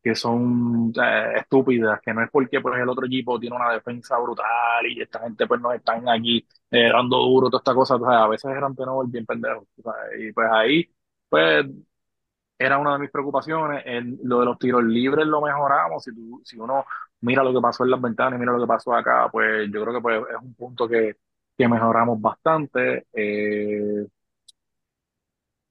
que 0.10 0.16
son 0.16 0.94
eh, 1.02 1.34
estúpidas, 1.40 2.00
que 2.02 2.14
no 2.14 2.24
es 2.24 2.30
porque 2.32 2.62
pues 2.62 2.80
el 2.80 2.90
otro 2.90 3.06
equipo 3.06 3.40
tiene 3.40 3.56
una 3.56 3.72
defensa 3.74 4.18
brutal 4.20 4.86
y 4.88 5.02
esta 5.02 5.20
gente 5.22 5.48
pues 5.48 5.62
no 5.62 5.72
están 5.74 6.08
aquí 6.10 6.46
eh, 6.72 6.90
dando 6.92 7.18
duro, 7.18 7.50
toda 7.50 7.60
esta 7.62 7.74
cosa, 7.74 7.96
o 7.96 8.00
sea, 8.00 8.24
a 8.24 8.28
veces 8.28 8.52
eran 8.52 8.76
tenores 8.76 9.12
bien 9.12 9.26
pendejos, 9.26 9.66
o 9.80 9.82
sea, 9.84 9.94
y 10.20 10.32
pues 10.34 10.48
ahí, 10.52 10.90
pues 11.30 11.66
era 12.60 12.78
una 12.80 12.94
de 12.94 13.00
mis 13.00 13.12
preocupaciones, 13.12 13.84
en 13.86 14.20
lo 14.24 14.40
de 14.40 14.46
los 14.46 14.58
tiros 14.60 14.84
libres 14.84 15.26
lo 15.28 15.42
mejoramos, 15.42 16.04
si, 16.04 16.14
tú, 16.16 16.42
si 16.44 16.58
uno 16.60 16.86
mira 17.22 17.44
lo 17.44 17.54
que 17.54 17.62
pasó 17.62 17.84
en 17.84 17.92
las 17.92 18.02
ventanas 18.02 18.38
y 18.38 18.40
mira 18.40 18.54
lo 18.54 18.62
que 18.62 18.68
pasó 18.68 18.94
acá, 18.96 19.30
pues 19.32 19.70
yo 19.72 19.82
creo 19.84 19.94
que 19.96 20.02
pues, 20.02 20.22
es 20.30 20.42
un 20.42 20.54
punto 20.56 20.88
que, 20.88 21.18
que 21.58 21.68
mejoramos 21.68 22.20
bastante. 22.22 23.08
Eh, 23.14 24.08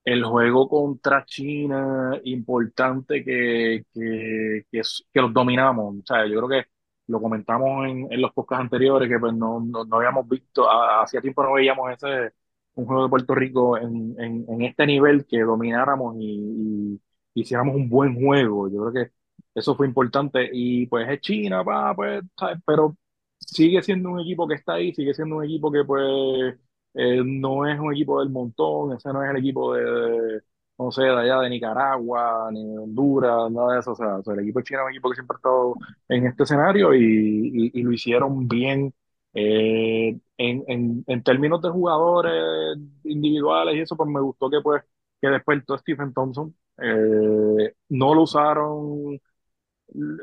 el 0.07 0.25
juego 0.25 0.69
contra 0.69 1.25
China, 1.27 2.21
importante 2.25 3.25
que, 3.25 3.85
que, 3.93 4.65
que, 4.71 4.83
los 5.21 5.35
dominamos. 5.35 5.97
O 5.99 6.03
sea, 6.07 6.27
yo 6.27 6.37
creo 6.47 6.49
que 6.65 6.71
lo 7.09 7.21
comentamos 7.21 7.89
en, 7.89 8.13
en 8.13 8.21
los 8.23 8.33
podcasts 8.33 8.63
anteriores, 8.63 9.09
que 9.09 9.19
pues 9.19 9.35
no, 9.35 9.61
no, 9.61 9.85
no 9.85 9.97
habíamos 9.97 10.29
visto, 10.29 10.69
hacía 10.71 11.21
tiempo 11.21 11.43
no 11.43 11.55
veíamos 11.55 11.91
ese, 11.93 12.33
un 12.75 12.87
juego 12.87 13.05
de 13.05 13.09
Puerto 13.11 13.35
Rico 13.35 13.77
en, 13.79 14.15
en, 14.21 14.45
en 14.49 14.63
este 14.63 14.87
nivel 14.87 15.27
que 15.27 15.41
domináramos 15.41 16.17
y, 16.21 17.01
y, 17.35 17.41
hiciéramos 17.41 17.75
un 17.77 17.89
buen 17.89 18.15
juego. 18.15 18.69
Yo 18.71 18.91
creo 18.91 19.07
que 19.07 19.13
eso 19.55 19.75
fue 19.77 19.87
importante. 19.89 20.49
Y 20.53 20.87
pues 20.87 21.09
es 21.09 21.21
China, 21.21 21.65
pa, 21.65 21.95
pues, 21.97 22.23
pero 22.67 22.97
sigue 23.41 23.83
siendo 23.83 24.11
un 24.11 24.21
equipo 24.21 24.47
que 24.49 24.55
está 24.55 24.75
ahí, 24.75 24.95
sigue 24.95 25.15
siendo 25.15 25.37
un 25.37 25.45
equipo 25.45 25.71
que 25.73 25.85
pues 25.85 26.57
eh, 26.97 27.23
no 27.25 27.67
es 27.67 27.79
un 27.79 27.93
equipo 27.93 28.21
del 28.21 28.31
montón, 28.31 28.95
ese 28.97 29.13
no 29.13 29.23
es 29.23 29.31
el 29.31 29.37
equipo 29.39 29.75
de, 29.75 30.43
no 30.79 30.91
sé, 30.91 31.03
de 31.03 31.11
allá 31.11 31.41
de 31.41 31.51
Nicaragua, 31.51 32.49
ni 32.53 32.65
de 32.67 32.79
Honduras, 32.79 33.51
nada 33.51 33.75
de 33.75 33.81
eso. 33.81 33.93
O 33.93 33.97
sea, 33.97 34.17
o 34.17 34.23
sea, 34.23 34.35
el 34.35 34.41
equipo 34.41 34.61
chino 34.63 34.81
es 34.81 34.87
un 34.87 34.91
equipo 34.93 35.11
que 35.11 35.15
siempre 35.17 35.35
ha 35.37 35.39
estado 35.39 35.75
en 36.09 36.27
este 36.27 36.43
escenario 36.45 36.95
y, 36.95 37.71
y, 37.75 37.83
lo 37.83 37.93
hicieron 37.93 38.49
bien. 38.49 38.93
Eh, 39.35 40.19
en, 40.39 40.65
en, 40.67 41.05
en 41.07 41.23
términos 41.23 41.61
de 41.63 41.69
jugadores 41.71 42.79
individuales 43.05 43.77
y 43.77 43.81
eso, 43.81 43.97
pues 43.97 44.09
me 44.09 44.21
gustó 44.21 44.49
que 44.51 44.61
pues 44.63 44.83
que 45.21 45.29
todo 45.67 45.79
Stephen 45.79 46.13
Thompson 46.15 46.55
eh, 46.79 47.75
no 47.91 48.15
lo 48.15 48.23
usaron 48.23 49.21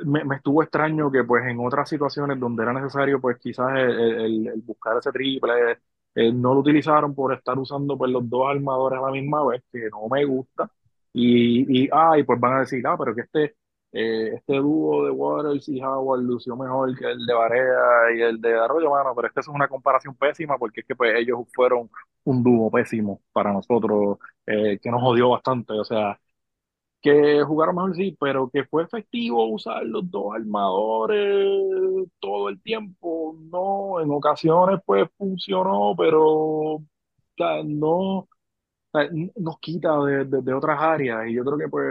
me, 0.06 0.24
me, 0.26 0.36
estuvo 0.36 0.62
extraño 0.64 1.12
que 1.12 1.24
pues 1.24 1.46
en 1.46 1.60
otras 1.60 1.90
situaciones 1.90 2.40
donde 2.40 2.64
era 2.64 2.74
necesario 2.74 3.20
pues 3.22 3.38
quizás 3.40 3.70
el 3.78 4.52
buscar 4.66 4.98
ese 4.98 5.12
triple 5.12 5.80
eh, 6.16 6.32
no 6.32 6.54
lo 6.54 6.60
utilizaron 6.62 7.16
por 7.16 7.34
estar 7.34 7.58
usando 7.58 7.98
pues 7.98 8.12
los 8.12 8.30
dos 8.30 8.48
armadores 8.50 9.00
a 9.00 9.04
la 9.04 9.12
misma 9.12 9.46
vez 9.46 9.64
que 9.72 9.90
no 9.90 10.08
me 10.10 10.26
gusta. 10.26 10.70
Y, 11.14 11.86
y, 11.86 11.90
ah, 11.92 12.18
y 12.18 12.24
pues 12.24 12.40
van 12.40 12.54
a 12.58 12.60
decir 12.62 12.86
ah 12.88 12.96
pero 12.98 13.14
que 13.14 13.22
este 13.22 13.56
eh, 13.94 14.32
este 14.36 14.56
dúo 14.56 15.06
de 15.06 15.12
Waters 15.12 15.70
y 15.70 15.80
Howard 15.82 16.22
lució 16.24 16.56
mejor 16.56 16.98
que 16.98 17.06
el 17.12 17.26
de 17.28 17.34
Barea 17.34 18.12
y 18.18 18.22
el 18.22 18.42
de 18.42 18.56
Arroyo, 18.60 18.90
mano, 18.90 19.14
pero 19.16 19.28
es 19.28 19.34
eso 19.38 19.52
es 19.52 19.56
una 19.56 19.68
comparación 19.68 20.16
pésima 20.16 20.58
porque 20.58 20.82
es 20.82 20.88
que 20.88 20.96
pues 20.96 21.14
ellos 21.16 21.40
fueron 21.54 21.90
un 22.24 22.44
dúo 22.44 22.72
pésimo 22.72 23.22
para 23.32 23.54
nosotros, 23.54 24.18
eh, 24.48 24.80
que 24.82 24.90
nos 24.90 25.02
jodió 25.02 25.30
bastante, 25.30 25.74
o 25.74 25.84
sea, 25.86 26.20
que 27.04 27.44
jugaron 27.44 27.76
mejor 27.76 27.96
sí, 27.96 28.18
pero 28.20 28.50
que 28.50 28.66
fue 28.66 28.84
efectivo 28.84 29.46
usar 29.48 29.86
los 29.86 30.10
dos 30.10 30.34
armadores 30.36 32.08
todo 32.20 32.50
el 32.50 32.62
tiempo, 32.62 33.36
no, 33.52 34.02
en 34.02 34.12
ocasiones 34.12 34.80
pues 34.86 35.10
funcionó, 35.18 35.96
pero 35.98 36.82
no 37.66 38.28
nos 39.36 39.60
quita 39.60 39.98
de, 40.06 40.26
de, 40.26 40.54
otras 40.54 40.80
áreas. 40.80 41.28
Y 41.28 41.34
yo 41.34 41.44
creo 41.44 41.58
que 41.58 41.68
pues 41.68 41.86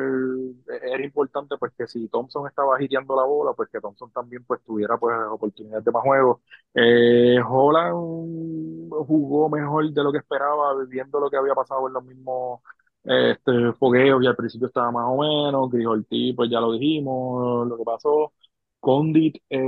era 0.82 1.04
importante 1.04 1.56
pues 1.58 1.72
que 1.76 1.86
si 1.86 2.08
Thompson 2.08 2.46
estaba 2.46 2.76
agitando 2.76 3.16
la 3.16 3.24
bola 3.24 3.52
pues 3.54 3.68
que 3.70 3.80
Thompson 3.80 4.10
también 4.12 4.44
pues 4.44 4.62
tuviera 4.62 4.96
pues 4.98 5.16
oportunidades 5.30 5.84
de 5.84 5.90
más 5.90 6.02
juegos 6.02 6.40
eh, 6.74 7.38
Holland 7.46 8.90
jugó 9.06 9.48
mejor 9.48 9.90
de 9.90 10.02
lo 10.02 10.12
que 10.12 10.18
esperaba 10.18 10.74
viendo 10.88 11.18
lo 11.20 11.30
que 11.30 11.36
había 11.36 11.54
pasado 11.54 11.88
en 11.88 11.94
los 11.94 12.04
mismos 12.04 12.60
este, 13.05 13.72
fogueos 13.78 14.22
y 14.22 14.26
al 14.26 14.36
principio 14.36 14.68
estaba 14.68 14.90
más 14.92 15.05
o 15.09 15.18
menos 15.18 15.70
Gris 15.70 15.86
Ortiz 15.86 16.34
pues 16.36 16.50
ya 16.50 16.61
lo 16.61 16.72
dijimos 16.72 17.66
lo 17.68 17.76
que 17.78 17.84
pasó 17.84 18.32
Condit 18.80 19.36
eh, 19.50 19.61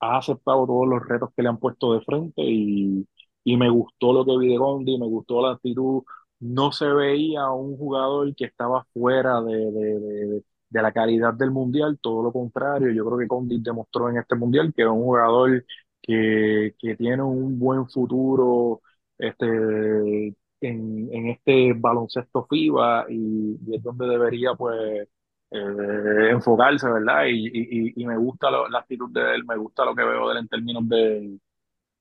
ha 0.00 0.18
aceptado 0.18 0.66
todos 0.66 0.86
los 0.88 1.06
retos 1.06 1.30
que 1.34 1.42
le 1.42 1.48
han 1.48 1.58
puesto 1.58 1.94
de 1.94 2.00
frente 2.02 2.42
y 2.42 3.06
y 3.48 3.56
me 3.56 3.70
gustó 3.70 4.12
lo 4.12 4.24
que 4.24 4.36
vi 4.38 4.48
de 4.48 4.56
Gondi, 4.58 4.98
me 4.98 5.06
gustó 5.06 5.40
la 5.40 5.52
actitud. 5.52 6.02
No 6.40 6.72
se 6.72 6.86
veía 6.88 7.48
un 7.50 7.76
jugador 7.78 8.34
que 8.34 8.44
estaba 8.46 8.84
fuera 8.92 9.40
de, 9.40 9.54
de, 9.70 10.00
de, 10.00 10.44
de 10.68 10.82
la 10.82 10.90
calidad 10.92 11.32
del 11.34 11.52
mundial, 11.52 11.96
todo 12.02 12.24
lo 12.24 12.32
contrario. 12.32 12.90
Yo 12.92 13.04
creo 13.06 13.18
que 13.18 13.26
Gondi 13.26 13.60
demostró 13.62 14.10
en 14.10 14.16
este 14.18 14.34
mundial 14.34 14.72
que 14.74 14.82
es 14.82 14.88
un 14.88 15.00
jugador 15.04 15.64
que, 16.02 16.74
que 16.80 16.96
tiene 16.96 17.22
un 17.22 17.56
buen 17.56 17.88
futuro 17.88 18.82
este, 19.16 20.34
en, 20.60 21.08
en 21.12 21.28
este 21.28 21.72
baloncesto 21.74 22.46
FIBA 22.48 23.06
y, 23.10 23.58
es 23.74 23.82
donde 23.82 24.06
debería 24.08 24.54
pues 24.54 25.08
eh, 25.50 26.30
enfocarse, 26.30 26.88
¿verdad? 26.90 27.26
Y, 27.28 27.46
y, 27.46 27.92
y 27.96 28.06
me 28.06 28.16
gusta 28.16 28.50
la 28.50 28.78
actitud 28.78 29.10
de 29.12 29.34
él, 29.34 29.44
me 29.44 29.56
gusta 29.56 29.84
lo 29.84 29.94
que 29.94 30.04
veo 30.04 30.28
de 30.28 30.32
él 30.34 30.38
en 30.40 30.48
términos 30.48 30.88
de, 30.88 31.38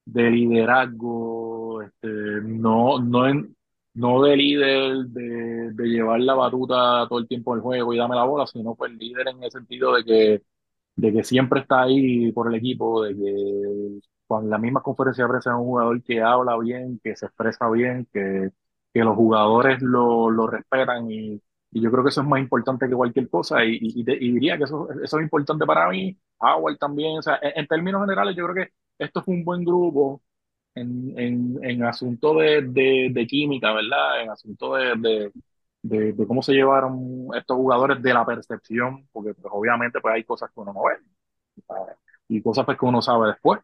de 0.05 0.31
liderazgo, 0.31 1.81
este, 1.81 2.07
no, 2.43 2.99
no, 2.99 3.27
en, 3.27 3.55
no 3.95 4.21
de 4.23 4.37
líder, 4.37 4.97
de, 5.07 5.71
de, 5.73 5.87
llevar 5.87 6.19
la 6.21 6.35
batuta 6.35 7.07
todo 7.09 7.19
el 7.19 7.27
tiempo 7.27 7.53
del 7.53 7.61
juego 7.63 7.93
y 7.93 7.97
dame 7.97 8.15
la 8.15 8.23
bola, 8.25 8.45
sino 8.47 8.75
pues 8.75 8.91
líder 8.93 9.29
en 9.29 9.43
el 9.43 9.51
sentido 9.51 9.95
de 9.95 10.03
que, 10.03 10.43
de 10.95 11.13
que 11.13 11.23
siempre 11.23 11.61
está 11.61 11.83
ahí 11.83 12.31
por 12.31 12.47
el 12.49 12.55
equipo, 12.55 13.03
de 13.03 13.15
que 13.15 13.99
con 14.27 14.49
la 14.49 14.57
misma 14.57 14.81
conferencia 14.81 15.23
de 15.25 15.29
prensa 15.29 15.51
es 15.51 15.57
un 15.57 15.65
jugador 15.65 16.03
que 16.03 16.21
habla 16.21 16.57
bien, 16.57 16.99
que 17.03 17.15
se 17.15 17.27
expresa 17.27 17.69
bien, 17.69 18.07
que, 18.11 18.51
que 18.93 18.99
los 19.03 19.15
jugadores 19.15 19.81
lo, 19.81 20.29
lo 20.31 20.47
respetan 20.47 21.09
y, 21.11 21.41
y 21.71 21.81
yo 21.81 21.91
creo 21.91 22.03
que 22.03 22.09
eso 22.09 22.21
es 22.21 22.27
más 22.27 22.39
importante 22.39 22.87
que 22.87 22.95
cualquier 22.95 23.29
cosa 23.29 23.63
y, 23.65 23.77
y, 23.81 24.03
diría 24.03 24.57
que 24.57 24.63
eso, 24.65 24.87
eso 25.03 25.17
es 25.17 25.23
importante 25.23 25.65
para 25.65 25.89
mí, 25.89 26.17
Howard 26.39 26.77
también, 26.77 27.19
o 27.19 27.21
sea, 27.21 27.39
en, 27.41 27.67
términos 27.67 28.01
generales 28.01 28.35
yo 28.35 28.45
creo 28.47 28.65
que 28.65 28.73
esto 28.97 29.21
fue 29.23 29.33
un 29.35 29.43
buen 29.45 29.63
grupo 29.65 30.21
en, 30.75 31.17
en, 31.19 31.59
en 31.63 31.83
asunto 31.83 32.35
de, 32.35 32.61
de, 32.63 33.09
de, 33.13 33.27
química, 33.27 33.73
¿verdad? 33.73 34.21
En 34.23 34.29
asunto 34.29 34.75
de, 34.75 34.95
de, 34.97 36.13
de, 36.13 36.27
cómo 36.27 36.41
se 36.41 36.53
llevaron 36.53 37.27
estos 37.35 37.57
jugadores 37.57 38.01
de 38.01 38.13
la 38.13 38.25
percepción, 38.25 39.07
porque 39.11 39.33
pues, 39.33 39.47
obviamente 39.51 39.99
pues, 40.01 40.15
hay 40.15 40.23
cosas 40.23 40.49
que 40.51 40.59
uno 40.59 40.73
no 40.73 40.83
ve 40.83 40.95
y 42.27 42.41
cosas 42.41 42.65
pues, 42.65 42.77
que 42.77 42.85
uno 42.85 43.01
sabe 43.01 43.29
después. 43.29 43.59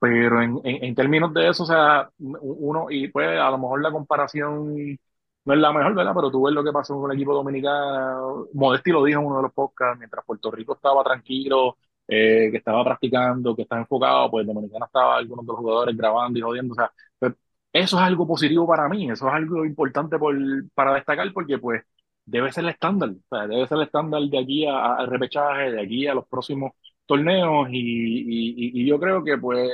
Pero 0.00 0.42
en, 0.42 0.60
en, 0.64 0.84
en, 0.84 0.94
términos 0.94 1.34
de 1.34 1.48
eso, 1.48 1.64
o 1.64 1.66
sea, 1.66 2.08
uno, 2.18 2.86
y 2.90 3.08
pues 3.08 3.28
a 3.38 3.50
lo 3.50 3.58
mejor 3.58 3.82
la 3.82 3.90
comparación 3.90 4.98
no 5.44 5.54
es 5.54 5.60
la 5.60 5.72
mejor, 5.72 5.94
¿verdad? 5.94 6.12
Pero 6.14 6.30
tú 6.30 6.42
ves 6.44 6.54
lo 6.54 6.62
que 6.62 6.72
pasó 6.72 7.00
con 7.00 7.10
el 7.10 7.16
equipo 7.16 7.34
dominicano. 7.34 8.46
Modesti 8.52 8.90
lo 8.92 9.02
dijo 9.04 9.20
en 9.20 9.26
uno 9.26 9.36
de 9.38 9.42
los 9.44 9.52
podcasts, 9.52 9.98
mientras 9.98 10.24
Puerto 10.24 10.50
Rico 10.50 10.74
estaba 10.74 11.02
tranquilo 11.02 11.78
eh, 12.06 12.48
que 12.50 12.58
estaba 12.58 12.84
practicando, 12.84 13.54
que 13.54 13.62
estaba 13.62 13.80
enfocado, 13.82 14.30
pues 14.30 14.46
Dominicana 14.46 14.86
estaba 14.86 15.16
algunos 15.16 15.44
de 15.46 15.52
los 15.52 15.58
jugadores 15.58 15.96
grabando 15.96 16.38
y 16.38 16.42
jodiendo, 16.42 16.72
o 16.72 16.74
sea, 16.74 16.90
pues, 17.18 17.34
eso 17.72 17.96
es 17.98 18.02
algo 18.02 18.26
positivo 18.26 18.66
para 18.66 18.88
mí, 18.88 19.10
eso 19.10 19.28
es 19.28 19.34
algo 19.34 19.64
importante 19.64 20.18
por, 20.18 20.34
para 20.74 20.94
destacar 20.94 21.30
porque 21.34 21.58
pues 21.58 21.82
debe 22.24 22.52
ser 22.52 22.64
el 22.64 22.70
estándar, 22.70 23.10
o 23.10 23.36
sea, 23.36 23.46
debe 23.46 23.66
ser 23.66 23.78
el 23.78 23.84
estándar 23.84 24.22
de 24.22 24.38
aquí 24.38 24.66
al 24.66 25.06
repechaje, 25.06 25.72
de 25.72 25.82
aquí 25.82 26.06
a 26.06 26.14
los 26.14 26.26
próximos 26.26 26.72
torneos 27.08 27.68
y, 27.72 27.78
y, 27.80 28.82
y 28.82 28.86
yo 28.88 29.00
creo 29.00 29.24
que 29.24 29.38
pues 29.38 29.70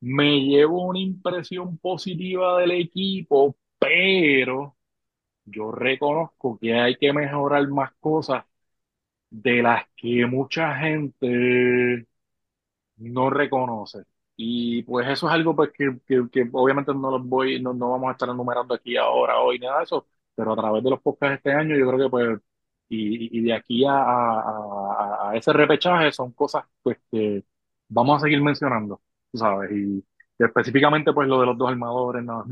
me 0.00 0.40
llevo 0.40 0.86
una 0.86 0.98
impresión 1.00 1.78
positiva 1.78 2.60
del 2.60 2.72
equipo, 2.72 3.56
pero 3.78 4.76
yo 5.46 5.72
reconozco 5.72 6.58
que 6.60 6.74
hay 6.74 6.96
que 6.96 7.12
mejorar 7.12 7.68
más 7.68 7.92
cosas 8.00 8.44
de 9.30 9.62
las 9.62 9.86
que 9.96 10.26
mucha 10.26 10.76
gente 10.76 12.06
no 12.98 13.30
reconoce. 13.30 14.04
Y 14.36 14.82
pues 14.84 15.08
eso 15.08 15.28
es 15.28 15.34
algo 15.34 15.56
pues 15.56 15.72
que, 15.72 15.98
que, 16.06 16.28
que 16.32 16.48
obviamente 16.52 16.94
no 16.94 17.10
los 17.12 17.24
voy, 17.26 17.60
no, 17.62 17.74
no, 17.74 17.90
vamos 17.92 18.08
a 18.10 18.12
estar 18.12 18.28
enumerando 18.30 18.74
aquí 18.74 18.96
ahora, 18.96 19.40
hoy, 19.40 19.58
nada 19.58 19.78
de 19.78 19.84
eso, 19.84 20.06
pero 20.34 20.52
a 20.52 20.56
través 20.56 20.82
de 20.84 20.90
los 20.90 21.00
podcasts 21.02 21.36
este 21.38 21.52
año 21.52 21.76
yo 21.76 21.86
creo 21.88 21.98
que 22.06 22.10
pues, 22.10 22.40
y, 22.94 23.38
y 23.38 23.42
de 23.42 23.52
aquí 23.54 23.84
a, 23.84 23.92
a, 23.94 25.30
a, 25.30 25.36
ese 25.36 25.52
repechaje 25.52 26.12
son 26.12 26.32
cosas 26.32 26.64
pues 26.82 26.98
que 27.10 27.44
vamos 27.88 28.18
a 28.18 28.24
seguir 28.24 28.42
mencionando, 28.42 29.00
¿sabes? 29.34 29.70
Y, 29.72 29.98
y 30.38 30.44
específicamente 30.44 31.12
pues 31.12 31.28
lo 31.28 31.40
de 31.40 31.46
los 31.46 31.58
dos 31.58 31.68
armadores, 31.70 32.24
nada, 32.24 32.44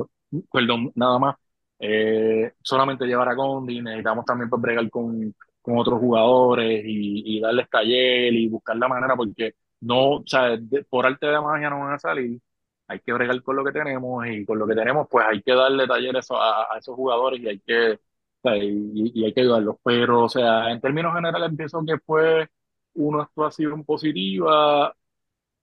perdón, 0.52 0.92
nada 0.94 1.18
más, 1.18 1.36
eh, 1.78 2.52
solamente 2.62 3.06
llevar 3.06 3.28
a 3.28 3.34
Gondi, 3.34 3.80
necesitamos 3.80 4.24
también 4.24 4.50
pues 4.50 4.62
bregar 4.62 4.88
con 4.90 5.34
con 5.62 5.76
otros 5.76 6.00
jugadores 6.00 6.82
y, 6.86 7.36
y 7.36 7.40
darles 7.40 7.68
taller 7.68 8.32
y 8.32 8.48
buscar 8.48 8.76
la 8.78 8.88
manera, 8.88 9.14
porque 9.14 9.54
no, 9.80 10.12
o 10.16 10.22
sea, 10.26 10.56
de, 10.56 10.84
por 10.84 11.04
arte 11.04 11.26
de 11.26 11.38
magia 11.40 11.68
no 11.68 11.80
van 11.80 11.92
a 11.94 11.98
salir. 11.98 12.40
Hay 12.88 13.00
que 13.00 13.12
bregar 13.12 13.40
con 13.42 13.56
lo 13.56 13.64
que 13.64 13.70
tenemos 13.72 14.26
y 14.26 14.44
con 14.46 14.58
lo 14.58 14.66
que 14.66 14.74
tenemos, 14.74 15.06
pues 15.10 15.26
hay 15.28 15.42
que 15.42 15.52
darle 15.54 15.86
talleres 15.86 16.26
a, 16.30 16.72
a 16.74 16.78
esos 16.78 16.96
jugadores 16.96 17.40
y 17.40 17.48
hay 17.48 17.60
que 17.60 17.98
sea, 18.42 18.56
y, 18.56 19.12
y 19.14 19.24
hay 19.24 19.32
que 19.34 19.40
ayudarlos. 19.42 19.76
Pero, 19.84 20.24
o 20.24 20.28
sea, 20.28 20.70
en 20.70 20.80
términos 20.80 21.14
generales, 21.14 21.50
pienso 21.56 21.82
que 21.86 21.98
fue 21.98 22.48
una 22.94 23.24
actuación 23.24 23.84
positiva, 23.84 24.94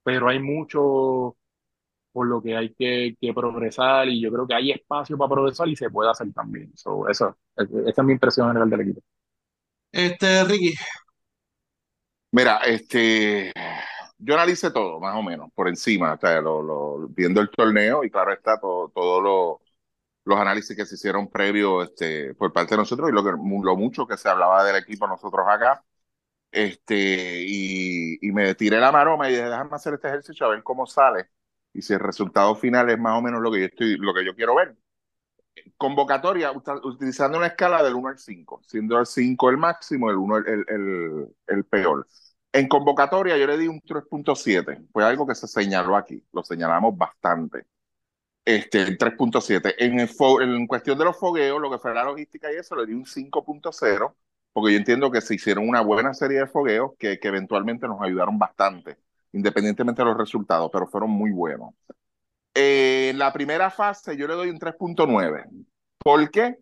pero 0.04 0.30
hay 0.30 0.40
mucho 0.40 1.38
por 2.14 2.28
lo 2.28 2.42
que 2.42 2.56
hay 2.58 2.74
que, 2.76 3.16
que 3.22 3.34
progresar 3.34 4.10
y 4.10 4.22
yo 4.22 4.32
creo 4.32 4.48
que 4.48 4.56
hay 4.56 4.72
espacio 4.72 5.18
para 5.18 5.32
progresar 5.32 5.68
y 5.70 5.76
se 5.76 5.90
puede 5.92 6.12
hacer 6.12 6.34
también. 6.34 6.72
So, 6.78 7.08
eso, 7.10 7.38
esa 7.58 8.02
es 8.02 8.06
mi 8.08 8.14
impresión 8.14 8.48
general 8.50 8.70
del 8.70 8.82
equipo. 8.82 9.02
Este, 9.92 10.44
Ricky, 10.46 10.74
Mira, 12.32 12.58
este, 12.66 13.52
yo 14.20 14.34
analicé 14.36 14.72
todo, 14.72 15.00
más 15.00 15.16
o 15.16 15.24
menos, 15.24 15.50
por 15.56 15.68
encima, 15.68 16.14
o 16.14 16.18
sea, 16.20 16.42
lo, 16.42 16.62
lo- 16.62 17.08
viendo 17.10 17.42
el 17.42 17.50
torneo 17.50 18.04
y 18.04 18.10
claro 18.12 18.34
está 18.34 18.60
todo, 18.60 18.90
todo 18.90 19.22
lo- 19.22 19.62
los 20.28 20.40
análisis 20.40 20.76
que 20.76 20.86
se 20.86 20.96
hicieron 20.96 21.30
previo 21.30 21.82
este, 21.84 22.36
por 22.36 22.54
parte 22.54 22.76
de 22.76 22.78
nosotros 22.80 23.10
y 23.10 23.14
lo, 23.14 23.24
que, 23.24 23.32
lo 23.32 23.76
mucho 23.78 24.08
que 24.08 24.18
se 24.18 24.30
hablaba 24.30 24.64
del 24.64 24.76
equipo 24.78 25.08
nosotros 25.08 25.46
acá. 25.50 25.84
Este, 26.52 27.44
y, 27.46 28.18
y 28.28 28.32
me 28.32 28.56
tiré 28.56 28.80
la 28.80 28.92
maroma 28.92 29.30
y 29.30 29.34
dije, 29.34 29.46
déjame 29.46 29.76
hacer 29.76 29.96
este 29.96 30.08
ejercicio 30.08 30.46
a 30.46 30.50
ver 30.50 30.64
cómo 30.64 30.88
sale 30.88 31.30
y 31.74 31.82
si 31.84 31.94
el 31.94 32.00
resultado 32.00 32.56
final 32.56 32.90
es 32.90 33.00
más 33.00 33.18
o 33.20 33.22
menos 33.22 33.42
lo 33.42 33.52
que 33.52 33.60
yo 33.62 33.66
estoy, 33.68 33.98
lo 33.98 34.14
que 34.14 34.26
yo 34.26 34.36
quiero 34.36 34.56
ver. 34.56 34.76
Convocatoria 35.78 36.52
utilizando 36.84 37.38
una 37.38 37.48
escala 37.48 37.84
del 37.84 37.96
1 37.96 38.10
al 38.10 38.18
5, 38.20 38.62
siendo 38.66 39.00
el 39.00 39.06
5 39.06 39.50
el 39.50 39.58
máximo, 39.58 40.10
el 40.10 40.18
1 40.18 40.38
el, 40.38 40.46
el, 40.48 40.66
el, 40.68 41.36
el 41.48 41.66
peor. 41.66 42.08
En 42.52 42.68
convocatoria 42.68 43.38
yo 43.38 43.46
le 43.48 43.58
di 43.58 43.68
un 43.68 43.82
3.7, 43.82 44.88
fue 44.92 45.04
algo 45.04 45.28
que 45.28 45.36
se 45.36 45.48
señaló 45.48 45.96
aquí, 45.96 46.24
lo 46.32 46.44
señalamos 46.44 46.98
bastante. 46.98 47.66
Este, 48.48 48.82
el 48.82 48.98
3.7. 48.98 49.76
En, 49.78 50.00
en 50.00 50.68
cuestión 50.68 50.98
de 50.98 51.04
los 51.04 51.18
fogueos, 51.18 51.60
lo 51.60 51.70
que 51.70 51.80
fue 51.80 51.94
la 51.94 52.06
logística 52.06 52.50
y 52.50 52.56
eso, 52.56 52.78
le 52.78 52.86
di 52.86 52.94
un 52.94 53.06
5.0, 53.06 54.16
porque 54.54 54.72
yo 54.72 54.78
entiendo 54.78 55.12
que 55.12 55.20
se 55.20 55.36
hicieron 55.36 55.68
una 55.68 55.82
buena 55.82 56.14
serie 56.14 56.40
de 56.40 56.48
fogueos 56.48 56.94
que, 56.98 57.20
que 57.20 57.28
eventualmente 57.28 57.90
nos 57.90 58.02
ayudaron 58.02 58.40
bastante, 58.40 59.00
independientemente 59.34 60.02
de 60.02 60.06
los 60.06 60.18
resultados, 60.18 60.70
pero 60.72 60.88
fueron 60.88 61.10
muy 61.10 61.32
buenos. 61.32 61.74
Eh, 62.54 63.10
en 63.10 63.20
la 63.20 63.34
primera 63.34 63.70
fase 63.70 64.16
yo 64.16 64.30
le 64.30 64.36
doy 64.36 64.50
un 64.50 64.60
3.9. 64.60 65.44
¿Por 65.98 66.32
qué? 66.32 66.56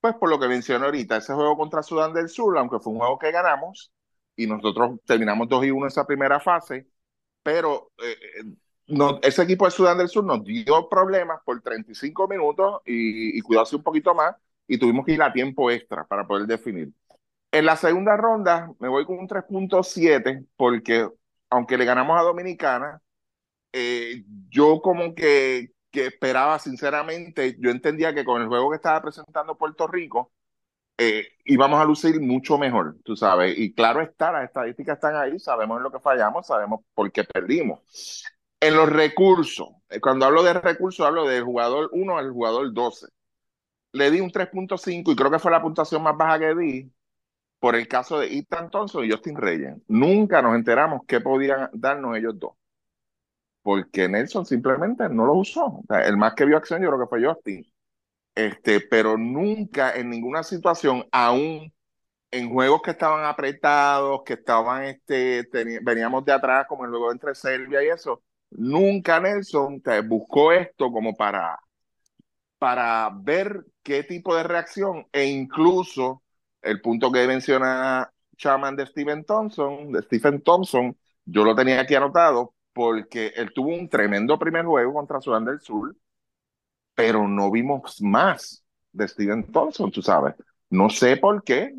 Pues 0.00 0.16
por 0.16 0.30
lo 0.30 0.40
que 0.40 0.48
mencioné 0.48 0.86
ahorita, 0.86 1.18
ese 1.18 1.34
juego 1.34 1.56
contra 1.56 1.84
Sudán 1.84 2.12
del 2.14 2.28
Sur, 2.28 2.58
aunque 2.58 2.80
fue 2.80 2.94
un 2.94 2.98
juego 2.98 3.16
que 3.16 3.30
ganamos, 3.30 3.92
y 4.34 4.48
nosotros 4.48 4.98
terminamos 5.06 5.48
2 5.48 5.66
y 5.66 5.70
1 5.70 5.82
en 5.82 5.86
esa 5.86 6.04
primera 6.04 6.40
fase, 6.40 6.88
pero 7.44 7.92
eh, 8.02 8.16
no, 8.88 9.18
ese 9.22 9.42
equipo 9.42 9.64
de 9.64 9.70
Sudán 9.70 9.98
del 9.98 10.08
Sur 10.08 10.24
nos 10.24 10.44
dio 10.44 10.88
problemas 10.88 11.40
por 11.44 11.60
35 11.62 12.28
minutos 12.28 12.80
y, 12.86 13.38
y 13.38 13.40
cuidarse 13.42 13.76
un 13.76 13.82
poquito 13.82 14.14
más, 14.14 14.34
y 14.66 14.78
tuvimos 14.78 15.06
que 15.06 15.12
ir 15.12 15.22
a 15.22 15.32
tiempo 15.32 15.70
extra 15.70 16.06
para 16.06 16.26
poder 16.26 16.46
definir. 16.46 16.92
En 17.52 17.66
la 17.66 17.76
segunda 17.76 18.16
ronda 18.16 18.72
me 18.80 18.88
voy 18.88 19.06
con 19.06 19.18
un 19.18 19.28
3.7 19.28 20.46
porque 20.56 21.08
aunque 21.50 21.78
le 21.78 21.84
ganamos 21.86 22.18
a 22.20 22.22
Dominicana, 22.22 23.02
eh, 23.72 24.24
yo 24.50 24.80
como 24.82 25.14
que, 25.14 25.72
que 25.90 26.06
esperaba 26.06 26.58
sinceramente, 26.58 27.56
yo 27.60 27.70
entendía 27.70 28.14
que 28.14 28.24
con 28.24 28.42
el 28.42 28.48
juego 28.48 28.70
que 28.70 28.76
estaba 28.76 29.02
presentando 29.02 29.56
Puerto 29.58 29.86
Rico, 29.86 30.32
eh, 30.98 31.28
íbamos 31.44 31.80
a 31.80 31.84
lucir 31.84 32.20
mucho 32.20 32.58
mejor, 32.58 32.96
tú 33.04 33.16
sabes. 33.16 33.58
Y 33.58 33.74
claro 33.74 34.02
está, 34.02 34.32
las 34.32 34.44
estadísticas 34.44 34.96
están 34.96 35.16
ahí, 35.16 35.38
sabemos 35.38 35.78
en 35.78 35.84
lo 35.84 35.92
que 35.92 36.00
fallamos, 36.00 36.46
sabemos 36.46 36.80
por 36.94 37.12
qué 37.12 37.24
perdimos. 37.24 37.80
En 38.60 38.74
los 38.76 38.88
recursos, 38.88 39.68
eh, 39.88 40.00
cuando 40.00 40.26
hablo 40.26 40.42
de 40.42 40.54
recursos, 40.54 41.06
hablo 41.06 41.26
del 41.26 41.44
jugador 41.44 41.90
1 41.92 42.18
al 42.18 42.30
jugador 42.32 42.72
12. 42.72 43.06
Le 43.92 44.10
di 44.10 44.20
un 44.20 44.30
3.5 44.30 45.12
y 45.12 45.16
creo 45.16 45.30
que 45.30 45.38
fue 45.38 45.50
la 45.50 45.62
puntuación 45.62 46.02
más 46.02 46.16
baja 46.16 46.38
que 46.38 46.54
di 46.54 46.92
por 47.58 47.74
el 47.76 47.88
caso 47.88 48.18
de 48.20 48.38
Ethan 48.38 48.70
Thompson 48.70 49.04
y 49.04 49.10
Justin 49.10 49.36
Reyes. 49.36 49.76
Nunca 49.88 50.42
nos 50.42 50.54
enteramos 50.54 51.02
qué 51.06 51.20
podían 51.20 51.70
darnos 51.72 52.16
ellos 52.16 52.38
dos. 52.38 52.52
Porque 53.62 54.08
Nelson 54.08 54.46
simplemente 54.46 55.08
no 55.08 55.26
lo 55.26 55.34
usó. 55.34 55.82
El 55.90 56.16
más 56.16 56.34
que 56.34 56.44
vio 56.44 56.56
acción 56.56 56.82
yo 56.82 56.88
creo 56.88 57.00
que 57.00 57.08
fue 57.08 57.24
Justin. 57.24 57.64
Este, 58.34 58.80
pero 58.80 59.18
nunca 59.18 59.94
en 59.96 60.10
ninguna 60.10 60.42
situación, 60.44 61.06
aún 61.12 61.72
en 62.30 62.50
juegos 62.52 62.82
que 62.82 62.92
estaban 62.92 63.24
apretados, 63.24 64.22
que 64.24 64.34
estaban, 64.34 64.84
este, 64.84 65.48
veníamos 65.82 66.24
de 66.24 66.32
atrás, 66.32 66.66
como 66.68 66.84
el 66.84 66.90
juego 66.90 67.12
entre 67.12 67.34
Serbia 67.34 67.82
y 67.82 67.88
eso, 67.88 68.22
nunca 68.50 69.20
Nelson 69.20 69.80
te 69.80 70.00
buscó 70.00 70.52
esto 70.52 70.90
como 70.90 71.14
para, 71.14 71.58
para 72.58 73.10
ver 73.14 73.64
qué 73.82 74.02
tipo 74.02 74.34
de 74.36 74.42
reacción 74.42 75.06
e 75.12 75.26
incluso 75.26 76.22
el 76.62 76.80
punto 76.80 77.10
que 77.12 77.26
menciona 77.26 78.12
Chaman 78.36 78.76
de 78.76 78.86
Stephen 78.86 79.24
Thompson, 79.24 79.92
de 79.92 80.02
Stephen 80.02 80.42
Thompson, 80.42 80.96
yo 81.24 81.44
lo 81.44 81.54
tenía 81.54 81.80
aquí 81.80 81.94
anotado 81.94 82.54
porque 82.72 83.32
él 83.36 83.52
tuvo 83.52 83.74
un 83.74 83.88
tremendo 83.88 84.38
primer 84.38 84.64
juego 84.64 84.94
contra 84.94 85.20
Sudán 85.20 85.44
del 85.44 85.60
Sur, 85.60 85.96
pero 86.94 87.26
no 87.26 87.50
vimos 87.50 88.00
más 88.02 88.64
de 88.92 89.08
Steven 89.08 89.50
Thompson, 89.50 89.90
tú 89.90 90.02
sabes. 90.02 90.34
No 90.70 90.90
sé 90.90 91.16
por 91.16 91.42
qué, 91.42 91.74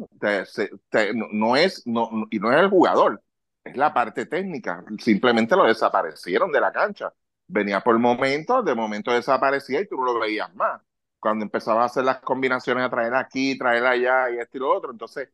no, 1.13 1.28
no, 1.32 1.55
es, 1.55 1.86
no, 1.86 2.09
y 2.30 2.39
no 2.39 2.51
es 2.51 2.59
el 2.59 2.70
jugador, 2.70 3.22
es 3.70 3.78
la 3.78 3.93
parte 3.93 4.26
técnica. 4.26 4.84
Simplemente 4.99 5.55
lo 5.55 5.65
desaparecieron 5.65 6.51
de 6.51 6.61
la 6.61 6.72
cancha. 6.72 7.13
Venía 7.47 7.82
por 7.82 7.97
momentos, 7.99 8.63
de 8.65 8.76
momento 8.76 9.11
desaparecía 9.11 9.82
y 9.82 9.88
tú 9.88 9.97
no 9.97 10.05
lo 10.13 10.20
veías 10.20 10.53
más. 10.55 10.82
Cuando 11.20 11.43
empezaba 11.43 11.84
a 11.84 11.86
hacer 11.86 12.05
las 12.05 12.20
combinaciones 12.22 12.86
a 12.86 12.89
traer 12.89 13.13
aquí, 13.15 13.57
traer 13.57 13.86
allá 13.86 14.30
y 14.30 14.39
esto 14.39 14.57
y 14.57 14.59
lo 14.61 14.72
otro. 14.76 14.91
Entonces, 14.91 15.30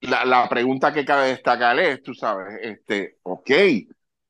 la, 0.00 0.24
la 0.24 0.48
pregunta 0.48 0.92
que 0.92 1.04
cabe 1.04 1.28
destacar 1.28 1.78
es, 1.78 2.02
tú 2.02 2.14
sabes, 2.14 2.58
este, 2.62 3.18
ok, 3.22 3.50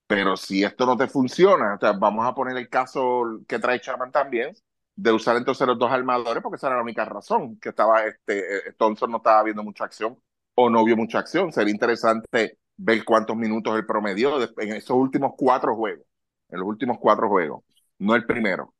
pero 0.07 0.37
si 0.37 0.63
esto 0.65 0.87
no 0.87 0.97
te 0.97 1.09
funciona, 1.09 1.75
o 1.75 1.79
sea, 1.79 1.93
vamos 1.93 2.27
a 2.27 2.35
poner 2.35 2.57
el 2.57 2.69
caso 2.69 3.41
que 3.49 3.59
trae 3.59 3.81
Chapman 3.81 4.13
también, 4.13 4.55
de 4.95 5.13
usar 5.13 5.37
entonces 5.37 5.67
los 5.67 5.79
dos 5.79 5.91
armadores, 5.93 6.43
porque 6.43 6.57
esa 6.57 6.69
era 6.69 6.77
la 6.77 6.83
única 6.83 7.05
razón 7.05 7.59
que 7.59 7.71
estaba, 7.71 8.05
este, 8.05 8.73
Thompson 8.79 9.11
no 9.11 9.19
estaba 9.19 9.43
viendo 9.43 9.63
mucha 9.63 9.85
acción 9.85 10.19
o 10.55 10.71
no 10.71 10.85
vio 10.85 10.97
mucha 10.97 11.19
acción. 11.19 11.53
Sería 11.53 11.73
interesante 11.73 12.59
ver 12.77 13.05
cuántos 13.05 13.37
minutos 13.37 13.77
el 13.77 13.87
promedio 13.87 14.41
en 14.59 14.73
esos 14.75 14.97
últimos 14.97 15.33
cuatro 15.37 15.75
juegos, 15.77 16.07
en 16.49 16.61
los 16.61 16.69
últimos 16.69 16.99
cuatro 17.01 17.29
juegos, 17.29 17.65
no 17.99 18.15
el 18.15 18.27
primero. 18.27 18.75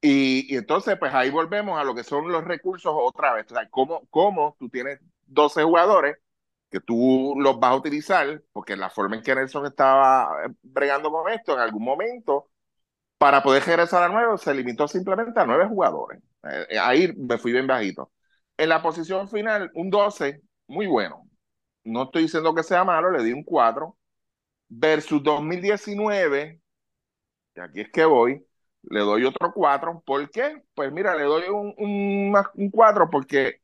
Y, 0.00 0.52
y 0.52 0.56
entonces, 0.58 0.96
pues 0.98 1.14
ahí 1.14 1.30
volvemos 1.30 1.78
a 1.80 1.84
lo 1.84 1.94
que 1.94 2.04
son 2.04 2.30
los 2.30 2.44
recursos 2.44 2.92
otra 2.94 3.34
vez. 3.34 3.46
O 3.52 3.54
sea, 3.54 3.68
cómo, 3.70 4.56
tú 4.58 4.68
tienes 4.68 5.00
12 5.26 5.62
jugadores 5.62 6.16
que 6.70 6.80
tú 6.80 7.34
los 7.38 7.60
vas 7.60 7.72
a 7.72 7.76
utilizar, 7.76 8.42
porque 8.52 8.76
la 8.76 8.90
forma 8.90 9.16
en 9.16 9.22
que 9.22 9.34
Nelson 9.34 9.66
estaba 9.66 10.28
bregando 10.62 11.10
con 11.12 11.30
esto, 11.30 11.54
en 11.54 11.60
algún 11.60 11.84
momento, 11.84 12.48
para 13.18 13.42
poder 13.42 13.64
regresar 13.64 14.02
a 14.02 14.08
nueve, 14.08 14.36
se 14.38 14.54
limitó 14.54 14.88
simplemente 14.88 15.38
a 15.38 15.46
nueve 15.46 15.66
jugadores. 15.68 16.20
Eh, 16.44 16.78
ahí 16.78 17.12
me 17.16 17.38
fui 17.38 17.52
bien 17.52 17.66
bajito. 17.66 18.10
En 18.56 18.68
la 18.68 18.82
posición 18.82 19.28
final, 19.28 19.70
un 19.74 19.90
12, 19.90 20.42
muy 20.66 20.86
bueno. 20.86 21.28
No 21.84 22.04
estoy 22.04 22.22
diciendo 22.22 22.54
que 22.54 22.62
sea 22.62 22.84
malo, 22.84 23.10
le 23.10 23.22
di 23.24 23.32
un 23.32 23.44
4. 23.44 23.96
Versus 24.68 25.22
2019, 25.22 26.60
y 27.54 27.60
aquí 27.60 27.80
es 27.80 27.90
que 27.90 28.04
voy, 28.04 28.46
le 28.84 29.00
doy 29.00 29.24
otro 29.24 29.52
4. 29.54 30.02
¿Por 30.04 30.30
qué? 30.30 30.62
Pues 30.74 30.92
mira, 30.92 31.14
le 31.16 31.24
doy 31.24 31.44
un, 31.50 31.74
un, 31.78 32.34
un 32.54 32.70
4 32.70 33.10
porque 33.10 33.60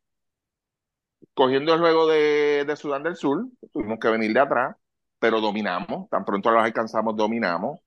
cogiendo 1.34 1.74
el 1.74 1.80
juego 1.80 2.06
de, 2.08 2.64
de, 2.66 2.76
Sudán 2.76 3.02
del 3.02 3.16
Sur, 3.16 3.46
tuvimos 3.72 3.98
que 4.00 4.08
venir 4.08 4.32
de 4.32 4.40
atrás, 4.40 4.76
pero 5.18 5.40
dominamos, 5.40 6.08
tan 6.10 6.24
pronto 6.24 6.50
los 6.50 6.62
alcanzamos, 6.62 7.16
dominamos. 7.16 7.80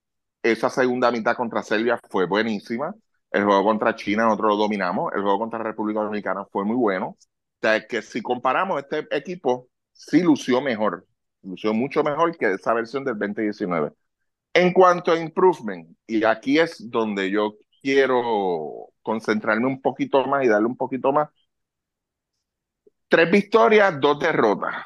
Esa 0.44 0.70
segunda 0.70 1.12
mitad 1.12 1.36
contra 1.36 1.62
Serbia 1.64 2.00
fue 2.10 2.26
buenísima. 2.26 2.96
El 3.32 3.46
juego 3.46 3.64
contra 3.64 3.96
China 3.96 4.26
nosotros 4.26 4.52
lo 4.52 4.58
dominamos. 4.58 5.14
El 5.14 5.22
juego 5.22 5.40
contra 5.40 5.60
República 5.64 6.02
Dominicana 6.02 6.46
fue 6.46 6.66
muy 6.66 6.76
bueno. 6.76 7.10
O 7.10 7.18
sea, 7.62 7.86
que 7.88 8.02
si 8.02 8.22
comparamos 8.22 8.82
este 8.82 9.08
equipo, 9.12 9.70
sí 10.08 10.22
lució 10.22 10.62
mejor. 10.62 11.06
Lució 11.44 11.74
mucho 11.74 12.04
mejor 12.04 12.36
que 12.38 12.54
esa 12.54 12.74
versión 12.74 13.04
del 13.04 13.18
2019. 13.18 13.92
En 14.54 14.74
cuanto 14.74 15.12
a 15.12 15.20
improvement, 15.20 15.96
y 16.06 16.24
aquí 16.24 16.60
es 16.60 16.90
donde 16.90 17.32
yo 17.32 17.56
quiero 17.82 18.90
concentrarme 19.02 19.68
un 19.68 19.82
poquito 19.82 20.26
más 20.26 20.44
y 20.44 20.48
darle 20.48 20.68
un 20.68 20.78
poquito 20.78 21.12
más. 21.12 21.30
Tres 23.08 23.32
victorias, 23.32 24.00
dos 24.00 24.20
derrotas. 24.20 24.86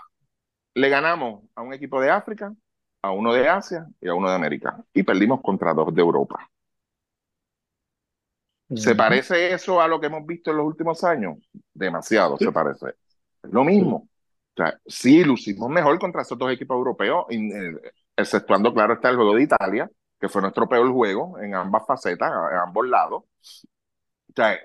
Le 0.73 0.89
ganamos 0.89 1.43
a 1.55 1.61
un 1.61 1.73
equipo 1.73 2.01
de 2.01 2.09
África, 2.09 2.53
a 3.01 3.11
uno 3.11 3.33
de 3.33 3.47
Asia 3.47 3.87
y 4.01 4.07
a 4.07 4.13
uno 4.13 4.29
de 4.29 4.35
América. 4.35 4.83
Y 4.93 5.03
perdimos 5.03 5.41
contra 5.41 5.73
dos 5.73 5.93
de 5.93 6.01
Europa. 6.01 6.49
¿Se 8.75 8.95
parece 8.95 9.53
eso 9.53 9.79
a 9.79 9.87
lo 9.87 9.99
que 9.99 10.07
hemos 10.07 10.25
visto 10.25 10.51
en 10.51 10.57
los 10.57 10.65
últimos 10.65 11.03
años? 11.03 11.37
Demasiado 11.73 12.37
se 12.37 12.51
parece. 12.51 12.89
Es 13.43 13.51
lo 13.51 13.63
mismo. 13.63 14.09
O 14.57 14.63
sea, 14.63 14.79
sí, 14.85 15.23
lucimos 15.23 15.69
mejor 15.69 15.99
contra 15.99 16.21
esos 16.21 16.37
dos 16.37 16.51
equipos 16.51 16.75
europeos, 16.77 17.25
exceptuando, 18.15 18.73
claro, 18.73 18.93
está 18.93 19.09
el 19.09 19.17
juego 19.17 19.35
de 19.35 19.43
Italia, 19.43 19.89
que 20.19 20.29
fue 20.29 20.41
nuestro 20.41 20.67
peor 20.69 20.89
juego 20.91 21.37
en 21.39 21.55
ambas 21.55 21.85
facetas, 21.85 22.31
en 22.51 22.57
ambos 22.57 22.87
lados. 22.87 23.23
O 23.23 24.33
sea, 24.35 24.57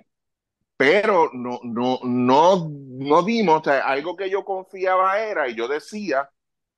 pero 0.77 1.31
no, 1.35 1.61
no, 1.65 2.01
no, 2.05 2.69
no 2.71 3.23
dimos, 3.23 3.61
o 3.61 3.65
sea, 3.65 3.81
algo 3.87 4.17
que 4.17 4.31
yo 4.31 4.45
confiaba 4.45 5.21
era, 5.21 5.49
y 5.49 5.55
yo 5.55 5.69
decía, 5.69 6.31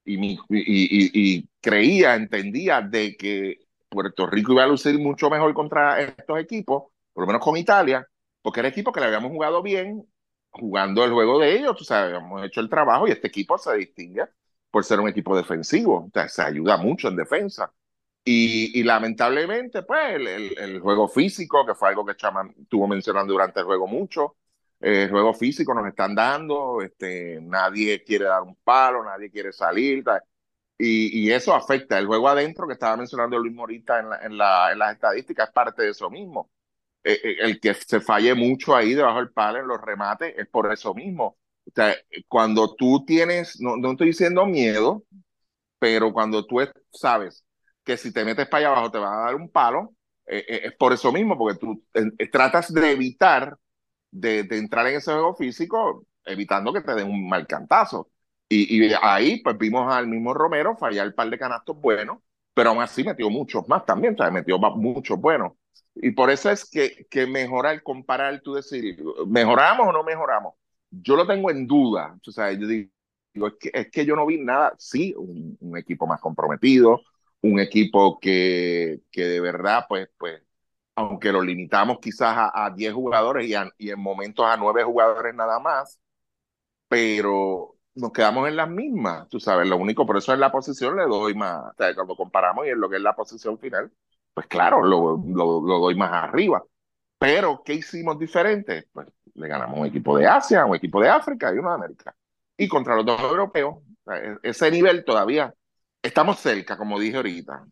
y, 0.05 0.19
mi, 0.19 0.33
y, 0.49 0.59
y, 0.59 1.11
y, 1.39 1.49
creía, 1.61 2.15
entendía 2.17 2.81
de 2.83 3.17
que 3.17 3.61
Puerto 3.89 4.27
Rico 4.27 4.53
iba 4.53 4.65
a 4.65 4.67
lucir 4.67 4.99
mucho 4.99 5.31
mejor 5.31 5.55
contra 5.55 6.01
estos 6.01 6.39
equipos, 6.41 6.85
por 7.13 7.23
lo 7.23 7.27
menos 7.29 7.43
con 7.43 7.57
Italia, 7.57 8.07
porque 8.43 8.61
era 8.61 8.69
equipo 8.71 8.93
que 8.93 9.01
le 9.01 9.07
habíamos 9.07 9.31
jugado 9.31 9.63
bien, 9.63 10.05
jugando 10.53 11.05
el 11.05 11.13
juego 11.13 11.39
de 11.41 11.57
ellos, 11.57 11.81
o 11.81 11.85
sea, 11.85 12.05
habíamos 12.05 12.45
hecho 12.45 12.61
el 12.61 12.69
trabajo 12.71 13.09
y 13.09 13.13
este 13.13 13.29
equipo 13.29 13.59
se 13.59 13.75
distingue 13.77 14.25
por 14.71 14.85
ser 14.85 15.01
un 15.01 15.09
equipo 15.09 15.37
defensivo, 15.37 16.07
o 16.07 16.11
sea, 16.13 16.29
se 16.29 16.43
ayuda 16.43 16.77
mucho 16.77 17.09
en 17.09 17.17
defensa. 17.17 17.73
Y, 18.25 18.79
y 18.79 18.85
lamentablemente, 18.85 19.83
pues, 19.83 20.15
el, 20.15 20.27
el, 20.29 20.59
el, 20.59 20.81
juego 20.81 21.09
físico, 21.09 21.67
que 21.67 21.75
fue 21.75 21.89
algo 21.89 22.07
que 22.07 22.17
Chama 22.17 22.49
estuvo 22.61 22.87
mencionando 22.87 23.33
durante 23.33 23.61
el 23.61 23.67
juego 23.67 23.87
mucho, 23.89 24.37
el 24.81 25.11
juego 25.11 25.35
físico 25.35 25.75
nos 25.75 25.87
están 25.87 26.15
dando, 26.15 26.83
este, 26.83 27.41
nadie 27.41 28.03
quiere 28.05 28.27
dar 28.27 28.43
un 28.43 28.57
palo, 28.57 29.05
nadie 29.05 29.31
quiere 29.31 29.53
salir, 29.53 30.05
y, 30.79 31.27
y, 31.27 31.33
eso 31.33 31.55
afecta. 31.55 31.99
El 31.99 32.07
juego 32.07 32.29
adentro 32.29 32.67
que 32.67 32.73
estaba 32.75 32.97
mencionando 32.97 33.39
Luis 33.39 33.55
Morita 33.55 34.01
en, 34.01 34.11
la, 34.11 34.19
en, 34.23 34.39
la, 34.39 34.73
en 34.73 34.79
las 34.79 34.93
estadísticas 34.95 35.49
es 35.49 35.55
parte 35.55 35.83
de 35.83 35.91
eso 35.91 36.11
mismo. 36.11 36.51
Eh, 37.05 37.21
eh, 37.23 37.37
el 37.41 37.61
que 37.61 37.75
se 37.75 38.01
falle 38.01 38.35
mucho 38.35 38.77
ahí 38.77 38.95
debajo 38.95 39.19
del 39.19 39.33
palo 39.33 39.59
en 39.61 39.67
los 39.69 39.81
remates 39.81 40.35
es 40.37 40.47
por 40.49 40.73
eso 40.73 40.95
mismo. 40.95 41.37
O 41.67 41.71
sea, 41.75 41.95
cuando 42.29 42.75
tú 42.75 43.05
tienes, 43.05 43.61
no, 43.61 43.77
no 43.77 43.93
estoy 43.93 44.09
diciendo 44.09 44.47
miedo, 44.47 45.05
pero 45.79 46.13
cuando 46.13 46.47
tú 46.47 46.59
sabes 46.93 47.45
que 47.85 47.97
si 47.97 48.13
te 48.13 48.25
metes 48.25 48.49
para 48.49 48.69
allá 48.69 48.77
abajo 48.77 48.91
te 48.93 48.99
van 48.99 49.15
a 49.15 49.23
dar 49.25 49.35
un 49.35 49.51
palo, 49.51 49.95
eh, 50.27 50.45
eh, 50.49 50.61
es 50.67 50.73
por 50.77 50.93
eso 50.93 51.13
mismo, 51.13 51.37
porque 51.37 51.59
tú 51.59 51.85
eh, 51.95 52.29
tratas 52.31 52.73
de 52.73 52.93
evitar 52.93 53.59
de, 54.11 54.45
de, 54.45 54.59
entrar 54.59 54.87
en 54.87 54.97
ese 54.97 55.13
juego 55.13 55.35
físico, 55.35 56.07
evitando 56.25 56.73
que 56.73 56.83
te 56.83 56.95
den 56.95 57.09
un 57.09 57.29
mal 57.29 57.47
cantazo. 57.47 58.11
Y, 58.49 58.87
y, 58.87 58.93
ahí 59.03 59.43
pues 59.43 59.59
vimos 59.59 59.93
al 59.93 60.07
mismo 60.09 60.35
Romero 60.35 60.77
fallar 60.77 61.07
el 61.07 61.15
par 61.15 61.31
de 61.31 61.39
canastos 61.39 61.77
buenos, 61.81 62.19
pero 62.55 62.71
aún 62.71 62.83
así 62.83 63.03
metió 63.05 63.31
muchos 63.31 63.67
más 63.69 63.85
también, 63.87 64.15
o 64.15 64.17
sea, 64.19 64.31
metió 64.31 64.59
muchos 64.59 65.19
buenos. 65.21 65.53
Y 65.95 66.13
por 66.13 66.31
eso 66.31 66.51
es 66.51 66.69
que, 66.69 67.07
que 67.11 67.27
mejorar, 67.27 67.83
comparar, 67.83 68.41
tú 68.43 68.55
decir, 68.55 68.97
¿mejoramos 69.27 69.89
o 69.89 69.93
no 69.93 70.03
mejoramos? 70.05 70.55
Yo 70.91 71.17
lo 71.17 71.27
tengo 71.27 71.51
en 71.51 71.67
duda. 71.67 72.19
O 72.27 72.31
sea, 72.33 72.53
yo 72.53 72.67
digo, 72.67 72.91
es 73.49 73.55
que, 73.61 73.71
es 73.75 73.91
que 73.91 74.07
yo 74.07 74.17
no 74.17 74.27
vi 74.27 74.39
nada, 74.39 74.75
sí, 74.79 75.15
un, 75.17 75.57
un 75.61 75.77
equipo 75.79 76.07
más 76.07 76.21
comprometido, 76.21 77.03
un 77.43 77.61
equipo 77.61 78.19
que, 78.21 79.01
que 79.11 79.23
de 79.25 79.41
verdad, 79.41 79.85
pues, 79.89 80.09
pues, 80.19 80.43
aunque 80.95 81.33
lo 81.33 81.43
limitamos 81.43 81.99
quizás 82.01 82.37
a, 82.37 82.67
a 82.67 82.71
10 82.71 82.93
jugadores 82.95 83.47
y, 83.49 83.55
a, 83.55 83.71
y, 83.79 83.91
en 83.91 84.01
momentos 84.01 84.45
a 84.47 84.57
9 84.57 84.85
jugadores 84.85 85.35
nada 85.35 85.59
más, 85.59 85.99
pero 86.89 87.77
nos 87.95 88.13
quedamos 88.13 88.49
en 88.49 88.57
las 88.57 88.69
mismas, 88.71 89.29
tú 89.29 89.41
sabes, 89.41 89.69
lo 89.69 89.77
único, 89.77 90.07
por 90.07 90.17
eso 90.17 90.33
en 90.33 90.41
la 90.41 90.53
posición 90.53 90.97
le 90.97 91.05
doy 91.05 91.35
más, 91.35 91.73
o 91.73 91.75
sea, 91.77 91.95
cuando 91.95 92.17
comparamos 92.17 92.67
y 92.67 92.71
en 92.71 92.81
lo 92.81 92.89
que 92.91 92.97
es 92.97 93.03
la 93.03 93.15
posición 93.15 93.59
final, 93.59 93.93
pues 94.35 94.47
claro, 94.47 94.83
lo, 94.83 95.23
lo, 95.27 95.61
doy 95.61 95.95
más 95.95 96.13
arriba. 96.13 96.63
Pero, 97.19 97.63
¿qué 97.65 97.75
hicimos 97.75 98.19
diferente? 98.19 98.89
Pues 98.93 99.09
le 99.35 99.49
ganamos 99.49 99.79
un 99.79 99.87
equipo 99.87 100.17
de 100.17 100.27
Asia, 100.27 100.67
un 100.67 100.77
equipo 100.77 101.01
de 101.01 101.09
África 101.09 101.53
y 101.55 101.59
uno 101.59 101.69
de 101.71 101.75
América. 101.75 102.15
Y 102.57 102.69
contra 102.69 102.97
los 102.97 103.07
dos 103.07 103.21
europeos, 103.21 103.77
e, 104.11 104.37
ese 104.43 104.71
nivel 104.71 105.05
todavía 105.05 105.55
estamos 106.03 106.39
cerca, 106.41 106.77
como 106.77 106.99
dije 106.99 107.17
ahorita. 107.17 107.65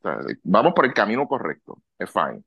Vamos 0.44 0.72
por 0.74 0.84
el 0.84 0.94
camino 0.94 1.26
correcto. 1.26 1.82
Es 1.98 2.10
fine. 2.10 2.42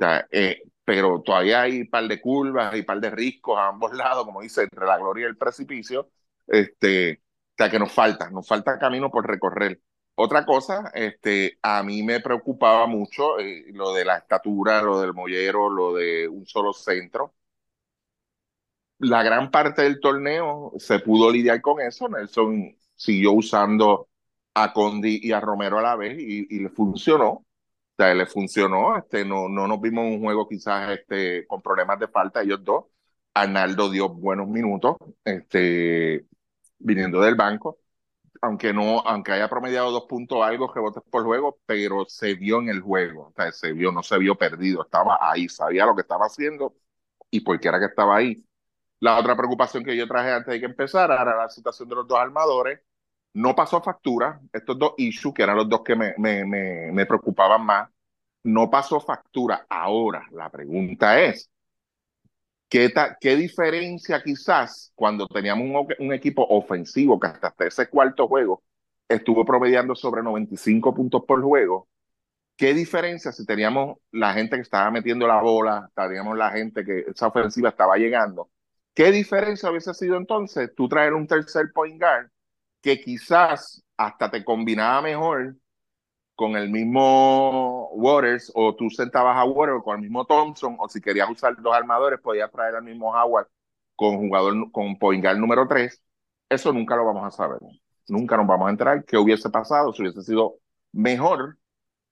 O 0.00 0.04
eh, 0.30 0.62
pero 0.84 1.22
todavía 1.22 1.62
hay 1.62 1.82
un 1.82 1.88
par 1.88 2.08
de 2.08 2.20
curvas 2.20 2.74
y 2.74 2.80
un 2.80 2.84
par 2.84 3.00
de 3.00 3.10
riscos 3.10 3.56
a 3.58 3.68
ambos 3.68 3.92
lados, 3.92 4.24
como 4.24 4.40
dice, 4.40 4.62
entre 4.64 4.86
la 4.86 4.98
gloria 4.98 5.26
y 5.26 5.28
el 5.28 5.36
precipicio. 5.36 6.10
Este, 6.46 7.22
o 7.22 7.54
sea, 7.56 7.70
que 7.70 7.78
nos 7.78 7.92
falta, 7.92 8.28
nos 8.30 8.48
falta 8.48 8.78
camino 8.78 9.10
por 9.10 9.26
recorrer. 9.26 9.80
Otra 10.22 10.44
cosa, 10.44 10.90
este, 10.94 11.58
a 11.62 11.82
mí 11.82 12.02
me 12.02 12.20
preocupaba 12.20 12.86
mucho 12.86 13.38
eh, 13.38 13.64
lo 13.72 13.92
de 13.94 14.04
la 14.04 14.18
estatura, 14.18 14.82
lo 14.82 15.00
del 15.00 15.14
mollero, 15.14 15.70
lo 15.70 15.94
de 15.94 16.28
un 16.28 16.46
solo 16.46 16.72
centro. 16.74 17.34
La 18.98 19.22
gran 19.22 19.50
parte 19.50 19.82
del 19.82 19.98
torneo 20.00 20.72
se 20.78 20.98
pudo 21.00 21.30
lidiar 21.30 21.60
con 21.62 21.80
eso. 21.80 22.08
Nelson 22.08 22.76
siguió 22.94 23.32
usando 23.32 24.08
a 24.54 24.72
Condi 24.72 25.20
y 25.22 25.32
a 25.32 25.40
Romero 25.40 25.78
a 25.78 25.82
la 25.82 25.96
vez 25.96 26.18
y, 26.18 26.46
y 26.54 26.60
le 26.60 26.68
funcionó. 26.70 27.28
O 27.30 27.46
sea, 27.96 28.14
le 28.14 28.26
funcionó. 28.26 28.96
Este, 28.98 29.24
no, 29.24 29.48
no 29.48 29.66
nos 29.68 29.80
vimos 29.80 30.04
un 30.06 30.20
juego 30.22 30.48
quizás 30.48 30.90
este, 30.98 31.46
con 31.46 31.62
problemas 31.62 31.98
de 32.00 32.08
falta 32.08 32.42
ellos 32.42 32.62
dos. 32.64 32.86
Arnaldo 33.34 33.90
dio 33.90 34.08
buenos 34.10 34.48
minutos 34.48 34.96
este, 35.24 36.26
viniendo 36.78 37.20
del 37.22 37.36
banco. 37.36 37.79
Aunque 38.42 38.72
no, 38.72 39.00
aunque 39.00 39.32
haya 39.32 39.50
promediado 39.50 39.90
dos 39.90 40.04
puntos 40.08 40.42
algo 40.42 40.72
rebotes 40.72 41.02
por 41.10 41.24
juego, 41.24 41.60
pero 41.66 42.06
se 42.08 42.34
vio 42.34 42.58
en 42.60 42.70
el 42.70 42.80
juego, 42.80 43.28
o 43.28 43.32
sea, 43.36 43.52
se 43.52 43.72
vio, 43.74 43.92
no 43.92 44.02
se 44.02 44.18
vio 44.18 44.34
perdido, 44.36 44.82
estaba 44.82 45.18
ahí, 45.20 45.46
sabía 45.48 45.84
lo 45.84 45.94
que 45.94 46.00
estaba 46.02 46.24
haciendo 46.26 46.74
y 47.30 47.40
por 47.40 47.60
qué 47.60 47.68
era 47.68 47.78
que 47.78 47.86
estaba 47.86 48.16
ahí. 48.16 48.42
La 49.00 49.18
otra 49.18 49.36
preocupación 49.36 49.84
que 49.84 49.96
yo 49.96 50.08
traje 50.08 50.32
antes 50.32 50.52
de 50.54 50.60
que 50.60 50.66
empezara 50.66 51.20
era 51.22 51.36
la 51.36 51.50
situación 51.50 51.88
de 51.90 51.96
los 51.96 52.08
dos 52.08 52.18
armadores, 52.18 52.80
no 53.34 53.54
pasó 53.56 53.82
factura, 53.82 54.40
estos 54.52 54.78
dos 54.78 54.94
issues, 54.98 55.34
que 55.34 55.42
eran 55.44 55.56
los 55.56 55.68
dos 55.68 55.82
que 55.84 55.96
me, 55.96 56.14
me, 56.18 56.44
me, 56.46 56.92
me 56.92 57.06
preocupaban 57.06 57.64
más, 57.66 57.90
no 58.44 58.70
pasó 58.70 59.00
factura. 59.00 59.66
Ahora, 59.68 60.26
la 60.32 60.50
pregunta 60.50 61.20
es, 61.20 61.49
¿qué, 62.70 62.90
¿qué 63.20 63.36
diferencia 63.36 64.22
quizás 64.22 64.92
cuando 64.94 65.26
teníamos 65.26 65.66
un, 65.66 66.06
un, 66.06 66.14
equipo 66.14 66.46
ofensivo 66.48 67.20
que 67.20 67.26
hasta 67.26 67.52
ese 67.66 67.88
cuarto 67.90 68.28
juego 68.28 68.62
estuvo 69.08 69.44
promediando 69.44 69.94
sobre 69.94 70.22
95 70.22 70.94
puntos 70.94 71.24
por 71.26 71.42
juego? 71.42 71.88
¿Qué 72.56 72.72
diferencia 72.72 73.32
si 73.32 73.44
teníamos 73.44 73.98
la 74.12 74.32
gente 74.34 74.56
que 74.56 74.62
estaba 74.62 74.90
metiendo 74.90 75.26
la 75.26 75.40
bola, 75.40 75.90
teníamos 75.94 76.36
la 76.36 76.50
gente 76.50 76.84
que 76.84 77.06
esa 77.08 77.26
ofensiva 77.26 77.70
estaba 77.70 77.96
llegando? 77.96 78.50
¿Qué 78.94 79.10
diferencia 79.10 79.70
hubiese 79.70 79.94
sido 79.94 80.16
entonces 80.16 80.70
tú 80.76 80.88
traer 80.88 81.14
un 81.14 81.26
tercer 81.26 81.72
point 81.72 82.00
guard 82.00 82.28
que 82.82 83.00
quizás 83.00 83.82
hasta 83.96 84.30
te 84.30 84.44
combinaba 84.44 85.02
mejor 85.02 85.56
con 86.40 86.56
el 86.56 86.70
mismo 86.70 87.90
Waters 87.92 88.50
o 88.54 88.74
tú 88.74 88.88
sentabas 88.88 89.36
a 89.36 89.44
Waters 89.44 89.82
con 89.84 89.96
el 89.96 90.00
mismo 90.00 90.24
Thompson 90.24 90.74
o 90.78 90.88
si 90.88 90.98
querías 90.98 91.28
usar 91.28 91.54
dos 91.60 91.74
armadores 91.74 92.18
podías 92.18 92.50
traer 92.50 92.76
al 92.76 92.82
mismo 92.82 93.14
Howard 93.14 93.46
con 93.94 94.16
jugador 94.16 94.72
con 94.72 94.98
Poingal 94.98 95.38
número 95.38 95.68
3 95.68 96.02
eso 96.48 96.72
nunca 96.72 96.96
lo 96.96 97.04
vamos 97.04 97.26
a 97.26 97.30
saber 97.30 97.58
nunca 98.08 98.38
nos 98.38 98.46
vamos 98.46 98.68
a 98.68 98.70
enterar 98.70 99.04
qué 99.04 99.18
hubiese 99.18 99.50
pasado 99.50 99.92
si 99.92 100.00
hubiese 100.00 100.22
sido 100.22 100.54
mejor 100.92 101.58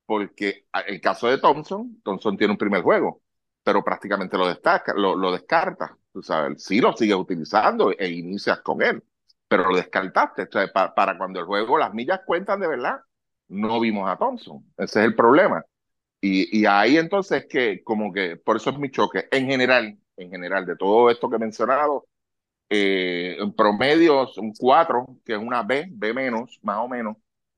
porque 0.05 0.67
el 0.87 1.01
caso 1.01 1.29
de 1.29 1.39
Thompson 1.39 1.99
Thompson 2.05 2.37
tiene 2.37 2.53
un 2.53 2.59
primer 2.59 2.83
juego 2.83 3.23
pero 3.63 3.83
prácticamente 3.83 4.37
lo 4.37 4.47
destaca 4.47 4.93
lo, 4.93 5.17
lo 5.17 5.33
descarta 5.33 5.97
tú 6.13 6.23
sabes 6.23 6.63
sí 6.63 6.83
lo 6.83 6.95
sigues 6.95 7.17
utilizando 7.17 7.93
e 7.93 8.11
inicias 8.11 8.61
con 8.61 8.83
él 8.83 9.03
pero 9.49 9.71
lo 9.71 9.77
descartaste. 9.77 10.43
O 10.43 10.53
sea, 10.53 10.71
para, 10.71 10.95
para, 10.95 11.17
cuando 11.17 11.41
el 11.41 11.47
juego 11.47 11.79
las 11.79 11.95
millas 11.95 12.21
cuentan 12.27 12.61
de 12.61 12.69
verdad, 12.69 13.01
no 13.49 13.81
vimos 13.81 14.09
a 14.09 14.17
Thompson. 14.17 14.65
Ese 14.77 15.01
es 15.01 15.07
el 15.07 15.15
problema. 15.15 15.65
Y, 16.21 16.61
y, 16.61 16.67
ahí 16.67 16.97
entonces 16.99 17.47
que, 17.49 17.83
como 17.85 18.13
que, 18.13 18.37
por 18.37 18.57
eso 18.57 18.71
es 18.71 18.79
mi 18.79 18.91
choque. 18.91 19.29
En 19.31 19.47
general, 19.47 19.99
en 20.17 20.31
general, 20.31 20.67
de 20.67 20.77
todo 20.77 21.11
esto 21.11 21.31
que 21.31 21.37
he 21.37 21.39
mencionado, 21.39 22.07
eh, 22.71 23.37
en 23.39 23.55
un 24.39 24.53
4, 24.59 25.07
que 25.25 25.33
es 25.35 25.39
una 25.39 25.63
B, 25.63 25.87
B 25.91 26.13
menos, 26.15 26.59
más 26.63 26.79
o 26.79 26.89
menos. 26.89 27.17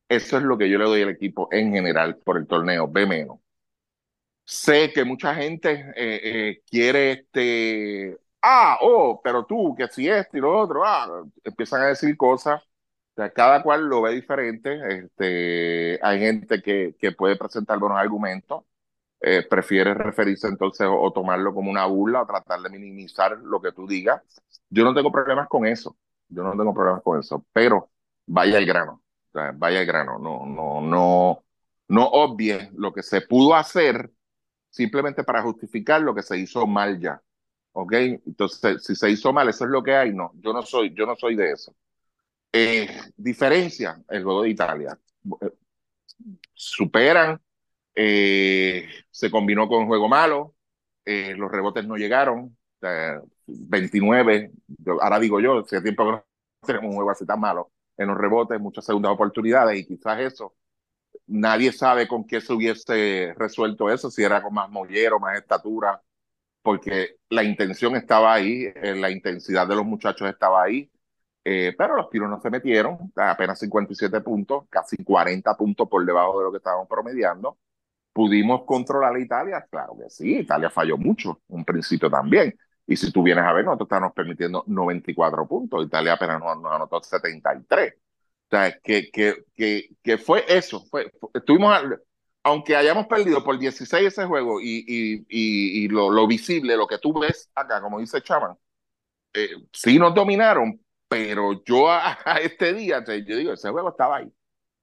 Eso 0.08 0.38
es 0.38 0.42
lo 0.44 0.58
que 0.58 0.68
yo 0.70 0.78
le 0.78 0.84
doy 0.84 1.02
al 1.02 1.10
equipo 1.10 1.48
en 1.52 1.72
general 1.72 2.18
por 2.18 2.36
el 2.38 2.46
torneo, 2.46 2.88
B 2.88 3.06
menos. 3.06 3.38
Sé 4.44 4.92
que 4.92 5.04
mucha 5.04 5.34
gente 5.34 5.70
eh, 5.96 6.20
eh, 6.24 6.62
quiere 6.68 7.12
este, 7.12 8.18
ah, 8.42 8.78
oh, 8.82 9.20
pero 9.22 9.44
tú, 9.46 9.74
que 9.76 9.86
si 9.88 10.08
esto 10.08 10.36
y 10.36 10.40
lo 10.40 10.58
otro, 10.58 10.84
ah, 10.84 11.24
empiezan 11.44 11.82
a 11.82 11.86
decir 11.88 12.16
cosas. 12.16 12.60
Sea, 13.20 13.30
cada 13.32 13.62
cual 13.62 13.86
lo 13.86 14.02
ve 14.02 14.14
diferente. 14.14 14.80
Este, 14.88 15.98
hay 16.02 16.18
gente 16.20 16.62
que, 16.62 16.96
que 16.98 17.12
puede 17.12 17.36
presentar 17.36 17.78
buenos 17.78 17.98
argumentos, 17.98 18.64
eh, 19.20 19.46
prefiere 19.48 19.92
referirse 19.94 20.48
entonces 20.48 20.86
o, 20.86 20.98
o, 20.98 21.12
tomarlo 21.12 21.54
como 21.54 21.70
una 21.70 21.84
burla 21.86 22.22
o 22.22 22.26
tratar 22.26 22.60
de 22.62 22.70
minimizar 22.70 23.38
lo 23.38 23.60
que 23.60 23.72
tú 23.72 23.86
digas. 23.86 24.22
Yo 24.70 24.84
no 24.84 24.94
tengo 24.94 25.12
problemas 25.12 25.48
con 25.48 25.66
eso. 25.66 25.96
Yo 26.28 26.42
no 26.42 26.52
tengo 26.52 26.72
problemas 26.72 27.02
con 27.02 27.20
eso, 27.20 27.44
pero 27.52 27.90
vaya 28.26 28.58
el 28.58 28.66
grano. 28.66 29.02
O 29.30 29.32
sea, 29.32 29.52
vaya 29.54 29.80
el 29.80 29.86
grano. 29.86 30.18
No, 30.18 30.46
no, 30.46 30.80
no, 30.80 31.44
no 31.88 32.06
obvie 32.06 32.70
lo 32.74 32.92
que 32.92 33.02
se 33.02 33.20
pudo 33.22 33.54
hacer 33.54 34.10
simplemente 34.70 35.24
para 35.24 35.42
justificar 35.42 36.00
lo 36.00 36.14
que 36.14 36.22
se 36.22 36.38
hizo 36.38 36.66
mal 36.66 36.98
ya. 37.00 37.22
¿ok? 37.72 37.92
Entonces, 38.26 38.84
si 38.84 38.94
se 38.96 39.10
hizo 39.10 39.32
mal, 39.32 39.48
eso 39.48 39.64
es 39.64 39.70
lo 39.70 39.82
que 39.82 39.94
hay, 39.94 40.12
no, 40.14 40.32
yo 40.36 40.52
no 40.52 40.62
soy, 40.62 40.94
yo 40.94 41.06
no 41.06 41.16
soy 41.16 41.36
de 41.36 41.52
eso. 41.52 41.74
Eh, 42.52 42.88
el 43.16 44.24
juego 44.24 44.42
de 44.42 44.50
Italia. 44.50 44.98
Superan, 46.52 47.40
eh, 47.94 48.88
se 49.10 49.30
combinó 49.30 49.68
con 49.68 49.82
un 49.82 49.86
juego 49.86 50.08
malo, 50.08 50.54
eh, 51.04 51.34
los 51.36 51.50
rebotes 51.50 51.86
no 51.86 51.96
llegaron, 51.96 52.56
29, 53.46 54.52
ahora 55.00 55.18
digo 55.18 55.40
yo, 55.40 55.64
si 55.64 55.80
tiempo 55.82 56.04
que 56.04 56.10
no 56.12 56.24
tenemos 56.66 56.88
un 56.90 56.94
juego 56.96 57.10
así 57.10 57.26
tan 57.26 57.40
malo, 57.40 57.70
en 57.96 58.08
los 58.08 58.16
rebotes, 58.18 58.60
muchas 58.60 58.84
segundas 58.84 59.12
oportunidades 59.12 59.78
y 59.78 59.86
quizás 59.86 60.20
eso, 60.20 60.54
nadie 61.26 61.72
sabe 61.72 62.08
con 62.08 62.26
qué 62.26 62.40
se 62.40 62.52
hubiese 62.52 63.34
resuelto 63.36 63.90
eso, 63.90 64.10
si 64.10 64.22
era 64.22 64.42
con 64.42 64.54
más 64.54 64.70
mollero, 64.70 65.20
más 65.20 65.38
estatura, 65.38 66.02
porque 66.62 67.16
la 67.30 67.42
intención 67.44 67.96
estaba 67.96 68.34
ahí, 68.34 68.64
eh, 68.74 68.94
la 68.96 69.10
intensidad 69.10 69.66
de 69.66 69.76
los 69.76 69.84
muchachos 69.86 70.28
estaba 70.28 70.62
ahí, 70.62 70.90
eh, 71.44 71.74
pero 71.76 71.96
los 71.96 72.08
no 72.12 72.40
se 72.40 72.50
metieron, 72.50 73.12
apenas 73.16 73.58
57 73.58 74.20
puntos, 74.20 74.64
casi 74.68 75.02
40 75.02 75.56
puntos 75.56 75.88
por 75.88 76.04
debajo 76.04 76.38
de 76.38 76.44
lo 76.44 76.50
que 76.50 76.58
estábamos 76.58 76.88
promediando. 76.88 77.58
¿Pudimos 78.12 78.64
controlar 78.64 79.14
a 79.14 79.20
Italia? 79.20 79.66
Claro 79.70 79.96
que 79.98 80.10
sí, 80.10 80.40
Italia 80.40 80.68
falló 80.70 80.98
mucho, 80.98 81.40
un 81.48 81.64
principio 81.64 82.10
también. 82.10 82.58
Y 82.86 82.96
si 82.96 83.12
tú 83.12 83.22
vienes 83.22 83.44
a 83.44 83.52
ver, 83.52 83.64
nosotros 83.64 83.86
estamos 83.86 84.12
permitiendo 84.12 84.64
94 84.66 85.46
puntos, 85.46 85.86
Italia 85.86 86.14
apenas 86.14 86.40
nos, 86.40 86.72
anotó 86.72 87.00
73. 87.02 87.94
O 87.94 88.50
sea, 88.50 88.78
que, 88.80 89.10
que, 89.10 89.44
que, 89.54 89.90
que 90.02 90.18
fue 90.18 90.44
eso, 90.48 90.84
fue, 90.90 91.12
estuvimos, 91.32 91.72
aunque 92.42 92.74
hayamos 92.74 93.06
perdido 93.06 93.44
por 93.44 93.58
16 93.58 94.08
ese 94.08 94.26
juego 94.26 94.60
y, 94.60 94.84
y, 94.86 95.84
y, 95.84 95.88
lo, 95.88 96.10
lo, 96.10 96.26
visible, 96.26 96.76
lo 96.76 96.86
que 96.88 96.98
tú 96.98 97.18
ves 97.20 97.48
acá, 97.54 97.80
como 97.80 98.00
dice 98.00 98.20
Chaman, 98.22 98.56
eh, 99.34 99.50
sí 99.72 99.98
nos 99.98 100.14
dominaron, 100.14 100.80
pero 101.10 101.64
yo 101.64 101.90
a, 101.90 102.16
este 102.40 102.72
día, 102.72 103.04
yo 103.04 103.36
digo, 103.36 103.52
ese 103.52 103.70
juego 103.70 103.90
estaba 103.90 104.18
ahí. 104.18 104.32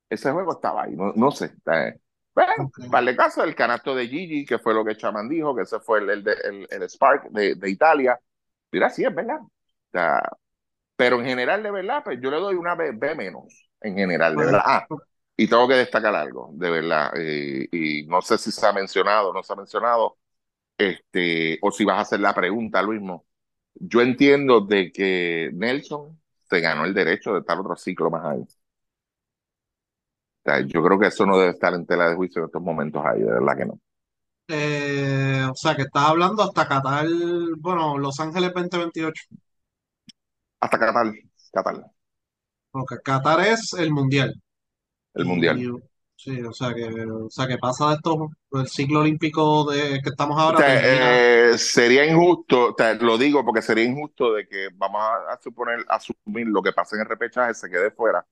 Ese 0.09 0.29
juego 0.31 0.51
estaba 0.51 0.83
ahí, 0.83 0.93
no, 0.93 1.13
no 1.15 1.31
sé. 1.31 1.55
Eh, 1.71 1.97
bueno, 2.35 2.69
para 2.91 3.09
el 3.09 3.15
caso 3.15 3.41
del 3.41 3.55
canasto 3.55 3.95
de 3.95 4.07
Gigi, 4.07 4.45
que 4.45 4.59
fue 4.59 4.73
lo 4.73 4.83
que 4.83 4.97
Chaman 4.97 5.29
dijo, 5.29 5.55
que 5.55 5.63
ese 5.63 5.79
fue 5.79 5.99
el, 5.99 6.09
el, 6.09 6.67
el, 6.69 6.83
Spark 6.89 7.29
de, 7.29 7.55
de, 7.55 7.69
Italia. 7.69 8.19
Mira, 8.71 8.89
sí, 8.89 9.05
es 9.05 9.15
verdad. 9.15 9.39
O 9.39 9.49
sea, 9.91 10.21
pero 10.97 11.19
en 11.19 11.25
general, 11.25 11.63
de 11.63 11.71
verdad, 11.71 12.03
pues 12.03 12.19
yo 12.21 12.29
le 12.29 12.37
doy 12.37 12.55
una 12.55 12.75
B, 12.75 12.91
B 12.91 13.15
menos, 13.15 13.69
en 13.79 13.95
general, 13.95 14.35
de 14.35 14.45
verdad. 14.45 14.61
Ah, 14.65 14.87
y 15.37 15.47
tengo 15.47 15.67
que 15.67 15.75
destacar 15.75 16.13
algo, 16.13 16.49
de 16.55 16.69
verdad, 16.69 17.11
eh, 17.15 17.69
y 17.71 18.05
no 18.05 18.21
sé 18.21 18.37
si 18.37 18.51
se 18.51 18.65
ha 18.65 18.73
mencionado 18.73 19.29
o 19.29 19.33
no 19.33 19.43
se 19.43 19.53
ha 19.53 19.55
mencionado, 19.55 20.17
este, 20.77 21.57
o 21.61 21.71
si 21.71 21.85
vas 21.85 21.99
a 21.99 22.01
hacer 22.01 22.19
la 22.19 22.33
pregunta, 22.33 22.81
Luismo. 22.81 23.26
Yo 23.79 24.01
entiendo 24.01 24.61
de 24.61 24.91
que 24.91 25.51
Nelson 25.53 26.19
se 26.49 26.61
ganó 26.61 26.85
el 26.85 26.93
derecho 26.93 27.33
de 27.33 27.39
estar 27.39 27.59
otro 27.59 27.75
ciclo 27.75 28.09
más 28.09 28.25
ahí 28.25 28.47
yo 30.65 30.83
creo 30.83 30.99
que 30.99 31.07
eso 31.07 31.25
no 31.25 31.37
debe 31.37 31.51
estar 31.51 31.73
en 31.73 31.85
tela 31.85 32.09
de 32.09 32.15
juicio 32.15 32.41
en 32.41 32.45
estos 32.45 32.61
momentos 32.61 33.03
ahí, 33.05 33.19
de 33.19 33.31
verdad 33.31 33.57
que 33.57 33.65
no. 33.65 33.79
Eh, 34.49 35.45
o 35.49 35.55
sea, 35.55 35.75
que 35.75 35.81
estás 35.83 36.03
hablando 36.05 36.41
hasta 36.43 36.67
Qatar, 36.67 37.05
bueno, 37.59 37.97
Los 37.97 38.19
Ángeles 38.19 38.51
2028. 38.53 39.23
Hasta 40.61 40.79
Qatar, 40.79 41.13
Qatar. 41.51 41.85
Porque 42.71 42.95
Qatar 43.03 43.41
es 43.41 43.73
el 43.73 43.91
mundial. 43.91 44.33
El 45.13 45.25
mundial. 45.25 45.83
Sí, 46.27 46.41
o 46.41 46.53
sea 46.53 46.73
que, 46.73 46.85
o 46.85 47.29
sea 47.29 47.47
que 47.47 47.57
pasa 47.57 47.89
de 47.89 47.95
esto, 47.95 48.29
el 48.51 48.67
ciclo 48.67 48.99
olímpico 49.01 49.71
de 49.71 50.01
que 50.01 50.09
estamos 50.09 50.39
ahora. 50.39 50.59
Eh, 50.67 51.57
sería 51.57 52.05
injusto, 52.05 52.75
lo 52.99 53.17
digo 53.17 53.45
porque 53.45 53.61
sería 53.61 53.85
injusto 53.85 54.33
de 54.33 54.47
que 54.47 54.69
vamos 54.75 55.01
a, 55.01 55.39
suponer, 55.41 55.85
asumir 55.87 56.47
lo 56.47 56.61
que 56.61 56.73
pasa 56.73 56.95
en 56.95 57.03
el 57.03 57.07
repechaje 57.07 57.53
se 57.53 57.69
quede 57.69 57.91
fuera 57.91 58.25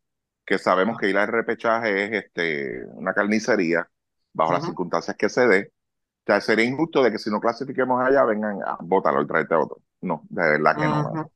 que 0.45 0.57
sabemos 0.59 0.97
que 0.97 1.09
ir 1.09 1.17
al 1.17 1.27
repechaje 1.27 2.05
es 2.05 2.25
este, 2.25 2.85
una 2.93 3.13
carnicería 3.13 3.89
bajo 4.31 4.53
las 4.53 4.65
circunstancias 4.65 5.15
que 5.17 5.27
se 5.27 5.47
dé. 5.47 5.71
O 5.71 6.25
sea, 6.25 6.41
sería 6.41 6.65
injusto 6.65 7.03
de 7.03 7.11
que 7.11 7.17
si 7.17 7.29
no 7.29 7.39
clasifiquemos 7.39 8.01
allá 8.01 8.23
vengan 8.25 8.61
a 8.63 8.77
bótalo 8.79 9.21
y 9.21 9.27
traerte 9.27 9.55
a 9.55 9.59
otro. 9.59 9.77
No, 10.01 10.21
de 10.29 10.43
verdad 10.43 10.75
que 10.75 10.85
no. 10.85 11.31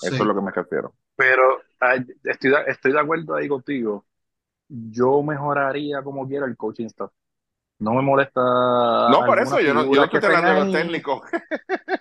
Eso 0.00 0.14
es 0.14 0.20
lo 0.20 0.34
que 0.34 0.40
me 0.40 0.50
refiero. 0.50 0.94
Pero 1.16 1.60
estoy, 2.24 2.54
estoy 2.66 2.92
de 2.92 3.00
acuerdo 3.00 3.34
ahí 3.34 3.48
contigo. 3.48 4.06
Yo 4.68 5.22
mejoraría 5.22 6.02
como 6.02 6.26
quiera 6.26 6.46
el 6.46 6.56
coaching 6.56 6.86
staff. 6.86 7.10
No 7.78 7.94
me 7.94 8.02
molesta. 8.02 8.40
No, 8.40 9.24
por 9.24 9.38
eso 9.38 9.60
yo 9.60 9.72
no, 9.72 9.92
yo 9.92 10.04
estoy 10.04 10.24
hablando 10.24 10.50
de 10.50 10.64
los 10.64 10.72
técnicos. 10.72 11.22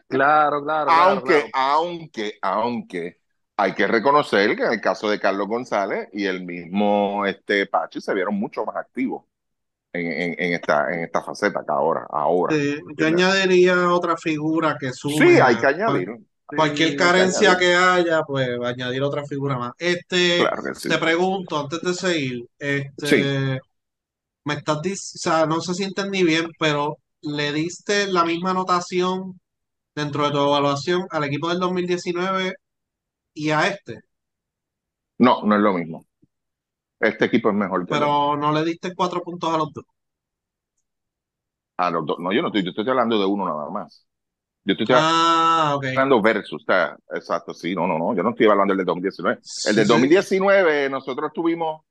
Claro, 0.09 0.63
claro. 0.63 0.89
aunque, 0.89 1.49
aunque, 1.53 2.37
aunque 2.41 3.19
hay 3.57 3.73
que 3.73 3.85
reconocer 3.87 4.55
que 4.55 4.63
en 4.63 4.73
el 4.73 4.81
caso 4.81 5.09
de 5.09 5.19
Carlos 5.19 5.47
González 5.47 6.07
y 6.13 6.25
el 6.25 6.45
mismo 6.45 7.25
este 7.25 7.65
Pachi 7.65 7.99
se 7.99 8.13
vieron 8.13 8.35
mucho 8.35 8.63
más 8.65 8.77
activos 8.77 9.23
en, 9.91 10.35
en, 10.37 10.53
esta, 10.53 10.93
en 10.93 11.01
esta 11.01 11.21
faceta 11.21 11.63
que 11.65 11.71
ahora. 11.71 12.07
ahora 12.09 12.55
yo 12.95 13.07
añadiría 13.07 13.91
otra 13.91 14.15
figura 14.17 14.77
que. 14.79 14.91
Sí, 14.93 15.39
hay 15.41 15.57
que 15.57 15.67
añadir. 15.67 16.17
Cualquier 16.47 16.95
carencia 16.95 17.57
que, 17.57 17.75
haya, 17.75 18.23
pues 18.23 18.47
añadir 18.63 19.03
otra 19.03 19.25
figura 19.25 19.57
más. 19.57 19.73
Este, 19.77 20.45
te 20.81 20.97
pregunto, 20.97 21.59
antes 21.59 21.81
de 21.81 21.93
seguir, 21.93 22.47
este, 22.57 23.59
me 24.45 24.53
estás 24.53 24.81
diciendo, 24.81 25.15
o 25.15 25.19
sea, 25.19 25.45
no 25.45 25.61
sé 25.61 25.73
si 25.73 25.83
entendí 25.83 26.23
bien, 26.23 26.47
pero 26.57 26.97
le 27.21 27.51
diste 27.51 28.07
la 28.07 28.23
misma 28.23 28.51
anotación 28.51 29.39
dentro 29.93 30.23
de 30.23 30.31
tu 30.31 30.37
evaluación 30.37 31.05
al 31.09 31.25
equipo 31.25 31.49
del 31.49 31.59
2019 31.59 32.53
y 33.33 33.49
a 33.49 33.67
este. 33.67 33.99
No, 35.17 35.43
no 35.43 35.55
es 35.55 35.61
lo 35.61 35.73
mismo. 35.73 36.05
Este 36.99 37.25
equipo 37.25 37.49
es 37.49 37.55
mejor. 37.55 37.85
Pero 37.87 38.37
no 38.37 38.51
le 38.51 38.63
diste 38.63 38.95
cuatro 38.95 39.21
puntos 39.21 39.53
a 39.53 39.57
los 39.57 39.73
dos. 39.73 39.85
A 41.77 41.91
los 41.91 42.05
dos. 42.05 42.17
No, 42.19 42.31
yo 42.31 42.41
no 42.41 42.47
estoy, 42.47 42.63
yo 42.63 42.69
estoy 42.69 42.87
hablando 42.89 43.19
de 43.19 43.25
uno 43.25 43.45
nada 43.45 43.69
más. 43.69 44.06
Yo 44.67 44.73
estoy 44.73 44.87
ah, 44.99 45.79
hablando 45.81 46.21
versus. 46.21 46.65
exacto, 47.13 47.53
sí, 47.53 47.73
no, 47.73 47.87
no, 47.87 47.97
no. 47.97 48.13
Yo 48.13 48.21
no 48.21 48.31
estoy 48.31 48.47
hablando 48.47 48.73
del 48.73 48.79
de 48.79 48.83
2019. 48.83 49.39
el 49.69 49.75
de 49.77 49.85
2019, 49.85 50.89
nosotros 50.89 51.31
tuvimos. 51.33 51.83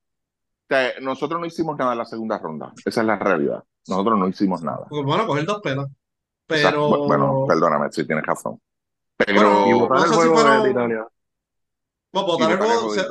nosotros 1.00 1.40
no 1.40 1.46
hicimos 1.46 1.78
nada 1.78 1.92
en 1.92 1.98
la 1.98 2.04
segunda 2.04 2.36
ronda. 2.36 2.74
Esa 2.84 3.00
es 3.00 3.06
la 3.06 3.16
realidad. 3.16 3.64
Nosotros 3.88 4.18
no 4.18 4.28
hicimos 4.28 4.62
nada. 4.62 4.84
Pues 4.90 5.04
bueno, 5.04 5.26
coger 5.26 5.46
dos 5.46 5.62
pelos. 5.62 5.88
Pero. 6.46 7.06
Bueno, 7.06 7.46
perdóname, 7.48 7.90
si 7.90 8.06
tienes 8.06 8.26
razón. 8.26 8.60
Pero. 9.16 9.66
y 9.68 9.72
votar 9.72 10.06
el 10.06 10.12
juego 10.12 10.62
de 10.62 10.70
Italia 10.70 11.06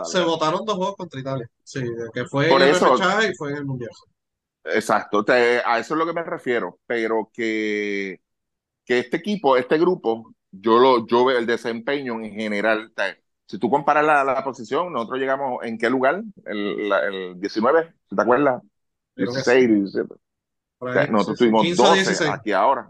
se, 0.03 0.24
votaron 0.24 0.63
dos 0.63 0.76
juegos 0.76 0.95
contra 0.95 1.20
Italia. 1.20 1.49
Sí, 1.63 1.84
que 2.13 2.26
fue 2.26 2.51
en 2.51 2.61
el 2.61 2.70
eso, 2.70 2.95
y 2.95 3.36
fue 3.36 3.51
en 3.51 3.57
el 3.57 3.66
Mundial. 3.66 3.91
Exacto, 4.63 5.24
a 5.28 5.80
eso 5.80 5.93
es 5.93 5.97
lo 5.97 6.05
que 6.05 6.13
me 6.13 6.24
refiero, 6.24 6.80
pero 6.88 7.30
que, 7.32 8.20
que 8.86 8.99
este 8.99 9.17
equipo, 9.17 9.57
este 9.57 9.77
grupo, 9.77 10.33
yo 10.51 10.77
lo 10.77 11.07
yo 11.07 11.25
veo 11.25 11.38
el 11.38 11.45
desempeño 11.45 12.21
en 12.21 12.31
general. 12.31 12.93
si 13.45 13.57
tú 13.57 13.69
comparas 13.69 14.05
la, 14.05 14.23
la, 14.23 14.43
posición, 14.43 14.93
nosotros 14.93 15.19
llegamos 15.19 15.63
en 15.63 15.77
qué 15.77 15.89
lugar? 15.89 16.23
El, 16.45 16.91
el 16.91 17.39
19, 17.39 17.93
¿te 18.15 18.21
acuerdas? 18.21 18.61
16, 19.15 19.67
17. 19.67 20.15
nosotros 21.09 21.38
tuvimos 21.38 21.75
12 21.75 22.29
aquí 22.29 22.51
ahora. 22.51 22.89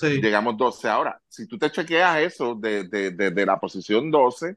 Llegamos 0.00 0.56
12 0.56 0.88
ahora. 0.88 1.20
Si 1.28 1.46
tú 1.46 1.58
te 1.58 1.70
chequeas 1.70 2.18
eso 2.18 2.54
de, 2.54 2.84
de, 2.84 3.10
de, 3.10 3.30
de 3.30 3.46
la 3.46 3.58
posición 3.58 4.10
12 4.10 4.56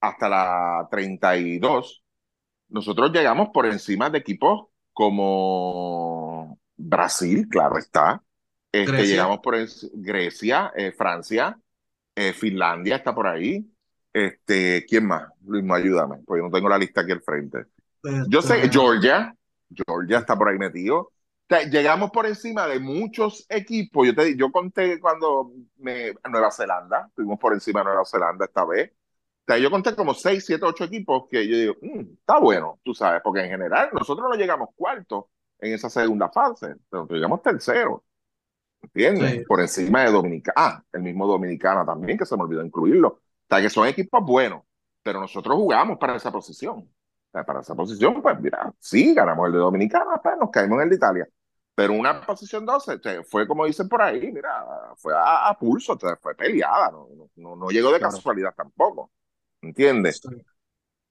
hasta 0.00 0.28
la 0.28 0.88
32, 0.90 2.02
nosotros 2.68 3.12
llegamos 3.12 3.50
por 3.54 3.66
encima 3.66 4.10
de 4.10 4.18
equipos 4.18 4.66
como 4.92 6.58
Brasil, 6.76 7.46
claro 7.48 7.78
está. 7.78 8.23
Este, 8.74 9.06
llegamos 9.06 9.38
por 9.38 9.56
Grecia, 9.92 10.72
eh, 10.74 10.92
Francia, 10.92 11.58
eh, 12.14 12.32
Finlandia 12.32 12.96
está 12.96 13.14
por 13.14 13.26
ahí. 13.26 13.64
Este, 14.12 14.84
¿quién 14.88 15.06
más? 15.06 15.28
Luis, 15.44 15.64
ayúdame, 15.70 16.18
porque 16.24 16.42
no 16.42 16.50
tengo 16.50 16.68
la 16.68 16.78
lista 16.78 17.02
aquí 17.02 17.12
al 17.12 17.22
frente. 17.22 17.66
Yo 18.28 18.42
sé, 18.42 18.56
este, 18.56 18.70
Georgia, 18.70 19.34
Georgia 19.70 20.18
está 20.18 20.36
por 20.36 20.48
ahí 20.48 20.58
metido. 20.58 21.12
llegamos 21.70 22.10
por 22.10 22.26
encima 22.26 22.66
de 22.66 22.80
muchos 22.80 23.46
equipos. 23.48 24.06
Yo, 24.06 24.14
te, 24.14 24.36
yo 24.36 24.50
conté 24.52 25.00
cuando 25.00 25.52
me, 25.78 26.14
Nueva 26.28 26.50
Zelanda, 26.50 27.06
estuvimos 27.08 27.38
por 27.38 27.52
encima 27.54 27.80
de 27.80 27.84
Nueva 27.86 28.04
Zelanda 28.04 28.44
esta 28.44 28.64
vez 28.64 28.92
sea, 29.46 29.58
yo 29.58 29.70
conté 29.70 29.94
como 29.94 30.14
6, 30.14 30.44
7, 30.44 30.64
8 30.64 30.84
equipos 30.84 31.24
que 31.30 31.46
yo 31.46 31.56
digo, 31.56 31.74
mm, 31.80 32.12
está 32.20 32.38
bueno, 32.38 32.80
tú 32.82 32.94
sabes, 32.94 33.20
porque 33.22 33.42
en 33.42 33.50
general 33.50 33.90
nosotros 33.92 34.28
no 34.28 34.36
llegamos 34.36 34.70
cuarto 34.74 35.30
en 35.58 35.74
esa 35.74 35.90
segunda 35.90 36.30
fase, 36.30 36.76
pero 36.90 37.06
llegamos 37.10 37.42
tercero. 37.42 38.04
¿Entiendes? 38.84 39.46
Por 39.46 39.60
encima 39.60 40.04
de 40.04 40.12
Dominicana. 40.12 40.54
Ah, 40.56 40.82
el 40.92 41.02
mismo 41.02 41.26
Dominicana 41.26 41.84
también, 41.84 42.18
que 42.18 42.26
se 42.26 42.36
me 42.36 42.42
olvidó 42.42 42.64
incluirlo. 42.64 43.08
O 43.08 43.20
sea, 43.48 43.60
que 43.60 43.70
son 43.70 43.88
equipos 43.88 44.22
buenos, 44.24 44.62
pero 45.02 45.20
nosotros 45.20 45.56
jugamos 45.56 45.98
para 45.98 46.16
esa 46.16 46.30
posición. 46.30 46.78
O 46.78 47.30
sea, 47.32 47.44
para 47.44 47.60
esa 47.60 47.74
posición, 47.74 48.20
pues 48.20 48.38
mira, 48.40 48.72
sí, 48.78 49.14
ganamos 49.14 49.46
el 49.46 49.52
de 49.52 49.58
Dominicana, 49.58 50.20
pues 50.22 50.36
nos 50.38 50.50
caímos 50.50 50.76
en 50.76 50.82
el 50.82 50.90
de 50.90 50.96
Italia. 50.96 51.28
Pero 51.74 51.94
una 51.94 52.24
posición 52.24 52.64
12 52.64 53.00
fue 53.24 53.48
como 53.48 53.66
dicen 53.66 53.88
por 53.88 54.00
ahí, 54.00 54.30
mira, 54.30 54.64
fue 54.96 55.12
a, 55.16 55.56
pulso, 55.58 55.98
fue 56.20 56.34
peleada, 56.36 56.90
no, 56.90 57.08
no, 57.36 57.56
no, 57.56 57.68
llegó 57.70 57.90
de 57.92 57.98
casualidad 57.98 58.54
tampoco. 58.54 59.10
¿Entiendes? 59.60 60.20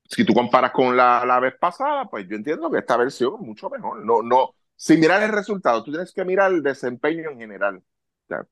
Si 0.06 0.24
tú 0.24 0.34
comparas 0.34 0.72
con 0.72 0.96
la, 0.96 1.26
la, 1.26 1.40
vez 1.40 1.56
pasada, 1.60 2.06
pues 2.06 2.28
yo 2.30 2.36
entiendo 2.36 2.70
que 2.72 2.78
esta 2.78 2.96
versión 2.96 3.34
es 3.36 3.40
mucho 3.42 3.70
mejor. 3.70 4.06
No, 4.06 4.22
no, 4.22 4.54
sin 4.76 5.00
mirar 5.00 5.24
el 5.24 5.32
resultado, 5.32 5.84
tú 5.84 5.92
tienes 5.92 6.14
que 6.14 6.26
mirar 6.26 6.52
el 6.52 6.64
desempeño 6.64 7.30
en 7.32 7.40
general. 7.40 7.84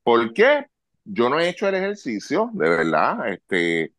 ¿Por 0.03 0.33
qué? 0.33 0.67
yo 1.03 1.29
no 1.29 1.39
he 1.39 1.49
hecho 1.49 1.67
el 1.67 1.75
ejercicio, 1.75 2.49
de 2.53 2.69
verdad, 2.69 3.29
este, 3.29 3.93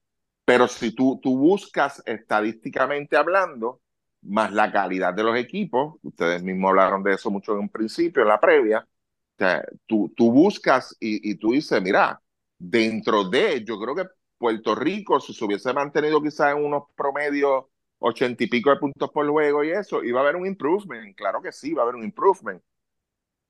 pero 0.45 0.68
si 0.68 0.95
tú, 0.95 1.18
tú 1.23 1.37
buscas 1.37 2.03
estadísticamente 2.07 3.16
hablando, 3.16 3.81
más 4.23 4.53
la 4.53 4.70
calidad 4.70 5.14
de 5.14 5.25
los 5.25 5.37
equipos, 5.37 5.97
ustedes 6.03 6.43
mismos 6.43 6.70
hablaron 6.70 7.03
de 7.03 7.14
eso 7.14 7.31
mucho 7.31 7.53
en 7.53 7.61
un 7.61 7.68
principio, 7.68 8.23
en 8.23 8.29
la 8.29 8.41
previa, 8.41 8.81
o 8.81 9.39
sea, 9.39 9.64
tú, 9.87 10.12
tú 10.16 10.31
buscas 10.31 10.97
y, 11.01 11.31
y 11.31 11.37
tú 11.37 11.53
dices, 11.53 11.83
mira, 11.83 12.20
dentro 12.59 13.29
de, 13.29 13.64
yo 13.64 13.79
creo 13.81 13.95
que 13.97 14.07
Puerto 14.39 14.75
Rico, 14.75 15.20
si 15.20 15.35
se 15.35 15.45
hubiese 15.45 15.73
mantenido 15.73 16.23
quizás 16.23 16.55
en 16.57 16.64
unos 16.64 16.85
promedios 16.95 17.64
ochenta 18.03 18.44
y 18.44 18.48
pico 18.48 18.70
de 18.70 18.76
puntos 18.76 19.11
por 19.11 19.28
juego 19.28 19.64
y 19.64 19.70
eso, 19.70 20.03
iba 20.03 20.20
a 20.20 20.22
haber 20.22 20.36
un 20.36 20.46
improvement, 20.46 21.16
claro 21.16 21.40
que 21.40 21.53
sí, 21.53 21.72
va 21.72 21.82
a 21.82 21.84
haber 21.84 21.96
un 21.96 22.05
improvement. 22.05 22.62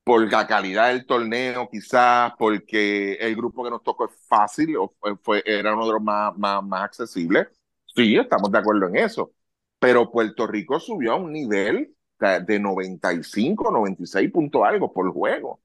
Por 0.04 0.30
la 0.32 0.46
calidad 0.48 0.88
del 0.88 1.06
torneo, 1.06 1.68
quizás, 1.70 2.32
porque 2.36 3.14
el 3.14 3.36
grupo 3.36 3.62
que 3.62 3.70
nos 3.70 3.82
tocó 3.84 4.06
es 4.06 4.12
fácil, 4.26 4.76
o 4.76 4.94
fue, 5.22 5.42
era 5.46 5.74
uno 5.74 5.86
de 5.86 5.92
los 5.92 6.02
más, 6.02 6.36
más, 6.36 6.62
más 6.64 6.84
accesibles. 6.84 7.48
Sí, 7.86 8.16
estamos 8.16 8.50
de 8.50 8.58
acuerdo 8.58 8.88
en 8.88 8.96
eso. 8.96 9.32
Pero 9.78 10.10
Puerto 10.10 10.46
Rico 10.46 10.80
subió 10.80 11.12
a 11.12 11.16
un 11.16 11.32
nivel 11.32 11.94
de 12.18 12.58
95, 12.60 13.70
96 13.70 14.30
puntos 14.30 14.62
algo 14.64 14.92
por 14.92 15.12
juego. 15.12 15.60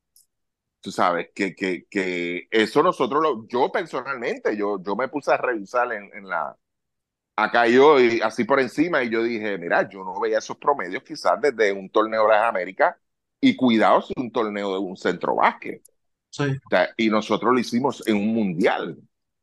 Tú 0.82 0.92
sabes, 0.92 1.30
que, 1.34 1.56
que, 1.56 1.86
que 1.90 2.48
eso 2.52 2.84
nosotros, 2.84 3.22
lo, 3.22 3.48
yo 3.48 3.72
personalmente, 3.72 4.56
yo, 4.56 4.82
yo 4.82 4.96
me 4.96 5.10
puse 5.10 5.32
a 5.32 5.38
revisar 5.38 5.92
en, 5.94 6.10
en 6.14 6.28
la, 6.28 6.56
acá 7.38 7.68
yo, 7.68 8.00
y 8.02 8.22
así 8.22 8.46
por 8.46 8.62
encima, 8.62 9.04
y 9.04 9.12
yo 9.12 9.24
dije, 9.24 9.58
mira, 9.60 9.90
yo 9.90 10.04
no 10.06 10.20
veía 10.22 10.40
esos 10.40 10.58
promedios 10.58 11.04
quizás 11.04 11.42
desde 11.42 11.74
un 11.74 11.90
torneo 11.92 12.24
de 12.26 12.30
las 12.34 12.44
Américas, 12.46 12.98
y 13.42 13.56
cuidado 13.58 14.02
si 14.04 14.14
un 14.18 14.32
torneo 14.32 14.74
de 14.74 14.80
un 14.80 14.98
centro 14.98 15.36
básquet. 15.38 15.84
Sí. 16.32 16.44
O 16.66 16.70
sea, 16.70 16.90
y 16.98 17.10
nosotros 17.10 17.54
lo 17.54 17.60
hicimos 17.60 18.06
en 18.08 18.18
un 18.18 18.34
mundial. 18.34 18.98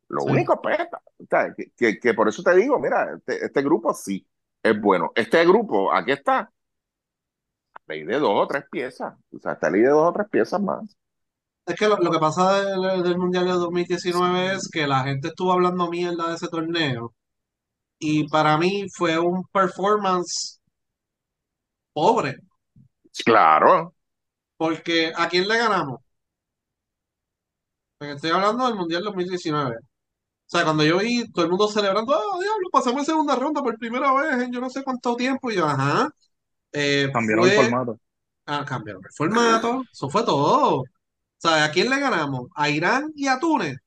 Lo 0.09 0.21
Sí. 0.25 0.31
único, 0.31 0.61
pues, 0.61 0.79
o 1.19 1.25
sea, 1.29 1.53
que, 1.55 1.71
que, 1.77 1.99
que 1.99 2.13
por 2.13 2.29
eso 2.29 2.43
te 2.43 2.55
digo, 2.55 2.79
mira, 2.79 3.15
este, 3.17 3.45
este 3.45 3.61
grupo 3.63 3.93
sí 3.93 4.27
es 4.63 4.79
bueno. 4.81 5.11
Este 5.15 5.45
grupo, 5.45 5.93
aquí 5.93 6.11
está, 6.11 6.51
ley 7.87 8.03
de 8.03 8.19
dos 8.19 8.43
o 8.43 8.47
tres 8.47 8.65
piezas. 8.69 9.13
O 9.31 9.39
sea, 9.39 9.53
está 9.53 9.69
ley 9.69 9.81
de 9.81 9.89
dos 9.89 10.09
o 10.09 10.13
tres 10.13 10.27
piezas 10.29 10.61
más. 10.61 10.97
Es 11.67 11.75
que 11.75 11.87
lo, 11.87 11.97
lo 11.97 12.11
que 12.11 12.19
pasa 12.19 12.61
del, 12.61 13.03
del 13.03 13.17
Mundial 13.17 13.45
de 13.45 13.51
2019 13.53 14.53
es 14.53 14.69
que 14.71 14.87
la 14.87 15.03
gente 15.03 15.29
estuvo 15.29 15.51
hablando 15.51 15.89
mierda 15.89 16.29
de 16.29 16.35
ese 16.35 16.47
torneo 16.47 17.13
y 17.99 18.27
para 18.29 18.57
mí 18.57 18.87
fue 18.93 19.19
un 19.19 19.43
performance 19.51 20.59
pobre, 21.93 22.35
Claro, 23.25 23.93
porque 24.57 25.13
¿a 25.15 25.27
quién 25.29 25.47
le 25.47 25.57
ganamos? 25.57 25.99
Porque 27.97 28.13
estoy 28.13 28.31
hablando 28.31 28.65
del 28.65 28.75
Mundial 28.75 29.03
2019. 29.03 29.75
O 29.77 29.79
sea, 30.47 30.63
cuando 30.63 30.83
yo 30.83 30.99
vi 30.99 31.31
todo 31.31 31.45
el 31.45 31.51
mundo 31.51 31.67
celebrando, 31.69 32.13
ah, 32.15 32.39
diablo, 32.41 32.69
pasamos 32.71 33.01
en 33.01 33.05
segunda 33.05 33.35
ronda 33.35 33.61
por 33.63 33.77
primera 33.79 34.13
vez 34.13 34.43
en 34.43 34.51
yo 34.53 34.61
no 34.61 34.69
sé 34.69 34.83
cuánto 34.83 35.15
tiempo, 35.15 35.51
y 35.51 35.55
yo, 35.55 35.65
ajá, 35.67 36.09
eh, 36.73 37.09
Cambiaron 37.11 37.45
el 37.45 37.51
formato. 37.51 37.99
ah, 38.45 38.65
cambiaron 38.65 39.01
el 39.05 39.11
formato, 39.13 39.83
eso 39.91 40.09
fue 40.09 40.23
todo. 40.23 40.81
O 40.81 40.85
sea, 41.37 41.65
¿a 41.65 41.71
quién 41.71 41.89
le 41.89 41.99
ganamos? 41.99 42.49
¿A 42.55 42.69
Irán 42.69 43.11
y 43.15 43.27
a 43.27 43.39
Túnez? 43.39 43.77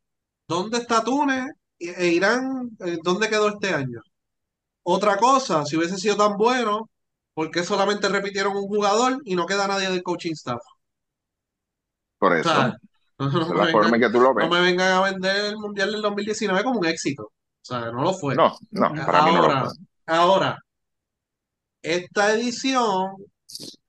¿Dónde 0.49 0.79
está 0.79 1.05
Túnez? 1.05 1.47
E 1.81 2.07
Irán, 2.09 2.71
eh, 2.81 2.99
¿dónde 3.03 3.29
quedó 3.29 3.49
este 3.49 3.71
año? 3.75 4.01
Otra 4.85 5.17
cosa, 5.19 5.65
si 5.67 5.77
hubiese 5.77 5.99
sido 5.99 6.17
tan 6.17 6.37
bueno, 6.37 6.91
¿por 7.35 7.51
qué 7.53 7.65
solamente 7.65 8.09
repitieron 8.09 8.57
un 8.57 8.69
jugador 8.69 9.21
y 9.25 9.37
no 9.37 9.47
queda 9.47 9.69
nadie 9.69 9.91
del 9.91 10.03
coaching 10.03 10.33
staff? 10.35 10.61
por 12.19 12.37
O 12.37 12.37
eso. 12.37 12.49
sea, 12.49 12.77
no, 13.19 13.55
me 13.55 13.67
forma 13.67 13.67
vengan, 13.67 13.97
en 13.97 14.03
que 14.03 14.11
tú 14.11 14.21
lo 14.21 14.35
no 14.37 14.49
ves. 14.49 14.51
me 14.51 14.61
vengan 14.61 14.93
a 14.93 15.03
vender 15.03 15.47
el 15.47 15.57
Mundial 15.59 15.93
del 15.93 16.03
2019 16.03 16.65
como 16.65 16.81
un 16.81 16.87
éxito. 16.87 17.25
O 17.25 17.33
sea, 17.63 17.91
no 17.93 18.03
lo 18.03 18.15
fue. 18.15 18.37
No, 18.37 18.57
no, 18.71 18.95
para 19.05 19.23
mí 19.23 19.33
no 19.33 19.43
lo 19.43 19.53
fue. 19.53 19.69
ahora, 20.07 20.59
esta 21.83 22.33
edición, 22.35 23.13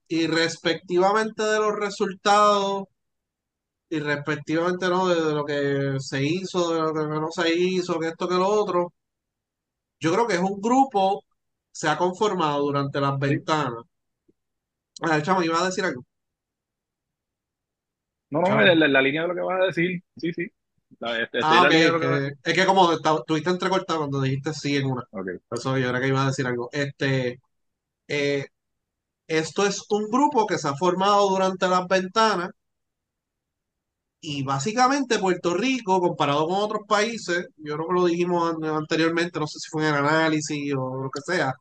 y 0.08 0.28
respectivamente 0.28 1.44
de 1.44 1.60
los 1.60 1.76
resultados, 1.76 2.86
y 3.90 4.00
respectivamente 4.00 4.88
¿no? 4.90 5.08
de, 5.08 5.16
de 5.26 5.34
lo 5.34 5.46
que 5.46 5.98
se 6.00 6.24
hizo, 6.24 6.74
de 6.74 6.82
lo 6.82 6.94
que 6.94 7.20
no 7.20 7.32
se 7.32 7.54
hizo, 7.56 8.00
que 8.00 8.08
esto, 8.10 8.28
que 8.28 8.36
lo 8.36 8.48
otro, 8.48 8.94
yo 10.00 10.12
creo 10.14 10.28
que 10.28 10.36
es 10.36 10.40
un 10.42 10.60
grupo, 10.62 11.24
se 11.72 11.88
ha 11.90 11.98
conformado 11.98 12.62
durante 12.66 13.00
las 13.02 13.18
Sí. 13.22 13.40
ventanas. 13.44 13.84
A 15.02 15.08
ver, 15.12 15.24
chamo, 15.24 15.44
iba 15.44 15.60
a 15.62 15.66
decir 15.66 15.84
algo. 15.86 16.04
No, 18.32 18.42
no, 18.42 18.62
la, 18.62 18.76
la- 18.76 18.88
la 18.88 19.02
línea 19.02 19.24
de 19.24 19.28
lo 19.30 19.36
que 19.36 19.42
vas 19.42 19.62
a 19.62 19.66
decir, 19.66 20.02
sí, 20.18 20.34
sí. 20.34 20.48
La, 21.00 21.20
este, 21.22 21.40
Ah, 21.42 21.58
en 21.58 21.64
la 21.64 21.70
ok, 21.70 21.72
línea 21.72 21.88
de 21.88 21.94
lo 21.94 22.00
que 22.00 22.08
vas 22.08 22.22
es 22.44 22.54
que 22.54 22.66
como 22.66 22.92
esta- 22.92 23.24
tuviste 23.26 23.50
entrecortado 23.50 24.00
cuando 24.00 24.22
dijiste 24.22 24.54
sí 24.54 24.76
en 24.78 24.88
una. 24.88 25.04
Ok. 25.12 25.30
Por 25.48 25.58
eso 25.58 25.78
yo 25.78 25.90
era 25.90 26.00
que 26.02 26.08
iba 26.08 26.24
a 26.24 26.28
decir 26.28 26.46
algo. 26.48 26.70
Este, 26.72 27.40
eh, 28.08 28.48
esto 29.28 29.66
es 29.68 29.84
un 29.92 30.10
grupo 30.10 30.48
que 30.48 30.58
se 30.60 30.68
ha 30.70 30.76
formado 30.76 31.30
durante 31.30 31.68
las 31.70 31.88
ventanas 31.88 32.52
y 34.22 34.44
básicamente 34.44 35.20
Puerto 35.20 35.54
Rico, 35.54 36.00
comparado 36.02 36.48
con 36.48 36.58
otros 36.58 36.82
países, 36.88 37.48
yo 37.58 37.76
creo 37.76 37.88
que 37.88 37.94
lo 37.94 38.06
dijimos 38.06 38.54
an- 38.56 38.64
anteriormente, 38.66 39.40
no 39.40 39.48
sé 39.48 39.60
si 39.60 39.70
fue 39.70 39.84
en 39.88 39.96
el 39.96 40.06
análisis 40.06 40.74
o 40.76 41.04
lo 41.04 41.10
que 41.12 41.22
sea, 41.22 41.54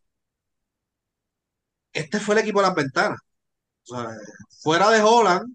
este 1.92 2.20
fue 2.20 2.34
el 2.34 2.40
equipo 2.42 2.60
de 2.60 2.66
las 2.68 2.74
ventanas. 2.76 3.18
O 3.88 3.96
sea, 3.96 4.10
fuera 4.62 4.90
de 4.90 5.02
Holland, 5.02 5.54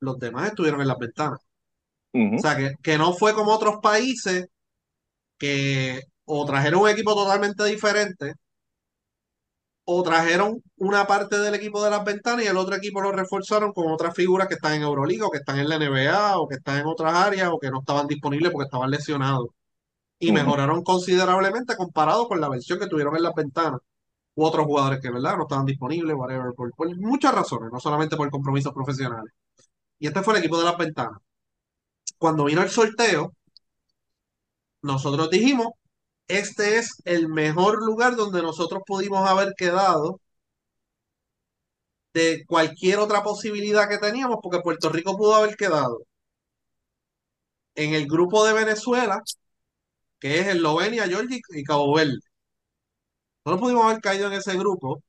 los 0.00 0.18
demás 0.18 0.48
estuvieron 0.48 0.80
en 0.80 0.88
las 0.88 0.98
ventanas. 0.98 1.40
O 1.40 2.40
sea, 2.40 2.56
que, 2.56 2.72
que 2.82 2.98
no 2.98 3.14
fue 3.14 3.34
como 3.34 3.52
otros 3.54 3.76
países 3.82 4.46
que 5.38 6.02
o 6.26 6.46
trajeron 6.46 6.82
un 6.82 6.88
equipo 6.90 7.14
totalmente 7.14 7.64
diferente 7.66 8.34
o 9.84 10.02
trajeron 10.02 10.62
una 10.76 11.06
parte 11.06 11.38
del 11.38 11.54
equipo 11.54 11.82
de 11.84 11.90
las 11.90 12.04
ventanas 12.04 12.44
y 12.44 12.48
el 12.48 12.56
otro 12.56 12.74
equipo 12.74 13.00
lo 13.00 13.12
reforzaron 13.12 13.72
con 13.72 13.90
otras 13.92 14.14
figuras 14.14 14.48
que 14.48 14.54
están 14.54 14.74
en 14.74 14.82
Euroliga 14.82 15.26
o 15.26 15.30
que 15.30 15.38
están 15.38 15.58
en 15.58 15.68
la 15.68 15.78
NBA 15.78 16.38
o 16.38 16.48
que 16.48 16.56
están 16.56 16.78
en 16.78 16.86
otras 16.86 17.14
áreas 17.14 17.50
o 17.52 17.58
que 17.58 17.70
no 17.70 17.80
estaban 17.80 18.06
disponibles 18.06 18.50
porque 18.50 18.66
estaban 18.66 18.90
lesionados. 18.90 19.48
Y 20.18 20.32
mejoraron 20.32 20.82
considerablemente 20.82 21.76
comparado 21.76 22.28
con 22.28 22.40
la 22.40 22.48
versión 22.48 22.78
que 22.78 22.86
tuvieron 22.86 23.16
en 23.16 23.24
las 23.24 23.34
ventanas. 23.34 23.80
U 24.36 24.44
otros 24.44 24.66
jugadores 24.66 25.00
que, 25.00 25.10
¿verdad? 25.10 25.36
No 25.36 25.42
estaban 25.44 25.66
disponibles, 25.66 26.16
whatever, 26.16 26.52
por, 26.54 26.72
por 26.74 26.96
muchas 26.96 27.34
razones, 27.34 27.70
no 27.72 27.78
solamente 27.80 28.16
por 28.16 28.30
compromisos 28.30 28.72
profesionales. 28.72 29.32
Y 29.98 30.06
este 30.06 30.22
fue 30.22 30.34
el 30.34 30.40
equipo 30.40 30.58
de 30.58 30.64
las 30.64 30.78
ventanas. 30.78 31.18
Cuando 32.18 32.44
vino 32.44 32.62
el 32.62 32.70
sorteo, 32.70 33.34
nosotros 34.82 35.30
dijimos, 35.30 35.68
este 36.28 36.78
es 36.78 36.90
el 37.04 37.28
mejor 37.28 37.82
lugar 37.84 38.16
donde 38.16 38.42
nosotros 38.42 38.82
pudimos 38.86 39.28
haber 39.28 39.54
quedado 39.56 40.20
de 42.14 42.44
cualquier 42.46 42.98
otra 42.98 43.22
posibilidad 43.22 43.88
que 43.88 43.98
teníamos, 43.98 44.38
porque 44.42 44.60
Puerto 44.60 44.88
Rico 44.88 45.16
pudo 45.16 45.34
haber 45.34 45.56
quedado 45.56 45.98
en 47.76 47.94
el 47.94 48.06
grupo 48.06 48.44
de 48.44 48.52
Venezuela, 48.52 49.22
que 50.20 50.40
es 50.40 50.48
Eslovenia, 50.48 51.06
Georgia 51.08 51.38
y 51.50 51.64
Cabo 51.64 51.94
Verde. 51.94 52.18
Nosotros 53.44 53.60
pudimos 53.62 53.84
haber 53.86 54.00
caído 54.02 54.26
en 54.26 54.34
ese 54.34 54.54
grupo 54.56 55.02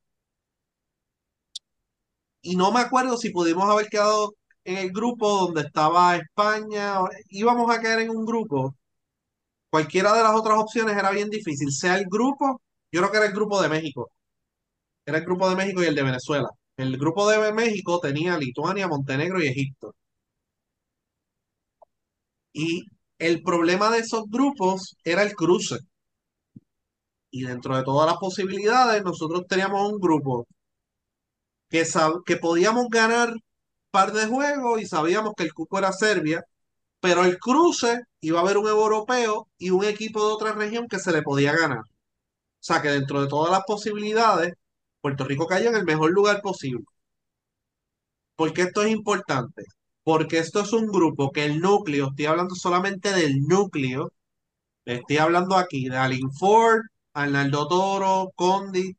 y 2.41 2.55
no 2.55 2.71
me 2.71 2.79
acuerdo 2.81 3.17
si 3.17 3.29
pudimos 3.31 3.69
haber 3.69 3.87
quedado 3.89 4.33
en 4.63 4.77
el 4.77 4.91
grupo 4.91 5.29
donde 5.29 5.61
estaba 5.61 6.15
España, 6.17 6.99
íbamos 7.29 7.69
a 7.71 7.81
caer 7.81 7.99
en 8.01 8.09
un 8.11 8.25
grupo. 8.25 8.75
Cualquiera 9.75 10.13
de 10.13 10.23
las 10.23 10.33
otras 10.33 10.57
opciones 10.57 10.95
era 10.95 11.11
bien 11.11 11.29
difícil, 11.29 11.69
sea 11.69 11.97
el 11.97 12.05
grupo, 12.05 12.61
yo 12.93 13.01
creo 13.01 13.11
que 13.11 13.17
era 13.17 13.25
el 13.25 13.33
grupo 13.33 13.61
de 13.61 13.67
México, 13.67 14.09
era 15.05 15.17
el 15.17 15.25
grupo 15.25 15.49
de 15.49 15.57
México 15.57 15.83
y 15.83 15.87
el 15.87 15.95
de 15.95 16.03
Venezuela. 16.03 16.47
El 16.77 16.97
grupo 16.97 17.29
de 17.29 17.51
México 17.51 17.99
tenía 17.99 18.37
Lituania, 18.37 18.87
Montenegro 18.87 19.43
y 19.43 19.47
Egipto. 19.47 19.93
Y 22.53 22.85
el 23.19 23.43
problema 23.43 23.91
de 23.91 23.99
esos 23.99 24.23
grupos 24.29 24.95
era 25.03 25.23
el 25.23 25.35
cruce. 25.35 25.79
Y 27.29 27.43
dentro 27.43 27.75
de 27.75 27.83
todas 27.83 28.09
las 28.09 28.17
posibilidades, 28.17 29.03
nosotros 29.03 29.43
teníamos 29.45 29.91
un 29.91 29.99
grupo 29.99 30.47
que, 31.69 31.83
que 32.25 32.37
podíamos 32.37 32.85
ganar 32.89 33.33
par 33.91 34.13
de 34.13 34.27
juegos 34.27 34.81
y 34.81 34.85
sabíamos 34.85 35.33
que 35.35 35.43
el 35.43 35.53
cupo 35.53 35.79
era 35.79 35.91
Serbia, 35.91 36.45
pero 36.99 37.23
el 37.25 37.37
cruce 37.39 38.01
iba 38.21 38.39
a 38.39 38.43
haber 38.43 38.57
un 38.57 38.67
europeo 38.67 39.47
y 39.57 39.69
un 39.71 39.83
equipo 39.85 40.25
de 40.25 40.33
otra 40.33 40.53
región 40.53 40.87
que 40.87 40.99
se 40.99 41.11
le 41.11 41.21
podía 41.21 41.53
ganar. 41.55 41.79
O 41.79 42.63
sea 42.67 42.81
que 42.81 42.89
dentro 42.89 43.21
de 43.21 43.27
todas 43.29 43.51
las 43.51 43.63
posibilidades, 43.65 44.53
Puerto 45.01 45.25
Rico 45.25 45.47
cayó 45.47 45.69
en 45.69 45.75
el 45.77 45.85
mejor 45.85 46.11
lugar 46.11 46.41
posible. 46.41 46.83
¿Por 48.35 48.53
qué 48.53 48.63
esto 48.63 48.83
es 48.83 48.91
importante? 48.91 49.63
Porque 50.03 50.39
esto 50.39 50.61
es 50.61 50.73
un 50.73 50.87
grupo 50.87 51.31
que 51.31 51.45
el 51.45 51.59
núcleo, 51.59 52.09
estoy 52.09 52.25
hablando 52.27 52.55
solamente 52.55 53.11
del 53.13 53.41
núcleo, 53.41 54.11
estoy 54.85 55.17
hablando 55.17 55.57
aquí 55.57 55.89
de 55.89 55.97
Alin 55.97 56.31
Ford, 56.33 56.81
Arnaldo 57.13 57.67
Toro, 57.67 58.31
Condi, 58.35 58.95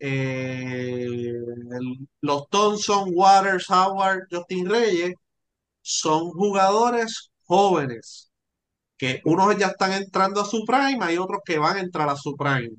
eh, 0.00 1.32
los 2.20 2.48
Thompson, 2.50 3.10
Waters, 3.14 3.70
Howard, 3.70 4.26
Justin 4.30 4.68
Reyes, 4.68 5.14
son 5.86 6.30
jugadores 6.32 7.30
jóvenes, 7.44 8.30
que 8.98 9.20
unos 9.24 9.56
ya 9.58 9.68
están 9.68 9.92
entrando 9.92 10.40
a 10.42 10.46
su 10.46 10.64
prime, 10.66 10.98
hay 11.02 11.18
otros 11.18 11.40
que 11.44 11.58
van 11.58 11.76
a 11.78 11.80
entrar 11.80 12.08
a 12.08 12.16
su 12.16 12.36
prime 12.36 12.70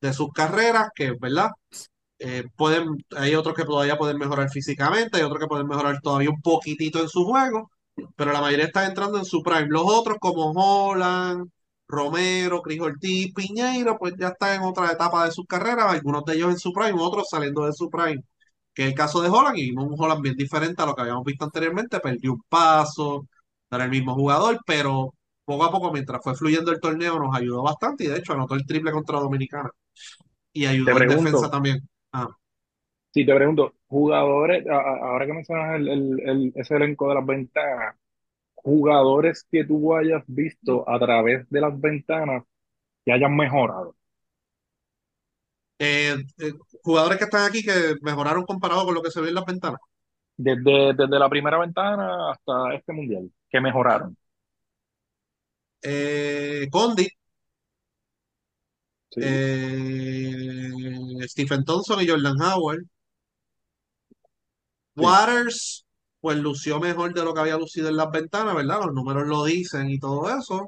de 0.00 0.12
sus 0.12 0.30
carreras, 0.32 0.88
que, 0.94 1.12
¿verdad? 1.20 1.50
Eh, 2.18 2.44
pueden, 2.56 2.88
hay 3.16 3.34
otros 3.34 3.54
que 3.56 3.64
todavía 3.64 3.98
pueden 3.98 4.18
mejorar 4.18 4.50
físicamente, 4.50 5.18
hay 5.18 5.24
otros 5.24 5.40
que 5.40 5.46
pueden 5.48 5.68
mejorar 5.68 6.00
todavía 6.02 6.30
un 6.30 6.40
poquitito 6.42 7.00
en 7.00 7.08
su 7.08 7.24
juego, 7.24 7.70
pero 8.16 8.32
la 8.32 8.40
mayoría 8.40 8.66
están 8.66 8.86
entrando 8.90 9.18
en 9.18 9.24
su 9.24 9.42
prime. 9.42 9.68
Los 9.68 9.84
otros 9.86 10.18
como 10.20 10.52
Holland, 10.52 11.48
Romero, 11.88 12.62
Cris 12.62 12.80
Ortiz, 12.80 13.32
Piñeiro, 13.34 13.98
pues 13.98 14.14
ya 14.18 14.28
están 14.28 14.56
en 14.56 14.62
otra 14.62 14.92
etapa 14.92 15.24
de 15.26 15.32
sus 15.32 15.46
carreras, 15.46 15.86
algunos 15.92 16.24
de 16.24 16.34
ellos 16.34 16.50
en 16.50 16.58
su 16.58 16.72
prime, 16.72 17.00
otros 17.00 17.28
saliendo 17.30 17.66
de 17.66 17.72
su 17.72 17.90
prime, 17.90 18.22
que 18.74 18.82
es 18.84 18.88
el 18.90 18.94
caso 18.94 19.20
de 19.22 19.28
Holland, 19.28 19.58
y 19.58 19.72
un 19.72 19.94
Holland 19.98 20.22
bien 20.22 20.36
diferente 20.36 20.82
a 20.82 20.86
lo 20.86 20.94
que 20.94 21.02
habíamos 21.02 21.24
visto 21.24 21.44
anteriormente, 21.44 22.00
perdió 22.00 22.32
un 22.34 22.42
paso, 22.48 23.26
era 23.70 23.84
el 23.84 23.90
mismo 23.90 24.14
jugador, 24.14 24.60
pero 24.66 25.14
poco 25.44 25.64
a 25.64 25.70
poco, 25.72 25.92
mientras 25.92 26.22
fue 26.22 26.34
fluyendo 26.36 26.70
el 26.72 26.80
torneo, 26.80 27.18
nos 27.18 27.34
ayudó 27.36 27.62
bastante, 27.62 28.04
y 28.04 28.08
de 28.08 28.18
hecho 28.18 28.32
anotó 28.34 28.54
el 28.54 28.66
triple 28.66 28.92
contra 28.92 29.18
Dominicana, 29.20 29.70
y 30.52 30.66
ayudó 30.66 30.98
en 30.98 31.06
defensa 31.08 31.50
también. 31.50 31.88
Ah, 32.12 32.28
si 33.12 33.26
te 33.26 33.34
pregunto, 33.34 33.74
jugadores, 33.88 34.66
ahora 34.68 35.26
que 35.26 35.32
mencionas 35.32 35.76
el, 35.76 35.88
el, 35.88 36.20
el- 36.28 36.52
ese 36.56 36.76
elenco 36.76 37.08
de 37.08 37.14
las 37.16 37.26
ventanas, 37.26 37.96
jugadores 38.56 39.46
que 39.50 39.64
tú 39.64 39.94
hayas 39.96 40.24
visto 40.28 40.88
a 40.88 40.98
través 41.00 41.48
de 41.50 41.60
las 41.62 41.80
ventanas 41.80 42.44
que 43.04 43.12
hayan 43.12 43.36
mejorado. 43.36 43.96
Eh, 45.84 46.16
eh, 46.38 46.52
jugadores 46.82 47.18
que 47.18 47.24
están 47.24 47.44
aquí 47.48 47.62
que 47.62 47.96
mejoraron 48.02 48.44
comparado 48.44 48.84
con 48.84 48.94
lo 48.94 49.02
que 49.02 49.10
se 49.10 49.20
ve 49.20 49.28
en 49.28 49.34
las 49.34 49.44
ventanas. 49.46 49.80
Desde, 50.36 50.94
desde 50.94 51.18
la 51.18 51.28
primera 51.30 51.58
ventana 51.58 52.32
hasta 52.32 52.74
este 52.74 52.92
mundial, 52.92 53.30
que 53.50 53.60
mejoraron. 53.60 54.16
Eh, 55.82 56.68
Condi, 56.70 57.08
Sí, 59.10 59.20
eh, 59.20 60.70
Stephen 61.28 61.64
Thompson 61.64 62.00
y 62.02 62.08
Jordan 62.08 62.40
Howard. 62.40 62.84
sí, 64.96 65.06
Waters, 65.06 65.86
pues 66.20 66.36
lució 66.38 66.78
mejor 66.80 67.14
de 67.14 67.24
lo 67.24 67.34
que 67.34 67.40
había 67.40 67.56
lucido 67.58 67.88
en 67.88 67.96
las 67.96 68.10
ventanas, 68.10 68.54
¿verdad? 68.54 68.80
Los 68.84 68.94
números 68.94 69.26
lo 69.26 69.44
dicen 69.44 69.90
y 69.90 69.98
todo 69.98 70.28
eso, 70.38 70.66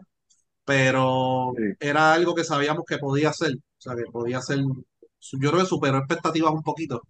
pero 0.65 1.55
sí. 1.57 1.75
era 1.81 2.15
algo 2.15 2.35
que 2.35 2.45
sabíamos 2.45 2.85
que 2.87 2.99
podía 2.99 3.33
ser, 3.33 3.55
o 3.57 3.61
sea, 3.79 3.97
que 3.97 4.05
podía 4.13 4.41
ser, 4.43 4.61
yo 5.33 5.51
creo 5.51 5.61
que 5.63 5.67
superó 5.67 5.99
expectativas 5.99 6.53
un 6.53 6.63
poquito, 6.63 7.03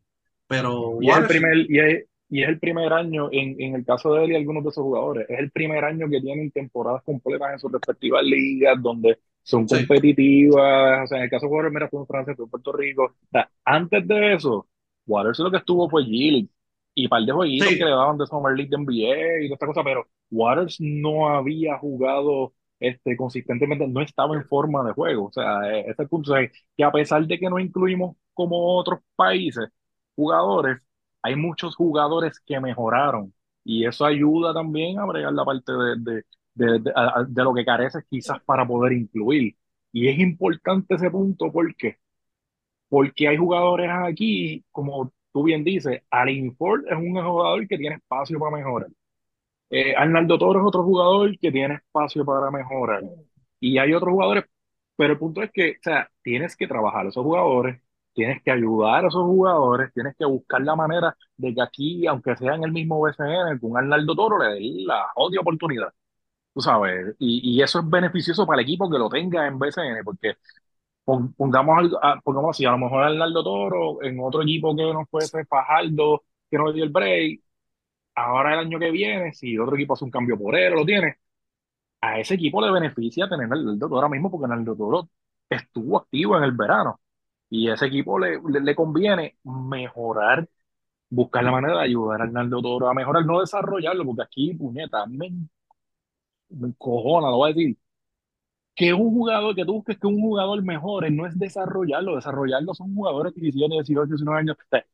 pero 0.47 0.99
Y 1.01 1.11
es 1.11 1.17
el 1.19 1.27
primer, 1.27 1.71
y 1.71 1.79
es, 1.79 2.05
y 2.29 2.43
es 2.43 2.49
el 2.49 2.59
primer 2.59 2.93
año, 2.93 3.29
en, 3.33 3.61
en 3.61 3.75
el 3.75 3.85
caso 3.85 4.15
de 4.15 4.25
él 4.25 4.33
y 4.33 4.37
algunos 4.37 4.65
de 4.65 4.71
sus 4.71 4.83
jugadores, 4.83 5.27
es 5.29 5.39
el 5.39 5.51
primer 5.51 5.85
año 5.85 6.09
que 6.09 6.21
tienen 6.21 6.51
temporadas 6.51 7.03
completas 7.05 7.53
en 7.53 7.59
sus 7.59 7.73
respectivas 7.73 8.25
ligas, 8.25 8.81
donde 8.83 9.19
son 9.43 9.69
sí, 9.69 9.77
competitivas. 9.77 11.05
O 11.05 11.07
sea, 11.07 11.19
en 11.19 11.25
el 11.25 11.31
caso 11.31 11.47
de 11.47 11.49
jugadores, 11.49 11.73
mira, 11.73 11.89
fue 11.89 12.01
en 12.01 12.07
Francia, 12.07 12.35
fue 12.35 12.45
en 12.47 12.51
Puerto 12.51 12.73
Rico. 12.73 13.05
O 13.05 13.29
sea, 13.31 13.51
antes 13.65 14.07
de 14.09 14.35
eso, 14.35 14.69
Waters 15.07 15.39
lo 15.41 15.51
que 15.51 15.59
estuvo 15.59 15.89
fue 15.89 16.03
G-League 16.05 16.49
y 16.95 17.09
par 17.09 17.23
de 17.23 17.33
jueguitos 17.33 17.69
que 17.69 17.85
le 17.85 17.91
daban 17.91 18.19
de 18.19 18.27
Summer 18.27 18.55
League 18.57 18.71
de 18.71 18.77
NBA 18.79 19.45
y 19.45 19.49
toda 19.49 19.55
esta 19.55 19.67
cosa, 19.67 19.85
pero 19.85 20.07
Waters 20.31 20.77
no 20.81 21.29
había 21.29 21.79
jugado 21.79 22.55
este, 22.81 23.17
consistentemente, 23.17 23.87
no 23.89 24.01
estaba 24.03 24.35
en 24.37 24.45
forma 24.47 24.85
de 24.85 24.93
juego. 24.93 25.27
O 25.29 25.33
sea, 25.33 25.71
ese 25.79 25.91
es 25.93 25.99
el 25.99 26.09
punto. 26.09 26.33
O 26.33 26.37
sea, 26.37 26.49
que 26.77 26.85
a 26.85 26.93
pesar 26.93 27.27
de 27.27 27.39
que 27.39 27.49
no 27.51 27.59
incluimos 27.59 28.17
como 28.35 28.77
otros 28.79 29.01
países 29.17 29.69
jugadores, 30.17 30.81
hay 31.23 31.37
muchos 31.37 31.75
jugadores 31.77 32.39
que 32.41 32.61
mejoraron 32.61 33.33
y 33.65 33.87
eso 33.87 34.05
ayuda 34.05 34.53
también 34.55 34.99
a 34.99 35.07
bregar 35.07 35.33
la 35.33 35.45
parte 35.45 35.73
de, 35.73 35.97
de, 35.99 36.25
de, 36.55 36.79
de- 36.81 36.93
de 37.29 37.43
lo 37.45 37.55
que 37.55 37.65
careces 37.65 38.05
quizás 38.11 38.39
para 38.45 38.67
poder 38.67 38.93
incluir. 38.93 39.57
Y 39.93 40.09
es 40.09 40.19
importante 40.19 40.95
ese 40.97 41.11
punto 41.11 41.51
porque, 41.53 41.99
porque 42.89 43.29
hay 43.29 43.37
jugadores 43.37 43.91
aquí, 43.93 44.65
como 44.71 45.13
tú 45.33 45.45
bien 45.45 45.65
dices, 45.65 46.03
Alin 46.11 46.57
Ford 46.57 46.85
es 46.89 46.97
un 46.97 47.15
jugador 47.15 47.67
que 47.69 47.79
tiene 47.79 47.97
espacio 47.97 48.39
para 48.39 48.57
mejorar. 48.57 48.91
Eh, 49.71 49.95
Arnaldo 49.97 50.39
Toro 50.39 50.61
es 50.61 50.67
otro 50.67 50.85
jugador 50.85 51.39
que 51.39 51.51
tiene 51.53 51.75
espacio 51.77 52.25
para 52.25 52.51
mejorar. 52.51 53.05
Y 53.61 53.79
hay 53.79 53.93
otros 53.95 54.13
jugadores, 54.13 54.45
pero 54.97 55.13
el 55.15 55.19
punto 55.19 55.43
es 55.43 55.51
que, 55.53 55.73
o 55.73 55.83
sea, 55.83 56.09
tienes 56.23 56.57
que 56.57 56.69
trabajar 56.69 57.07
a 57.07 57.09
esos 57.09 57.25
jugadores, 57.25 57.81
tienes 58.13 58.43
que 58.43 58.51
ayudar 58.53 59.05
a 59.05 59.09
esos 59.09 59.23
jugadores, 59.25 59.93
tienes 59.93 60.15
que 60.17 60.25
buscar 60.27 60.63
la 60.63 60.77
manera 60.77 61.17
de 61.37 61.55
que 61.55 61.63
aquí, 61.63 62.07
aunque 62.07 62.37
sea 62.37 62.55
en 62.55 62.65
el 62.65 62.73
mismo 62.73 63.01
BCN, 63.01 63.59
con 63.59 63.77
Arnaldo 63.77 64.15
Toro 64.15 64.39
le 64.39 64.55
dé 64.55 64.61
la 64.87 65.07
otra 65.17 65.41
oportunidad, 65.41 65.93
tú 66.55 66.61
sabes. 66.63 67.17
Y, 67.19 67.57
y 67.59 67.63
eso 67.63 67.81
es 67.81 67.91
beneficioso 67.91 68.47
para 68.47 68.61
el 68.63 68.65
equipo 68.67 68.91
que 68.91 68.99
lo 68.99 69.09
tenga 69.11 69.47
en 69.47 69.59
BCN, 69.59 70.05
porque 70.05 70.35
pon- 71.05 71.33
pongamos, 71.35 71.79
algo- 71.79 71.99
ah, 72.03 72.21
pongamos 72.25 72.51
así, 72.57 72.65
a 72.65 72.71
lo 72.73 72.79
mejor 72.79 73.03
Arnaldo 73.05 73.43
Toro 73.45 74.03
en 74.03 74.19
otro 74.21 74.43
equipo 74.43 74.75
que 74.77 74.83
no 74.93 75.07
fuese 75.07 75.45
Fajardo, 75.47 76.25
que 76.51 76.59
no 76.59 76.67
le 76.69 76.75
dio 76.75 76.85
el 76.85 76.91
break, 76.91 77.41
ahora 78.15 78.55
el 78.55 78.61
año 78.61 78.79
que 78.79 78.91
viene, 78.91 79.33
si 79.35 79.59
otro 79.59 79.77
equipo 79.77 79.95
hace 79.95 80.05
un 80.05 80.11
cambio 80.11 80.39
por 80.39 80.57
él, 80.57 80.73
lo 80.75 80.85
tiene 80.85 81.19
a 82.05 82.19
ese 82.21 82.35
equipo 82.35 82.61
le 82.61 82.71
beneficia 82.73 83.29
tener 83.29 83.51
al 83.53 83.79
Toro 83.79 83.97
ahora 83.97 84.09
mismo 84.09 84.31
porque 84.31 84.53
el 84.53 84.65
Toro 84.65 85.09
estuvo 85.49 85.99
activo 85.99 86.37
en 86.37 86.45
el 86.45 86.53
verano. 86.53 87.01
Y 87.51 87.69
a 87.69 87.75
ese 87.75 87.87
equipo 87.87 88.19
le, 88.19 88.41
le, 88.63 88.75
conviene 88.75 89.39
mejorar, 89.45 90.49
buscar 91.11 91.45
la 91.45 91.53
manera 91.53 91.79
de 91.79 91.85
ayudar 91.85 92.23
a 92.23 92.25
Arnaldo 92.25 92.63
Toro 92.63 92.89
a 92.89 92.95
mejorar, 92.95 93.27
no 93.27 93.41
desarrollarlo, 93.41 94.05
porque 94.07 94.23
aquí, 94.23 94.55
puñeta, 94.55 95.03
a 95.03 95.07
me, 95.07 95.31
me 96.51 96.69
encojona, 96.69 97.31
lo 97.31 97.37
voy 97.39 97.51
a 97.51 97.55
decir, 97.55 97.77
que 98.75 98.93
un 98.93 99.11
jugador, 99.15 99.55
que 99.55 99.65
tú 99.65 99.75
busques 99.75 99.99
que 99.99 100.07
un 100.07 100.21
jugador 100.21 100.63
mejore, 100.63 101.11
no 101.11 101.27
es 101.27 101.39
desarrollarlo, 101.39 102.17
desarrollarlo 102.17 102.75
son 102.75 102.95
jugadores 102.95 103.33
que 103.35 103.41
17, 103.41 103.75
18, 103.75 104.07
19 104.07 104.41
años, 104.41 104.57
o 104.59 104.69
sea, 104.69 104.85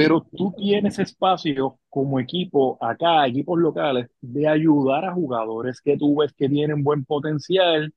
pero 0.00 0.26
tú 0.34 0.54
tienes 0.56 0.98
espacio 0.98 1.78
como 1.90 2.18
equipo 2.20 2.78
acá, 2.82 3.26
equipos 3.26 3.58
locales, 3.58 4.08
de 4.22 4.48
ayudar 4.48 5.04
a 5.04 5.12
jugadores 5.12 5.82
que 5.82 5.98
tú 5.98 6.16
ves 6.20 6.32
que 6.32 6.48
tienen 6.48 6.82
buen 6.82 7.04
potencial 7.04 7.92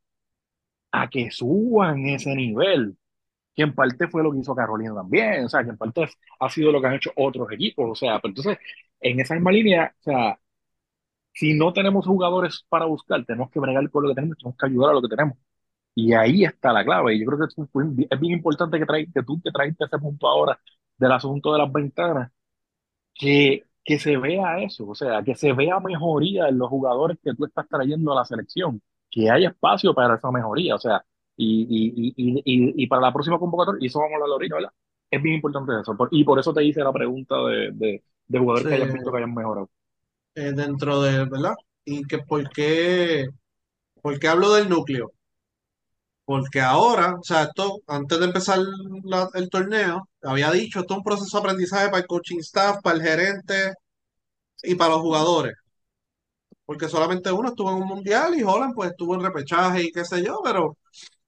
a 0.91 1.09
que 1.09 1.31
suban 1.31 2.05
ese 2.07 2.35
nivel, 2.35 2.97
que 3.55 3.63
en 3.63 3.73
parte 3.75 4.07
fue 4.09 4.23
lo 4.23 4.33
que 4.33 4.39
hizo 4.39 4.55
Carolina 4.55 4.93
también, 4.95 5.45
o 5.45 5.49
sea, 5.49 5.63
que 5.63 5.69
en 5.71 5.77
parte 5.77 6.09
ha 6.39 6.49
sido 6.49 6.73
lo 6.73 6.81
que 6.81 6.87
han 6.87 6.95
hecho 6.95 7.11
otros 7.15 7.49
equipos, 7.53 7.91
o 7.91 7.95
sea, 7.95 8.19
pero 8.19 8.31
entonces, 8.31 8.57
en 8.99 9.19
esa 9.21 9.35
misma 9.35 9.51
línea, 9.53 9.95
o 10.01 10.03
sea, 10.03 10.39
si 11.33 11.53
no 11.53 11.73
tenemos 11.73 12.05
jugadores 12.05 12.65
para 12.69 12.85
buscar, 12.85 13.25
tenemos 13.25 13.49
que 13.51 13.59
bregar 13.59 13.89
con 13.89 14.03
lo 14.03 14.09
que 14.09 14.15
tenemos, 14.15 14.37
tenemos 14.37 14.57
que 14.57 14.65
ayudar 14.65 14.91
a 14.91 14.93
lo 14.95 15.01
que 15.01 15.07
tenemos. 15.09 15.37
Y 15.95 16.13
ahí 16.13 16.43
está 16.45 16.73
la 16.73 16.83
clave. 16.85 17.15
Y 17.15 17.21
yo 17.21 17.27
creo 17.27 17.39
que 17.47 18.05
es, 18.11 18.19
bien 18.19 18.33
importante 18.33 18.79
que, 18.79 18.85
trae, 18.85 19.07
que 19.13 19.23
tú 19.23 19.41
que 19.43 19.51
trajiste 19.51 19.85
ese 19.85 19.99
punto 19.99 20.27
ahora 20.27 20.59
del 20.97 21.11
asunto 21.11 21.51
de 21.53 21.59
las 21.59 21.71
ventanas, 21.71 22.31
que, 23.13 23.63
que 23.83 23.99
se 23.99 24.17
vea 24.17 24.59
eso, 24.61 24.87
o 24.87 24.95
sea, 24.95 25.23
que 25.23 25.35
se 25.35 25.53
vea 25.53 25.79
mejoría 25.79 26.47
en 26.49 26.57
los 26.57 26.69
jugadores 26.69 27.17
que 27.23 27.33
tú 27.35 27.45
estás 27.45 27.67
trayendo 27.69 28.11
a 28.13 28.15
la 28.17 28.25
selección, 28.25 28.81
que 29.09 29.29
haya 29.29 29.49
espacio 29.49 29.93
para 29.93 30.15
esa 30.15 30.31
mejoría, 30.31 30.75
o 30.75 30.79
sea, 30.79 31.03
y, 31.37 31.63
y, 31.69 32.13
y, 32.17 32.41
y, 32.45 32.83
y 32.83 32.87
para 32.87 33.01
la 33.03 33.13
próxima 33.13 33.39
convocatoria, 33.39 33.83
y 33.83 33.87
eso 33.87 33.99
vamos 33.99 34.13
a 34.13 34.15
hablar 34.17 34.29
ahorita, 34.33 34.55
¿verdad? 34.55 34.71
Es 35.11 35.21
bien 35.21 35.35
importante 35.35 35.73
eso, 35.81 35.95
por- 35.97 36.09
y 36.11 36.23
por 36.23 36.39
eso 36.39 36.53
te 36.53 36.63
hice 36.65 36.81
la 36.83 36.93
pregunta 36.93 37.35
de, 37.47 37.71
de, 37.73 38.03
de 38.27 38.39
jugadores 38.39 38.67
sí, 38.67 38.69
que 38.69 38.91
visto 38.93 39.11
que 39.11 39.17
hayan 39.17 39.33
mejorado. 39.33 39.69
eh, 40.35 40.51
dentro 40.53 41.01
de, 41.01 41.25
¿verdad? 41.25 41.55
Y 41.85 42.03
que 42.03 42.19
por 42.19 42.49
qué, 42.49 43.25
por 44.01 44.19
qué 44.19 44.27
hablo 44.29 44.53
del 44.53 44.69
núcleo. 44.69 45.13
Porque 46.25 46.61
ahora, 46.61 47.15
o 47.19 47.23
sea, 47.23 47.43
esto, 47.43 47.79
antes 47.87 48.19
de 48.19 48.25
empezar 48.25 48.59
el 49.33 49.49
torneo, 49.49 50.07
había 50.21 50.51
dicho, 50.51 50.79
esto 50.79 50.93
es 50.93 50.97
un 50.99 51.03
proceso 51.03 51.37
de 51.37 51.41
aprendizaje 51.43 51.87
para 51.87 51.99
el 51.99 52.07
coaching 52.07 52.39
staff, 52.39 52.77
para 52.81 52.97
el 52.97 53.03
gerente 53.03 53.73
y 54.63 54.75
para 54.75 54.91
los 54.93 55.01
jugadores. 55.01 55.55
Porque 56.65 56.87
solamente 56.89 57.31
uno 57.31 57.49
estuvo 57.49 57.69
en 57.71 57.81
un 57.83 57.87
mundial 57.87 58.35
y 58.37 58.43
Holland 58.43 58.73
pues 58.75 58.91
estuvo 58.91 59.15
en 59.15 59.21
repechaje 59.21 59.83
y 59.83 59.91
qué 59.91 60.05
sé 60.05 60.23
yo, 60.23 60.39
pero 60.43 60.77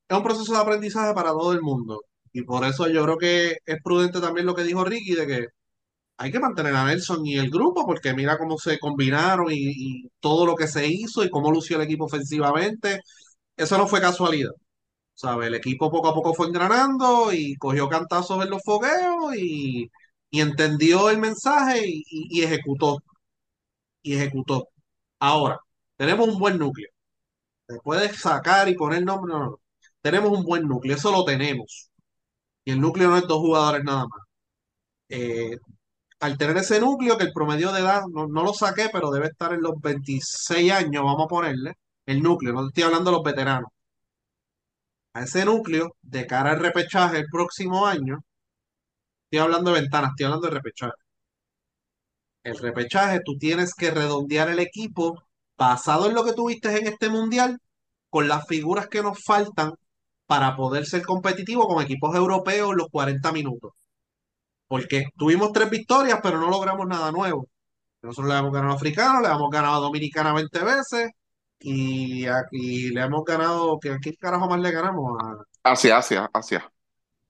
es 0.08 0.18
un 0.18 0.24
proceso 0.24 0.54
de 0.54 0.60
aprendizaje 0.60 1.14
para 1.14 1.32
todo 1.32 1.54
el 1.54 1.62
mundo. 1.62 2.02
Y 2.34 2.44
por 2.44 2.66
eso 2.66 2.88
yo 2.90 3.04
creo 3.04 3.18
que 3.18 3.58
es 3.66 3.78
prudente 3.84 4.22
también 4.22 4.46
lo 4.48 4.56
que 4.56 4.64
dijo 4.64 4.86
Ricky, 4.86 5.16
de 5.16 5.28
que 5.28 5.48
hay 6.18 6.32
que 6.32 6.40
mantener 6.40 6.76
a 6.76 6.86
Nelson 6.86 7.26
y 7.26 7.38
el 7.38 7.52
grupo, 7.52 7.86
porque 7.86 8.14
mira 8.14 8.38
cómo 8.38 8.58
se 8.60 8.80
combinaron 8.80 9.48
y 9.52 10.10
todo 10.20 10.46
lo 10.46 10.56
que 10.56 10.68
se 10.68 10.88
hizo 10.88 11.24
y 11.24 11.30
cómo 11.30 11.52
lució 11.52 11.78
el 11.78 11.84
equipo 11.84 12.06
ofensivamente. 12.06 13.02
Eso 13.58 13.78
no 13.78 13.88
fue 13.88 14.02
casualidad. 14.02 14.52
¿Sabe? 15.16 15.48
El 15.48 15.56
equipo 15.56 15.90
poco 15.92 16.10
a 16.10 16.14
poco 16.14 16.34
fue 16.34 16.48
engranando 16.48 17.32
y 17.34 17.56
cogió 17.58 17.90
cantazos 17.90 18.44
en 18.44 18.50
los 18.52 18.62
fogueos 18.64 19.36
y, 19.38 19.90
y 20.30 20.42
entendió 20.42 21.10
el 21.10 21.20
mensaje 21.20 21.82
y, 21.88 22.04
y- 22.10 22.44
ejecutó. 22.44 23.00
Y 24.04 24.14
ejecutó. 24.16 24.70
Ahora, 25.20 25.60
tenemos 25.98 26.28
un 26.30 26.40
buen 26.40 26.58
núcleo. 26.60 26.90
Se 27.70 27.80
puede 27.82 28.14
sacar 28.14 28.70
y 28.70 28.76
poner 28.76 29.04
nombre, 29.06 29.34
no, 29.34 29.40
no, 29.42 29.46
no. 29.52 29.62
Tenemos 30.02 30.32
un 30.38 30.46
buen 30.46 30.68
núcleo, 30.68 30.96
eso 30.98 31.12
lo 31.12 31.26
tenemos. 31.26 31.92
Y 32.66 32.72
el 32.74 32.82
núcleo 32.82 33.10
no 33.10 33.18
es 33.18 33.28
dos 33.28 33.40
jugadores 33.40 33.84
nada 33.86 34.08
más. 34.08 34.22
Eh, 35.10 35.58
al 36.22 36.38
tener 36.38 36.58
ese 36.58 36.80
núcleo, 36.80 37.18
que 37.18 37.26
el 37.26 37.34
promedio 37.34 37.72
de 37.74 37.82
edad, 37.82 38.04
no, 38.12 38.28
no 38.28 38.44
lo 38.44 38.54
saqué, 38.54 38.90
pero 38.94 39.12
debe 39.12 39.28
estar 39.28 39.54
en 39.54 39.62
los 39.64 39.80
26 39.82 40.72
años, 40.72 41.04
vamos 41.04 41.26
a 41.26 41.30
ponerle, 41.30 41.76
el 42.08 42.24
núcleo, 42.24 42.54
no 42.54 42.68
estoy 42.68 42.84
hablando 42.86 43.12
de 43.12 43.18
los 43.18 43.26
veteranos. 43.26 43.72
A 45.16 45.24
ese 45.24 45.46
núcleo, 45.46 45.96
de 46.02 46.28
cara 46.28 46.52
al 46.52 46.60
repechaje 46.60 47.18
el 47.18 47.28
próximo 47.32 47.86
año, 47.88 48.20
estoy 49.26 49.40
hablando 49.40 49.72
de 49.72 49.82
ventanas, 49.82 50.12
estoy 50.12 50.26
hablando 50.26 50.48
de 50.48 50.54
repechaje. 50.54 50.94
El 52.44 52.58
repechaje, 52.58 53.22
tú 53.26 53.38
tienes 53.38 53.74
que 53.74 53.92
redondear 53.92 54.50
el 54.50 54.60
equipo 54.60 55.24
basado 55.58 56.08
en 56.08 56.16
lo 56.16 56.26
que 56.26 56.34
tuviste 56.34 56.78
en 56.78 56.88
este 56.88 57.10
mundial, 57.10 57.58
con 58.10 58.28
las 58.28 58.46
figuras 58.48 58.88
que 58.88 59.02
nos 59.02 59.24
faltan 59.24 59.74
para 60.26 60.56
poder 60.58 60.86
ser 60.86 61.04
competitivo 61.04 61.68
con 61.68 61.82
equipos 61.84 62.14
europeos 62.16 62.76
los 62.76 62.90
40 62.90 63.32
minutos. 63.32 63.72
Porque 64.68 65.06
tuvimos 65.18 65.54
tres 65.54 65.70
victorias, 65.70 66.20
pero 66.22 66.40
no 66.40 66.50
logramos 66.50 66.88
nada 66.88 67.12
nuevo. 67.12 67.48
Nosotros 68.02 68.34
le 68.34 68.40
hemos 68.40 68.52
ganado 68.52 68.74
a 68.74 68.76
Africano, 68.76 69.22
le 69.22 69.30
hemos 69.30 69.50
ganado 69.50 69.78
a 69.78 69.80
Dominicana 69.80 70.34
20 70.34 70.64
veces 70.64 71.12
y 71.60 72.26
aquí 72.28 72.90
le 72.92 73.02
hemos 73.02 73.24
ganado, 73.26 73.76
¿a 73.78 73.80
quién 74.00 74.16
carajo 74.20 74.48
más 74.50 74.60
le 74.60 74.72
ganamos? 74.72 75.18
A, 75.22 75.72
Hacia, 75.72 75.98
hacia, 75.98 76.30
hacia. 76.34 76.72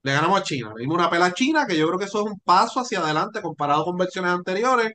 le 0.03 0.11
ganamos 0.13 0.39
a 0.39 0.43
China. 0.43 0.73
Le 0.75 0.81
dimos 0.81 0.97
una 0.97 1.09
pela 1.09 1.25
a 1.27 1.33
China, 1.33 1.65
que 1.67 1.77
yo 1.77 1.87
creo 1.87 1.99
que 1.99 2.05
eso 2.05 2.19
es 2.21 2.25
un 2.31 2.39
paso 2.41 2.79
hacia 2.79 2.99
adelante 2.99 3.41
comparado 3.41 3.85
con 3.85 3.97
versiones 3.97 4.31
anteriores, 4.31 4.93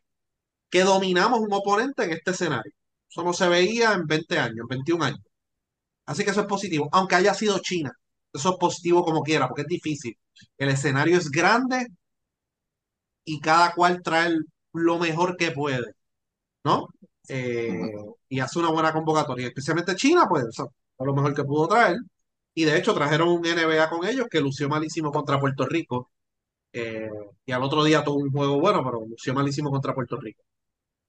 que 0.70 0.84
dominamos 0.84 1.40
un 1.40 1.52
oponente 1.52 2.04
en 2.04 2.12
este 2.12 2.32
escenario. 2.32 2.72
Eso 3.10 3.24
no 3.24 3.32
se 3.34 3.48
veía 3.48 3.92
en 3.94 4.06
20 4.06 4.38
años, 4.38 4.58
en 4.62 4.68
21 4.68 5.04
años. 5.04 5.20
Así 6.06 6.24
que 6.24 6.30
eso 6.32 6.42
es 6.42 6.46
positivo, 6.48 6.88
aunque 6.92 7.16
haya 7.16 7.34
sido 7.34 7.58
China. 7.60 7.92
Eso 8.32 8.50
es 8.52 8.56
positivo 8.58 9.04
como 9.04 9.22
quiera, 9.22 9.48
porque 9.48 9.62
es 9.62 9.68
difícil. 9.68 10.16
El 10.58 10.70
escenario 10.70 11.18
es 11.18 11.30
grande 11.30 11.86
y 13.24 13.40
cada 13.40 13.74
cual 13.74 14.02
trae 14.02 14.32
lo 14.72 14.98
mejor 14.98 15.36
que 15.36 15.50
puede, 15.52 15.92
¿no? 16.64 16.88
Eh, 17.32 17.92
y 18.28 18.40
hace 18.40 18.58
una 18.58 18.70
buena 18.70 18.92
convocatoria, 18.92 19.46
especialmente 19.48 19.94
China, 19.94 20.26
pues, 20.28 20.44
o 20.46 20.52
sea, 20.52 20.64
a 20.98 21.04
lo 21.04 21.14
mejor 21.14 21.34
que 21.34 21.44
pudo 21.44 21.68
traer. 21.68 21.98
Y 22.54 22.64
de 22.64 22.76
hecho 22.78 22.94
trajeron 22.94 23.28
un 23.28 23.42
NBA 23.42 23.88
con 23.90 24.06
ellos 24.06 24.26
que 24.30 24.40
lució 24.40 24.68
malísimo 24.68 25.12
contra 25.12 25.40
Puerto 25.40 25.66
Rico. 25.66 26.10
Eh, 26.72 27.08
y 27.46 27.52
al 27.52 27.62
otro 27.64 27.84
día 27.84 28.04
tuvo 28.04 28.18
un 28.18 28.30
juego 28.32 28.60
bueno, 28.60 28.82
pero 28.84 29.04
lució 29.06 29.34
malísimo 29.34 29.70
contra 29.70 29.94
Puerto 29.94 30.16
Rico. 30.18 30.42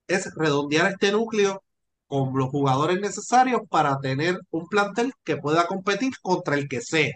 Es 0.07 0.33
redondear 0.35 0.91
este 0.93 1.11
núcleo 1.11 1.63
con 2.07 2.37
los 2.37 2.49
jugadores 2.49 2.99
necesarios 3.01 3.61
para 3.69 3.99
tener 3.99 4.39
un 4.51 4.67
plantel 4.67 5.13
que 5.23 5.37
pueda 5.37 5.67
competir 5.67 6.13
contra 6.21 6.55
el 6.55 6.67
que 6.69 6.81
sea. 6.81 7.13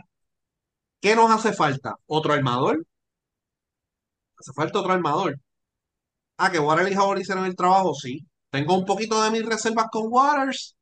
¿Qué 1.02 1.16
nos 1.16 1.32
hace 1.32 1.54
falta? 1.54 1.96
¿Otro 2.08 2.34
armador? 2.34 2.86
Hace 4.40 4.54
falta 4.54 4.80
otro 4.80 4.94
armador. 4.94 5.40
Ah, 6.38 6.52
que 6.52 6.60
Waters 6.60 6.92
y 6.92 6.96
Howard 6.98 7.20
hicieron 7.20 7.46
el 7.46 7.56
trabajo, 7.56 7.94
sí. 7.94 8.26
Tengo 8.56 8.78
un 8.78 8.86
poquito 8.86 9.22
de 9.22 9.32
mis 9.32 9.46
reservas 9.46 9.88
con 9.92 10.06
Waters 10.08 10.78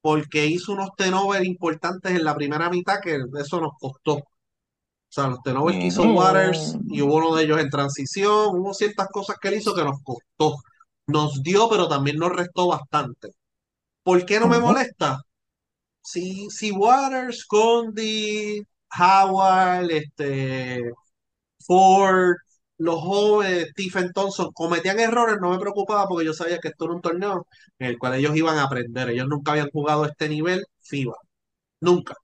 porque 0.00 0.44
hizo 0.44 0.72
unos 0.72 0.90
tenovers 0.96 1.46
importantes 1.46 2.10
en 2.10 2.24
la 2.24 2.34
primera 2.34 2.68
mitad 2.68 2.98
que 3.00 3.16
eso 3.38 3.60
nos 3.60 3.74
costó. 3.78 4.14
O 4.14 4.24
sea, 5.08 5.28
los 5.28 5.40
tenovers 5.42 5.78
que 5.78 5.86
hizo. 5.86 6.02
Waters 6.02 6.76
y 6.88 7.00
hubo 7.00 7.14
uno 7.18 7.36
de 7.36 7.44
ellos 7.44 7.60
en 7.60 7.70
transición, 7.70 8.58
hubo 8.58 8.74
ciertas 8.74 9.06
cosas 9.12 9.36
que 9.40 9.46
él 9.46 9.54
hizo 9.54 9.72
que 9.72 9.84
nos 9.84 10.02
costó. 10.02 10.56
Nos 11.06 11.40
dio, 11.44 11.68
pero 11.70 11.86
también 11.86 12.16
nos 12.16 12.32
restó 12.32 12.66
bastante. 12.66 13.30
¿Por 14.02 14.26
qué 14.26 14.40
no 14.40 14.48
me 14.48 14.58
molesta? 14.58 15.20
Si, 16.02 16.50
si 16.50 16.72
Waters, 16.72 17.46
Condi, 17.46 18.62
Howard, 18.98 19.92
este, 19.92 20.90
Ford, 21.60 22.36
los 22.78 23.00
jóvenes, 23.00 23.68
Stephen 23.70 24.12
Thompson, 24.12 24.50
cometían 24.52 24.98
errores, 25.00 25.36
no 25.40 25.50
me 25.50 25.58
preocupaba 25.58 26.06
porque 26.08 26.26
yo 26.26 26.32
sabía 26.34 26.58
que 26.58 26.68
esto 26.68 26.84
era 26.86 26.94
un 26.94 27.00
torneo 27.00 27.46
en 27.78 27.88
el 27.88 27.98
cual 27.98 28.14
ellos 28.14 28.36
iban 28.36 28.58
a 28.58 28.64
aprender. 28.64 29.10
Ellos 29.10 29.28
nunca 29.28 29.52
habían 29.52 29.70
jugado 29.70 30.04
este 30.04 30.28
nivel 30.28 30.64
FIBA. 30.80 31.14
Nunca. 31.80 32.14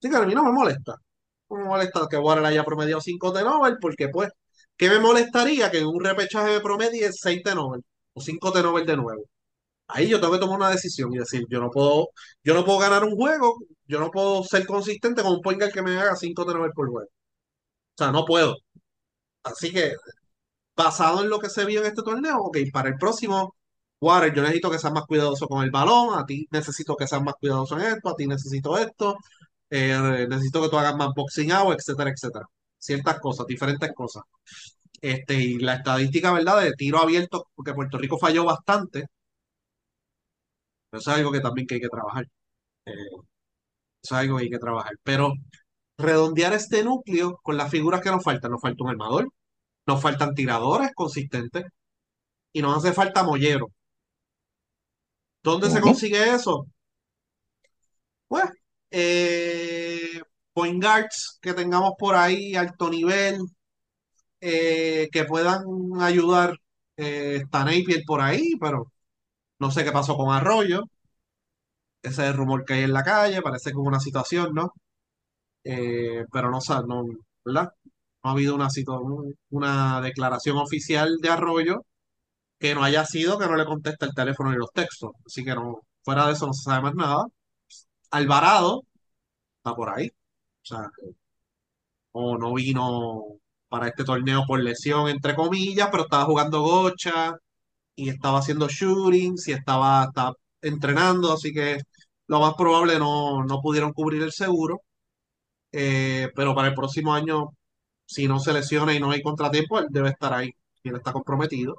Así 0.00 0.10
que 0.10 0.16
a 0.16 0.26
mí 0.26 0.34
no 0.34 0.44
me 0.44 0.52
molesta. 0.52 0.94
No 1.50 1.56
me 1.58 1.64
molesta 1.64 2.06
que 2.10 2.18
Warren 2.18 2.46
haya 2.46 2.64
promediado 2.64 3.00
5 3.00 3.32
de 3.32 3.44
Nobel, 3.44 3.78
porque 3.80 4.08
pues, 4.08 4.30
¿qué 4.76 4.88
me 4.90 5.00
molestaría 5.00 5.70
que 5.70 5.78
en 5.78 5.86
un 5.86 6.04
repechaje 6.04 6.52
de 6.52 6.60
promedio 6.60 7.08
6 7.12 7.42
de 7.44 7.54
Nobel 7.54 7.82
o 8.14 8.20
5 8.20 8.50
de 8.52 8.62
Nobel 8.62 8.86
de 8.86 8.96
nuevo? 8.96 9.24
Ahí 9.88 10.08
yo 10.08 10.20
tengo 10.20 10.34
que 10.34 10.40
tomar 10.40 10.58
una 10.58 10.70
decisión 10.70 11.12
y 11.14 11.18
decir, 11.18 11.44
yo 11.48 11.60
no 11.60 11.70
puedo, 11.70 12.08
yo 12.44 12.54
no 12.54 12.64
puedo 12.64 12.78
ganar 12.80 13.04
un 13.04 13.16
juego, 13.16 13.56
yo 13.86 14.00
no 14.00 14.10
puedo 14.10 14.44
ser 14.44 14.66
consistente 14.66 15.22
con 15.22 15.32
un 15.34 15.42
point 15.42 15.60
guard 15.60 15.72
que 15.72 15.82
me 15.82 15.98
haga 15.98 16.16
5 16.16 16.44
de 16.44 16.54
Nobel 16.54 16.72
por 16.74 16.88
juego. 16.90 17.08
O 17.08 17.96
sea, 17.98 18.12
no 18.12 18.24
puedo. 18.24 18.56
Así 19.46 19.72
que 19.72 19.94
basado 20.76 21.22
en 21.22 21.30
lo 21.30 21.38
que 21.40 21.50
se 21.50 21.64
vio 21.66 21.80
en 21.80 21.86
este 21.88 22.02
torneo, 22.02 22.38
ok, 22.40 22.58
para 22.72 22.88
el 22.90 22.96
próximo, 22.98 23.56
Water, 24.00 24.34
yo 24.34 24.42
necesito 24.42 24.70
que 24.70 24.78
seas 24.78 24.92
más 24.92 25.06
cuidadoso 25.06 25.48
con 25.48 25.64
el 25.64 25.70
balón, 25.70 26.18
a 26.18 26.26
ti 26.26 26.46
necesito 26.50 26.96
que 26.96 27.06
seas 27.06 27.22
más 27.22 27.34
cuidadoso 27.40 27.78
en 27.78 27.86
esto, 27.96 28.10
a 28.10 28.16
ti 28.16 28.26
necesito 28.26 28.78
esto, 28.78 29.16
eh, 29.70 30.26
necesito 30.28 30.62
que 30.62 30.68
tú 30.70 30.78
hagas 30.78 30.96
más 30.96 31.10
boxing 31.16 31.52
out, 31.52 31.76
etcétera, 31.78 32.10
etcétera. 32.10 32.46
Ciertas 32.78 33.20
cosas, 33.20 33.46
diferentes 33.46 33.92
cosas. 33.94 34.22
Este, 35.00 35.34
y 35.34 35.58
la 35.58 35.76
estadística, 35.76 36.32
¿verdad? 36.32 36.62
De 36.62 36.72
tiro 36.72 36.98
abierto, 37.00 37.48
porque 37.54 37.74
Puerto 37.74 37.98
Rico 37.98 38.18
falló 38.18 38.44
bastante, 38.44 39.06
eso 40.92 41.10
es 41.10 41.16
algo 41.16 41.32
que 41.32 41.40
también 41.40 41.66
que 41.66 41.74
hay 41.76 41.80
que 41.80 41.88
trabajar. 41.88 42.24
Eh, 42.86 42.92
eso 44.02 44.14
es 44.16 44.20
algo 44.20 44.36
que 44.38 44.44
hay 44.44 44.50
que 44.50 44.58
trabajar. 44.58 44.94
Pero 45.02 45.32
redondear 45.98 46.54
este 46.54 46.84
núcleo 46.84 47.38
con 47.42 47.56
las 47.56 47.70
figuras 47.70 48.00
que 48.02 48.10
nos 48.10 48.24
faltan. 48.24 48.50
Nos 48.52 48.60
falta 48.62 48.84
un 48.84 48.90
armador, 48.90 49.28
nos 49.86 50.02
faltan 50.02 50.34
tiradores 50.34 50.90
consistentes 50.94 51.64
y 52.52 52.62
nos 52.62 52.78
hace 52.78 52.94
falta 52.94 53.22
mollero. 53.24 53.68
¿Dónde 55.42 55.70
se 55.70 55.80
consigue 55.80 56.34
eso? 56.34 56.66
Pues, 58.28 58.44
eh, 58.90 60.20
point 60.52 60.82
guards 60.82 61.38
que 61.40 61.54
tengamos 61.54 61.92
por 61.98 62.14
ahí, 62.16 62.54
alto 62.56 62.90
nivel, 62.90 63.38
eh, 64.40 65.08
que 65.12 65.24
puedan 65.24 65.62
ayudar. 66.00 66.56
Eh, 66.96 67.40
está 67.44 67.64
Napier 67.64 68.02
por 68.06 68.20
ahí, 68.20 68.52
pero 68.60 68.92
no 69.60 69.70
sé 69.70 69.84
qué 69.84 69.92
pasó 69.92 70.16
con 70.16 70.34
Arroyo. 70.34 70.84
Ese 72.02 72.22
es 72.24 72.28
el 72.30 72.34
rumor 72.36 72.64
que 72.64 72.74
hay 72.74 72.82
en 72.84 72.92
la 72.92 73.02
calle, 73.02 73.42
parece 73.42 73.70
que 73.70 73.76
hubo 73.76 73.88
una 73.88 74.00
situación, 74.00 74.54
¿no? 74.54 74.72
Eh, 75.64 76.24
pero 76.32 76.50
no, 76.50 76.60
sa- 76.60 76.82
no, 76.86 77.04
¿verdad? 77.44 77.70
No 78.26 78.30
ha 78.30 78.32
habido 78.32 78.56
una, 78.56 78.68
una 79.50 80.00
declaración 80.00 80.56
oficial 80.58 81.18
de 81.22 81.28
Arroyo 81.30 81.86
que 82.58 82.74
no 82.74 82.82
haya 82.84 83.04
sido 83.06 83.38
que 83.38 83.46
no 83.46 83.56
le 83.56 83.64
contesta 83.66 84.06
el 84.06 84.14
teléfono 84.14 84.50
ni 84.50 84.56
los 84.58 84.72
textos. 84.72 85.12
Así 85.26 85.44
que 85.44 85.54
no, 85.54 85.82
fuera 86.02 86.26
de 86.26 86.32
eso 86.34 86.46
no 86.46 86.52
se 86.54 86.64
sabe 86.64 86.82
más 86.82 86.94
nada. 86.94 87.24
Alvarado 88.10 88.82
está 89.58 89.74
por 89.76 89.90
ahí. 89.90 90.08
O 90.08 90.66
sea, 90.66 90.90
o 92.12 92.36
no 92.38 92.54
vino 92.54 93.38
para 93.68 93.88
este 93.88 94.04
torneo 94.04 94.44
por 94.46 94.60
lesión, 94.60 95.08
entre 95.08 95.34
comillas, 95.36 95.88
pero 95.90 96.04
estaba 96.04 96.24
jugando 96.24 96.62
gocha 96.62 97.34
y 97.94 98.10
estaba 98.10 98.40
haciendo 98.40 98.68
shootings 98.68 99.48
y 99.48 99.52
estaba, 99.52 100.04
estaba 100.06 100.34
entrenando, 100.62 101.32
así 101.32 101.52
que 101.52 101.78
lo 102.28 102.40
más 102.40 102.54
probable 102.54 102.98
no, 102.98 103.44
no 103.44 103.60
pudieron 103.62 103.92
cubrir 103.92 104.22
el 104.22 104.32
seguro. 104.32 104.80
Eh, 105.72 106.30
pero 106.34 106.54
para 106.54 106.68
el 106.68 106.74
próximo 106.74 107.12
año, 107.14 107.50
si 108.06 108.28
no 108.28 108.40
se 108.40 108.52
lesiona 108.54 108.94
y 108.94 109.00
no 109.00 109.12
hay 109.12 109.22
contratiempo, 109.22 109.78
él 109.80 109.88
debe 109.90 110.10
estar 110.10 110.34
ahí 110.34 110.52
y 110.84 110.90
él 110.90 110.96
está 110.96 111.12
comprometido. 111.12 111.76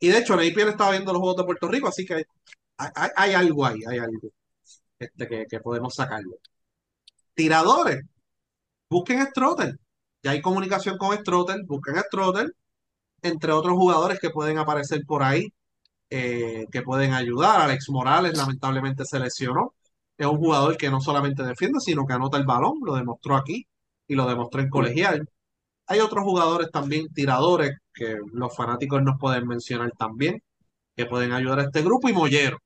Y 0.00 0.08
de 0.08 0.18
hecho, 0.18 0.36
Napier 0.36 0.68
estaba 0.68 0.90
viendo 0.92 1.12
los 1.12 1.20
Juegos 1.20 1.38
de 1.38 1.44
Puerto 1.44 1.68
Rico, 1.68 1.88
así 1.88 2.04
que 2.04 2.14
hay, 2.14 2.24
hay- 3.16 3.34
algo 3.34 3.66
ahí, 3.66 3.80
hay 3.88 3.98
algo 3.98 4.30
este, 4.98 5.28
que, 5.28 5.46
que 5.50 5.60
podemos 5.60 5.94
sacarlo. 5.94 6.36
Tiradores, 7.34 8.02
busquen 8.90 9.26
Strotter. 9.26 9.78
Ya 10.22 10.32
hay 10.32 10.42
comunicación 10.42 10.98
con 10.98 11.16
Strotter, 11.18 11.62
busquen 11.66 11.96
Strotter, 11.98 12.52
entre 13.22 13.52
otros 13.52 13.74
jugadores 13.76 14.20
que 14.20 14.30
pueden 14.30 14.58
aparecer 14.58 15.02
por 15.06 15.22
ahí, 15.22 15.48
eh, 16.10 16.66
que 16.72 16.82
pueden 16.82 17.14
ayudar. 17.14 17.62
Alex 17.62 17.90
Morales 17.90 18.36
lamentablemente 18.38 19.04
se 19.06 19.20
lesionó. 19.20 19.74
Es 20.18 20.26
un 20.26 20.38
jugador 20.38 20.76
que 20.78 20.90
no 20.90 21.00
solamente 21.00 21.42
defiende, 21.44 21.80
sino 21.80 22.06
que 22.06 22.14
anota 22.14 22.38
el 22.38 22.46
balón, 22.46 22.74
lo 22.84 22.96
demostró 22.96 23.36
aquí 23.36 23.66
y 24.08 24.14
lo 24.14 24.26
demostró 24.26 24.60
en 24.60 24.70
colegial. 24.70 25.28
Hay 25.86 26.00
otros 26.00 26.24
jugadores 26.24 26.70
también, 26.70 27.12
tiradores, 27.12 27.72
que 27.94 28.18
los 28.32 28.56
fanáticos 28.56 29.02
nos 29.02 29.18
pueden 29.18 29.46
mencionar 29.48 29.92
también, 29.98 30.42
que 30.96 31.06
pueden 31.06 31.32
ayudar 31.32 31.60
a 31.60 31.64
este 31.64 31.82
grupo 31.82 32.08
y 32.08 32.12
Mollero. 32.14 32.58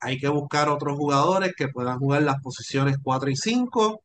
Hay 0.00 0.18
que 0.18 0.28
buscar 0.28 0.68
otros 0.70 0.96
jugadores 0.96 1.54
que 1.56 1.68
puedan 1.68 1.98
jugar 1.98 2.22
las 2.22 2.40
posiciones 2.42 2.96
4 3.02 3.30
y 3.30 3.36
5 3.36 4.02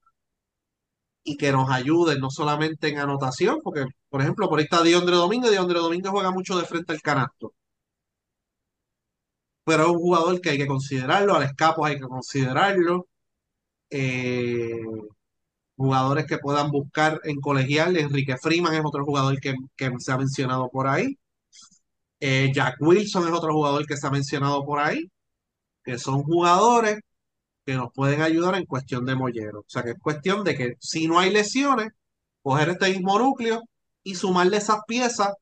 y 1.24 1.38
que 1.38 1.52
nos 1.52 1.70
ayuden 1.70 2.20
no 2.20 2.30
solamente 2.30 2.90
en 2.90 3.00
anotación, 3.00 3.60
porque, 3.64 3.86
por 4.10 4.22
ejemplo, 4.22 4.50
por 4.50 4.60
ahí 4.60 4.66
está 4.66 4.82
Diondre 4.84 5.16
Domínguez, 5.16 5.52
Diondre 5.52 5.80
Domínguez 5.80 6.12
juega 6.12 6.32
mucho 6.32 6.58
de 6.58 6.66
frente 6.66 6.94
al 6.94 7.02
canasto, 7.02 7.54
pero 9.64 9.84
es 9.84 9.90
un 9.90 10.00
jugador 10.00 10.42
que 10.42 10.50
hay 10.52 10.58
que 10.58 10.68
considerarlo, 10.68 11.36
al 11.36 11.44
escapo 11.44 11.86
hay 11.86 11.96
que 12.00 12.08
considerarlo. 12.08 13.08
Eh, 13.90 14.82
jugadores 15.82 16.26
que 16.28 16.38
puedan 16.38 16.72
buscar 16.72 17.20
en 17.24 17.40
colegial. 17.42 17.98
Enrique 17.98 18.38
Freeman 18.38 18.74
es 18.76 18.82
otro 18.86 19.06
jugador 19.06 19.40
que, 19.40 19.56
que 19.76 19.92
se 20.00 20.12
ha 20.12 20.18
mencionado 20.18 20.70
por 20.70 20.88
ahí. 20.88 21.18
Eh, 22.20 22.52
Jack 22.54 22.78
Wilson 22.80 23.28
es 23.28 23.34
otro 23.34 23.54
jugador 23.54 23.86
que 23.86 23.98
se 23.98 24.08
ha 24.08 24.12
mencionado 24.12 24.64
por 24.66 24.80
ahí, 24.80 25.12
que 25.84 25.98
son 26.00 26.24
jugadores 26.24 27.00
que 27.66 27.76
nos 27.76 27.92
pueden 27.94 28.22
ayudar 28.22 28.56
en 28.56 28.66
cuestión 28.66 29.06
de 29.06 29.16
mollero. 29.16 29.62
O 29.62 29.66
sea, 29.68 29.84
que 29.84 29.92
es 29.92 30.00
cuestión 30.00 30.44
de 30.44 30.56
que 30.58 30.76
si 30.80 31.08
no 31.08 31.20
hay 31.20 31.32
lesiones, 31.32 31.90
coger 32.44 32.70
este 32.70 32.92
mismo 32.92 33.20
núcleo 33.20 33.62
y 34.04 34.16
sumarle 34.16 34.58
esas 34.58 34.80
piezas 34.88 35.34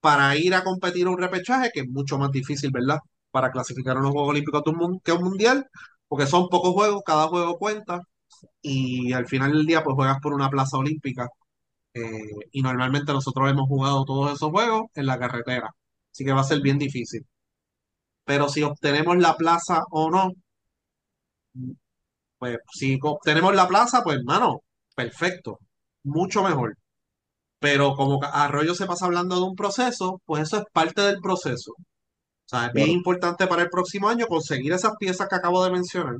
para 0.00 0.36
ir 0.36 0.54
a 0.54 0.64
competir 0.64 1.08
un 1.08 1.18
repechaje, 1.18 1.70
que 1.72 1.80
es 1.80 1.88
mucho 1.88 2.18
más 2.18 2.30
difícil, 2.30 2.70
¿verdad? 2.72 2.98
Para 3.30 3.50
clasificar 3.50 3.96
a 3.96 4.00
unos 4.00 4.12
Juegos 4.12 4.30
Olímpicos 4.30 4.62
que 5.04 5.12
un 5.12 5.24
mundial, 5.24 5.66
porque 6.08 6.26
son 6.26 6.48
pocos 6.48 6.72
juegos, 6.74 7.02
cada 7.04 7.28
juego 7.28 7.58
cuenta, 7.58 8.00
y 8.62 9.12
al 9.12 9.26
final 9.28 9.52
del 9.52 9.66
día, 9.66 9.82
pues 9.82 9.94
juegas 9.96 10.18
por 10.22 10.34
una 10.34 10.50
plaza 10.50 10.78
olímpica. 10.78 11.28
eh, 11.94 12.22
y 12.52 12.62
normalmente 12.62 13.12
nosotros 13.12 13.50
hemos 13.50 13.68
jugado 13.68 14.04
todos 14.04 14.32
esos 14.34 14.50
juegos 14.50 14.84
en 14.94 15.06
la 15.06 15.18
carretera, 15.18 15.70
así 16.12 16.24
que 16.24 16.32
va 16.32 16.40
a 16.42 16.44
ser 16.44 16.60
bien 16.62 16.78
difícil. 16.78 17.26
Pero 18.24 18.48
si 18.48 18.62
obtenemos 18.62 19.18
la 19.18 19.36
plaza 19.36 19.82
o 19.90 20.10
no, 20.10 20.30
pues 22.38 22.58
si 22.72 22.98
obtenemos 23.02 23.54
la 23.54 23.68
plaza, 23.68 24.02
pues 24.02 24.18
mano, 24.24 24.62
perfecto, 24.94 25.58
mucho 26.04 26.42
mejor. 26.42 26.76
Pero 27.60 27.94
como 27.96 28.20
Arroyo 28.24 28.74
se 28.74 28.86
pasa 28.86 29.06
hablando 29.06 29.36
de 29.36 29.42
un 29.44 29.56
proceso, 29.56 30.22
pues 30.26 30.44
eso 30.44 30.58
es 30.58 30.64
parte 30.72 31.02
del 31.02 31.20
proceso. 31.20 31.72
O 31.72 31.84
sea, 32.46 32.68
es 32.68 32.74
bien 32.74 32.90
Claro. 32.90 32.92
importante 32.92 33.46
para 33.48 33.62
el 33.64 33.70
próximo 33.70 34.08
año 34.08 34.26
conseguir 34.28 34.72
esas 34.74 34.94
piezas 34.98 35.28
que 35.28 35.36
acabo 35.36 35.64
de 35.64 35.72
mencionar, 35.72 36.16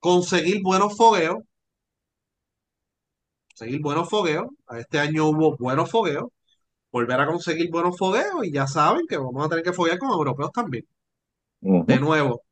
conseguir 0.00 0.62
buenos 0.62 0.96
fogueos, 0.96 1.38
conseguir 3.50 3.80
buenos 3.82 4.08
fogueos. 4.08 4.46
A 4.66 4.78
Este 4.80 4.98
año 4.98 5.26
hubo 5.28 5.56
buenos 5.56 5.90
fogueos, 5.90 6.28
volver 6.92 7.20
a 7.20 7.26
conseguir 7.26 7.70
buenos 7.70 7.96
fogueos 7.98 8.44
y 8.46 8.52
ya 8.52 8.66
saben 8.66 9.06
que 9.08 9.18
vamos 9.18 9.46
a 9.46 9.48
tener 9.50 9.64
que 9.64 9.72
foguear 9.74 9.98
con 9.98 10.10
europeos 10.10 10.52
también. 10.52 10.86
De 11.86 11.98
nuevo, 12.00 12.42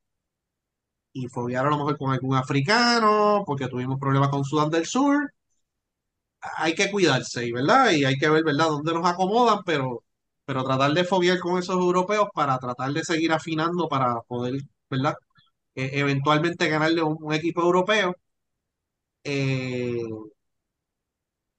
y 1.13 1.27
foguear 1.29 1.67
a 1.67 1.71
lo 1.71 1.79
mejor 1.79 1.99
con 1.99 2.13
algún 2.13 2.37
africano, 2.37 3.43
porque 3.47 3.69
tuvimos 3.69 3.99
problemas 3.99 4.29
con 4.29 4.45
Sudán 4.45 4.71
del 4.71 4.87
Sur. 4.87 5.33
Hay 6.59 6.75
que 6.75 6.91
cuidarse, 6.91 7.47
y 7.47 7.53
¿verdad? 7.53 7.91
Y 7.93 8.05
hay 8.05 8.17
que 8.19 8.29
ver, 8.31 8.45
¿verdad?, 8.45 8.67
dónde 8.69 8.93
nos 8.95 9.07
acomodan, 9.07 9.61
pero, 9.65 10.05
pero 10.45 10.65
tratar 10.65 10.93
de 10.93 11.05
foguear 11.05 11.39
con 11.41 11.59
esos 11.59 11.77
europeos 11.77 12.29
para 12.35 12.59
tratar 12.59 12.93
de 12.93 13.05
seguir 13.05 13.33
afinando 13.33 13.89
para 13.89 14.21
poder, 14.23 14.55
¿verdad? 14.91 15.15
Eh, 15.77 15.91
eventualmente 15.95 16.69
ganarle 16.69 17.03
un, 17.03 17.17
un 17.21 17.35
equipo 17.35 17.63
europeo. 17.63 18.15
Eh, 19.25 20.03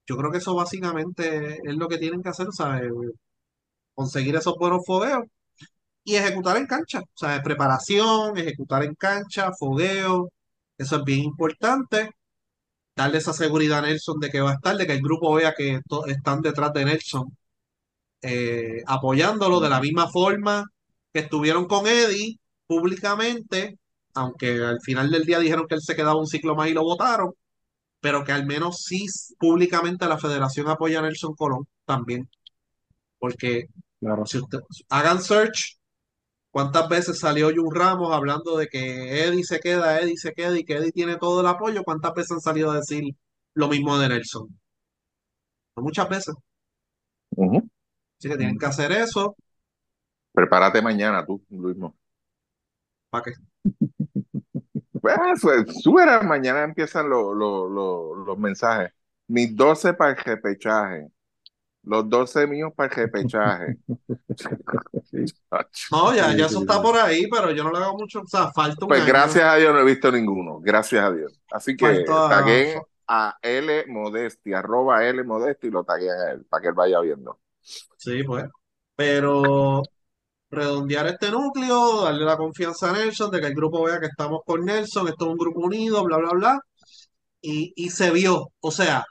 yo 0.07 0.17
creo 0.17 0.31
que 0.31 0.37
eso 0.39 0.55
básicamente 0.55 1.57
es 1.63 1.75
lo 1.75 1.87
que 1.87 1.97
tienen 1.97 2.21
que 2.23 2.29
hacer, 2.29 2.47
¿sabes? 2.51 2.89
Conseguir 3.93 4.35
esos 4.35 4.55
buenos 4.59 4.83
fogueos 4.85 5.25
y 6.03 6.15
ejecutar 6.15 6.57
en 6.57 6.67
cancha, 6.67 7.01
o 7.01 7.05
sea, 7.17 7.41
preparación, 7.43 8.37
ejecutar 8.37 8.83
en 8.85 8.95
cancha, 8.95 9.51
fogueo, 9.59 10.29
eso 10.77 10.97
es 10.97 11.03
bien 11.05 11.21
importante. 11.25 12.11
darle 12.95 13.19
esa 13.19 13.33
seguridad 13.33 13.79
a 13.79 13.83
Nelson 13.83 14.19
de 14.19 14.29
que 14.31 14.41
va 14.41 14.51
a 14.51 14.55
estar, 14.55 14.77
de 14.77 14.87
que 14.87 14.93
el 14.93 15.01
grupo 15.03 15.33
vea 15.35 15.53
que 15.57 15.79
están 16.07 16.41
detrás 16.41 16.73
de 16.73 16.85
Nelson, 16.85 17.25
eh, 18.21 18.81
apoyándolo 18.87 19.59
de 19.59 19.69
la 19.69 19.81
misma 19.81 20.09
forma 20.09 20.65
que 21.13 21.21
estuvieron 21.21 21.67
con 21.67 21.87
Eddie 21.87 22.39
públicamente, 22.67 23.77
aunque 24.17 24.63
al 24.65 24.81
final 24.81 25.09
del 25.11 25.23
día 25.25 25.39
dijeron 25.39 25.67
que 25.67 25.75
él 25.75 25.81
se 25.81 25.95
quedaba 25.95 26.19
un 26.19 26.27
ciclo 26.27 26.55
más 26.55 26.69
y 26.69 26.73
lo 26.73 26.83
votaron, 26.83 27.33
pero 28.01 28.23
que 28.23 28.31
al 28.31 28.45
menos 28.45 28.83
sí 28.83 29.05
públicamente 29.39 30.07
la 30.07 30.17
federación 30.17 30.67
apoya 30.69 30.99
a 30.99 31.03
Nelson 31.03 31.35
Colón 31.35 31.67
también, 31.85 32.29
porque 33.19 33.67
Claro. 33.99 34.25
si 34.27 34.37
usted, 34.37 34.59
hagan 34.89 35.21
search, 35.21 35.77
¿cuántas 36.51 36.87
veces 36.87 37.19
salió 37.19 37.49
Jun 37.55 37.73
Ramos 37.73 38.13
hablando 38.13 38.57
de 38.57 38.67
que 38.67 39.23
Eddie 39.23 39.43
se 39.43 39.59
queda, 39.59 39.99
Eddie 39.99 40.17
se 40.17 40.33
queda 40.33 40.57
y 40.57 40.63
que 40.63 40.77
Eddie 40.77 40.91
tiene 40.91 41.17
todo 41.17 41.41
el 41.41 41.47
apoyo? 41.47 41.83
¿Cuántas 41.83 42.13
veces 42.13 42.31
han 42.31 42.41
salido 42.41 42.71
a 42.71 42.75
decir 42.75 43.03
lo 43.55 43.67
mismo 43.67 43.97
de 43.97 44.09
Nelson? 44.09 44.47
No 45.75 45.83
muchas 45.83 46.09
veces. 46.09 46.35
Ujú. 47.31 47.57
Así 48.19 48.29
que 48.29 48.37
tienen 48.37 48.57
que 48.57 48.65
hacer 48.65 48.91
eso. 48.91 49.35
Prepárate 50.31 50.81
mañana 50.81 51.25
tú, 51.25 51.43
Luismo. 51.49 51.95
¿Para 53.09 53.23
qué? 53.23 53.31
Pues, 55.01 55.17
pues, 55.41 55.65
verás, 55.95 56.23
mañana 56.23 56.63
empiezan 56.63 57.09
lo- 57.09 57.33
lo- 57.33 57.67
lo- 57.69 58.15
los 58.15 58.37
mensajes. 58.37 58.91
Mis 59.27 59.55
12 59.55 59.93
para 59.93 60.11
el 60.11 60.17
repechaje. 60.17 61.09
Los 61.83 62.09
12 62.09 62.47
míos 62.47 62.73
para 62.75 62.89
el 62.89 62.95
repechaje. 62.95 63.77
No, 65.91 66.13
ya, 66.15 66.35
ya 66.35 66.45
eso 66.47 66.59
está 66.59 66.81
por 66.81 66.97
ahí, 66.97 67.27
pero 67.29 67.51
yo 67.51 67.63
no 67.63 67.71
le 67.71 67.77
hago 67.79 67.97
mucho. 67.97 68.21
O 68.21 68.27
sea, 68.27 68.51
falta 68.51 68.85
un 68.85 68.89
Pues 68.89 69.01
año. 69.01 69.05
gracias 69.05 69.43
a 69.43 69.55
Dios 69.55 69.73
no 69.73 69.79
he 69.81 69.85
visto 69.85 70.11
ninguno. 70.11 70.59
Gracias 70.61 71.03
a 71.03 71.11
Dios. 71.11 71.41
Así 71.51 71.75
que 71.75 72.05
taguen 72.27 72.81
a 73.07 73.37
L 73.41 73.85
Modesti, 73.87 74.53
arroba 74.53 75.05
L 75.05 75.23
Modesti 75.23 75.67
y 75.67 75.71
lo 75.71 75.83
taguen 75.83 76.09
a 76.11 76.31
él 76.31 76.45
para 76.45 76.61
que 76.61 76.67
él 76.69 76.73
vaya 76.73 76.99
viendo. 77.01 77.39
Sí, 77.97 78.23
pues. 78.23 78.45
Pero 78.95 79.83
redondear 80.49 81.07
este 81.07 81.31
núcleo, 81.31 82.03
darle 82.03 82.25
la 82.25 82.37
confianza 82.37 82.89
a 82.89 82.93
Nelson, 82.93 83.31
de 83.31 83.41
que 83.41 83.47
el 83.47 83.55
grupo 83.55 83.83
vea 83.83 83.99
que 83.99 84.07
estamos 84.07 84.41
con 84.45 84.65
Nelson, 84.65 85.07
esto 85.07 85.25
es 85.25 85.31
un 85.31 85.37
grupo 85.37 85.61
unido, 85.61 86.03
bla, 86.03 86.17
bla, 86.17 86.31
bla. 86.31 86.59
Y, 87.41 87.73
y 87.75 87.89
se 87.91 88.11
vio. 88.11 88.49
O 88.61 88.71
sea, 88.71 89.05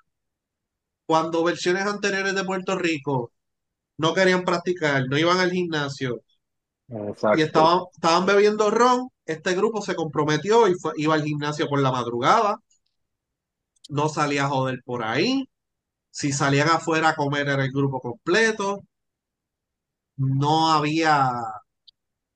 cuando 1.07 1.43
versiones 1.45 1.85
anteriores 1.87 2.35
de 2.35 2.45
Puerto 2.45 2.77
Rico 2.79 3.33
no 3.99 4.15
querían 4.15 4.45
practicar, 4.45 5.07
no 5.09 5.19
iban 5.19 5.39
al 5.41 5.53
gimnasio 5.53 6.23
Exacto. 6.89 7.37
y 7.37 7.43
estaban, 7.43 7.81
estaban 7.95 8.27
bebiendo 8.27 8.71
ron, 8.71 9.09
este 9.27 9.55
grupo 9.55 9.83
se 9.83 9.95
comprometió 9.95 10.69
y 10.69 10.75
fue- 10.75 10.93
iba 10.97 11.15
al 11.15 11.25
gimnasio 11.25 11.69
por 11.69 11.81
la 11.81 11.93
madrugada, 11.93 12.57
no 13.89 14.09
salía 14.09 14.45
a 14.47 14.49
joder 14.49 14.81
por 14.85 15.03
ahí, 15.05 15.45
si 16.11 16.33
salían 16.33 16.69
afuera 16.71 17.11
a 17.11 17.17
comer 17.17 17.49
era 17.49 17.65
el 17.65 17.73
grupo 17.73 18.01
completo, 18.01 18.81
no 20.17 20.73
había, 20.73 21.31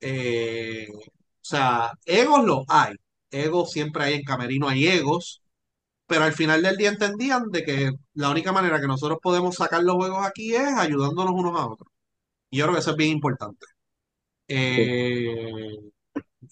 eh, 0.01 0.89
o 0.93 1.01
sea, 1.41 1.93
egos 2.05 2.45
los 2.45 2.65
hay, 2.69 2.95
egos 3.31 3.71
siempre 3.73 4.05
hay 4.05 4.15
en 4.15 4.23
Camerino, 4.25 4.69
hay 4.69 4.87
egos, 4.89 5.43
pero 6.07 6.25
al 6.25 6.35
final 6.35 6.63
del 6.63 6.77
día 6.77 6.91
entendían 6.91 7.51
de 7.51 7.65
que 7.65 7.93
la 8.15 8.31
única 8.31 8.53
manera 8.53 8.81
que 8.81 8.87
nosotros 8.89 9.19
podemos 9.23 9.57
sacar 9.57 9.83
los 9.85 9.97
juegos 9.97 10.27
aquí 10.27 10.55
es 10.55 10.63
ayudándonos 10.79 11.33
unos 11.35 11.61
a 11.61 11.67
otros. 11.69 11.89
Y 12.51 12.59
yo 12.59 12.67
creo 12.67 12.75
que 12.75 12.81
eso 12.81 12.93
es 12.93 12.97
bien 12.97 13.13
importante. 13.13 13.67
Eh, 14.49 15.91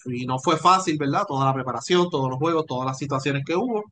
y 0.07 0.27
no 0.27 0.39
fue 0.39 0.57
fácil, 0.57 0.97
¿verdad? 0.99 1.25
Toda 1.27 1.45
la 1.47 1.55
preparación, 1.55 2.09
todos 2.11 2.31
los 2.31 2.39
juegos, 2.39 2.67
todas 2.67 2.87
las 2.87 2.99
situaciones 2.99 3.45
que 3.45 3.57
hubo, 3.57 3.85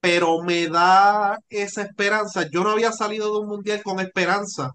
pero 0.00 0.42
me 0.42 0.68
da 0.68 1.38
esa 1.48 1.82
esperanza. 1.82 2.48
Yo 2.50 2.62
no 2.64 2.70
había 2.70 2.92
salido 2.92 3.32
de 3.32 3.40
un 3.40 3.48
mundial 3.48 3.82
con 3.82 4.00
esperanza. 4.00 4.72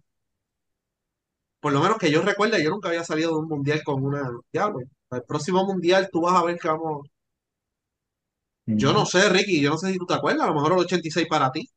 Por 1.68 1.74
lo 1.74 1.82
menos 1.82 1.98
que 1.98 2.10
yo 2.10 2.22
recuerde, 2.22 2.64
yo 2.64 2.70
nunca 2.70 2.88
había 2.88 3.04
salido 3.04 3.32
de 3.32 3.40
un 3.40 3.50
mundial 3.50 3.82
con 3.84 4.02
una. 4.02 4.32
Diablo, 4.54 4.80
el 5.12 5.24
próximo 5.24 5.66
mundial 5.66 6.08
tú 6.10 6.22
vas 6.22 6.42
a 6.42 6.46
ver 6.46 6.58
que 6.58 6.70
vamos. 6.70 7.10
Yo 8.66 8.94
no 8.94 9.06
sé, 9.06 9.28
Ricky, 9.28 9.60
yo 9.60 9.72
no 9.72 9.78
sé 9.78 9.92
si 9.92 9.98
tú 9.98 10.06
te 10.06 10.14
acuerdas, 10.14 10.46
a 10.46 10.48
lo 10.48 10.54
mejor 10.54 10.72
el 10.72 10.80
86 10.80 11.28
para 11.28 11.52
ti, 11.52 11.70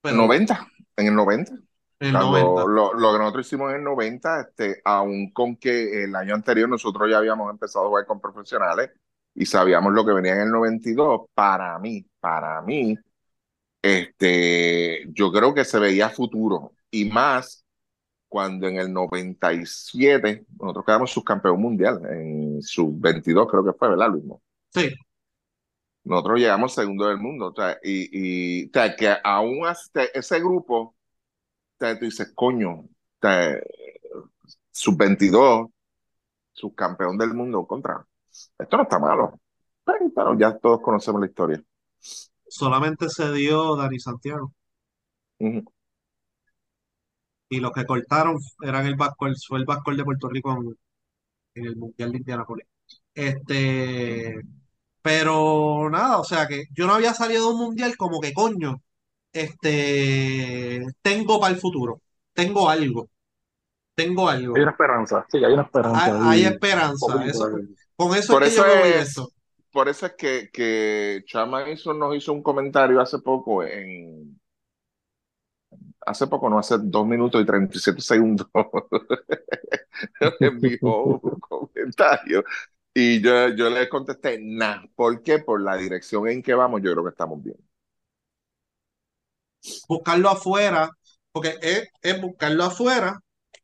pero 0.00 0.16
90, 0.16 0.66
en 0.96 1.08
el 1.08 1.14
90. 1.14 1.52
en 1.52 1.60
el 2.08 2.12
Cuando 2.12 2.38
90. 2.38 2.64
lo, 2.64 2.94
lo 2.94 3.12
que 3.12 3.18
nosotros 3.18 3.46
hicimos 3.46 3.70
en 3.72 3.76
el 3.76 3.84
90, 3.84 4.40
este, 4.40 4.80
aun 4.82 5.30
con 5.32 5.56
que 5.56 6.04
el 6.04 6.16
año 6.16 6.34
anterior 6.34 6.66
nosotros 6.66 7.06
ya 7.10 7.18
habíamos 7.18 7.50
empezado 7.50 7.84
a 7.84 7.88
jugar 7.88 8.06
con 8.06 8.18
profesionales 8.18 8.90
y 9.34 9.44
sabíamos 9.44 9.92
lo 9.92 10.06
que 10.06 10.14
venía 10.14 10.32
en 10.32 10.40
el 10.40 10.50
92, 10.50 11.26
para 11.34 11.78
mí, 11.78 12.06
para 12.20 12.62
mí, 12.62 12.96
este, 13.82 15.04
yo 15.12 15.30
creo 15.30 15.52
que 15.52 15.66
se 15.66 15.78
veía 15.78 16.08
futuro 16.08 16.72
y 16.90 17.04
más 17.04 17.65
cuando 18.28 18.66
en 18.68 18.78
el 18.78 18.92
97 18.92 20.46
nosotros 20.58 20.84
quedamos 20.84 21.10
subcampeón 21.12 21.60
mundial 21.60 22.00
en 22.10 22.62
sub-22 22.62 23.48
creo 23.50 23.64
que 23.64 23.72
fue, 23.72 23.88
¿verdad, 23.90 24.10
Luis? 24.10 24.24
Sí, 24.74 24.90
Nosotros 26.04 26.38
llegamos 26.38 26.72
segundo 26.74 27.06
del 27.08 27.18
mundo, 27.18 27.48
o 27.48 27.54
sea, 27.54 27.78
y, 27.82 28.62
y 28.62 28.66
o 28.68 28.70
sea, 28.72 28.94
que 28.96 29.14
aún 29.24 29.66
hasta 29.66 30.04
ese 30.04 30.38
grupo, 30.40 30.78
o 30.80 30.94
sea, 31.78 31.98
tú 31.98 32.04
dices, 32.06 32.32
coño, 32.34 32.70
o 32.80 32.88
sea, 33.20 33.58
sub-22, 34.72 35.70
subcampeón 36.52 37.18
del 37.18 37.34
mundo 37.34 37.66
contra. 37.66 38.06
Esto 38.58 38.76
no 38.76 38.82
está 38.84 38.98
malo. 38.98 39.40
Pero, 39.84 40.36
ya 40.38 40.56
todos 40.58 40.80
conocemos 40.80 41.20
la 41.20 41.28
historia. 41.28 41.62
solamente 42.48 43.08
se 43.08 43.32
dio 43.32 43.76
Dani 43.76 43.98
Santiago. 44.00 44.52
Ujú. 45.38 45.64
Y 47.48 47.60
los 47.60 47.72
que 47.72 47.84
cortaron 47.86 48.38
eran 48.62 48.86
el 48.86 48.96
Vasco, 48.96 49.26
fue 49.48 49.58
el 49.58 49.64
Vasco 49.64 49.94
de 49.94 50.04
Puerto 50.04 50.28
Rico 50.28 50.52
en, 50.52 50.76
en 51.54 51.66
el 51.66 51.76
Mundial 51.76 52.12
de 52.12 52.18
Indianápolis. 52.18 52.66
Este, 53.14 54.34
Pero 55.02 55.88
nada, 55.90 56.18
o 56.18 56.24
sea 56.24 56.46
que 56.48 56.64
yo 56.74 56.86
no 56.86 56.94
había 56.94 57.14
salido 57.14 57.48
de 57.48 57.54
un 57.54 57.60
mundial 57.60 57.96
como 57.96 58.20
que 58.20 58.32
coño, 58.34 58.82
este, 59.32 60.84
tengo 61.02 61.40
para 61.40 61.54
el 61.54 61.60
futuro, 61.60 62.02
tengo 62.34 62.68
algo, 62.70 63.08
tengo 63.94 64.28
Hay 64.54 64.62
algo, 64.62 64.62
una 64.62 64.70
esperanza, 64.72 65.26
sí, 65.30 65.38
hay 65.44 65.52
una 65.52 65.62
hay, 65.92 66.12
esperanza 66.12 66.30
hay 66.30 66.44
esperanza, 66.44 67.12
poquito 67.12 67.24
eso, 67.24 67.50
con 67.96 68.14
eso 68.16 68.34
es 68.34 68.38
Por 68.38 68.42
que 68.42 68.50
yo 68.50 68.64
eso 68.64 68.84
es, 68.84 69.08
esto. 69.08 69.32
por 69.72 69.88
eso 69.88 70.06
es 70.06 70.14
que, 70.16 70.50
que 70.52 71.22
Chama 71.26 71.68
hizo, 71.70 71.94
nos 71.94 72.16
hizo 72.16 72.32
un 72.32 72.42
comentario 72.42 73.00
hace 73.00 73.18
poco 73.20 73.62
en, 73.64 74.40
hace 76.06 76.26
poco, 76.26 76.48
no, 76.48 76.58
hace 76.58 76.76
dos 76.80 77.06
minutos 77.06 77.42
y 77.42 77.46
37 77.46 78.00
segundos, 78.00 78.48
envió 80.40 81.02
un 81.04 81.40
comentario 81.40 82.44
y 82.94 83.20
yo, 83.20 83.48
yo 83.50 83.68
le 83.70 83.88
contesté, 83.88 84.38
nah, 84.40 84.86
¿por 84.94 85.22
qué? 85.22 85.38
Por 85.38 85.62
la 85.62 85.76
dirección 85.76 86.28
en 86.28 86.42
que 86.42 86.54
vamos, 86.54 86.80
yo 86.82 86.92
creo 86.92 87.04
que 87.04 87.10
estamos 87.10 87.42
bien. 87.42 87.58
Buscarlo 89.88 90.30
afuera, 90.30 90.90
porque 91.32 91.58
es, 91.60 91.88
es 92.02 92.20
buscarlo 92.20 92.64
afuera 92.64 93.20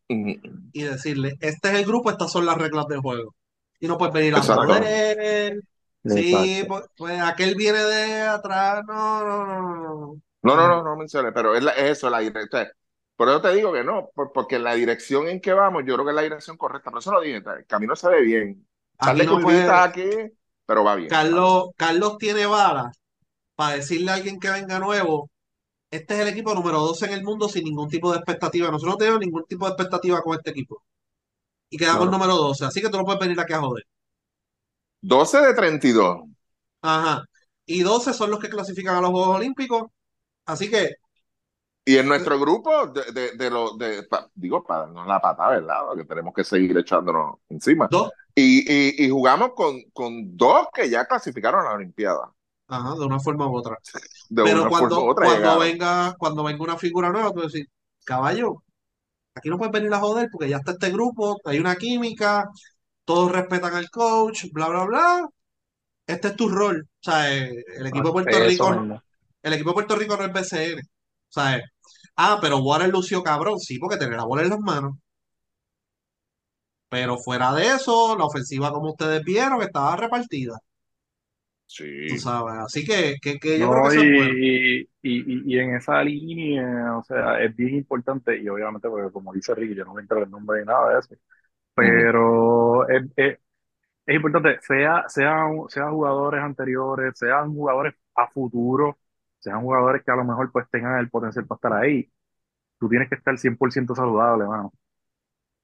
y 0.09 0.83
decirle, 0.83 1.35
este 1.41 1.69
es 1.71 1.75
el 1.77 1.85
grupo, 1.87 2.11
estas 2.11 2.31
son 2.31 2.47
las 2.47 2.59
reglas 2.59 2.87
del 2.87 3.01
juego. 3.01 3.35
Y 3.81 3.89
no 3.89 3.99
puedes 3.99 4.15
venir 4.15 4.35
a 4.35 4.39
Exacto. 4.39 4.67
joder, 4.67 5.61
sí, 6.05 6.65
pues, 6.69 6.85
pues 6.97 7.21
aquel 7.21 7.55
viene 7.55 7.79
de 7.79 8.23
atrás, 8.23 8.83
no, 8.87 9.25
no, 9.25 9.47
no, 9.47 9.77
no, 9.83 10.23
no. 10.43 10.57
No, 10.57 10.69
no, 10.69 10.83
no, 10.83 10.97
mencioné, 10.97 11.33
pero 11.33 11.55
es, 11.55 11.63
la- 11.63 11.73
es 11.73 11.99
eso, 11.99 12.11
la 12.11 12.19
dirección. 12.21 12.69
Por 13.17 13.29
eso 13.29 13.41
te 13.41 13.55
digo 13.55 13.73
que 13.73 13.85
no, 13.85 14.11
por- 14.15 14.33
porque 14.33 14.59
la 14.59 14.75
dirección 14.75 15.29
en 15.29 15.41
que 15.41 15.53
vamos, 15.53 15.85
yo 15.87 15.95
creo 15.95 16.05
que 16.05 16.11
es 16.11 16.17
la 16.17 16.23
dirección 16.23 16.57
correcta. 16.57 16.91
Por 16.91 16.99
eso 17.01 17.13
lo 17.13 17.21
dije, 17.21 17.37
el 17.37 17.67
camino 17.67 17.95
se 17.97 18.09
ve 18.09 18.23
bien. 18.23 18.67
De 19.01 19.25
no 19.25 19.41
puede, 19.41 19.69
aquí, 19.71 20.03
pero 20.67 20.85
va 20.85 20.95
bien. 20.97 21.09
Carlos, 21.11 21.71
Carlos 21.77 22.19
tiene 22.19 22.47
bala 22.47 22.91
para 23.57 23.77
decirle 23.77 24.11
a 24.13 24.15
alguien 24.15 24.41
que 24.41 24.51
venga 24.51 24.79
nuevo, 24.81 25.31
este 25.91 26.15
es 26.15 26.21
el 26.23 26.29
equipo 26.29 26.55
número 26.55 26.81
12 26.81 27.07
en 27.07 27.13
el 27.15 27.25
mundo 27.25 27.49
sin 27.49 27.65
ningún 27.65 27.89
tipo 27.91 28.13
de 28.13 28.19
expectativa. 28.19 28.71
Nosotros 28.71 28.95
no 28.95 28.99
tenemos 28.99 29.21
ningún 29.21 29.45
tipo 29.47 29.67
de 29.67 29.73
expectativa 29.73 30.23
con 30.23 30.37
este 30.39 30.51
equipo. 30.51 30.85
Y 31.71 31.79
quedamos 31.79 32.09
Claro. 32.09 32.11
número 32.11 32.37
12, 32.37 32.65
así 32.67 32.83
que 32.83 32.91
tú 32.91 32.99
no 32.99 33.05
puedes 33.05 33.21
venir 33.21 33.41
aquí 33.41 33.53
a 33.55 33.61
joder. 33.61 33.85
12 35.03 35.39
de 35.41 35.55
32. 35.55 36.23
Ajá. 36.83 37.25
Y 37.67 37.83
12 37.83 38.13
son 38.13 38.31
los 38.31 38.41
que 38.41 38.49
clasifican 38.49 38.97
a 38.97 39.01
los 39.01 39.11
Juegos 39.11 39.37
Olímpicos. 39.37 39.85
Así 40.47 40.71
que, 40.71 40.97
Y 41.85 41.97
en 41.99 42.07
nuestro 42.09 42.39
grupo, 42.39 42.87
de, 42.89 43.11
de, 43.13 43.37
de 43.37 43.51
lo, 43.51 43.77
de, 43.77 44.05
pa- 44.05 44.31
digo, 44.35 44.63
para 44.65 44.83
darnos 44.83 45.07
la 45.07 45.21
pata, 45.21 45.49
¿verdad? 45.49 45.81
Porque 45.89 46.05
tenemos 46.05 46.33
que 46.35 46.45
seguir 46.45 46.77
echándonos 46.79 47.39
encima. 47.49 47.91
dos, 47.91 48.11
Y, 48.35 48.61
y, 48.73 49.05
y 49.07 49.11
jugamos 49.11 49.51
con, 49.55 49.83
con 49.93 50.37
dos 50.37 50.69
que 50.73 50.89
ya 50.89 51.07
clasificaron 51.07 51.61
a 51.67 51.71
la 51.71 51.75
Olimpiada. 51.75 52.33
ajá, 52.69 52.95
de 52.97 53.05
una 53.07 53.21
forma 53.21 53.49
u 53.49 53.57
otra. 53.57 53.79
De 54.29 54.43
Pero 54.43 54.67
una 54.67 54.71
forma 54.73 54.99
cuando, 54.99 55.05
u 55.05 55.09
otra 55.11 55.27
cuando 55.27 55.59
venga, 55.59 56.15
cuando 56.19 56.45
venga 56.45 56.65
una 56.65 56.79
figura 56.79 57.11
nueva, 57.11 57.33
tú 57.33 57.43
decir, 57.43 57.67
caballo, 58.05 58.65
aquí 59.35 59.51
no 59.51 59.59
puedes 59.59 59.73
venir 59.73 59.93
a 59.95 60.01
joder 60.01 60.29
porque 60.33 60.49
ya 60.51 60.59
está 60.59 60.73
este 60.73 60.91
grupo, 60.93 61.41
hay 61.45 61.59
una 61.61 61.77
química, 61.77 62.51
todos 63.05 63.33
respetan 63.33 63.75
al 63.75 63.91
coach, 63.91 64.47
bla, 64.53 64.69
bla, 64.69 64.85
bla. 64.87 65.29
Este 66.07 66.29
es 66.31 66.37
tu 66.37 66.49
rol. 66.51 66.89
O 67.01 67.05
sea, 67.05 67.35
eh, 67.37 67.65
el 67.77 67.87
equipo 67.87 68.09
de 68.09 68.15
Puerto 68.15 68.41
Eso 68.47 68.69
Rico, 68.71 68.71
mismo. 68.71 69.03
El 69.43 69.53
equipo 69.55 69.71
de 69.71 69.75
Puerto 69.75 69.97
Rico 69.97 70.17
no 70.17 70.25
es 70.25 70.33
BCN. 70.33 70.81
O 70.81 71.33
sea, 71.33 71.57
eh, 71.59 71.63
ah, 72.17 72.39
pero 72.41 72.59
Warren 72.59 72.91
lució 72.91 73.23
cabrón, 73.23 73.59
sí, 73.61 73.79
porque 73.79 73.97
tenía 73.99 74.17
la 74.19 74.25
bola 74.25 74.43
en 74.43 74.51
las 74.51 74.61
manos. 74.61 74.97
Pero 76.89 77.19
fuera 77.19 77.53
de 77.55 77.67
eso, 77.75 78.17
la 78.17 78.25
ofensiva, 78.25 78.71
como 78.73 78.91
ustedes 78.91 79.25
vieron, 79.25 79.61
estaba 79.63 79.97
repartida. 79.97 80.59
Tú 82.07 82.17
Sí. 82.17 82.19
sabes. 82.19 82.55
Así 82.65 82.85
que, 82.85 83.17
que, 83.23 83.39
que 83.39 83.59
yo 83.59 83.71
creo 83.71 83.83
que 83.83 83.89
eso 83.89 84.01
es 84.03 84.09
bueno. 84.11 84.37
y, 84.37 84.81
y, 84.81 84.89
y, 85.03 85.55
y 85.55 85.59
en 85.59 85.77
esa 85.77 86.03
línea, 86.03 86.97
o 86.99 87.03
sea, 87.05 87.41
es 87.43 87.55
bien 87.57 87.75
importante, 87.77 88.37
y 88.39 88.49
obviamente, 88.49 88.89
porque 88.89 89.11
como 89.13 89.33
dice 89.33 89.55
Ricky, 89.55 89.75
yo 89.75 89.85
no 89.85 89.95
me 89.95 90.03
entro 90.03 90.23
el 90.23 90.31
nombre 90.31 90.61
ni 90.61 90.67
nada 90.67 90.93
de 90.95 90.99
eso, 91.01 91.15
pero 91.75 92.89
es, 92.89 93.05
es, 93.17 93.39
es 94.07 94.17
importante, 94.17 94.61
sea, 94.63 95.05
sean, 95.09 95.57
sean 95.69 95.93
jugadores 95.93 96.43
anteriores, 96.43 97.19
sean 97.19 97.55
jugadores 97.55 97.95
a 98.17 98.29
futuro, 98.29 98.99
sean 99.43 99.63
jugadores 99.63 100.05
que 100.05 100.13
a 100.13 100.17
lo 100.17 100.25
mejor 100.25 100.53
pues 100.53 100.69
tengan 100.71 100.99
el 101.01 101.11
potencial 101.11 101.47
para 101.47 101.57
estar 101.59 101.75
ahí, 101.75 102.11
tú 102.79 102.89
tienes 102.89 103.09
que 103.09 103.17
estar 103.17 103.39
100% 103.39 103.95
saludable, 103.95 104.47
mano. 104.47 104.73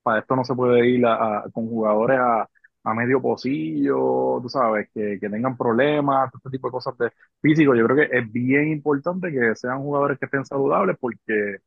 Para 0.03 0.21
esto 0.21 0.37
no 0.37 0.45
se 0.45 0.55
puede 0.55 0.89
ir 0.89 1.05
a- 1.07 1.41
a- 1.41 1.51
con 1.53 1.69
jugadores 1.69 2.19
a, 2.21 2.49
a 2.85 2.95
medio 2.95 3.21
pocillo, 3.21 4.41
tú 4.43 4.49
sabes, 4.49 4.89
que, 4.95 5.19
que 5.21 5.29
tengan 5.29 5.57
problemas, 5.57 6.31
todo 6.31 6.39
este 6.41 6.51
tipo 6.51 6.69
de 6.69 6.73
cosas 6.73 6.97
de 6.99 7.13
físico. 7.43 7.75
Yo 7.75 7.85
creo 7.87 7.97
que 8.09 8.19
es 8.19 8.33
bien 8.33 8.69
importante 8.69 9.31
que 9.33 9.55
sean 9.57 9.81
jugadores 9.83 10.19
que 10.19 10.27
estén 10.27 10.45
saludables 10.47 10.97
porque 11.01 11.59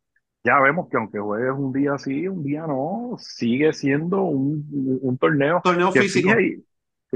ya 0.43 0.59
vemos 0.59 0.89
que 0.89 0.97
aunque 0.97 1.19
juegues 1.19 1.51
un 1.55 1.71
día 1.73 1.97
sí, 1.97 2.27
un 2.27 2.43
día 2.43 2.65
no, 2.67 3.15
sigue 3.19 3.73
siendo 3.73 4.23
un, 4.23 4.67
un 5.01 5.17
torneo 5.17 5.63
Torneo 5.63 5.91
que 5.91 6.03
físico. 6.03 6.47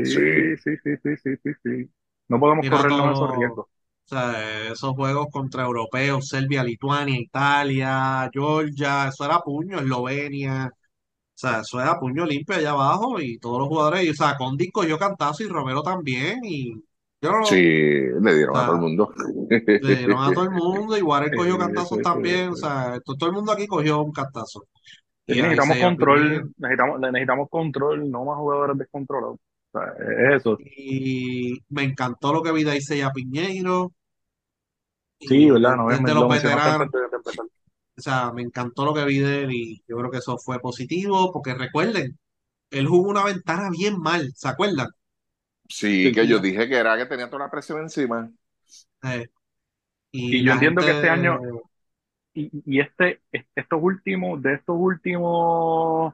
Sí. 0.03 0.11
sí, 0.13 0.57
sí, 0.57 0.77
sí, 0.84 0.97
sí, 1.03 1.17
sí, 1.17 1.35
sí, 1.43 1.51
sí. 1.63 1.91
No 2.27 2.39
podemos 2.39 2.65
Mira 2.65 2.67
corrernos 2.67 3.11
esos 3.13 3.30
todo, 3.30 3.31
riesgos. 3.31 3.67
O 4.06 4.07
sea, 4.10 4.72
esos 4.72 4.94
juegos 4.94 5.27
contra 5.32 5.64
europeos, 5.64 6.27
Serbia, 6.27 6.64
Lituania, 6.64 7.19
Italia, 7.19 8.30
Georgia, 8.34 9.07
eso 9.10 9.26
era 9.26 9.40
puño, 9.40 9.80
Eslovenia, 9.80 10.68
o 10.68 10.72
sea, 11.36 11.61
eso 11.61 11.82
era 11.82 11.99
puño 11.99 12.26
limpio 12.26 12.56
allá 12.57 12.72
abajo 12.72 13.19
y 13.22 13.40
todos 13.40 13.60
los 13.60 13.68
jugadores, 13.69 14.06
y, 14.06 14.10
o 14.11 14.15
sea, 14.15 14.38
Condi 14.38 14.72
cogió 14.72 14.98
cantazo 14.99 15.44
y 15.44 15.48
Romero 15.49 15.84
también, 15.84 16.40
y 16.45 16.73
yo 17.22 17.32
no, 17.32 17.38
Sí, 17.41 17.56
le 17.56 18.34
o 18.36 18.36
dieron 18.36 18.57
a 18.57 18.64
todo 18.65 18.76
el 18.76 18.82
mundo. 18.82 19.14
le 19.80 19.95
dieron 19.98 20.23
a 20.23 20.34
todo 20.34 20.44
el 20.45 20.52
mundo, 20.52 20.98
y 20.98 21.02
Warren 21.02 21.34
cogió 21.34 21.57
cantazos 21.57 21.99
también, 22.02 22.49
o 22.49 22.56
sea, 22.56 22.99
to- 23.03 23.15
todo 23.15 23.30
el 23.30 23.36
mundo 23.36 23.52
aquí 23.52 23.68
cogió 23.68 24.02
un 24.02 24.11
cantazo. 24.11 24.65
Y 25.27 25.41
necesitamos 25.41 25.77
control, 25.80 26.52
necesitamos, 26.57 26.99
necesitamos 27.02 27.49
control, 27.49 28.10
no 28.11 28.26
más 28.26 28.38
jugadores 28.38 28.77
descontrolados. 28.80 29.40
Sea, 29.76 29.93
es 29.99 30.35
eso. 30.41 30.57
Y 30.57 31.60
me 31.69 31.84
encantó 31.84 32.34
lo 32.34 32.41
que 32.43 32.52
vi 32.52 32.64
de 32.64 32.77
Isaiah 32.77 33.11
Piñeiro, 33.14 33.93
Sí, 35.19 35.49
y 35.49 35.52
¿verdad? 35.52 35.76
No, 35.77 35.89
de- 35.89 35.99
de 35.99 36.14
lo 36.14 36.27
los 36.27 36.30
veteranos. 36.30 36.89
O 37.97 38.02
sea, 38.02 38.31
me 38.34 38.41
encantó 38.41 38.85
lo 38.85 38.93
que 38.93 39.06
vi 39.06 39.19
de 39.19 39.43
él 39.43 39.52
y 39.53 39.84
yo 39.88 39.97
creo 39.97 40.11
que 40.11 40.18
eso 40.19 40.38
fue 40.38 40.60
positivo, 40.60 41.31
porque 41.31 41.53
recuerden, 41.56 42.18
él 42.72 42.88
jugó 42.88 43.10
una 43.10 43.23
ventana 43.26 43.69
bien 43.72 43.99
mal, 43.99 44.31
¿se 44.35 44.49
acuerdan? 44.49 44.89
Sí, 45.69 46.11
Sí. 46.11 46.14
que 46.14 46.27
yo 46.27 46.39
dije 46.39 46.68
que 46.69 46.77
era 46.77 46.97
que 46.97 47.06
tenía 47.06 47.30
toda 47.30 47.45
la 47.45 47.52
presión 47.52 47.81
encima. 47.81 48.31
eh, 49.03 49.27
y 50.11 50.43
Y 50.43 50.43
yo 50.43 50.53
entiendo 50.53 50.84
que 50.85 50.91
este 50.91 51.10
año, 51.10 51.39
y, 52.34 52.52
y 52.65 52.80
este, 52.81 53.22
estos 53.56 53.80
últimos, 53.81 54.41
de 54.41 54.56
estos 54.56 54.76
últimos, 54.80 56.14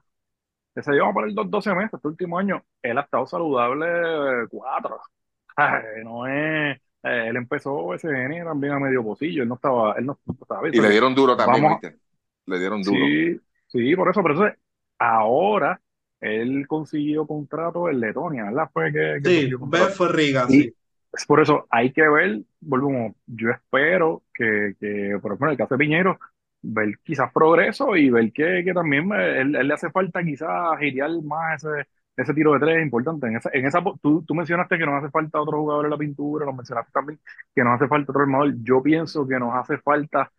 que 0.75 0.83
se 0.83 0.91
llevan 0.93 1.13
por 1.13 1.27
el 1.27 1.35
12 1.35 1.73
meses, 1.75 1.93
este 1.95 2.07
último 2.07 2.37
año, 2.39 2.63
él 2.81 2.97
ha 2.97 3.01
estado 3.01 3.27
saludable 3.27 4.47
cuatro. 4.49 5.01
Ay, 5.57 6.03
no 6.03 6.27
es, 6.27 6.77
eh, 7.03 7.27
él 7.29 7.35
empezó 7.37 7.93
SN 7.93 8.43
también 8.43 8.73
a 8.73 8.79
medio 8.79 9.03
pocillo, 9.03 9.43
él 9.43 9.49
no 9.49 9.55
estaba, 9.55 9.93
él 9.97 10.05
no 10.05 10.19
estaba 10.41 10.61
bien, 10.63 10.75
Y 10.75 10.81
le 10.81 10.89
dieron 10.89 11.15
duro 11.15 11.35
también, 11.37 11.67
vamos, 11.67 11.67
¿viste? 11.67 11.99
Le 12.45 12.59
dieron 12.59 12.83
duro. 12.83 13.15
sí, 13.15 13.39
sí, 13.67 13.95
por 13.95 14.09
eso, 14.09 14.21
pero 14.23 14.33
eso 14.35 14.47
es- 14.47 14.57
ahora 14.99 15.81
él 16.19 16.67
consiguió 16.67 17.25
contrato 17.27 17.89
en 17.89 17.99
Letonia, 17.99 18.45
¿verdad? 18.45 18.69
Fue 18.73 18.91
que, 18.91 19.19
que 19.23 19.31
sí, 19.31 19.51
fue 19.75 19.89
Riga, 20.09 20.47
sí. 20.49 20.75
es 21.13 21.25
por 21.25 21.41
eso 21.41 21.67
hay 21.69 21.91
que 21.93 22.07
ver, 22.07 22.41
volvemos, 22.61 23.13
yo 23.27 23.49
espero 23.51 24.23
que, 24.33 24.75
que, 24.79 25.17
por 25.21 25.31
ejemplo, 25.31 25.47
en 25.47 25.51
el 25.53 25.57
caso 25.57 25.75
de 25.75 25.79
Piñero, 25.79 26.19
ver 26.61 26.99
quizás 27.03 27.31
progreso 27.33 27.95
y 27.95 28.09
ver 28.09 28.31
que, 28.33 28.63
que 28.65 28.73
también 28.73 29.11
eh, 29.13 29.41
él, 29.41 29.55
él 29.55 29.67
le 29.67 29.73
hace 29.73 29.89
falta 29.91 30.23
quizás 30.23 30.77
girar 30.79 31.09
más 31.23 31.63
ese, 31.63 31.87
ese 32.17 32.33
tiro 32.33 32.53
de 32.53 32.59
tres 32.59 32.83
importante. 32.83 33.27
En 33.27 33.37
esa, 33.37 33.49
en 33.53 33.65
esa, 33.65 33.81
tú, 34.01 34.23
tú 34.25 34.35
mencionaste 34.35 34.77
que 34.77 34.85
nos 34.85 35.01
hace 35.03 35.11
falta 35.11 35.41
otro 35.41 35.59
jugador 35.59 35.85
en 35.85 35.91
la 35.91 35.97
pintura, 35.97 36.45
nos 36.45 36.55
mencionaste 36.55 36.91
también 36.91 37.19
que 37.55 37.63
nos 37.63 37.75
hace 37.75 37.87
falta 37.87 38.11
otro 38.11 38.21
armador. 38.23 38.53
Yo 38.63 38.81
pienso 38.83 39.27
que 39.27 39.39
nos 39.39 39.53
hace 39.55 39.77
falta 39.79 40.31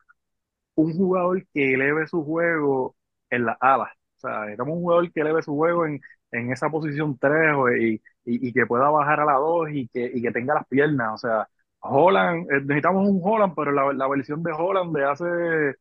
un 0.75 0.93
jugador 0.97 1.47
que 1.53 1.75
eleve 1.75 2.07
su 2.07 2.25
juego 2.25 2.97
en 3.31 3.45
las 3.47 3.57
alas. 3.61 3.91
O 4.19 4.21
sea, 4.21 4.41
necesitamos 4.41 4.75
un 4.77 4.83
jugador 4.83 5.13
que 5.13 5.21
eleve 5.21 5.43
su 5.43 5.55
juego 5.57 5.87
en, 5.87 6.01
en 6.31 6.53
esa 6.53 6.71
posición 6.71 7.19
3 7.19 7.55
o- 7.57 7.71
y, 7.73 7.95
y, 8.25 8.49
y 8.49 8.53
que 8.53 8.67
pueda 8.67 8.89
bajar 8.91 9.21
a 9.21 9.25
la 9.25 9.35
2 9.35 9.69
y 9.73 9.89
que, 9.89 10.11
y 10.15 10.23
que 10.23 10.31
tenga 10.33 10.55
las 10.55 10.67
piernas. 10.69 11.15
O 11.15 11.19
sea, 11.19 11.49
Holland, 11.81 12.47
eh, 12.53 12.61
necesitamos 12.63 13.09
un 13.09 13.21
Holland, 13.23 13.55
pero 13.57 13.73
la, 13.73 13.93
la 13.93 14.09
versión 14.09 14.43
de 14.43 14.53
Holland 14.53 14.97
de 14.97 15.05
hace 15.05 15.77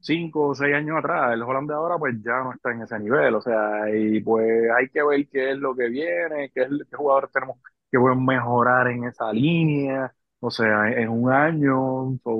5 0.00 0.48
o 0.48 0.54
6 0.54 0.74
años 0.74 0.98
atrás, 0.98 1.32
el 1.34 1.42
Holland 1.42 1.68
de 1.68 1.74
ahora 1.74 1.98
pues 1.98 2.14
ya 2.22 2.42
no 2.42 2.52
está 2.52 2.72
en 2.72 2.82
ese 2.82 2.98
nivel. 2.98 3.34
O 3.34 3.40
sea, 3.42 3.88
y 3.94 4.20
pues 4.20 4.46
hay 4.76 4.88
que 4.88 5.02
ver 5.02 5.28
qué 5.28 5.52
es 5.52 5.58
lo 5.58 5.74
que 5.76 5.88
viene, 5.88 6.50
qué, 6.54 6.62
es, 6.62 6.68
qué 6.90 6.96
jugadores 6.96 7.30
tenemos 7.32 7.56
que 7.90 7.98
pueden 7.98 8.24
mejorar 8.24 8.88
en 8.88 9.04
esa 9.04 9.32
línea. 9.32 10.12
O 10.40 10.50
sea, 10.50 10.90
en, 10.90 11.08
un 11.10 11.30
año. 11.32 12.18
So, 12.24 12.34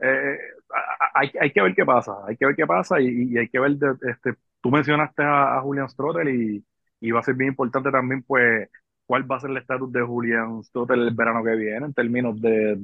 eh, 0.00 0.38
a- 0.70 1.10
hay, 1.20 1.30
hay 1.40 1.52
que 1.52 1.62
ver 1.62 1.74
qué 1.74 1.84
pasa, 1.84 2.12
hay 2.26 2.36
que 2.36 2.46
ver 2.46 2.56
qué 2.56 2.66
pasa 2.66 3.00
y, 3.00 3.06
y 3.32 3.38
hay 3.38 3.48
que 3.48 3.58
ver, 3.60 3.72
de- 3.76 3.96
este, 4.10 4.34
tú 4.60 4.70
mencionaste 4.70 5.22
a, 5.22 5.56
a 5.58 5.60
Julian 5.62 5.88
Strottel 5.88 6.28
y, 6.28 6.64
y 7.00 7.10
va 7.10 7.20
a 7.20 7.22
ser 7.22 7.34
bien 7.34 7.50
importante 7.50 7.90
también 7.90 8.22
pues 8.22 8.68
cuál 9.06 9.30
va 9.30 9.36
a 9.36 9.40
ser 9.40 9.50
el 9.50 9.56
estatus 9.58 9.92
de 9.92 10.02
Julián 10.02 10.62
Stotter 10.64 10.98
el 10.98 11.14
verano 11.14 11.42
que 11.44 11.54
viene 11.56 11.86
en 11.86 11.94
términos 11.94 12.40
de, 12.40 12.76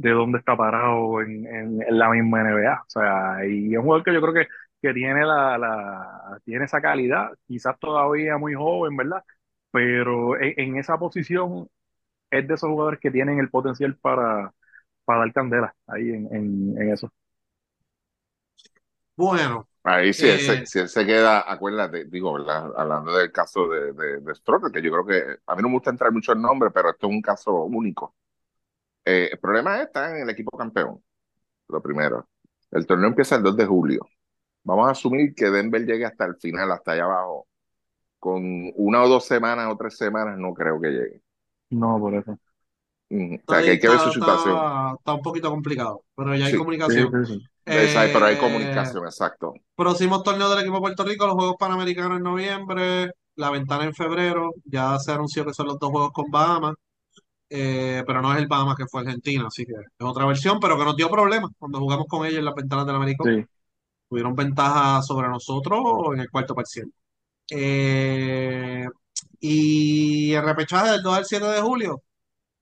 de 0.00 0.10
dónde 0.12 0.38
está 0.38 0.56
parado 0.56 1.20
en, 1.22 1.46
en, 1.46 1.82
en 1.82 1.98
la 1.98 2.08
misma 2.10 2.40
NBA. 2.42 2.74
O 2.82 2.84
sea, 2.90 3.46
y 3.46 3.72
es 3.72 3.78
un 3.78 3.84
jugador 3.84 4.04
que 4.04 4.14
yo 4.14 4.20
creo 4.22 4.34
que, 4.34 4.48
que 4.82 4.94
tiene, 4.94 5.24
la, 5.26 5.58
la, 5.58 6.40
tiene 6.44 6.64
esa 6.66 6.80
calidad, 6.80 7.30
quizás 7.46 7.78
todavía 7.78 8.38
muy 8.38 8.54
joven, 8.54 8.96
¿verdad? 8.96 9.24
Pero 9.72 10.40
en, 10.40 10.54
en 10.58 10.76
esa 10.78 10.98
posición 10.98 11.68
es 12.30 12.48
de 12.48 12.54
esos 12.54 12.70
jugadores 12.70 13.00
que 13.00 13.10
tienen 13.12 13.38
el 13.40 13.50
potencial 13.50 13.96
para, 13.98 14.52
para 15.04 15.20
dar 15.20 15.32
candela 15.34 15.76
ahí 15.88 16.10
en, 16.10 16.28
en, 16.34 16.82
en 16.82 16.92
eso. 16.92 17.12
Bueno, 19.16 19.68
Ahí 19.82 20.12
si 20.12 20.28
él, 20.28 20.38
se, 20.40 20.60
eh, 20.62 20.66
si 20.66 20.78
él 20.78 20.88
se 20.90 21.06
queda, 21.06 21.50
acuérdate, 21.50 22.04
digo, 22.04 22.34
¿verdad? 22.34 22.70
Hablando 22.76 23.16
del 23.16 23.32
caso 23.32 23.66
de, 23.68 23.92
de, 23.94 24.20
de 24.20 24.34
Stroker, 24.34 24.70
que 24.70 24.82
yo 24.82 24.90
creo 24.92 25.06
que 25.06 25.40
a 25.46 25.56
mí 25.56 25.62
no 25.62 25.68
me 25.68 25.74
gusta 25.76 25.90
entrar 25.90 26.12
mucho 26.12 26.32
en 26.32 26.42
nombre, 26.42 26.70
pero 26.70 26.90
esto 26.90 27.06
es 27.06 27.12
un 27.14 27.22
caso 27.22 27.64
único. 27.64 28.14
Eh, 29.04 29.30
el 29.32 29.38
problema 29.38 29.82
está 29.82 30.10
en 30.10 30.22
el 30.22 30.30
equipo 30.30 30.56
campeón, 30.56 31.02
lo 31.68 31.82
primero. 31.82 32.28
El 32.70 32.86
torneo 32.86 33.08
empieza 33.08 33.36
el 33.36 33.42
2 33.44 33.56
de 33.56 33.66
julio. 33.66 34.08
Vamos 34.64 34.88
a 34.88 34.92
asumir 34.92 35.34
que 35.34 35.50
Denver 35.50 35.84
llegue 35.86 36.06
hasta 36.06 36.26
el 36.26 36.36
final, 36.36 36.70
hasta 36.72 36.92
allá 36.92 37.04
abajo. 37.04 37.48
Con 38.18 38.42
una 38.76 39.02
o 39.04 39.08
dos 39.08 39.26
semanas 39.26 39.68
o 39.72 39.76
tres 39.76 39.96
semanas, 39.98 40.38
no 40.38 40.54
creo 40.54 40.80
que 40.80 40.90
llegue. 40.90 41.22
No, 41.70 41.98
por 42.00 42.14
eso. 42.14 42.38
Mm, 43.10 43.34
O 43.34 43.40
sea, 43.48 43.58
ahí 43.58 43.64
que 43.64 43.70
hay 43.72 43.80
que 43.80 43.88
ver 43.88 43.98
está, 43.98 44.04
su 44.04 44.12
situación. 44.12 44.56
está, 44.56 44.94
está 44.98 45.14
un 45.14 45.22
poquito 45.22 45.50
complicado, 45.50 46.04
pero 46.14 46.34
ya 46.36 46.46
hay 46.46 46.52
Sí, 46.52 46.58
comunicación. 46.58 47.10
sí, 47.26 47.34
sí. 47.34 47.44
Esa- 47.66 48.00
pero 48.12 48.26
hay 48.26 48.34
Eh, 48.36 48.38
comunicación, 48.38 49.04
exacto. 49.06 49.54
próximos 49.76 50.22
torneos 50.22 50.50
del 50.50 50.60
equipo 50.60 50.76
de 50.76 50.80
Puerto 50.82 51.04
Rico, 51.04 51.26
los 51.26 51.34
Juegos 51.36 51.56
Panamericanos 51.58 52.18
en 52.18 52.22
noviembre, 52.24 53.12
la 53.36 53.50
ventana 53.50 53.84
en 53.84 53.94
febrero, 53.94 54.50
ya 54.64 54.98
se 54.98 55.12
anunció 55.12 55.44
que 55.44 55.54
son 55.54 55.66
los 55.68 55.78
dos 55.78 55.90
juegos 55.90 56.12
con 56.12 56.30
Bahamas, 56.30 56.74
eh, 57.50 58.02
pero 58.06 58.22
no 58.22 58.32
es 58.32 58.38
el 58.38 58.46
Bahamas 58.46 58.76
que 58.76 58.86
fue 58.86 59.02
Argentina, 59.02 59.46
así 59.48 59.66
que 59.66 59.72
es 59.72 60.06
otra 60.06 60.24
versión, 60.26 60.58
pero 60.60 60.78
que 60.78 60.84
nos 60.84 60.96
dio 60.96 61.10
problemas 61.10 61.50
cuando 61.58 61.78
jugamos 61.80 62.06
con 62.08 62.24
ellos 62.26 62.38
en 62.38 62.44
las 62.46 62.54
ventanas 62.54 62.86
del 62.86 62.96
Americano. 62.96 63.36
Sí. 63.36 63.44
Tuvieron 64.08 64.34
ventaja 64.34 65.02
sobre 65.02 65.28
nosotros 65.28 65.82
en 66.14 66.20
el 66.20 66.30
cuarto 66.30 66.54
parcial. 66.54 66.90
Eh, 67.50 68.86
y 69.40 70.32
el 70.32 70.44
repechaje 70.44 70.92
del 70.92 71.02
2 71.02 71.14
al 71.16 71.24
7 71.24 71.46
de 71.46 71.60
julio. 71.60 72.02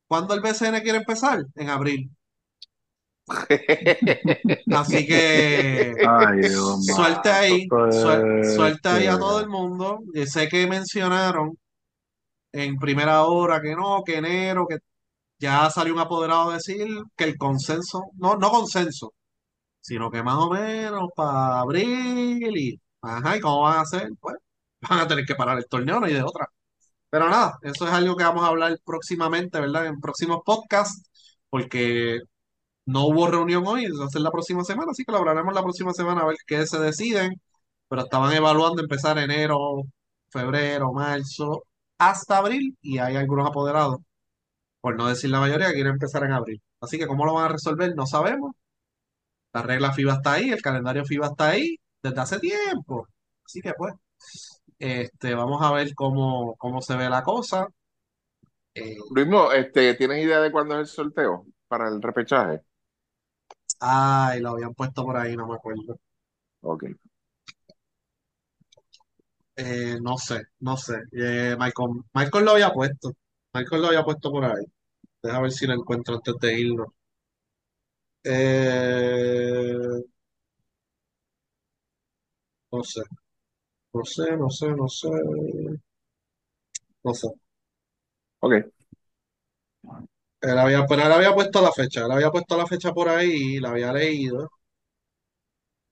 ¿Cuándo 0.06 0.34
el 0.34 0.40
BCN 0.40 0.80
quiere 0.82 0.98
empezar? 0.98 1.44
En 1.54 1.68
abril. 1.68 2.10
Así 4.72 5.06
que 5.06 5.94
Ay, 6.06 6.40
Dios 6.40 6.86
mano, 6.96 7.22
ahí, 7.26 7.66
suel- 7.68 8.40
es, 8.40 8.54
suerte 8.54 8.88
ahí 8.88 9.06
a 9.06 9.18
todo 9.18 9.40
el 9.40 9.48
mundo. 9.48 10.00
Yo 10.14 10.24
sé 10.26 10.48
que 10.48 10.66
mencionaron 10.66 11.58
en 12.52 12.76
primera 12.78 13.24
hora 13.24 13.60
que 13.60 13.74
no, 13.76 14.02
que 14.04 14.16
enero, 14.18 14.66
que 14.66 14.78
ya 15.38 15.70
salió 15.70 15.94
un 15.94 16.00
apoderado 16.00 16.50
a 16.50 16.54
decir 16.54 16.86
que 17.16 17.24
el 17.24 17.38
consenso, 17.38 18.04
no, 18.16 18.36
no 18.36 18.50
consenso, 18.50 19.14
sino 19.80 20.10
que 20.10 20.22
más 20.22 20.36
o 20.36 20.50
menos 20.50 21.10
para 21.16 21.60
abril 21.60 22.56
y, 22.56 22.80
ajá, 23.02 23.36
¿y 23.36 23.40
cómo 23.40 23.62
van 23.62 23.78
a 23.78 23.80
hacer? 23.82 24.10
Pues 24.20 24.36
van 24.90 25.00
a 25.00 25.08
tener 25.08 25.24
que 25.26 25.34
parar 25.34 25.58
el 25.58 25.66
torneo, 25.68 26.00
no 26.00 26.06
hay 26.06 26.14
de 26.14 26.22
otra. 26.22 26.48
Pero 27.10 27.28
nada, 27.28 27.58
eso 27.62 27.86
es 27.86 27.92
algo 27.92 28.16
que 28.16 28.24
vamos 28.24 28.44
a 28.44 28.48
hablar 28.48 28.78
próximamente, 28.84 29.60
¿verdad? 29.60 29.86
En 29.86 30.00
próximos 30.00 30.40
podcasts, 30.44 31.02
porque 31.50 32.20
no 32.86 33.06
hubo 33.06 33.26
reunión 33.28 33.66
hoy, 33.66 33.86
va 33.90 34.06
a 34.06 34.08
ser 34.08 34.22
la 34.22 34.30
próxima 34.30 34.64
semana, 34.64 34.92
así 34.92 35.04
que 35.04 35.12
lo 35.12 35.18
hablaremos 35.18 35.54
la 35.54 35.62
próxima 35.62 35.92
semana 35.92 36.22
a 36.22 36.26
ver 36.26 36.36
qué 36.46 36.66
se 36.66 36.78
deciden. 36.80 37.40
Pero 37.88 38.02
estaban 38.02 38.32
evaluando 38.34 38.82
empezar 38.82 39.18
enero, 39.18 39.82
febrero, 40.30 40.92
marzo, 40.92 41.64
hasta 41.98 42.38
abril, 42.38 42.76
y 42.82 42.98
hay 42.98 43.16
algunos 43.16 43.48
apoderados, 43.48 43.98
por 44.80 44.96
no 44.96 45.08
decir 45.08 45.30
la 45.30 45.40
mayoría, 45.40 45.68
que 45.68 45.74
quieren 45.74 45.94
empezar 45.94 46.24
en 46.24 46.32
abril. 46.32 46.62
Así 46.80 46.98
que 46.98 47.06
cómo 47.06 47.26
lo 47.26 47.34
van 47.34 47.46
a 47.46 47.48
resolver, 47.48 47.94
no 47.96 48.06
sabemos. 48.06 48.52
La 49.52 49.62
regla 49.62 49.92
FIBA 49.92 50.14
está 50.14 50.32
ahí, 50.34 50.50
el 50.50 50.62
calendario 50.62 51.04
FIBA 51.04 51.26
está 51.28 51.48
ahí 51.50 51.76
desde 52.02 52.20
hace 52.20 52.38
tiempo. 52.40 53.06
Así 53.44 53.60
que 53.60 53.72
pues, 53.74 53.94
este, 54.78 55.34
vamos 55.34 55.62
a 55.62 55.72
ver 55.72 55.94
cómo, 55.94 56.54
cómo 56.58 56.82
se 56.82 56.96
ve 56.96 57.08
la 57.10 57.22
cosa. 57.22 57.68
Eh, 58.74 58.96
Luismo, 59.10 59.52
este, 59.52 59.94
¿tienes 59.94 60.24
idea 60.24 60.40
de 60.40 60.50
cuándo 60.52 60.74
es 60.80 60.88
el 60.90 60.94
sorteo 60.94 61.46
para 61.68 61.88
el 61.88 62.00
repechaje? 62.00 62.62
ay, 63.80 64.40
lo 64.40 64.50
habían 64.50 64.74
puesto 64.74 65.04
por 65.04 65.16
ahí, 65.16 65.36
no 65.36 65.46
me 65.46 65.54
acuerdo. 65.56 65.98
Ok. 66.62 66.84
Eh, 69.62 69.98
no 70.00 70.16
sé, 70.18 70.40
no 70.60 70.76
sé. 70.76 70.94
Eh, 71.12 71.56
Michael, 71.58 72.02
Michael 72.14 72.44
lo 72.44 72.52
había 72.52 72.70
puesto. 72.72 73.12
Michael 73.52 73.82
lo 73.82 73.88
había 73.88 74.04
puesto 74.04 74.30
por 74.30 74.44
ahí. 74.44 74.64
Deja 75.22 75.40
ver 75.40 75.52
si 75.52 75.66
lo 75.66 75.74
encuentro 75.74 76.16
antes 76.16 76.34
de 76.40 76.60
irnos. 76.60 76.88
Eh, 78.24 80.02
no 82.72 82.82
sé, 82.90 83.02
no 83.94 84.04
sé, 84.14 84.28
no 84.44 84.50
sé, 84.50 84.68
no 84.82 84.88
sé, 84.88 85.08
no 87.04 87.14
sé. 87.14 87.28
Ok. 88.40 88.72
Él 90.40 90.58
había, 90.58 90.84
pero 90.84 91.02
él 91.06 91.12
había 91.12 91.32
puesto 91.32 91.62
la 91.62 91.70
fecha. 91.72 92.04
Él 92.04 92.10
había 92.10 92.30
puesto 92.32 92.56
la 92.56 92.66
fecha 92.66 92.92
por 92.92 93.08
ahí 93.08 93.30
y 93.56 93.60
la 93.60 93.70
había 93.70 93.92
leído. 93.92 94.50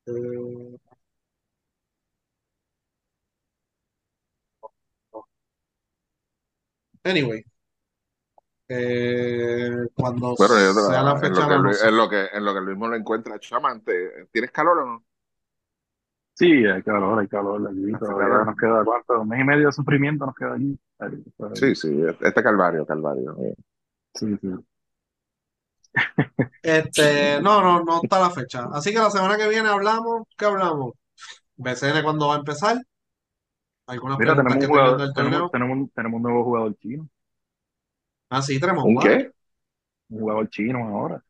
Eh, 0.07 0.13
anyway, 7.07 7.43
eh, 8.69 9.71
cuando 9.95 10.37
Bueno, 10.37 10.55
sea 10.87 11.03
la 11.03 11.03
la- 11.03 11.13
en 11.13 11.21
fecha 11.21 11.43
lo 11.43 11.49
que, 11.49 11.55
Luis- 11.59 11.83
en 11.85 11.97
lo 11.97 12.09
que, 12.09 12.27
en 12.33 12.45
lo 12.45 12.55
que 12.55 12.61
lo 12.61 12.97
encuentra, 12.97 13.39
chamante, 13.39 14.29
¿tienes 14.33 14.51
calor 14.51 14.79
o 14.79 14.87
no? 14.87 15.05
Sí, 16.35 16.67
hay 16.67 16.83
calor, 16.83 17.19
hay 17.19 17.29
calor 17.29 17.67
aquí. 17.67 17.93
Todavía 17.99 18.45
nos 18.45 18.57
queda 18.57 18.85
cuánto, 18.85 19.21
un 19.23 19.29
mes 19.29 19.41
y 19.41 19.45
medio 19.45 19.67
de 19.67 19.73
sufrimiento 19.73 20.27
nos 20.27 20.35
queda 20.35 20.55
aquí. 20.55 20.79
Ay, 20.99 21.25
pues, 21.37 21.59
Sí, 21.59 21.75
sí, 21.75 22.03
este 22.21 22.43
Calvario, 22.43 22.85
Calvario. 22.85 23.37
eh. 23.43 23.55
Sí, 24.15 24.37
sí. 24.41 24.49
Este, 26.63 27.41
no, 27.43 27.63
no, 27.63 27.85
no 27.85 28.01
está 28.03 28.19
la 28.21 28.31
fecha. 28.31 28.69
Así 28.73 28.93
que 28.93 28.99
la 28.99 29.11
semana 29.11 29.37
que 29.37 29.49
viene 29.49 29.69
hablamos. 29.69 30.25
¿Qué 30.37 30.45
hablamos? 30.47 30.93
BCN 31.57 32.03
cuándo 32.03 32.29
va 32.29 32.35
a 32.37 32.39
empezar. 32.39 32.77
Algunas 33.87 34.19
Mira, 34.19 34.37
preguntas 34.37 34.37
tenemos 34.37 34.59
que 34.59 34.67
un 34.67 34.69
tengan 34.69 34.69
jugador, 34.69 34.99
del 34.99 35.13
tenemos, 35.15 35.43
torneo. 35.43 35.51
tenemos, 35.51 35.77
un- 35.79 35.89
tenemos 35.91 36.17
un 36.19 36.23
nuevo 36.23 36.45
jugador 36.45 36.77
chino, 36.79 37.09
Ah, 38.31 38.43
sí, 38.43 38.59
tenemos 38.61 38.89
¿Un 38.89 38.99
cuatro. 38.99 39.19
qué? 39.19 39.33
un 40.11 40.21
jugador 40.21 40.51
chino 40.51 40.79
ahora. 40.89 41.25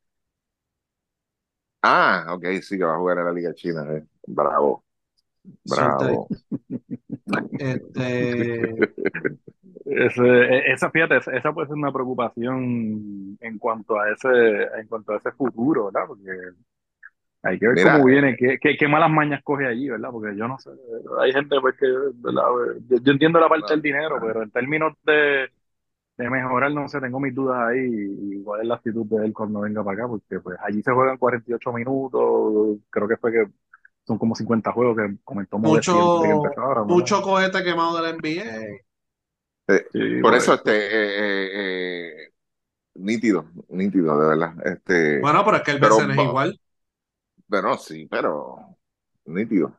Ah, 1.83 2.27
ok, 2.35 2.45
sí, 2.63 2.77
que 2.79 2.85
va 2.85 2.95
a 2.95 2.99
jugar 2.99 3.19
en 3.19 3.25
la 3.27 3.33
Liga 3.33 3.55
China. 3.55 3.85
eh. 3.97 4.07
Bravo, 4.27 4.85
Suerte 5.65 6.07
bravo. 6.07 6.33
Este, 7.59 8.87
Ese, 9.87 10.23
e- 10.25 10.73
esa, 10.73 10.91
fíjate, 10.91 11.17
esa 11.19 11.33
esa 11.37 11.53
puede 11.53 11.69
ser 11.69 11.77
una 11.77 11.93
preocupación 11.93 13.39
en 13.41 13.59
cuanto 13.59 13.99
a 14.01 14.11
ese, 14.11 14.29
en 14.81 14.87
cuanto 14.89 15.13
a 15.13 15.17
ese 15.19 15.33
futuro, 15.33 15.87
¿verdad? 15.87 16.07
Porque 16.09 16.31
hay 17.43 17.59
que 17.59 17.69
ver 17.69 17.77
Mira, 17.77 17.95
cómo 17.95 18.05
viene, 18.05 18.37
qué, 18.37 18.59
qué, 18.61 18.77
qué 18.77 18.89
malas 18.89 19.11
mañas 19.11 19.41
coge 19.45 19.67
allí, 19.67 19.89
¿verdad? 19.89 20.11
Porque 20.11 20.37
yo 20.37 20.49
no 20.49 20.59
sé, 20.59 20.71
hay 21.21 21.33
gente 21.33 21.61
pues 21.61 21.77
que, 21.79 21.87
¿verdad? 22.17 22.43
Yo, 22.89 22.97
yo 23.03 23.13
entiendo 23.13 23.41
la 23.41 23.49
parte 23.49 23.73
del 23.75 23.83
dinero, 23.83 24.19
pero 24.21 24.43
en 24.43 24.51
términos 24.51 24.95
de, 25.05 25.49
de 26.19 26.31
mejorar, 26.31 26.73
no 26.73 26.89
sé, 26.89 27.01
tengo 27.01 27.21
mis 27.21 27.35
dudas 27.35 27.59
ahí 27.69 27.81
y 27.81 28.43
cuál 28.45 28.63
es 28.63 28.69
la 28.69 28.77
actitud 28.77 29.07
de 29.07 29.27
él 29.27 29.33
cuando 29.35 29.61
venga 29.61 29.85
para 29.85 29.97
acá, 29.99 30.09
porque 30.09 30.41
pues 30.41 30.59
allí 30.63 30.83
se 30.83 30.93
juegan 30.93 31.19
48 31.19 31.73
minutos, 31.73 32.79
creo 32.91 33.09
que 33.09 33.17
fue 33.19 33.33
que 33.33 33.47
son 34.07 34.19
como 34.19 34.35
50 34.35 34.73
juegos 34.73 34.97
que 34.97 35.17
comentó 35.25 35.59
que 35.61 35.69
mucho, 35.71 35.95
mucho 36.87 37.23
cohete 37.23 37.63
quemado 37.65 37.97
del 38.03 38.15
NBA. 38.17 38.77
eh, 39.69 39.87
Sí, 39.93 39.99
por 40.21 40.35
eso, 40.35 40.55
este, 40.55 40.73
eh, 40.73 41.49
eh, 41.53 42.27
eh, 42.29 42.33
nítido, 42.97 43.51
nítido, 43.71 44.19
de 44.21 44.29
verdad. 44.29 44.55
Este, 44.67 45.21
Bueno, 45.21 45.45
pero 45.45 45.59
es 45.59 45.63
que 45.63 45.71
el 45.73 45.79
BCN 45.81 46.15
es 46.15 46.21
igual. 46.23 46.61
Bueno, 47.49 47.77
sí, 47.79 48.07
pero 48.11 48.77
nítido. 49.27 49.79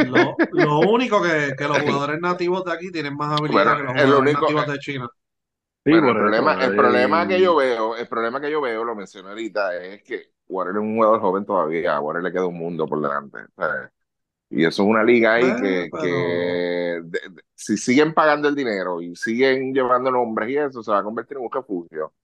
Lo, 0.00 0.44
lo 0.50 0.80
único 0.80 1.20
que, 1.22 1.54
que 1.56 1.66
los 1.68 1.78
jugadores 1.80 2.20
nativos 2.20 2.64
de 2.64 2.72
aquí 2.72 2.90
tienen 2.92 3.16
más 3.16 3.32
habilidad 3.32 3.74
Bueno, 3.74 3.76
que 3.76 3.82
los 3.82 3.94
es 3.94 4.08
lo 4.08 4.18
jugadores 4.18 4.20
único, 4.20 4.46
nativos 4.46 4.66
de 4.66 4.78
China. 4.78 5.08
Sí, 5.84 5.92
Bueno, 5.92 6.10
el 6.10 6.16
problema, 6.18 6.54
el 6.60 6.74
problema 6.74 7.26
que 7.26 7.40
eh, 7.40 7.42
yo 7.42 7.56
veo, 7.56 7.96
el 7.96 8.06
problema 8.08 8.40
que 8.40 8.50
yo 8.50 8.60
veo, 8.60 8.84
lo 8.84 8.94
mencioné 8.94 9.30
ahorita, 9.30 9.74
es 9.82 10.02
que 10.02 10.32
Warner 10.48 10.76
es 10.76 10.82
un 10.82 10.94
jugador 10.96 11.20
joven 11.20 11.46
todavía, 11.46 11.96
a 11.96 12.00
Warner 12.00 12.22
le 12.24 12.32
queda 12.32 12.46
un 12.46 12.58
mundo 12.58 12.86
por 12.86 13.00
delante. 13.00 13.38
¿sabes? 13.56 13.90
Y 14.50 14.64
eso 14.64 14.82
es 14.84 14.88
una 14.88 15.04
liga 15.04 15.34
ahí 15.34 15.54
Eh, 15.54 15.56
que, 15.56 15.90
pero 15.90 15.98
que 15.98 17.00
de- 17.04 17.20
de- 17.30 17.42
si 17.54 17.76
siguen 17.78 18.14
pagando 18.14 18.48
el 18.48 18.54
dinero 18.56 19.02
y 19.02 19.16
siguen 19.16 19.74
llevando 19.74 20.10
nombres 20.12 20.50
y 20.50 20.56
eso, 20.58 20.82
se 20.82 20.92
va 20.92 20.98
a 21.00 21.04
convertir 21.04 21.38
en 21.38 21.44
un 21.44 21.52
refugio. 21.52 22.14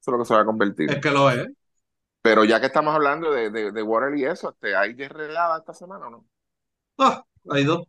Eso 0.00 0.10
es 0.10 0.12
lo 0.12 0.18
que 0.20 0.24
se 0.26 0.34
va 0.34 0.42
a 0.42 0.46
es 0.86 0.98
convertir. 0.98 1.00
que 1.00 1.10
lo 1.10 1.30
es. 1.30 1.48
Pero 2.22 2.44
ya 2.44 2.60
que 2.60 2.66
estamos 2.66 2.94
hablando 2.94 3.30
de, 3.32 3.50
de, 3.50 3.72
de 3.72 3.82
Warner 3.82 4.18
y 4.18 4.24
eso, 4.26 4.50
este, 4.50 4.76
¿hay 4.76 4.94
desregada 4.94 5.58
esta 5.58 5.74
semana 5.74 6.06
o 6.08 6.10
no? 6.10 6.26
Ah, 6.98 7.24
hay 7.50 7.64
dos. 7.64 7.86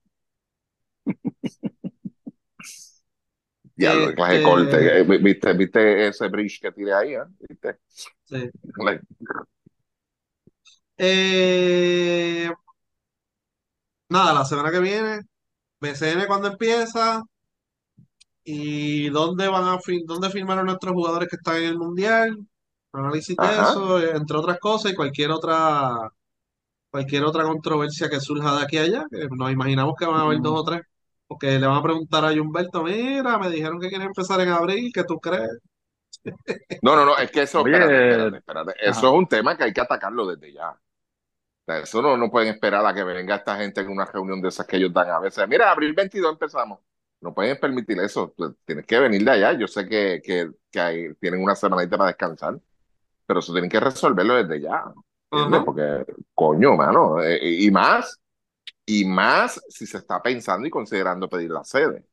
Diablo, 3.75 4.07
qué 4.09 4.15
clase 4.15 4.35
Este, 4.35 4.41
corte. 4.41 4.99
Eh, 4.99 5.03
¿Viste, 5.03 5.53
viste 5.53 6.07
ese 6.07 6.27
bridge 6.29 6.59
que 6.61 6.71
tiré 6.71 6.93
ahí? 6.93 7.13
eh? 7.15 7.23
¿Viste? 7.49 7.79
sí. 8.25 8.51
Like, 8.77 9.03
Eh, 10.97 12.49
nada, 14.09 14.33
la 14.33 14.45
semana 14.45 14.71
que 14.71 14.79
viene, 14.79 15.21
BCN 15.79 16.27
cuando 16.27 16.47
empieza 16.49 17.23
y 18.43 19.09
dónde 19.09 19.47
van 19.47 19.65
a 19.65 19.77
dónde 20.05 20.29
firmaron 20.29 20.65
nuestros 20.65 20.93
jugadores 20.93 21.29
que 21.29 21.35
están 21.37 21.57
en 21.57 21.63
el 21.65 21.77
mundial, 21.77 22.37
análisis 22.93 23.38
de 23.38 23.47
Ajá. 23.47 23.61
eso, 23.72 23.99
eh, 24.01 24.11
entre 24.15 24.38
otras 24.38 24.59
cosas 24.59 24.91
y 24.91 24.95
cualquier 24.95 25.31
otra, 25.31 26.11
cualquier 26.91 27.23
otra 27.26 27.43
controversia 27.45 28.09
que 28.09 28.19
surja 28.22 28.55
de 28.57 28.63
aquí 28.63 28.77
a 28.77 28.84
allá, 28.84 29.05
que 29.11 29.27
nos 29.30 29.51
imaginamos 29.51 29.95
que 29.97 30.05
van 30.05 30.18
a 30.22 30.23
haber 30.23 30.41
dos 30.41 30.59
o 30.61 30.63
tres, 30.63 30.81
porque 31.27 31.59
le 31.59 31.68
van 31.68 31.77
a 31.77 31.84
preguntar 31.84 32.26
a 32.26 32.31
Humberto, 32.34 32.84
mira, 32.84 33.38
me 33.39 33.49
dijeron 33.49 33.80
que 33.80 33.89
quieren 33.89 34.07
empezar 34.09 34.41
en 34.41 34.49
abril, 34.49 34.91
¿qué 34.93 35.03
tú 35.05 35.19
crees? 35.19 35.49
No, 36.81 36.95
no, 36.95 37.05
no, 37.05 37.18
es 37.18 37.30
que 37.31 37.43
eso, 37.43 37.59
espérate, 37.61 37.99
espérate, 37.99 38.38
Oye, 38.38 38.39
espérate. 38.39 38.72
ajá. 38.85 38.89
Eso 38.89 39.07
es 39.07 39.13
un 39.13 39.27
tema 39.27 39.55
que 39.55 39.65
hay 39.65 39.73
que 39.73 39.81
atacarlo 39.81 40.26
desde 40.27 40.51
ya. 40.53 40.72
O 40.72 40.77
sea, 41.65 41.80
eso 41.80 42.01
no, 42.01 42.18
no 42.18 42.31
pueden 42.31 42.49
esperar 42.53 42.85
a 42.85 42.93
que 42.93 43.03
venga 43.03 43.35
esta 43.38 43.57
gente 43.57 43.81
en 43.81 43.89
una 43.89 44.05
reunión 44.05 44.41
de 44.41 44.49
esas 44.49 44.68
que 44.68 44.77
ellos 44.77 44.93
dan 44.93 45.09
a 45.11 45.19
veces. 45.19 45.47
Mira, 45.47 45.72
abril 45.72 45.93
22 45.93 46.34
empezamos. 46.34 46.80
No 47.22 47.34
pueden 47.34 47.59
permitir 47.59 47.99
eso. 47.99 48.34
Tú 48.38 48.55
Tienes 48.65 48.85
que 48.88 48.99
venir 48.99 49.23
de 49.26 49.31
allá. 49.31 49.53
Yo 49.53 49.68
sé 49.68 49.88
que, 49.88 50.22
que, 50.23 50.51
que 50.72 50.80
hay- 50.81 51.15
tienen 51.15 51.43
una 51.43 51.55
semanita 51.55 51.97
para 51.97 52.09
descansar, 52.09 52.59
pero 53.31 53.39
eso 53.41 53.53
tienen 53.53 53.69
que 53.71 53.79
resolverlo 53.79 54.35
desde 54.35 54.61
ya. 54.61 54.85
Ajá. 55.31 55.65
Porque, 55.65 56.05
coño, 56.33 56.75
mano. 56.75 57.21
eh, 57.23 57.39
y 57.63 57.71
más, 57.71 58.19
y 58.85 59.05
más 59.05 59.61
si 59.69 59.87
se 59.87 59.97
está 59.99 60.21
pensando 60.21 60.67
y 60.67 60.71
considerando 60.71 61.29
pedir 61.29 61.51
la 61.51 61.63
sede. 61.63 62.05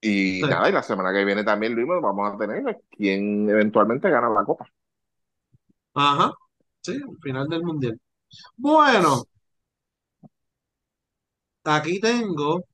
Y 0.00 0.42
Sí. 0.42 0.48
nada, 0.48 0.68
y 0.68 0.72
la 0.72 0.82
semana 0.82 1.12
que 1.12 1.24
viene 1.24 1.42
también, 1.44 1.74
Luis, 1.74 1.88
vamos 1.88 2.32
a 2.32 2.36
tener 2.38 2.80
quien 2.90 3.48
eventualmente 3.50 4.10
gana 4.10 4.28
la 4.30 4.44
copa. 4.44 4.66
Ajá, 5.94 6.32
sí, 6.82 6.92
al 6.94 7.16
final 7.22 7.48
del 7.48 7.62
mundial. 7.64 7.98
Bueno, 8.56 9.24
aquí 11.64 12.00
tengo 12.00 12.64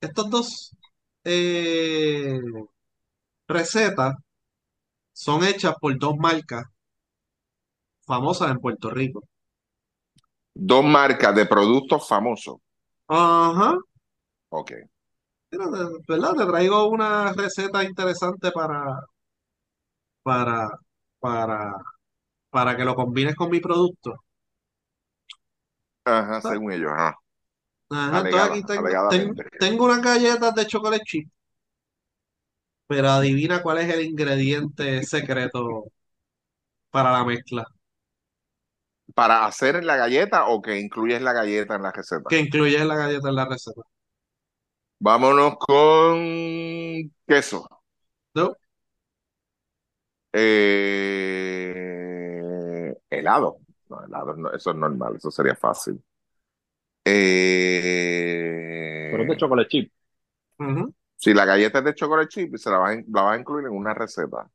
estos 0.00 0.30
dos 0.30 0.76
eh, 1.24 2.40
recetas, 3.48 4.14
son 5.16 5.42
hechas 5.44 5.74
por 5.80 5.98
dos 5.98 6.16
marcas 6.16 6.64
famosas 8.06 8.50
en 8.50 8.58
Puerto 8.58 8.88
Rico. 8.88 9.22
Dos 10.70 10.84
marcas 10.84 11.36
de 11.36 11.46
productos 11.46 12.08
famosos. 12.08 12.56
Ajá, 13.08 13.78
Ok. 14.50 14.72
mira, 15.50 15.66
¿verdad? 16.08 16.34
Te 16.36 16.46
traigo 16.46 16.88
una 16.88 17.32
receta 17.32 17.82
interesante 17.84 18.50
para, 18.52 19.00
para, 20.22 20.68
para, 21.20 21.74
para 22.50 22.76
que 22.76 22.84
lo 22.84 22.94
combines 22.96 23.36
con 23.36 23.50
mi 23.50 23.60
producto. 23.60 24.14
Ajá, 26.04 26.40
según 26.40 26.72
ellos, 26.72 26.90
ajá. 26.92 27.16
Ajá, 27.90 28.20
entonces 28.20 28.48
aquí 28.48 28.62
Alegada, 28.62 28.64
tengo, 28.64 28.96
ten- 29.08 29.32
alegadamente. 29.32 29.44
tengo 29.58 29.84
unas 29.84 30.00
galletas 30.02 30.54
de 30.54 30.66
chocolate 30.66 31.04
chip, 31.04 31.28
pero 32.86 33.08
adivina 33.10 33.62
cuál 33.62 33.78
es 33.78 33.92
el 33.92 34.02
ingrediente 34.04 35.02
secreto 35.04 35.84
para 36.90 37.12
la 37.12 37.24
mezcla. 37.24 37.64
¿Para 39.14 39.46
hacer 39.46 39.84
la 39.84 39.96
galleta 39.96 40.46
o 40.48 40.60
que 40.62 40.78
incluyes 40.78 41.22
la 41.22 41.32
galleta 41.32 41.76
en 41.76 41.82
la 41.82 41.92
receta? 41.92 42.28
que 42.28 42.38
incluyes 42.40 42.84
la 42.84 42.96
galleta 42.96 43.28
en 43.28 43.34
la 43.36 43.46
receta. 43.46 43.82
Vámonos 44.98 45.56
con 45.58 46.18
queso. 47.26 47.66
¿No? 48.34 48.56
Eh, 50.32 51.72
helado. 53.10 53.58
No, 53.88 54.04
helado, 54.04 54.34
no, 54.36 54.52
eso 54.52 54.70
es 54.70 54.76
normal, 54.76 55.16
eso 55.16 55.30
sería 55.30 55.54
fácil. 55.54 56.02
Eh, 57.04 59.08
Pero 59.10 59.22
es 59.22 59.28
de 59.28 59.36
chocolate 59.36 59.68
chip. 59.68 59.92
Si 61.16 61.34
la 61.34 61.44
galleta 61.44 61.78
es 61.80 61.84
de 61.84 61.94
chocolate 61.94 62.28
chip, 62.28 62.56
se 62.56 62.70
la 62.70 62.78
vas 62.78 62.96
a, 62.98 63.02
la 63.08 63.22
vas 63.22 63.36
a 63.36 63.40
incluir 63.40 63.66
en 63.66 63.72
una 63.74 63.94
receta. 63.94 64.50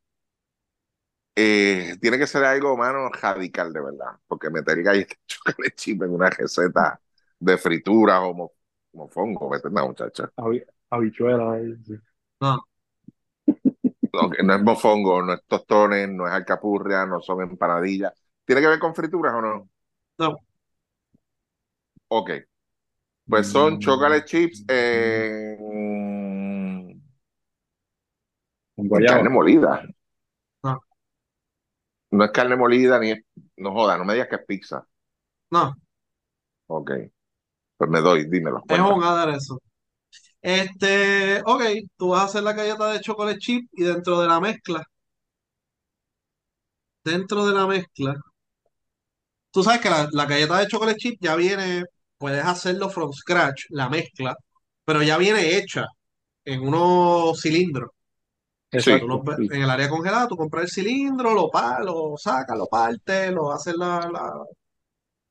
Eh, 1.35 1.95
tiene 2.01 2.17
que 2.17 2.27
ser 2.27 2.43
algo, 2.43 2.75
mano, 2.77 3.09
radical 3.09 3.71
de 3.73 3.81
verdad, 3.81 4.19
porque 4.27 4.49
meter 4.49 4.83
galletas 4.83 5.17
de 5.17 5.25
chocolate 5.27 5.75
chip 5.75 6.03
en 6.03 6.11
una 6.11 6.29
receta 6.29 7.01
de 7.39 7.57
fritura 7.57 8.21
o 8.21 8.33
mo- 8.33 8.53
mofongo, 8.93 9.49
vete, 9.49 9.69
no, 9.69 9.87
muchacha. 9.87 10.31
Habi- 10.37 10.65
Habichuela. 10.89 11.57
sí. 11.85 11.95
No, 12.41 12.65
No, 14.13 14.29
no 14.43 14.55
es 14.55 14.61
mofongo, 14.61 15.21
no 15.21 15.33
es 15.33 15.41
tostones, 15.47 16.09
no 16.09 16.27
es 16.27 16.33
alcapurria, 16.33 17.05
no 17.05 17.21
son 17.21 17.41
empanadillas. 17.41 18.13
¿Tiene 18.45 18.61
que 18.61 18.67
ver 18.67 18.79
con 18.79 18.93
frituras 18.95 19.33
o 19.35 19.41
no? 19.41 19.69
no. 20.19 20.41
Ok. 22.09 22.31
Pues 23.29 23.47
son 23.49 23.79
chocolate 23.79 24.25
chips 24.25 24.65
en, 24.67 25.57
En 28.89 29.05
carne 29.11 29.29
molida. 29.29 29.81
No, 30.63 30.81
No 32.17 32.23
es 32.25 32.31
carne 32.31 32.55
molida 32.55 32.99
ni 32.99 33.11
es, 33.11 33.19
no 33.57 33.73
joda, 33.73 33.97
no 33.97 34.05
me 34.05 34.13
digas 34.13 34.29
que 34.29 34.35
es 34.37 34.45
pizza. 34.45 34.87
no, 35.51 35.75
Ok. 36.67 36.91
Pues 37.77 37.89
me 37.89 38.01
doy, 38.01 38.25
dímelo, 38.29 38.63
es 38.67 38.79
un 38.79 39.03
aderezo. 39.03 39.61
Este, 40.41 41.41
ok, 41.45 41.63
tú 41.97 42.09
vas 42.09 42.23
a 42.23 42.25
hacer 42.25 42.43
la 42.43 42.53
galleta 42.53 42.87
de 42.93 43.01
chocolate 43.01 43.39
chip 43.39 43.69
y 43.73 43.83
dentro 43.85 44.21
de 44.21 44.27
la 44.27 44.39
mezcla, 44.41 44.83
dentro 47.03 47.45
de 47.45 47.53
la 47.53 47.67
mezcla, 47.67 48.15
tú 49.51 49.63
sabes 49.63 49.81
que 49.81 49.89
la, 49.89 50.07
la 50.11 50.25
galleta 50.25 50.57
de 50.59 50.67
chocolate 50.67 50.97
chip 50.99 51.17
ya 51.21 51.35
viene, 51.35 51.83
puedes 52.17 52.43
hacerlo 52.45 52.89
from 52.89 53.11
scratch, 53.13 53.65
la 53.69 53.89
mezcla, 53.89 54.35
pero 54.85 55.03
ya 55.03 55.17
viene 55.17 55.57
hecha 55.57 55.85
en 56.45 56.61
unos 56.67 57.41
cilindros. 57.41 57.91
Exacto. 58.71 59.23
en 59.51 59.61
el 59.61 59.69
área 59.69 59.89
congelada, 59.89 60.27
tú 60.27 60.37
compras 60.37 60.63
el 60.65 60.69
cilindro, 60.71 61.33
lo, 61.33 61.49
lo 61.83 62.17
sacas, 62.17 62.57
lo 62.57 62.67
partes, 62.67 63.31
lo 63.31 63.51
haces 63.51 63.75
la, 63.75 64.09
la- 64.11 64.33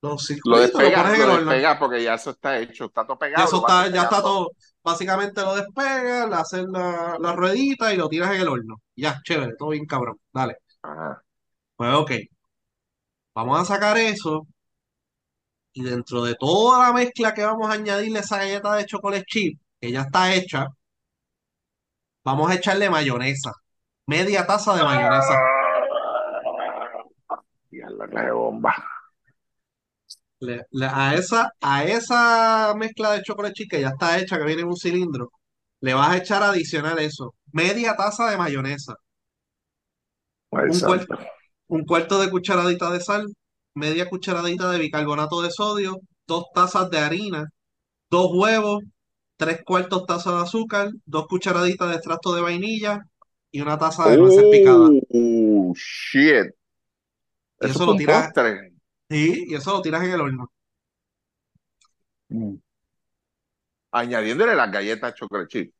los 0.03 0.13
lo 0.13 0.19
circuitos, 0.19 0.73
lo 0.83 0.91
despega, 0.91 1.27
lo 1.27 1.35
horno. 1.35 1.51
despega 1.51 1.79
porque 1.79 2.03
ya 2.03 2.15
eso 2.15 2.31
está 2.31 2.59
hecho, 2.59 2.87
está 2.87 3.07
todo 3.07 3.19
pegado, 3.19 3.45
eso 3.47 3.57
lo 3.57 3.69
está, 3.69 3.89
ya 3.89 4.03
está 4.05 4.23
todo. 4.23 4.51
Básicamente 4.83 5.43
lo 5.43 5.55
despegas, 5.57 6.29
le 6.29 6.35
haces 6.37 6.65
la, 6.69 7.17
la 7.21 7.33
ruedita 7.35 7.93
y 7.93 7.97
lo 7.97 8.09
tiras 8.09 8.35
en 8.35 8.41
el 8.43 8.49
horno. 8.49 8.81
Ya, 8.97 9.21
chévere, 9.25 9.55
todo 9.59 9.71
bien 9.71 9.87
cabrón. 9.87 10.19
Dale. 10.33 10.57
Ajá. 10.83 11.23
Pues 11.77 11.93
ok, 11.95 12.11
vamos 13.35 13.59
a 13.61 13.65
sacar 13.65 13.99
eso 13.99 14.47
y 15.73 15.83
dentro 15.83 16.25
de 16.25 16.35
toda 16.35 16.79
la 16.87 16.93
mezcla 16.93 17.35
que 17.35 17.45
vamos 17.45 17.69
a 17.71 17.75
añadirle 17.75 18.21
esa 18.21 18.39
galleta 18.39 18.75
de 18.75 18.87
chocolate 18.87 19.25
chip, 19.27 19.61
que 19.81 19.93
ya 19.93 20.03
está 20.03 20.35
hecha, 20.35 20.67
vamos 22.31 22.51
a 22.51 22.55
echarle 22.55 22.89
mayonesa. 22.91 23.53
Media 24.07 24.47
taza 24.47 24.77
de 24.77 24.83
mayonesa. 24.85 25.39
Diablo, 27.71 28.05
qué 28.11 28.31
bomba. 28.31 28.75
Le- 30.41 30.65
le- 30.71 30.87
a 30.87 31.15
esa, 31.15 31.51
a 31.61 31.85
esa 31.85 32.75
mezcla 32.77 33.13
de 33.13 33.23
chocolate 33.23 33.55
chip 33.55 33.71
que 33.71 33.81
ya 33.81 33.89
está 33.89 34.19
hecha, 34.19 34.39
que 34.39 34.45
viene 34.45 34.63
en 34.63 34.69
un 34.69 34.77
cilindro, 34.77 35.31
le 35.81 35.95
vas 35.95 36.11
a 36.11 36.17
echar 36.17 36.43
adicional 36.43 36.99
eso. 36.99 37.35
Media 37.53 37.95
taza 37.97 38.31
de 38.31 38.37
mayonesa. 38.39 38.95
Ay, 40.53 40.65
Un, 40.71 40.81
cuar- 40.81 41.07
santo. 41.07 41.19
un 41.69 41.85
cuarto 41.85 42.21
de 42.21 42.31
cucharadita 42.31 42.91
de 42.91 43.01
sal, 43.01 43.27
media 43.75 44.09
cucharadita 44.09 44.71
de 44.71 44.79
bicarbonato 44.79 45.43
de 45.43 45.51
sodio, 45.51 45.99
dos 46.27 46.47
tazas 46.55 46.91
de 46.91 46.99
harina, 46.99 47.49
dos 48.11 48.31
huevos, 48.33 48.83
tres 49.41 49.63
cuartos 49.67 50.07
tazas 50.07 50.35
de 50.37 50.43
azúcar, 50.43 50.91
dos 51.07 51.27
cucharaditas 51.29 51.91
de 51.91 51.97
extracto 51.97 52.35
de 52.35 52.43
vainilla 52.43 53.01
y 53.51 53.63
una 53.63 53.79
taza 53.79 54.11
de 54.11 54.19
nueces 54.19 54.47
picadas. 54.49 54.93
Oh, 55.13 55.75
shit. 55.77 56.55
Y 57.61 57.71
Eso 57.71 57.79
eso 57.79 57.87
es 57.87 57.87
lo 57.87 57.97
tiras, 57.97 58.29
postre. 58.33 58.73
sí, 59.11 59.45
y 59.49 59.55
eso 59.57 59.73
lo 59.73 59.83
tiras 59.83 60.05
en 60.05 60.13
el 60.13 60.21
horno. 60.23 60.53
Mm. 62.33 62.61
Añadiéndole 63.93 64.57
las 64.57 64.69
galletas 64.73 65.15
chocolate 65.15 65.49
chip. 65.49 65.75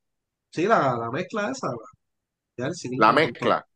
Sí, 0.53 0.67
la, 0.67 0.97
la 0.97 1.11
mezcla 1.11 1.51
esa, 1.51 1.69
La 2.97 3.13
todo. 3.13 3.13
mezcla. 3.13 3.67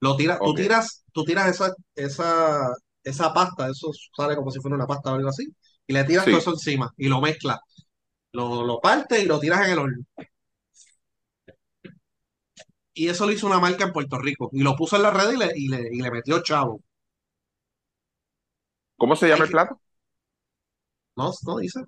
Lo 0.00 0.16
tiras, 0.16 0.42
tú 0.42 0.54
Ok. 0.54 0.56
tiras, 0.56 1.04
tú 1.12 1.24
tiras 1.24 1.48
esa, 1.48 1.72
esa, 1.94 2.68
esa 3.04 3.32
pasta, 3.34 3.68
eso 3.70 3.90
sale 4.16 4.36
como 4.36 4.50
si 4.50 4.60
fuera 4.60 4.76
una 4.76 4.86
pasta 4.86 5.12
o 5.12 5.16
algo 5.16 5.28
así, 5.28 5.46
y 5.86 5.92
le 5.92 6.04
tiras 6.04 6.28
todo 6.28 6.40
eso 6.40 6.50
encima 6.52 6.92
y 6.96 7.08
lo 7.08 7.20
mezclas. 7.20 7.58
Lo, 8.32 8.64
lo 8.64 8.80
partes 8.80 9.22
y 9.22 9.26
lo 9.26 9.38
tiras 9.40 9.66
en 9.66 9.72
el 9.72 9.78
horno. 9.78 10.04
Y 12.94 13.08
eso 13.08 13.26
lo 13.26 13.32
hizo 13.32 13.46
una 13.46 13.60
marca 13.60 13.84
en 13.84 13.92
Puerto 13.92 14.18
Rico. 14.18 14.48
Y 14.52 14.62
lo 14.62 14.74
puso 14.76 14.96
en 14.96 15.02
la 15.02 15.10
red 15.10 15.32
y 15.32 15.36
le, 15.36 15.52
y 15.56 15.68
le, 15.68 15.88
y 15.92 16.00
le 16.00 16.10
metió 16.10 16.42
chavo. 16.42 16.80
¿Cómo 18.96 19.16
se 19.16 19.28
Hay 19.28 19.28
llama 19.28 19.44
el 19.44 19.50
que, 19.50 19.52
plato? 19.52 19.80
no, 21.16 21.32
no 21.46 21.56
dice. 21.58 21.80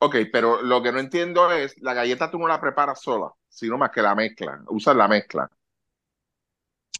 Ok, 0.00 0.16
pero 0.32 0.62
lo 0.62 0.82
que 0.82 0.92
no 0.92 0.98
entiendo 1.00 1.50
es, 1.52 1.74
la 1.80 1.94
galleta 1.94 2.30
tú 2.30 2.38
no 2.38 2.46
la 2.48 2.60
preparas 2.60 3.00
sola, 3.00 3.32
sino 3.48 3.78
más 3.78 3.90
que 3.90 4.02
la 4.02 4.14
mezcla, 4.14 4.62
usas 4.68 4.96
la 4.96 5.08
mezcla. 5.08 5.48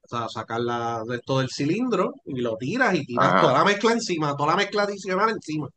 O 0.05 0.09
sea, 0.09 0.28
sacarla 0.28 1.05
de 1.07 1.20
todo 1.20 1.40
el 1.40 1.51
cilindro 1.51 2.15
y 2.24 2.40
lo 2.40 2.57
tiras 2.57 2.95
y 2.97 3.05
tiras 3.07 3.35
Ajá. 3.35 3.39
toda 3.39 3.53
la 3.59 3.65
mezcla 3.65 3.93
encima, 3.93 4.36
toda 4.36 4.51
la 4.51 4.57
mezcla 4.57 4.82
adicional 4.82 5.31
encima. 5.31 5.69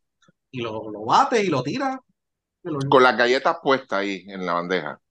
Y 0.52 0.61
lo, 0.61 0.90
lo 0.91 1.02
bates 1.06 1.44
y 1.44 1.48
lo 1.49 1.60
horno. 1.60 1.99
Con 2.90 3.02
las 3.02 3.18
galletas 3.18 3.57
puestas 3.64 3.99
ahí 4.02 4.23
en 4.28 4.45
la 4.45 4.53
bandeja. 4.53 5.02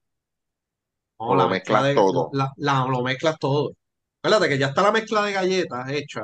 No, 1.21 1.33
o 1.33 1.37
la 1.37 1.47
lo 1.47 1.49
mezcla 1.49 1.83
mezclas 1.83 1.85
de, 1.85 1.95
todo. 1.95 2.33
la- 2.33 2.53
la- 2.57 2.87
lo 2.89 3.03
mezclas 3.03 3.39
todo. 3.39 3.73
Acuérdate 4.23 4.49
que 4.49 4.59
ya 4.59 4.69
está 4.69 4.83
la 4.83 4.93
mezcla 4.93 5.23
de 5.25 5.33
galletas 5.33 5.89
hecha, 5.91 6.23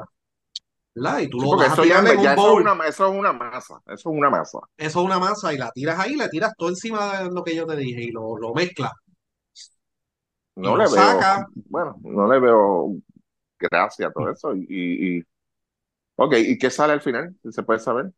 ¿verdad? 0.95 1.21
Y 1.21 1.29
tú 1.31 1.41
Sí, 1.41 1.47
lo 1.57 1.57
vas 1.57 1.71
a 1.73 1.79
eso 1.79 1.85
ya, 1.85 2.01
tirar 2.01 2.07
en 2.07 2.19
un 2.19 2.35
eso 2.35 2.49
es 2.51 2.55
bowl. 2.57 2.73
una, 2.73 2.87
eso 2.87 3.07
es 3.07 3.19
una 3.19 3.33
masa, 3.33 3.81
eso 3.87 3.95
es 4.11 4.17
una 4.17 4.31
masa. 4.31 4.59
Eso 4.79 5.01
es 5.01 5.05
una 5.07 5.19
masa 5.19 5.53
y 5.53 5.59
la 5.59 5.71
tiras 5.71 5.99
ahí, 5.99 6.17
le 6.17 6.29
tiras 6.31 6.53
todo 6.57 6.71
encima 6.71 7.23
de 7.25 7.31
lo 7.31 7.43
que 7.45 7.55
yo 7.55 7.67
te 7.67 7.77
dije 7.77 8.03
y 8.05 8.11
lo, 8.11 8.37
lo 8.39 8.55
mezclas. 8.55 8.93
No 10.57 10.77
le 10.77 10.89
veo, 10.89 11.29
sacas. 11.29 11.45
bueno, 11.55 11.97
no 12.03 12.27
le 12.33 12.41
veo 12.41 12.95
gracia 13.59 14.09
a 14.09 14.13
todo 14.13 14.31
eso. 14.31 14.55
Y, 14.57 14.67
y, 14.69 15.19
y- 15.21 15.25
ok, 16.17 16.35
¿y 16.39 16.59
qué 16.59 16.71
sale 16.71 16.95
al 16.95 17.03
final? 17.03 17.37
Se 17.51 17.63
puede 17.65 17.81
saber. 17.81 18.13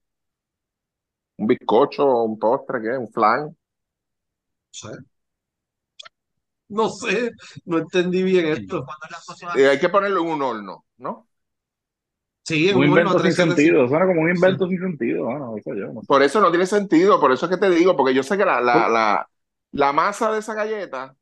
¿Un 1.38 1.46
bizcocho, 1.48 2.06
un 2.22 2.38
postre, 2.38 2.80
qué? 2.82 2.96
¿Un 2.96 3.08
flan? 3.08 3.42
No 3.48 3.54
sé. 4.80 4.98
No 6.70 6.88
sé, 6.90 7.30
no 7.66 7.78
entendí 7.78 8.22
bien 8.22 8.46
esto. 8.48 8.84
Y 9.54 9.62
hay 9.62 9.78
que 9.78 9.88
ponerlo 9.88 10.20
en 10.22 10.28
un 10.28 10.42
horno, 10.42 10.84
¿no? 10.98 11.28
Sí, 12.44 12.68
en 12.68 12.76
Un 12.76 12.82
un 12.82 12.90
horno 12.90 13.14
invento 13.14 13.18
sin 13.18 13.34
375. 13.34 13.34
sentido, 13.34 13.88
suena 13.88 14.06
como 14.06 14.22
un 14.22 14.30
Sí. 14.32 14.34
invento 14.34 14.66
sin 14.68 14.78
sentido, 14.80 15.24
bueno, 15.24 15.56
eso 15.56 15.74
yo, 15.74 15.92
no 15.92 16.02
sé. 16.02 16.08
Por 16.08 16.22
eso 16.22 16.40
no 16.40 16.50
tiene 16.50 16.66
sentido, 16.66 17.20
por 17.20 17.32
eso 17.32 17.46
es 17.46 17.50
que 17.50 17.58
te 17.58 17.70
digo, 17.70 17.96
porque 17.96 18.14
yo 18.14 18.22
sé 18.22 18.36
que 18.38 18.44
la, 18.44 18.60
la, 18.60 18.88
Por- 18.88 18.88
la, 18.88 19.30
la 19.72 19.92
masa 19.92 20.32
de 20.32 20.38
esa 20.40 20.54
galleta, 20.54 21.16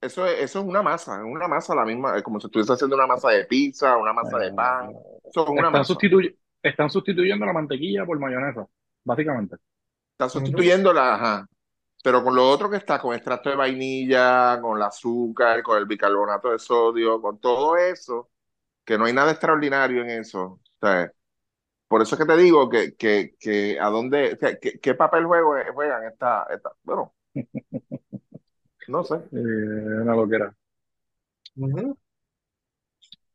eso 0.00 0.26
es, 0.26 0.40
eso 0.40 0.60
es 0.60 0.66
una 0.66 0.82
masa, 0.82 1.16
es 1.18 1.24
una 1.24 1.48
masa 1.48 1.74
la 1.74 1.84
misma, 1.84 2.16
es 2.16 2.22
como 2.22 2.40
si 2.40 2.46
estuviese 2.46 2.72
haciendo 2.72 2.96
una 2.96 3.06
masa 3.06 3.30
de 3.30 3.44
pizza, 3.46 3.96
una 3.96 4.12
masa 4.12 4.38
de 4.38 4.52
pan, 4.52 4.98
eso 5.28 5.44
es 5.44 5.48
una 5.50 5.70
Están, 5.70 5.82
masa. 5.82 5.84
sustituy- 5.84 6.36
están 6.62 6.90
sustituyendo 6.90 7.46
la 7.46 7.52
mantequilla 7.52 8.04
por 8.06 8.18
mayonesa, 8.18 8.66
básicamente. 9.06 9.56
Está 10.12 10.28
sustituyendo 10.30 10.92
la, 10.92 11.14
ajá. 11.14 11.48
Pero 12.04 12.24
con 12.24 12.36
lo 12.36 12.48
otro 12.50 12.70
que 12.70 12.76
está, 12.78 13.00
con 13.00 13.14
extracto 13.14 13.50
de 13.50 13.56
vainilla, 13.56 14.60
con 14.62 14.76
el 14.78 14.84
azúcar, 14.84 15.62
con 15.62 15.78
el 15.78 15.86
bicarbonato 15.86 16.50
de 16.52 16.58
sodio, 16.60 17.20
con 17.22 17.40
todo 17.40 17.76
eso, 17.76 18.30
que 18.84 18.98
no 18.98 19.06
hay 19.06 19.12
nada 19.14 19.32
extraordinario 19.32 20.02
en 20.02 20.10
eso. 20.10 20.42
O 20.44 20.60
sea, 20.80 21.12
por 21.88 22.02
eso 22.02 22.16
es 22.16 22.20
que 22.20 22.26
te 22.26 22.36
digo 22.38 22.68
que, 22.70 22.96
que, 22.96 23.36
que 23.40 23.80
a 23.80 23.88
dónde, 23.90 24.34
o 24.34 24.38
sea, 24.38 24.58
que- 24.58 24.80
qué 24.80 24.94
papel 24.94 25.26
juego, 25.26 25.54
juegan 25.74 26.04
esta, 26.06 26.44
esta, 26.50 26.72
bueno, 26.84 27.14
no 28.88 29.04
sé. 29.04 29.14
Eh, 29.32 29.38
una 30.02 30.14
loquera. 30.14 30.54
Ujú. 31.56 31.96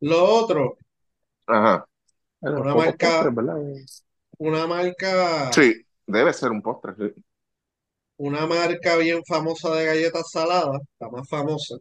Lo 0.02 0.23
otro, 0.26 0.77
Ajá. 1.48 1.85
Eh, 2.43 2.49
una 2.49 2.76
marca. 2.76 3.34
Una 4.47 4.68
marca, 4.68 5.15
Sí, 5.57 5.85
debe 6.07 6.34
ser 6.34 6.51
un 6.51 6.61
postre. 6.61 6.95
sí. 6.97 7.23
una 8.18 8.47
marca 8.47 8.95
bien 8.95 9.22
famosa 9.27 9.76
de 9.76 9.84
galletas 9.85 10.31
saladas, 10.31 10.80
la 10.99 11.09
más 11.09 11.27
famosa, 11.27 11.76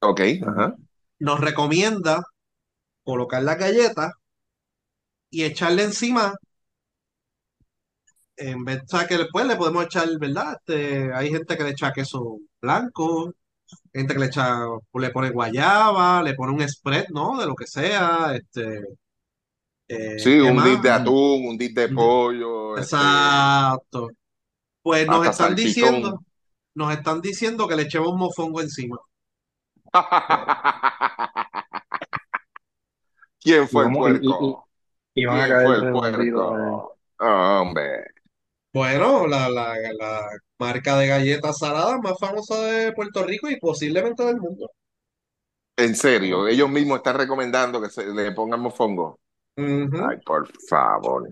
Ok, 0.00 0.20
ajá. 0.46 0.76
nos 1.20 1.40
recomienda 1.40 2.22
colocar 3.04 3.42
las 3.42 3.58
galletas 3.58 4.12
y 5.30 5.44
echarle 5.44 5.84
encima, 5.84 6.34
en 8.36 8.64
vez 8.64 8.86
de 8.86 9.06
que 9.06 9.18
después 9.18 9.46
le 9.46 9.56
podemos 9.56 9.84
echar, 9.84 10.08
¿verdad? 10.20 10.54
Este, 10.58 11.12
hay 11.12 11.30
gente 11.30 11.56
que 11.56 11.64
le 11.64 11.70
echa 11.70 11.92
queso 11.92 12.38
blanco, 12.60 13.32
gente 13.94 14.14
que 14.14 14.20
le 14.20 14.26
echa, 14.26 14.60
le 14.94 15.10
pone 15.10 15.30
guayaba, 15.30 16.22
le 16.22 16.34
pone 16.34 16.52
un 16.54 16.68
spread, 16.68 17.06
¿no? 17.10 17.38
De 17.40 17.46
lo 17.46 17.54
que 17.56 17.66
sea, 17.68 18.34
este, 18.36 18.82
eh, 19.88 20.16
Sí, 20.22 20.38
¿qué 20.40 20.50
un 20.50 20.62
dip 20.62 20.82
de 20.82 20.90
atún, 20.90 21.46
un 21.48 21.56
dip 21.58 21.74
de 21.76 21.88
dip- 21.88 21.98
pollo, 22.00 22.78
este, 22.78 23.06
Exacto. 23.06 24.10
Pues 24.82 25.08
nos 25.08 25.26
están 25.26 25.54
diciendo, 25.56 26.20
nos 26.74 26.92
están 26.94 27.20
diciendo 27.22 27.68
que 27.68 27.76
le 27.76 27.84
echemos 27.84 28.14
mofongo 28.16 28.60
encima. 28.62 28.98
¿Quién 33.40 33.68
fue 33.68 33.84
el 33.84 33.92
vamos, 33.92 34.08
y, 34.08 34.12
y, 34.20 34.36
y- 34.50 34.56
puerco? 34.56 34.68
y 35.14 35.24
van 35.26 35.40
a 35.42 35.48
¿Quién 35.48 35.56
caer 35.56 35.60
fue 35.60 35.76
el 35.78 35.88
redonditos. 35.90 36.46
eh. 36.58 36.78
puerco? 36.80 36.98
Hombre, 37.18 38.06
Bueno, 38.72 39.26
la, 39.26 39.48
la, 39.50 39.74
la 39.98 40.26
marca 40.58 40.96
de 40.96 41.06
galletas 41.06 41.58
saladas 41.58 42.00
más 42.02 42.14
famosa 42.18 42.58
de 42.62 42.92
Puerto 42.92 43.22
Rico 43.24 43.50
y 43.50 43.58
posiblemente 43.60 44.24
del 44.24 44.36
mundo. 44.40 44.70
en 45.76 45.94
serio, 45.96 46.46
ellos 46.48 46.68
mismos 46.68 46.98
están 46.98 47.16
recomendando 47.16 47.80
que 47.80 47.88
se 47.90 48.06
le 48.06 48.32
pongan 48.32 48.60
mofongo. 48.60 49.18
Ay, 49.92 50.16
por 50.24 50.46
favor. 50.68 51.28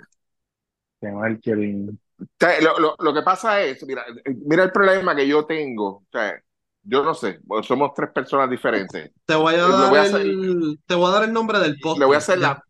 El 1.00 1.40
Kevin. 1.40 1.98
O 2.20 2.26
sea, 2.38 2.60
lo, 2.60 2.78
lo- 2.78 2.96
lo 2.98 3.14
que 3.14 3.22
pasa 3.22 3.62
es, 3.62 3.82
mira, 3.86 4.04
mira 4.44 4.64
el 4.64 4.72
problema 4.72 5.14
que 5.16 5.26
yo 5.28 5.46
tengo. 5.46 5.86
O 5.98 6.06
sea, 6.12 6.34
yo 6.82 7.02
no 7.02 7.14
sé, 7.14 7.40
pues 7.46 7.66
somos 7.66 7.92
tres 7.94 8.10
personas 8.12 8.50
diferentes. 8.50 9.10
Te 9.26 9.34
voy 9.34 9.54
a 9.54 9.58
Le 9.64 9.86
dar 9.86 9.86
voy 9.86 9.98
a 9.98 10.02
hacer, 10.02 10.22
el, 10.22 10.78
te 10.86 10.94
voy 10.94 11.08
a 11.10 11.14
dar 11.14 11.24
el 11.24 11.32
nombre 11.32 11.58
del 11.58 11.76
le 11.98 12.04
voy 12.04 12.14
a 12.14 12.18
hacer 12.18 12.38
Ya, 12.38 12.38
la. 12.38 12.62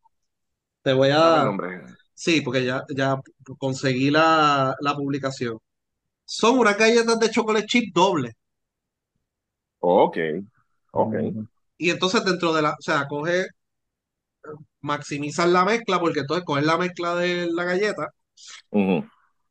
te 0.82 0.92
voy 0.92 1.10
el 1.20 1.42
a, 1.42 1.44
nombre. 1.44 1.96
sí, 2.14 2.40
porque 2.42 2.64
ya, 2.64 2.84
ya 2.96 3.20
conseguí 3.58 4.10
la, 4.10 4.74
la 4.80 4.94
publicación. 4.96 5.58
Son 6.26 6.58
unas 6.58 6.78
galletas 6.78 7.18
de 7.20 7.30
chocolate 7.30 7.66
chip 7.66 7.94
doble. 7.94 8.32
Ok, 9.80 10.18
ok. 10.92 11.14
Y 11.78 11.90
entonces 11.90 12.24
dentro 12.24 12.52
de 12.54 12.62
la, 12.62 12.70
o 12.72 12.82
sea, 12.82 13.06
coge, 13.08 13.46
maximizar 14.86 15.48
la 15.48 15.64
mezcla, 15.66 16.00
porque 16.00 16.20
entonces 16.20 16.44
coges 16.46 16.64
la 16.66 16.78
mezcla 16.78 17.14
de 17.16 17.48
la 17.52 17.64
galleta 17.64 18.08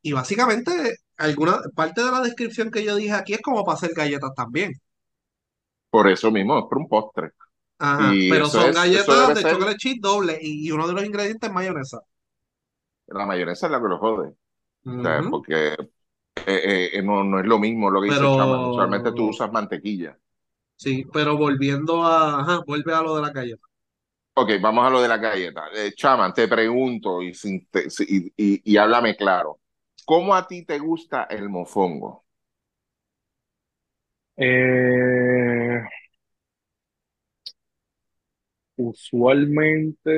y 0.02 0.12
básicamente 0.12 0.96
alguna 1.16 1.58
parte 1.74 2.02
de 2.04 2.10
la 2.10 2.20
descripción 2.20 2.70
que 2.70 2.84
yo 2.84 2.96
dije 2.96 3.12
aquí 3.12 3.34
es 3.34 3.42
como 3.42 3.64
para 3.64 3.76
hacer 3.76 3.92
galletas 3.94 4.30
también. 4.34 4.72
Por 5.90 6.08
eso 6.08 6.30
mismo, 6.30 6.58
es 6.58 6.64
por 6.68 6.78
un 6.78 6.88
postre. 6.88 7.32
Ajá, 7.78 8.18
Y 8.18 8.28
pero 8.28 8.48
son 8.50 8.70
es, 8.70 8.74
galletas 8.74 9.32
de 9.34 9.44
ser, 9.44 9.46
chocolate 9.46 9.76
chip 9.78 10.02
doble 10.02 10.38
y, 10.40 10.66
y 10.68 10.72
uno 10.72 10.86
de 10.86 10.92
los 10.94 11.04
ingredientes 11.06 11.48
es 11.48 11.54
mayonesa. 11.54 12.00
la 13.08 13.26
mayonesa 13.26 13.66
es 13.66 13.72
la 13.72 13.80
que 13.80 13.88
lo 13.88 13.98
jode. 13.98 14.28
O 14.30 14.34
sea, 15.02 15.22
Ujú. 15.22 15.28
porque 15.30 15.74
eh, 16.46 16.90
eh, 16.94 17.02
no, 17.02 17.24
no 17.24 17.40
es 17.40 17.46
lo 17.46 17.58
mismo 17.58 17.90
lo 17.90 18.00
que 18.02 18.08
dice 18.08 18.30
Chama. 18.30 18.60
Usualmente 18.64 19.12
tú 19.12 19.26
Pero, 19.26 19.30
usas 19.30 19.52
mantequilla. 19.52 20.18
sí, 20.76 21.04
pero 21.12 21.36
volviendo 21.36 22.04
a, 22.04 22.40
ajá, 22.40 22.60
vuelve 22.66 22.94
a 22.94 23.02
lo 23.02 23.16
de 23.16 23.22
la 23.22 23.30
galleta. 23.30 23.65
Ok, 24.38 24.50
vamos 24.60 24.86
a 24.86 24.90
lo 24.90 25.00
de 25.00 25.08
la 25.08 25.16
galleta. 25.16 25.64
Eh, 25.74 25.92
Chama, 25.96 26.32
te 26.32 26.46
pregunto 26.46 27.22
y, 27.22 27.32
sin 27.34 27.66
te- 27.70 27.88
si- 27.90 28.04
y, 28.36 28.54
y- 28.56 28.72
y 28.74 28.76
háblame 28.76 29.16
claro. 29.16 29.60
¿Cómo 30.04 30.34
a 30.34 30.46
ti 30.46 30.64
te 30.64 30.78
gusta 30.78 31.24
el 31.30 31.48
mofongo? 31.48 32.24
Eh, 34.36 35.82
usualmente, 38.78 40.12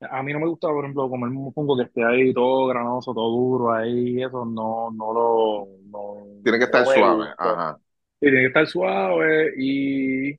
a 0.00 0.22
mí 0.22 0.32
no 0.32 0.40
me 0.40 0.46
gusta, 0.48 0.68
por 0.68 0.84
ejemplo, 0.84 1.08
comer 1.08 1.30
mofongo 1.30 1.76
que 1.76 1.84
esté 1.84 2.04
ahí 2.04 2.32
todo 2.32 2.66
granoso, 2.68 3.12
todo 3.14 3.30
duro 3.30 3.72
ahí, 3.72 4.22
eso 4.22 4.44
no, 4.44 4.90
no 4.92 5.12
lo, 5.12 5.66
no, 5.90 6.16
Tiene 6.42 6.58
que 6.58 6.64
no 6.68 6.84
estar 6.84 6.84
me 6.84 7.02
suave. 7.02 7.32
gusta. 7.34 7.38
Ajá. 7.38 7.78
Y 8.20 8.26
tiene 8.30 8.40
que 8.42 8.46
estar 8.48 8.66
suave 8.68 9.52
y 9.58 10.32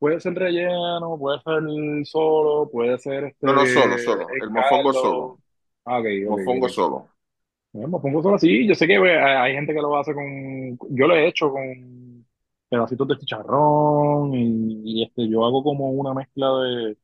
puede 0.00 0.20
ser 0.20 0.34
relleno, 0.34 1.16
puede 1.18 1.40
ser 1.42 2.06
solo, 2.06 2.70
puede 2.70 2.98
ser 2.98 3.36
No, 3.42 3.52
no, 3.52 3.66
solo, 3.66 3.94
este 3.94 4.04
solo. 4.04 4.28
en 4.30 4.42
El 4.42 4.50
mofongo 4.50 4.92
solo. 4.92 5.38
Ah, 5.84 6.00
ok, 6.00 6.06
Mofongo 6.28 6.68
solo. 6.68 7.08
Bueno, 7.72 7.88
me 7.88 7.98
pongo 8.00 8.22
solo 8.22 8.36
así. 8.36 8.66
Yo 8.66 8.74
sé 8.74 8.86
que 8.86 8.98
pues, 8.98 9.12
hay 9.16 9.54
gente 9.54 9.72
que 9.74 9.80
lo 9.80 9.96
hace 9.96 10.14
con. 10.14 10.78
Yo 10.90 11.06
lo 11.06 11.14
he 11.14 11.28
hecho 11.28 11.50
con 11.52 12.26
pedacitos 12.68 13.08
de 13.08 13.18
chicharrón 13.18 14.34
y, 14.34 15.00
y, 15.00 15.02
este, 15.04 15.28
yo 15.28 15.44
hago 15.44 15.62
como 15.62 15.90
una 15.90 16.14
mezcla 16.14 16.48
de, 16.60 16.96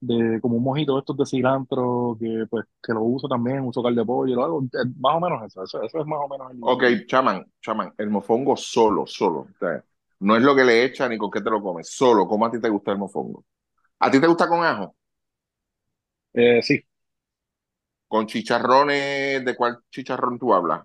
de 0.00 0.40
como 0.40 0.56
un 0.56 0.64
mojito 0.64 0.94
de 0.94 1.00
estos 1.00 1.16
de 1.18 1.26
cilantro 1.26 2.16
que 2.20 2.46
pues 2.50 2.66
que 2.82 2.92
lo 2.94 3.02
uso 3.02 3.28
también, 3.28 3.60
uso 3.60 3.82
caldo 3.82 4.02
de 4.02 4.06
pollo, 4.06 4.34
lo 4.36 4.44
hago. 4.44 4.62
eh, 4.64 4.88
Más 4.98 5.16
o 5.16 5.20
menos 5.20 5.42
eso. 5.44 5.64
Eso, 5.64 5.82
eso 5.82 6.00
es 6.00 6.06
más 6.06 6.20
o 6.22 6.28
menos 6.28 6.50
el. 6.52 6.58
Ok, 6.62 6.84
chaman, 7.06 7.46
chaman, 7.60 7.92
el 7.98 8.10
mofongo 8.10 8.56
solo, 8.56 9.06
solo. 9.06 9.40
O 9.40 9.48
sea, 9.58 9.84
no 10.20 10.36
es 10.36 10.42
lo 10.42 10.54
que 10.56 10.64
le 10.64 10.84
echan 10.84 11.10
ni 11.10 11.18
con 11.18 11.30
qué 11.30 11.40
te 11.40 11.50
lo 11.50 11.62
comes, 11.62 11.90
solo. 11.94 12.26
¿Cómo 12.28 12.46
a 12.46 12.50
ti 12.50 12.60
te 12.60 12.68
gusta 12.68 12.92
el 12.92 12.98
mofongo? 12.98 13.44
¿A 14.00 14.10
ti 14.10 14.20
te 14.20 14.26
gusta 14.28 14.48
con 14.48 14.64
ajo? 14.64 14.96
Eh, 16.32 16.60
sí. 16.62 16.84
¿Con 18.08 18.26
chicharrones? 18.26 19.42
¿De 19.44 19.56
cuál 19.56 19.82
chicharrón 19.90 20.38
tú 20.38 20.52
hablas? 20.52 20.82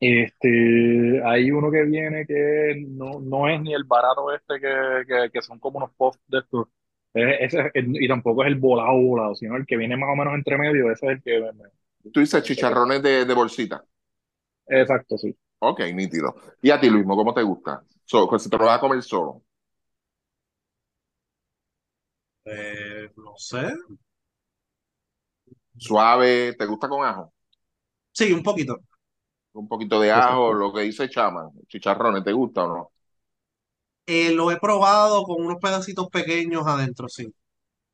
Este, 0.00 1.22
hay 1.24 1.50
uno 1.50 1.70
que 1.70 1.82
viene 1.84 2.26
que 2.26 2.84
no, 2.88 3.20
no 3.20 3.48
es 3.48 3.60
ni 3.60 3.74
el 3.74 3.84
barato 3.84 4.32
este 4.34 4.60
que, 4.60 4.68
que, 5.06 5.30
que 5.32 5.42
son 5.42 5.58
como 5.58 5.78
unos 5.78 5.92
puffs 5.96 6.20
de 6.28 6.38
estos. 6.40 6.68
Es- 7.14 7.52
ese 7.54 7.70
es- 7.74 7.84
y 7.88 8.08
tampoco 8.08 8.42
es 8.44 8.48
el 8.48 8.56
volado 8.56 8.92
volado, 9.00 9.34
sino 9.34 9.56
el 9.56 9.66
que 9.66 9.76
viene 9.76 9.96
más 9.96 10.10
o 10.12 10.16
menos 10.16 10.34
entre 10.34 10.58
medio, 10.58 10.90
ese 10.92 11.06
es 11.06 11.12
el 11.12 11.22
que 11.22 11.40
me- 11.52 11.70
Tú 12.12 12.20
dices 12.20 12.42
chicharrones 12.42 13.02
de, 13.02 13.24
de 13.24 13.34
bolsita. 13.34 13.84
Exacto, 14.66 15.18
sí. 15.18 15.36
Ok, 15.60 15.80
nítido. 15.94 16.34
¿Y 16.62 16.70
a 16.70 16.80
ti, 16.80 16.88
Luismo, 16.90 17.16
cómo 17.16 17.34
te 17.34 17.42
gusta? 17.42 17.82
So, 18.04 18.28
pues, 18.28 18.42
si 18.42 18.50
te 18.50 18.56
lo 18.58 18.64
vas 18.66 18.78
a 18.78 18.80
comer 18.80 19.02
solo. 19.02 19.42
Eh, 22.44 23.12
no 23.16 23.34
sé. 23.36 23.64
Suave, 25.78 26.54
¿te 26.58 26.66
gusta 26.66 26.88
con 26.88 27.04
ajo? 27.04 27.32
Sí, 28.12 28.32
un 28.32 28.42
poquito. 28.42 28.82
Un 29.52 29.68
poquito 29.68 30.00
de 30.00 30.10
ajo, 30.12 30.52
lo 30.54 30.72
que 30.72 30.80
dice 30.82 31.08
Chama, 31.10 31.50
chicharrones, 31.68 32.24
¿te 32.24 32.32
gusta 32.32 32.64
o 32.64 32.68
no? 32.68 32.92
Eh, 34.06 34.32
lo 34.32 34.50
he 34.50 34.58
probado 34.58 35.22
con 35.22 35.40
unos 35.44 35.58
pedacitos 35.60 36.08
pequeños 36.08 36.66
adentro, 36.66 37.08
sí. 37.08 37.32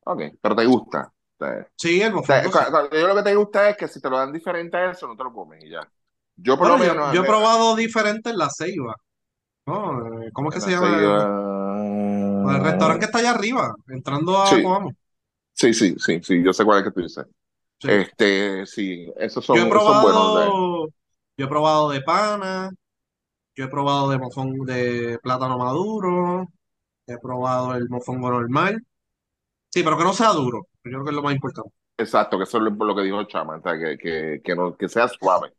Ok, 0.06 0.22
pero 0.40 0.56
te 0.56 0.66
gusta. 0.66 1.12
O 1.40 1.44
Sí, 1.76 2.00
el 2.02 2.12
o 2.16 2.22
sea, 2.22 2.42
mofongo 2.42 2.50
sí. 2.52 2.66
cu- 2.72 2.96
yo 2.96 3.06
lo 3.08 3.14
que 3.16 3.22
te 3.22 3.34
gusta 3.36 3.68
es 3.70 3.76
que 3.76 3.88
si 3.88 4.00
te 4.00 4.10
lo 4.10 4.18
dan 4.18 4.32
diferente 4.32 4.76
a 4.76 4.90
eso, 4.90 5.06
no 5.06 5.16
te 5.16 5.24
lo 5.24 5.32
comes 5.32 5.62
y 5.64 5.70
ya. 5.70 5.88
Yo 6.36 6.56
por 6.58 6.68
Bueno, 6.68 6.78
yo, 6.78 6.94
menos 6.94 7.08
yo 7.08 7.20
he 7.22 7.24
probado 7.24 7.76
diferente 7.76 8.30
en 8.30 8.38
la 8.38 8.50
Ceiba. 8.50 8.94
¿no? 9.66 10.22
Eh, 10.24 10.30
¿Cómo 10.34 10.50
es 10.50 10.54
que 10.56 10.62
se 10.62 10.70
la 10.70 10.72
llama? 10.72 10.88
ceiba- 10.88 11.28
El 12.44 12.60
restaurante 12.60 13.00
que 13.00 13.06
está 13.06 13.18
allá 13.18 13.32
arriba, 13.32 13.74
entrando 13.88 14.38
a 14.40 14.46
Sí, 14.46 14.62
Coamo. 14.62 14.92
sí, 15.54 15.74
sí, 15.74 15.96
sí, 15.98 16.20
sí, 16.22 16.44
yo 16.44 16.52
sé 16.52 16.64
cuál 16.64 16.80
es 16.80 16.84
que 16.86 16.92
tú 16.92 17.02
dices. 17.02 17.26
Sí. 17.80 17.88
Este, 17.88 18.66
sí, 18.66 19.12
esos 19.18 19.44
Yo 19.50 19.62
he 19.62 19.66
son, 19.66 19.68
esos 19.70 19.84
son 19.84 20.00
buenos. 20.00 20.24
probado, 20.28 20.88
yo 21.36 21.46
he 21.46 21.48
probado 21.48 21.90
de 21.90 22.00
pana, 22.02 22.70
yo 23.56 23.64
he 23.66 23.68
probado 23.68 24.10
de 24.10 24.18
mofongo 24.18 24.64
de 24.66 25.18
plátano 25.22 25.58
maduro, 25.58 26.48
he 27.06 27.18
probado 27.18 27.74
el 27.76 27.88
mofongo 27.90 28.30
normal. 28.30 28.82
Sí, 29.70 29.82
pero 29.84 29.98
que 29.98 30.04
no 30.04 30.14
sea 30.14 30.30
duro. 30.32 30.68
Yo 30.84 30.90
creo 30.92 31.04
que 31.04 31.10
es 31.10 31.16
lo 31.16 31.22
más 31.22 31.34
importante. 31.34 31.70
Exacto, 31.96 32.36
que 32.38 32.44
eso 32.44 32.58
es 32.58 32.64
lo, 32.64 32.70
lo 32.70 32.94
que 32.96 33.02
dijo 33.02 33.22
Chama, 33.24 33.56
o 33.56 33.62
sea, 33.62 33.78
que, 33.78 33.96
que, 33.98 34.40
que, 34.44 34.54
no, 34.56 34.76
que 34.76 34.88
sea 34.88 35.06
suave, 35.08 35.52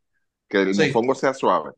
que 0.47 0.61
el 0.61 0.76
Sí. 0.76 0.76
mofongo 0.76 1.15
sea 1.15 1.34
suave. 1.34 1.72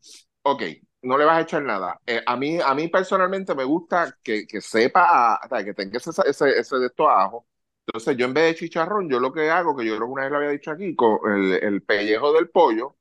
Ok, 0.44 0.64
no 1.03 1.18
le 1.18 1.26
vas 1.26 1.38
a 1.39 1.41
echar 1.41 1.64
nada. 1.64 1.99
Eh, 2.06 2.22
a 2.26 2.38
mí, 2.38 2.60
a 2.61 2.73
mí 2.73 2.88
personalmente 2.88 3.53
me 3.56 3.64
gusta 3.64 4.18
que, 4.23 4.45
que 4.48 4.61
sepa, 4.61 5.35
a- 5.35 5.41
o 5.45 5.49
sea, 5.49 5.64
que 5.64 5.73
tenga 5.73 5.98
ese, 5.98 6.11
ese, 6.26 6.60
ese 6.60 6.77
de 6.77 6.88
estos 6.88 7.07
ajos. 7.10 7.44
Entonces 7.88 8.18
yo 8.18 8.26
en 8.26 8.34
vez 8.34 8.45
de 8.53 8.56
chicharrón, 8.60 9.10
yo 9.10 9.19
lo 9.19 9.31
que 9.34 9.49
hago, 9.49 9.76
que 9.76 9.85
yo 9.85 9.95
creo 9.95 10.07
que 10.07 10.11
una 10.14 10.23
vez 10.23 10.31
lo 10.31 10.38
había 10.38 10.49
dicho 10.49 10.72
aquí, 10.72 10.95
con 10.95 11.19
el, 11.34 11.53
el 11.64 11.81
pellejo 11.84 12.34
del 12.34 12.49
pollo, 12.49 12.98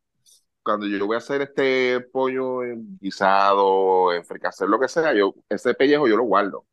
cuando 0.62 0.86
yo 0.86 1.06
voy 1.06 1.14
a 1.16 1.18
hacer 1.18 1.42
este 1.42 2.00
pollo 2.00 2.64
en 2.64 2.98
guisado, 2.98 4.12
en 4.12 4.24
fricassé, 4.24 4.66
lo 4.66 4.80
que 4.80 4.88
sea, 4.88 5.14
yo, 5.14 5.34
ese 5.48 5.74
pellejo 5.74 6.08
yo 6.08 6.16
lo 6.16 6.24
guardo 6.24 6.66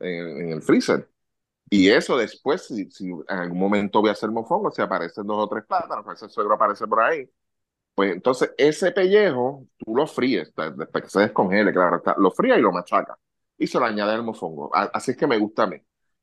en, 0.00 0.42
en 0.42 0.50
el 0.52 0.62
freezer. 0.62 1.10
Y 1.70 1.90
eso 1.90 2.16
después, 2.16 2.66
si, 2.66 2.90
si 2.90 3.06
en 3.10 3.24
algún 3.28 3.58
momento 3.58 4.00
voy 4.00 4.10
a 4.10 4.12
hacer 4.14 4.30
mofongo, 4.30 4.70
si 4.72 4.82
aparecen 4.82 5.26
dos 5.26 5.44
o 5.44 5.48
tres 5.48 5.64
plátanos, 5.66 6.04
pues 6.04 6.22
ese 6.22 6.30
suegro 6.32 6.54
aparece 6.54 6.86
por 6.86 7.00
ahí, 7.02 7.30
pues 7.98 8.12
entonces 8.12 8.52
ese 8.56 8.92
pellejo 8.92 9.66
tú 9.76 9.96
lo 9.96 10.06
fríes, 10.06 10.52
después 10.76 11.04
que 11.04 11.10
se 11.10 11.20
descongele, 11.20 11.72
claro, 11.72 11.96
está, 11.96 12.14
lo 12.18 12.30
frías 12.30 12.58
y 12.58 12.62
lo 12.62 12.70
machacas. 12.72 13.18
Y 13.58 13.66
se 13.66 13.78
lo 13.80 13.86
añade 13.86 14.12
al 14.14 14.22
mofongo. 14.22 14.70
Así 14.74 15.10
es 15.12 15.16
que 15.16 15.26
me 15.26 15.36
gusta 15.38 15.64
a 15.64 15.66
mí. 15.66 15.76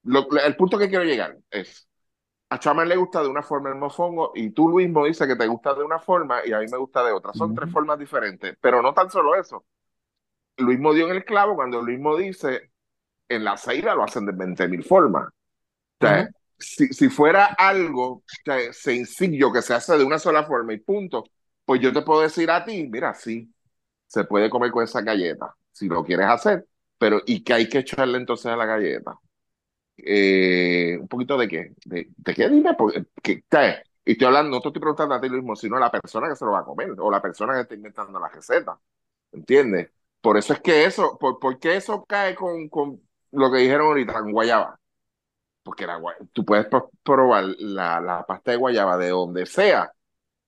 Lo- 0.03 0.27
el 0.31 0.55
punto 0.55 0.77
que 0.77 0.87
quiero 0.89 1.03
llegar 1.03 1.37
es, 1.51 1.89
a 2.49 2.59
Chaman 2.59 2.89
le 2.89 2.95
gusta 2.97 3.21
de 3.23 3.29
una 3.29 3.43
forma 3.43 3.69
el 3.69 3.75
mofongo 3.75 4.31
y 4.35 4.51
tú 4.51 4.69
mismo 4.69 5.05
dices 5.05 5.27
que 5.27 5.35
te 5.37 5.47
gusta 5.47 5.73
de 5.75 5.83
una 5.83 5.99
forma 5.99 6.45
y 6.45 6.53
a 6.53 6.59
mí 6.59 6.67
me 6.71 6.77
gusta 6.77 7.03
de 7.05 7.13
otra. 7.13 7.33
Son 7.33 7.53
tres 7.53 7.69
formas 7.71 7.99
diferentes, 7.99 8.57
pero 8.61 8.81
no 8.81 8.93
tan 8.93 9.09
solo 9.11 9.35
eso. 9.35 9.65
Luismo 10.57 10.93
dio 10.93 11.07
en 11.09 11.15
el 11.15 11.25
clavo 11.25 11.55
cuando 11.55 11.81
Luismo 11.81 12.15
dice, 12.17 12.71
en 13.29 13.43
la 13.45 13.57
ceira 13.57 13.95
lo 13.95 14.03
hacen 14.03 14.25
de 14.25 14.33
20 14.33 14.67
mil 14.67 14.83
formas. 14.83 15.27
O 15.29 15.31
sea, 16.01 16.25
Ujú. 16.25 16.33
si, 16.59 16.87
si 16.89 17.09
fuera 17.09 17.47
algo 17.47 18.07
o 18.17 18.23
sea, 18.45 18.73
sencillo 18.73 19.53
que 19.53 19.61
se 19.61 19.73
hace 19.73 19.97
de 19.97 20.03
una 20.05 20.19
sola 20.19 20.45
forma 20.45 20.73
y 20.73 20.79
punto, 20.79 21.25
pues 21.65 21.81
yo 21.81 21.93
te 21.93 22.01
puedo 22.01 22.21
decir 22.21 22.49
a 22.51 22.63
ti, 22.65 22.87
mira, 22.89 23.13
sí, 23.13 23.53
se 24.07 24.25
puede 24.25 24.49
comer 24.49 24.71
con 24.71 24.83
esa 24.83 25.01
galleta, 25.01 25.55
si 25.71 25.87
lo 25.89 26.03
quieres 26.05 26.27
hacer, 26.27 26.67
pero 26.97 27.21
¿y 27.25 27.43
qué 27.43 27.53
hay 27.55 27.69
que 27.69 27.79
echarle 27.79 28.17
entonces 28.19 28.47
a 28.47 28.55
la 28.57 28.65
galleta? 28.65 29.19
Eh, 29.97 30.97
¿un 30.99 31.07
poquito 31.07 31.37
de 31.37 31.47
qué? 31.47 31.73
¿De, 31.85 32.09
de 32.17 32.33
qué? 32.33 32.49
Dime, 32.49 32.73
porque, 32.75 33.05
¿qué- 33.23 33.43
qué? 33.49 33.83
Y 34.05 34.11
estoy 34.13 34.27
hablando, 34.27 34.51
no 34.57 34.61
te 34.61 34.69
estoy 34.69 34.81
preguntando 34.81 35.15
a 35.15 35.21
ti 35.21 35.29
mismo, 35.29 35.55
sino 35.55 35.77
a 35.77 35.79
la 35.79 35.91
persona 35.91 36.29
que 36.29 36.35
se 36.35 36.45
lo 36.45 36.51
va 36.51 36.59
a 36.59 36.65
comer 36.65 36.91
o 36.99 37.09
la 37.11 37.21
persona 37.21 37.53
que 37.55 37.61
está 37.61 37.75
inventando 37.75 38.19
la 38.19 38.29
receta, 38.29 38.79
¿entiendes? 39.31 39.91
Por 40.21 40.37
eso 40.37 40.53
es 40.53 40.61
que 40.61 40.85
eso, 40.85 41.17
por, 41.19 41.39
¿por 41.39 41.59
qué 41.59 41.75
eso 41.77 42.05
cae 42.05 42.35
con, 42.35 42.69
lo 43.31 43.51
que 43.51 43.59
dijeron 43.59 43.87
ahorita, 43.87 44.13
con 44.21 44.31
guayaba? 44.31 44.79
Porque 45.63 45.87
la, 45.87 45.99
tú 46.33 46.45
puedes 46.45 46.67
pro- 46.67 46.91
probar 47.03 47.45
la 47.59 48.25
pasta 48.27 48.51
de 48.51 48.57
guayaba 48.57 48.97
de 48.97 49.09
donde 49.09 49.45
sea 49.45 49.91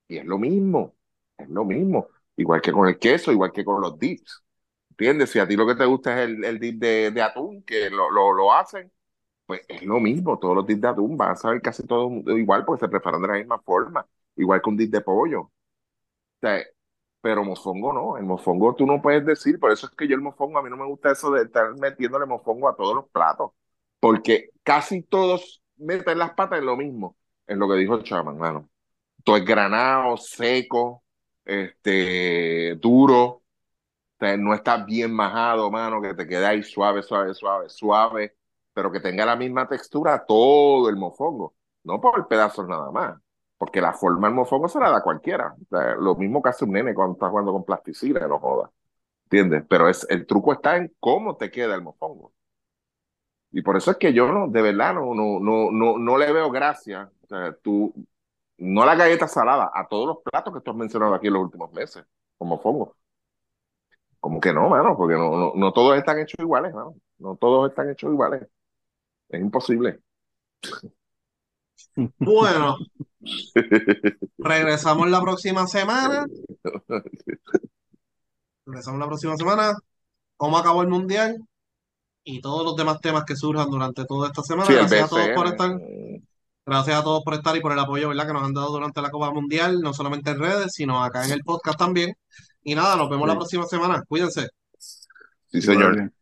y 0.08 0.18
es 0.18 0.26
lo 0.26 0.38
mismo, 0.38 0.96
es 1.38 1.48
lo 1.48 1.64
mismo. 1.64 2.08
Igual 2.36 2.60
que 2.60 2.72
con 2.72 2.88
el 2.88 2.98
queso, 2.98 3.32
igual 3.32 3.52
que 3.52 3.64
con 3.64 3.80
los 3.80 3.98
dips. 3.98 4.42
¿Entiendes? 4.90 5.30
Si 5.30 5.38
a 5.38 5.46
ti 5.48 5.56
lo 5.56 5.66
que 5.66 5.74
te 5.74 5.84
gusta 5.84 6.20
es 6.22 6.28
el, 6.28 6.44
el 6.44 6.58
dip 6.58 6.80
de, 6.80 7.22
atún, 7.22 7.62
que 7.62 7.90
lo, 7.90 8.10
lo, 8.10 8.32
lo 8.32 8.52
hacen, 8.52 8.92
pues 9.46 9.62
es 9.68 9.82
lo 9.84 10.00
mismo. 10.00 10.38
Todos 10.38 10.56
los 10.56 10.66
dips 10.66 10.80
de 10.82 10.88
atún 10.88 11.16
van 11.16 11.32
a 11.32 11.36
saber 11.36 11.62
casi 11.62 11.86
todo 11.86 12.10
igual 12.36 12.64
porque 12.64 12.86
se 12.86 12.88
preparan 12.90 13.22
de 13.22 13.28
la 13.28 13.34
misma 13.34 13.60
forma. 13.60 14.06
Igual 14.36 14.62
que 14.62 14.70
un 14.70 14.76
dip 14.76 14.92
de 14.92 15.00
pollo. 15.02 15.40
O 15.42 16.48
pero 17.20 17.44
mofongo 17.44 17.92
no, 17.92 18.16
el 18.16 18.24
mofongo 18.24 18.74
tú 18.74 18.86
no 18.86 19.02
puedes 19.02 19.24
decir, 19.26 19.58
por 19.58 19.72
eso 19.72 19.86
es 19.86 19.92
que 19.96 20.06
yo 20.08 20.14
el 20.14 20.22
mofongo, 20.22 20.58
a 20.58 20.62
mí 20.62 20.70
no 20.70 20.76
me 20.76 20.86
gusta 20.86 21.12
eso 21.12 21.30
de 21.32 21.42
estar 21.42 21.74
metiéndole 21.76 22.26
mofongo 22.26 22.68
a 22.68 22.76
todos 22.76 22.94
los 22.94 23.08
platos, 23.10 23.50
porque 24.00 24.50
casi 24.62 25.02
todos 25.02 25.62
meten 25.76 26.18
las 26.18 26.32
patas 26.34 26.60
en 26.60 26.66
lo 26.66 26.76
mismo, 26.76 27.16
en 27.46 27.58
lo 27.58 27.68
que 27.68 27.76
dijo 27.76 28.02
Chaman, 28.02 28.38
mano. 28.38 28.68
Todo 29.24 29.36
es 29.36 29.44
granado, 29.44 30.16
seco, 30.16 31.02
este, 31.48 32.76
duro, 32.76 33.42
no 34.20 34.54
está 34.54 34.84
bien 34.84 35.12
majado, 35.12 35.70
mano, 35.70 36.02
que 36.02 36.14
te 36.14 36.26
quede 36.26 36.46
ahí 36.46 36.62
suave, 36.62 37.02
suave, 37.02 37.34
suave, 37.34 37.68
suave, 37.68 38.36
pero 38.72 38.92
que 38.92 39.00
tenga 39.00 39.24
la 39.26 39.36
misma 39.36 39.68
textura 39.68 40.24
todo 40.26 40.88
el 40.88 40.96
mofongo, 40.96 41.54
no 41.84 42.00
por 42.00 42.28
pedazos 42.28 42.68
nada 42.68 42.90
más. 42.90 43.18
Porque 43.56 43.80
la 43.80 43.92
forma 43.92 44.28
del 44.28 44.36
mofongo 44.36 44.68
se 44.68 44.78
la 44.78 44.90
da 44.90 45.02
cualquiera. 45.02 45.54
O 45.60 45.66
sea, 45.68 45.96
lo 45.96 46.14
mismo 46.14 46.40
que 46.40 46.50
hace 46.50 46.64
un 46.64 46.72
nene 46.72 46.94
cuando 46.94 47.14
está 47.14 47.28
jugando 47.28 47.52
con 47.52 47.64
plasticina, 47.64 48.26
no 48.28 48.38
joda. 48.38 48.70
¿Entiendes? 49.24 49.64
Pero 49.68 49.88
es, 49.88 50.06
el 50.10 50.26
truco 50.26 50.52
está 50.52 50.76
en 50.76 50.94
cómo 51.00 51.36
te 51.36 51.50
queda 51.50 51.74
el 51.74 51.82
mofongo. 51.82 52.32
Y 53.50 53.62
por 53.62 53.76
eso 53.76 53.90
es 53.90 53.96
que 53.96 54.12
yo 54.12 54.30
no, 54.32 54.48
de 54.48 54.62
verdad, 54.62 54.94
no, 54.94 55.14
no, 55.14 55.40
no, 55.40 55.70
no, 55.72 55.98
no 55.98 56.18
le 56.18 56.32
veo 56.32 56.50
gracia. 56.50 57.10
O 57.24 57.26
sea, 57.26 57.52
tú, 57.62 57.92
no 58.58 58.82
a 58.82 58.86
la 58.86 58.94
galleta 58.94 59.28
salada, 59.28 59.70
a 59.72 59.86
todos 59.86 60.06
los 60.06 60.18
platos 60.22 60.52
que 60.52 60.60
tú 60.60 60.70
has 60.70 60.76
mencionado 60.76 61.14
aquí 61.14 61.28
en 61.28 61.34
los 61.34 61.42
últimos 61.42 61.72
meses, 61.72 62.04
con 62.36 62.48
mofongo. 62.48 62.96
Como 64.20 64.40
que 64.40 64.52
no, 64.52 64.68
mano, 64.68 64.96
porque 64.96 65.14
no, 65.14 65.36
no, 65.36 65.52
no 65.54 65.72
todos 65.72 65.96
están 65.96 66.18
hechos 66.18 66.40
iguales, 66.40 66.74
mano. 66.74 66.96
No 67.18 67.36
todos 67.36 67.70
están 67.70 67.90
hechos 67.90 68.10
iguales. 68.12 68.46
Es 69.28 69.40
imposible. 69.40 70.00
Bueno, 72.18 72.76
regresamos 74.38 75.08
la 75.08 75.20
próxima 75.20 75.66
semana. 75.66 76.26
Regresamos 78.66 79.00
la 79.00 79.06
próxima 79.06 79.36
semana. 79.36 79.74
¿Cómo 80.36 80.58
acabó 80.58 80.82
el 80.82 80.88
mundial? 80.88 81.36
Y 82.24 82.40
todos 82.40 82.64
los 82.64 82.76
demás 82.76 83.00
temas 83.00 83.24
que 83.24 83.36
surjan 83.36 83.70
durante 83.70 84.04
toda 84.04 84.28
esta 84.28 84.42
semana. 84.42 84.66
Sí, 84.66 84.74
Gracias 84.74 85.04
a 85.04 85.08
todos 85.08 85.28
por 85.34 85.46
estar. 85.46 85.78
Gracias 86.68 87.00
a 87.00 87.02
todos 87.02 87.24
por 87.24 87.32
estar 87.32 87.56
y 87.56 87.62
por 87.62 87.72
el 87.72 87.78
apoyo, 87.78 88.10
¿verdad? 88.10 88.26
Que 88.26 88.32
nos 88.34 88.42
han 88.42 88.52
dado 88.52 88.68
durante 88.68 89.00
la 89.00 89.10
Copa 89.10 89.32
Mundial, 89.32 89.80
no 89.80 89.94
solamente 89.94 90.32
en 90.32 90.38
redes, 90.38 90.72
sino 90.74 91.02
acá 91.02 91.24
en 91.24 91.32
el 91.32 91.42
podcast 91.42 91.78
también. 91.78 92.12
Y 92.62 92.74
nada, 92.74 92.94
nos 92.94 93.08
vemos 93.08 93.26
la 93.26 93.36
próxima 93.36 93.64
semana. 93.64 94.02
Cuídense. 94.06 94.50
sí, 95.46 95.62
señor. 95.62 96.12